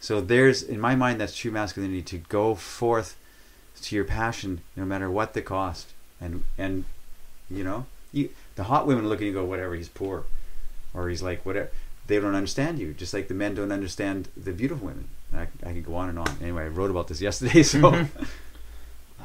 so 0.00 0.20
there's 0.20 0.62
in 0.62 0.80
my 0.80 0.94
mind 0.94 1.20
that's 1.20 1.36
true 1.36 1.50
masculinity 1.50 2.02
to 2.02 2.18
go 2.18 2.54
forth 2.54 3.16
to 3.82 3.94
your 3.94 4.04
passion 4.04 4.62
no 4.76 4.84
matter 4.84 5.10
what 5.10 5.34
the 5.34 5.42
cost, 5.42 5.92
and 6.20 6.44
and 6.56 6.84
you 7.50 7.64
know 7.64 7.86
you 8.12 8.30
the 8.56 8.64
hot 8.64 8.86
women 8.86 9.08
look 9.08 9.18
at 9.18 9.22
you 9.22 9.28
and 9.28 9.34
go 9.34 9.44
whatever 9.44 9.74
he's 9.74 9.88
poor, 9.88 10.24
or 10.94 11.08
he's 11.08 11.22
like 11.22 11.44
whatever. 11.44 11.70
They 12.06 12.20
don't 12.20 12.34
understand 12.34 12.78
you, 12.78 12.92
just 12.92 13.14
like 13.14 13.28
the 13.28 13.34
men 13.34 13.54
don't 13.54 13.72
understand 13.72 14.28
the 14.36 14.52
beautiful 14.52 14.88
women. 14.88 15.08
I, 15.32 15.48
I 15.66 15.72
could 15.72 15.86
go 15.86 15.94
on 15.96 16.08
and 16.10 16.18
on. 16.18 16.36
Anyway, 16.40 16.64
I 16.64 16.68
wrote 16.68 16.90
about 16.90 17.08
this 17.08 17.20
yesterday, 17.28 17.62
so 17.62 17.80
mm-hmm. 17.80 18.24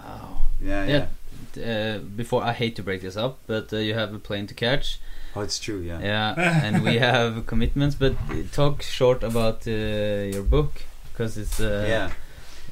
Wow. 0.09 0.41
yeah, 0.61 0.85
yeah. 0.85 1.07
Yeah. 1.55 1.95
Uh, 1.95 1.99
before 1.99 2.43
I 2.43 2.53
hate 2.53 2.75
to 2.75 2.83
break 2.83 3.01
this 3.01 3.17
up, 3.17 3.39
but 3.47 3.73
uh, 3.73 3.77
you 3.77 3.93
have 3.93 4.13
a 4.13 4.19
plane 4.19 4.47
to 4.47 4.53
catch. 4.53 4.99
Oh, 5.35 5.41
it's 5.41 5.59
true. 5.59 5.79
Yeah. 5.79 5.99
Yeah, 6.01 6.65
and 6.65 6.83
we 6.83 6.97
have 7.09 7.45
commitments. 7.47 7.95
But 7.95 8.13
uh, 8.29 8.43
talk 8.51 8.81
short 8.81 9.23
about 9.23 9.67
uh, 9.67 9.71
your 10.33 10.43
book 10.43 10.83
because 11.11 11.37
it's 11.37 11.59
uh, 11.59 11.85
yeah. 11.87 12.11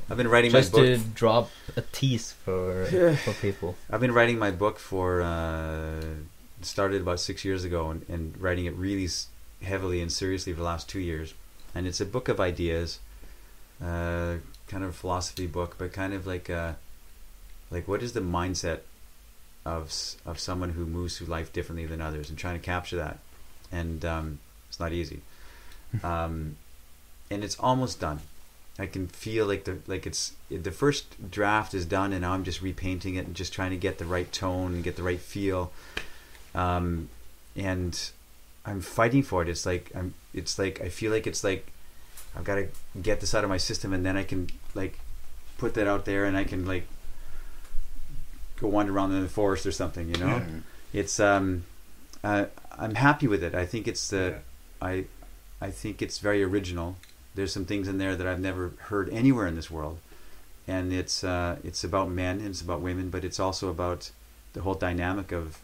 I've 0.10 0.18
been 0.18 0.28
writing 0.28 0.52
just 0.52 0.74
my 0.74 0.80
book. 0.80 0.88
to 0.88 0.98
drop 0.98 1.50
a 1.76 1.82
tease 1.82 2.32
for 2.32 2.86
for 3.26 3.34
people. 3.34 3.76
I've 3.90 4.00
been 4.02 4.14
writing 4.14 4.40
my 4.40 4.52
book 4.52 4.80
for 4.80 5.22
uh, 5.22 6.02
started 6.62 7.02
about 7.02 7.20
six 7.20 7.44
years 7.44 7.64
ago, 7.64 7.90
and, 7.90 8.06
and 8.10 8.40
writing 8.40 8.66
it 8.66 8.76
really 8.76 9.08
heavily 9.62 10.02
and 10.02 10.12
seriously 10.12 10.54
for 10.54 10.60
the 10.60 10.66
last 10.66 10.88
two 10.90 11.00
years. 11.00 11.34
And 11.76 11.86
it's 11.86 12.02
a 12.02 12.06
book 12.06 12.30
of 12.30 12.40
ideas, 12.40 13.00
uh, 13.82 14.36
kind 14.68 14.84
of 14.84 14.90
a 14.90 14.94
philosophy 14.94 15.48
book, 15.48 15.76
but 15.78 15.94
kind 15.94 16.14
of 16.14 16.26
like 16.26 16.50
uh 16.50 16.74
like 17.72 17.88
what 17.88 18.02
is 18.02 18.14
the 18.14 18.22
mindset 18.22 18.80
of 19.66 19.94
of 20.26 20.40
someone 20.40 20.72
who 20.72 20.86
moves 20.86 21.18
through 21.18 21.28
life 21.28 21.52
differently 21.52 21.86
than 21.86 22.02
others, 22.02 22.30
and 22.30 22.38
trying 22.38 22.60
to 22.60 22.66
capture 22.66 22.96
that. 22.98 23.20
And 23.72 24.04
um, 24.06 24.40
it's 24.70 24.80
not 24.80 24.94
easy. 24.94 25.22
um, 26.04 26.56
and 27.30 27.44
it's 27.44 27.60
almost 27.60 28.00
done. 28.00 28.22
I 28.80 28.86
can 28.86 29.08
feel 29.08 29.46
like 29.46 29.66
the 29.66 29.80
like 29.88 30.06
it's 30.06 30.34
the 30.50 30.72
first 30.72 31.30
draft 31.32 31.74
is 31.74 31.86
done, 31.86 32.14
and 32.14 32.22
now 32.22 32.34
I'm 32.34 32.44
just 32.44 32.62
repainting 32.62 33.16
it 33.16 33.26
and 33.26 33.36
just 33.36 33.52
trying 33.52 33.72
to 33.72 33.78
get 33.78 33.98
the 33.98 34.06
right 34.06 34.32
tone 34.32 34.74
and 34.74 34.84
get 34.84 34.96
the 34.96 35.04
right 35.04 35.20
feel. 35.20 35.72
Um, 36.56 37.10
and 37.56 38.10
I'm 38.66 38.82
fighting 38.82 39.24
for 39.24 39.42
it. 39.42 39.50
It's 39.50 39.66
like 39.66 39.92
I'm. 39.96 40.14
It's 40.34 40.58
like 40.58 40.80
I 40.80 40.90
feel 40.90 41.12
like 41.12 41.28
it's 41.28 41.44
like 41.44 41.68
I've 42.36 42.44
got 42.44 42.56
to 42.56 42.68
get 43.02 43.20
this 43.20 43.34
out 43.34 43.44
of 43.44 43.50
my 43.50 43.58
system, 43.58 43.94
and 43.94 44.06
then 44.06 44.16
I 44.16 44.24
can 44.24 44.50
like 44.76 45.00
put 45.58 45.74
that 45.74 45.88
out 45.88 46.06
there, 46.06 46.26
and 46.26 46.38
I 46.38 46.44
can 46.44 46.66
like 46.66 46.88
go 48.60 48.68
wander 48.68 48.94
around 48.94 49.14
in 49.14 49.22
the 49.22 49.30
forest 49.30 49.66
or 49.66 49.72
something. 49.72 50.10
You 50.10 50.18
know, 50.18 50.42
it's 50.94 51.20
um, 51.20 51.64
uh, 52.24 52.46
I'm 52.78 52.96
happy 52.96 53.28
with 53.28 53.44
it. 53.44 53.56
I 53.56 53.66
think 53.66 53.88
it's 53.88 54.10
the 54.10 54.36
Yeah. 54.82 54.88
I 54.88 55.06
I 55.62 55.72
think 55.72 56.02
it's 56.02 56.20
very 56.20 56.44
original. 56.44 56.98
There's 57.36 57.54
some 57.54 57.66
things 57.66 57.88
in 57.88 57.98
there 57.98 58.16
that 58.16 58.28
I've 58.28 58.40
never 58.40 58.74
heard 58.90 59.10
anywhere 59.10 59.48
in 59.48 59.56
this 59.56 59.70
world, 59.70 60.00
and 60.68 60.92
it's 60.92 61.24
uh, 61.24 61.58
it's 61.64 61.84
about 61.84 62.10
men 62.10 62.40
and 62.40 62.50
it's 62.50 62.62
about 62.62 62.82
women, 62.82 63.10
but 63.10 63.24
it's 63.24 63.40
also 63.40 63.70
about 63.70 64.12
the 64.54 64.62
whole 64.62 64.74
dynamic 64.74 65.32
of, 65.32 65.60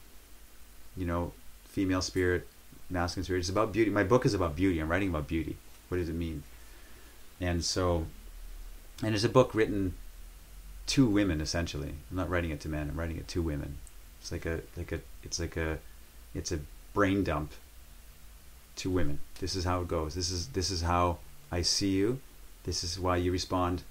you 0.96 1.06
know, 1.06 1.32
female 1.66 2.02
spirit, 2.02 2.48
masculine 2.90 3.24
spirit. 3.24 3.40
It's 3.40 3.50
about 3.50 3.74
beauty. 3.74 3.90
My 3.90 4.04
book 4.04 4.26
is 4.26 4.36
about 4.36 4.56
beauty. 4.56 4.80
I'm 4.80 4.90
writing 4.90 5.10
about 5.10 5.28
beauty. 5.28 5.56
What 5.90 5.98
does 5.98 6.10
it 6.10 6.16
mean? 6.16 6.44
And 7.42 7.66
so, 7.66 8.06
and 9.02 9.16
it's 9.16 9.24
a 9.24 9.30
book 9.30 9.56
written 9.56 9.96
to 10.88 11.06
women 11.06 11.42
essentially. 11.42 11.94
I'm 12.12 12.18
not 12.18 12.30
writing 12.30 12.52
it 12.52 12.60
to 12.62 12.70
men. 12.70 12.90
I'm 12.90 13.00
writing 13.00 13.18
it 13.18 13.28
to 13.30 13.42
women. 13.42 13.78
It's 14.22 14.32
like 14.32 14.46
a 14.46 14.62
like 14.78 14.92
a 14.92 15.00
it's 15.24 15.40
like 15.40 15.58
a 15.58 15.80
it's 16.34 16.52
a 16.52 16.60
brain 16.94 17.24
dump 17.24 17.52
to 18.78 18.90
women. 18.90 19.20
This 19.40 19.56
is 19.56 19.64
how 19.66 19.82
it 19.82 19.88
goes. 19.88 20.16
This 20.16 20.32
is 20.32 20.48
this 20.50 20.72
is 20.72 20.82
how 20.82 21.18
I 21.52 21.62
see 21.62 21.90
you. 21.92 22.20
This 22.64 22.84
is 22.84 23.00
why 23.00 23.18
you 23.18 23.32
respond. 23.32 23.84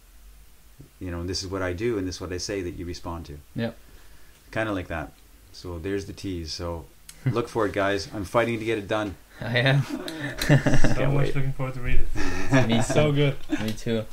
You 0.99 1.11
know, 1.11 1.20
and 1.20 1.28
this 1.28 1.43
is 1.43 1.49
what 1.51 1.62
I 1.62 1.72
do, 1.72 1.97
and 1.99 2.09
this 2.09 2.16
is 2.16 2.20
what 2.20 2.32
I 2.32 2.38
say 2.38 2.61
that 2.62 2.72
you 2.72 2.84
respond 2.84 3.26
to. 3.26 3.38
Yep. 3.55 3.76
Kind 4.51 4.68
of 4.68 4.74
like 4.74 4.88
that. 4.88 5.12
So 5.53 5.78
there's 5.78 6.07
the 6.07 6.12
tease. 6.12 6.53
So 6.53 6.86
look 7.30 7.49
for 7.49 7.66
it, 7.66 7.72
guys. 7.72 8.09
I'm 8.12 8.24
fighting 8.24 8.59
to 8.59 8.64
get 8.64 8.78
it 8.78 8.88
done. 8.88 9.14
I 9.40 9.59
am. 9.59 9.82
So 10.43 10.57
Can't 10.57 11.14
much 11.14 11.26
wait. 11.26 11.36
looking 11.36 11.53
forward 11.53 11.74
to 11.74 11.80
read 11.80 12.01
it. 12.01 12.66
Me 12.68 12.82
so 12.82 13.12
good. 13.12 13.36
Me 13.61 13.72
too. 13.72 14.05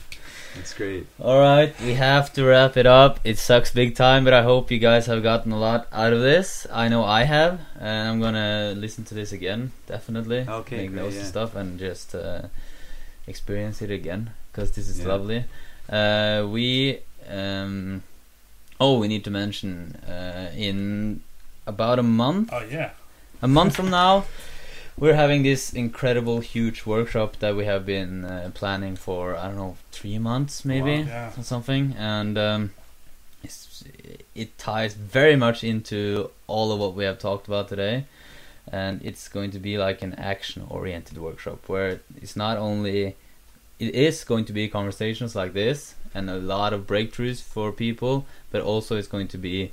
That's 0.55 0.73
great. 0.73 1.05
All 1.19 1.39
right, 1.39 1.73
we 1.81 1.93
have 1.93 2.33
to 2.33 2.43
wrap 2.43 2.75
it 2.75 2.85
up. 2.85 3.19
It 3.23 3.37
sucks 3.37 3.71
big 3.71 3.95
time, 3.95 4.23
but 4.23 4.33
I 4.33 4.41
hope 4.43 4.71
you 4.71 4.79
guys 4.79 5.05
have 5.05 5.21
gotten 5.23 5.51
a 5.51 5.59
lot 5.59 5.87
out 5.93 6.11
of 6.11 6.21
this. 6.21 6.65
I 6.71 6.87
know 6.89 7.03
I 7.03 7.23
have, 7.23 7.61
and 7.79 8.09
I'm 8.09 8.19
gonna 8.19 8.73
listen 8.75 9.03
to 9.05 9.13
this 9.13 9.31
again, 9.31 9.71
definitely. 9.87 10.45
Okay, 10.47 10.77
make 10.77 10.91
great, 10.91 11.01
notes 11.03 11.15
yeah. 11.15 11.21
and 11.21 11.29
stuff, 11.29 11.55
and 11.55 11.79
just 11.79 12.15
uh, 12.15 12.43
experience 13.27 13.81
it 13.81 13.91
again 13.91 14.31
because 14.51 14.71
this 14.71 14.89
is 14.89 14.99
Yeah. 14.99 15.07
lovely. 15.07 15.45
Uh, 15.87 16.47
we 16.49 16.99
um, 17.29 18.03
oh, 18.79 18.97
we 18.99 19.07
need 19.07 19.23
to 19.25 19.31
mention 19.31 19.95
uh, 20.07 20.49
in 20.55 21.21
about 21.67 21.99
a 21.99 22.03
month 22.03 22.49
Oh 22.51 22.63
yeah. 22.69 22.91
a 23.41 23.47
month 23.47 23.75
from 23.75 23.89
now 23.91 24.25
we're 24.99 25.15
having 25.15 25.43
this 25.43 25.71
incredible 25.73 26.39
huge 26.41 26.85
workshop 26.85 27.37
that 27.39 27.55
we 27.55 27.65
have 27.65 27.85
been 27.85 28.25
uh, 28.25 28.51
planning 28.53 28.95
for 28.95 29.35
i 29.35 29.47
don't 29.47 29.55
know 29.57 29.75
three 29.91 30.17
months 30.19 30.65
maybe 30.65 31.03
Wow, 31.03 31.07
yeah. 31.07 31.31
or 31.37 31.43
something 31.43 31.95
and 31.97 32.37
um, 32.37 32.71
it's, 33.43 33.83
it 34.35 34.57
ties 34.57 34.93
very 34.93 35.35
much 35.35 35.63
into 35.63 36.29
all 36.47 36.71
of 36.71 36.79
what 36.79 36.93
we 36.95 37.03
have 37.05 37.19
talked 37.19 37.47
about 37.47 37.69
today 37.69 38.05
and 38.71 39.01
it's 39.03 39.27
going 39.29 39.51
to 39.51 39.59
be 39.59 39.77
like 39.77 40.01
an 40.01 40.13
action 40.15 40.65
oriented 40.69 41.17
workshop 41.17 41.59
where 41.67 41.99
it's 42.21 42.35
not 42.35 42.57
only 42.57 43.15
it 43.79 43.95
is 43.95 44.23
going 44.25 44.45
to 44.45 44.53
be 44.53 44.67
conversations 44.67 45.35
like 45.35 45.53
this 45.53 45.95
and 46.13 46.29
a 46.29 46.35
lot 46.37 46.73
of 46.73 46.85
breakthroughs 46.85 47.41
for 47.41 47.71
people 47.71 48.25
but 48.51 48.61
also 48.61 48.97
it's 48.97 49.07
going 49.07 49.27
to 49.27 49.37
be 49.37 49.71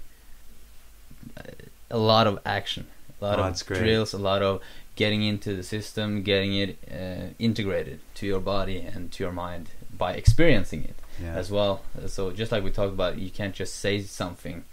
uh, 1.37 1.43
a 1.91 1.99
lot 1.99 2.27
of 2.27 2.39
action 2.47 2.87
a 3.21 3.25
lot 3.25 3.39
Oh, 3.39 3.43
of 3.43 3.47
that's 3.49 3.63
great. 3.63 3.81
drills 3.81 4.13
a 4.15 4.19
lot 4.19 4.43
of 4.43 4.61
getting 4.97 5.23
into 5.23 5.55
the 5.55 5.63
system 5.63 6.23
getting 6.23 6.55
it 6.55 6.79
uh, 6.91 7.27
integrated 7.39 8.01
to 8.15 8.27
your 8.27 8.41
body 8.41 8.79
and 8.81 9.13
to 9.13 9.23
your 9.23 9.33
mind 9.33 9.69
by 9.97 10.13
experiencing 10.15 10.83
it 10.85 10.97
Yeah. 11.23 11.35
as 11.41 11.51
well. 11.51 11.81
So 12.09 12.31
just 12.33 12.51
like 12.53 12.65
we 12.65 12.71
talked 12.71 12.93
about, 12.95 13.19
you 13.19 13.31
can't 13.31 13.55
just 13.55 13.77
say 13.77 14.03
something 14.03 14.65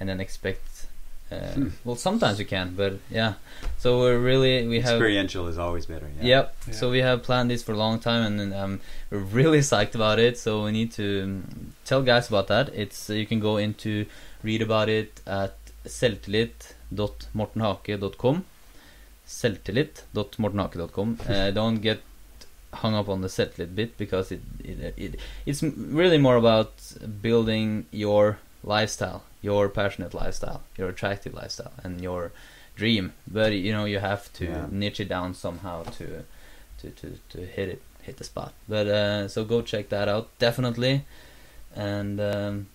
and 0.00 0.08
then 0.08 0.20
expect. 0.20 0.86
Uh, 1.30 1.52
Hmm. 1.54 1.68
well, 1.84 1.96
sometimes 1.96 2.38
you 2.38 2.46
can, 2.46 2.72
but 2.74 2.92
yeah. 3.10 3.34
So 3.78 3.98
we're 4.00 4.18
really 4.18 4.66
we 4.66 4.80
have. 4.80 4.94
Experiential 4.94 5.46
is 5.48 5.58
always 5.58 5.84
better. 5.84 6.08
Yeah. 6.18 6.26
Yep. 6.34 6.54
Yeah. 6.68 6.74
So 6.74 6.90
we 6.90 7.00
have 7.08 7.22
planned 7.22 7.50
this 7.50 7.62
for 7.62 7.72
a 7.72 7.76
long 7.76 7.98
time, 8.00 8.22
and 8.28 8.40
then, 8.40 8.52
um, 8.62 8.80
we're 9.10 9.18
really 9.40 9.60
psyched 9.60 9.94
about 9.94 10.18
it. 10.18 10.38
So 10.38 10.64
we 10.64 10.72
need 10.72 10.90
to 10.92 11.22
um, 11.24 11.44
tell 11.84 12.00
guys 12.02 12.28
about 12.28 12.46
that. 12.48 12.70
It's 12.74 13.10
uh, 13.10 13.12
you 13.12 13.26
can 13.26 13.40
go 13.40 13.58
into 13.58 14.06
read 14.42 14.62
about 14.62 14.88
it 14.88 15.20
at 15.26 15.54
selvtillit.mortenhake.com. 15.84 18.44
Selvtillit.mortenhake.com. 19.28 21.18
Uh, 21.28 21.50
don't 21.50 21.78
get 21.80 22.00
hung 22.72 22.94
up 22.94 23.08
on 23.08 23.20
the 23.22 23.28
selvtillit 23.28 23.74
bit 23.74 23.96
because 23.96 24.30
it, 24.30 24.40
it, 24.62 24.94
it 24.96 25.14
it's 25.46 25.62
really 25.62 26.18
more 26.18 26.36
about 26.36 26.72
building 27.22 27.86
your 27.90 28.38
lifestyle, 28.62 29.22
your 29.42 29.68
passionate 29.68 30.12
lifestyle, 30.14 30.62
your 30.76 30.88
attractive 30.90 31.34
lifestyle, 31.34 31.72
and 31.82 32.00
your 32.00 32.32
dream. 32.76 33.12
But 33.26 33.52
you 33.52 33.72
know 33.72 33.84
you 33.84 33.98
have 34.00 34.32
to 34.34 34.44
Yeah. 34.44 34.66
niche 34.70 35.00
it 35.00 35.08
down 35.08 35.34
somehow 35.34 35.82
to 35.84 36.24
to 36.80 36.90
to, 36.90 37.18
to 37.30 37.38
hit 37.46 37.68
it 37.68 37.82
hit 38.02 38.16
the 38.16 38.24
spot. 38.24 38.52
But 38.68 38.86
uh, 38.86 39.28
so 39.28 39.44
go 39.44 39.62
check 39.62 39.88
that 39.90 40.08
out 40.08 40.28
definitely, 40.38 41.04
and 41.74 42.20
um, 42.20 42.66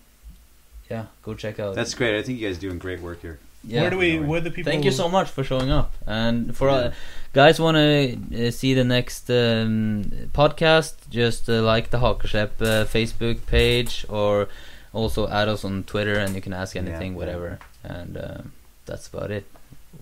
yeah, 0.90 1.06
go 1.22 1.34
check 1.34 1.58
out. 1.60 1.74
That's 1.74 1.94
great. 1.94 2.18
I 2.18 2.22
think 2.22 2.38
you 2.40 2.48
guys 2.48 2.58
are 2.58 2.60
doing 2.60 2.78
great 2.78 3.00
work 3.00 3.22
here. 3.22 3.38
Yeah. 3.66 3.80
Where 3.82 3.90
do 3.90 3.98
we? 3.98 4.18
Where 4.18 4.40
the 4.40 4.50
people? 4.50 4.70
Thank 4.70 4.84
you 4.84 4.90
so 4.90 5.08
much 5.08 5.30
for 5.30 5.42
showing 5.44 5.70
up. 5.70 5.92
And 6.06 6.56
for 6.56 6.68
Yeah. 6.68 6.74
uh, 6.74 6.92
guys 7.32 7.60
want 7.60 7.76
to 7.76 8.46
uh, 8.48 8.50
see 8.50 8.74
the 8.74 8.84
next 8.84 9.30
um, 9.30 10.04
podcast, 10.32 10.94
just 11.10 11.48
uh, 11.48 11.62
like 11.62 11.90
the 11.90 11.98
Hakerslepp 11.98 12.50
uh, 12.60 12.84
Facebook 12.84 13.46
page, 13.46 14.04
or 14.08 14.48
also 14.92 15.28
add 15.28 15.48
us 15.48 15.64
on 15.64 15.84
Twitter, 15.84 16.14
and 16.14 16.34
you 16.34 16.40
can 16.40 16.52
ask 16.52 16.76
anything, 16.76 17.12
yeah. 17.12 17.18
whatever. 17.18 17.58
And 17.82 18.16
um, 18.16 18.52
that's 18.86 19.06
about 19.08 19.30
it. 19.30 19.44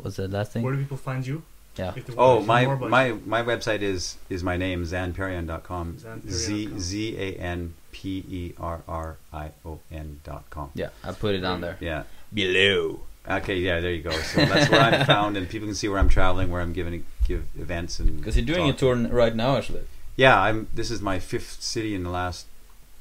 What's 0.00 0.16
the 0.16 0.28
last 0.28 0.52
thing? 0.52 0.62
Where 0.62 0.72
do 0.74 0.78
people 0.80 0.96
find 0.96 1.26
you? 1.26 1.42
Yeah. 1.76 1.94
Oh, 2.18 2.40
my 2.40 2.66
my 2.66 3.06
you? 3.06 3.22
my 3.24 3.42
website 3.42 3.80
is 3.80 4.18
is 4.28 4.42
my 4.42 4.56
name 4.58 4.84
zanperrion.com. 4.84 5.98
Z 5.98 6.06
Zanperrion.com. 6.06 6.80
Z 6.80 7.16
A 7.18 7.32
N 7.40 7.74
P 7.92 8.24
E 8.28 8.52
R 8.60 8.82
R 8.86 9.16
I 9.32 9.50
O 9.64 9.78
N 9.90 10.20
dot 10.22 10.44
com. 10.50 10.70
Yeah, 10.74 10.90
I 11.02 11.12
put 11.12 11.34
it 11.34 11.44
on 11.44 11.62
there 11.62 11.78
Yeah. 11.80 12.02
below. 12.32 13.00
Okay. 13.28 13.56
Yeah. 13.58 13.80
There 13.80 13.92
you 13.92 14.02
go. 14.02 14.10
So 14.12 14.44
that's 14.44 14.70
where 14.70 14.80
I'm 14.80 15.06
found, 15.06 15.36
and 15.36 15.48
people 15.48 15.68
can 15.68 15.74
see 15.74 15.88
where 15.88 15.98
I'm 15.98 16.08
traveling, 16.08 16.50
where 16.50 16.60
I'm 16.60 16.72
giving 16.72 17.04
give 17.26 17.44
events 17.58 17.98
and. 18.00 18.18
Because 18.18 18.36
you're 18.36 18.44
doing 18.46 18.68
a 18.68 18.72
tour 18.72 18.96
right 18.96 19.34
now, 19.34 19.56
actually. 19.56 19.82
Yeah. 20.16 20.40
I'm. 20.40 20.68
This 20.74 20.90
is 20.90 21.00
my 21.00 21.18
fifth 21.18 21.62
city 21.62 21.94
in 21.94 22.02
the 22.02 22.10
last 22.10 22.46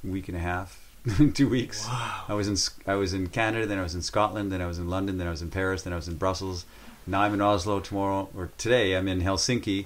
week 0.04 0.28
and 0.28 0.38
a 0.38 0.42
half, 0.42 0.80
two 1.34 1.48
weeks. 1.50 1.86
Wow. 1.88 2.24
I 2.30 2.34
was 2.34 2.48
in 2.48 2.54
S- 2.54 2.72
I 2.88 2.96
was 2.96 3.14
in 3.14 3.28
Canada, 3.28 3.66
then 3.66 3.80
I 3.80 3.84
was 3.84 3.96
in 3.96 4.02
Scotland, 4.02 4.52
then 4.52 4.62
I 4.62 4.68
was 4.68 4.78
in 4.80 4.90
London, 4.90 5.18
then 5.18 5.28
I 5.28 5.32
was 5.32 5.42
in 5.42 5.50
Paris, 5.50 5.82
then 5.84 5.94
I 5.94 5.96
was 5.96 6.08
in 6.08 6.16
Brussels. 6.16 6.66
Now 7.08 7.22
I'm 7.22 7.34
in 7.34 7.42
Oslo 7.42 7.80
tomorrow 7.80 8.30
or 8.38 8.52
today. 8.60 8.96
I'm 8.96 9.08
in 9.08 9.22
Helsinki, 9.22 9.86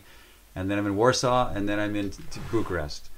and 0.56 0.70
then 0.70 0.78
I'm 0.78 0.86
in 0.86 0.96
Warsaw, 0.98 1.52
and 1.54 1.68
then 1.70 1.80
I'm 1.80 1.96
in 1.96 2.10
t- 2.12 2.18
Bucharest. 2.52 3.10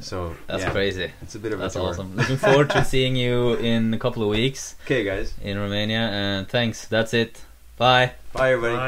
So 0.00 0.34
That's 0.46 0.62
yeah, 0.62 0.70
crazy. 0.70 1.10
It's 1.22 1.34
a 1.34 1.38
bit 1.38 1.52
of 1.52 1.58
That's 1.58 1.74
a 1.76 1.80
tour. 1.80 1.88
awesome. 1.90 2.16
Looking 2.16 2.36
forward 2.36 2.70
to 2.70 2.84
seeing 2.92 3.16
you 3.16 3.54
in 3.54 3.92
a 3.92 3.98
couple 3.98 4.22
of 4.22 4.28
weeks 4.30 4.76
Okay, 4.84 5.04
guys. 5.04 5.34
in 5.42 5.58
Romania. 5.58 5.98
And 6.00 6.48
thanks. 6.48 6.86
That's 6.86 7.12
it. 7.12 7.40
Bye. 7.76 8.12
Bye, 8.32 8.52
everybody. 8.52 8.74
Bye. 8.74 8.78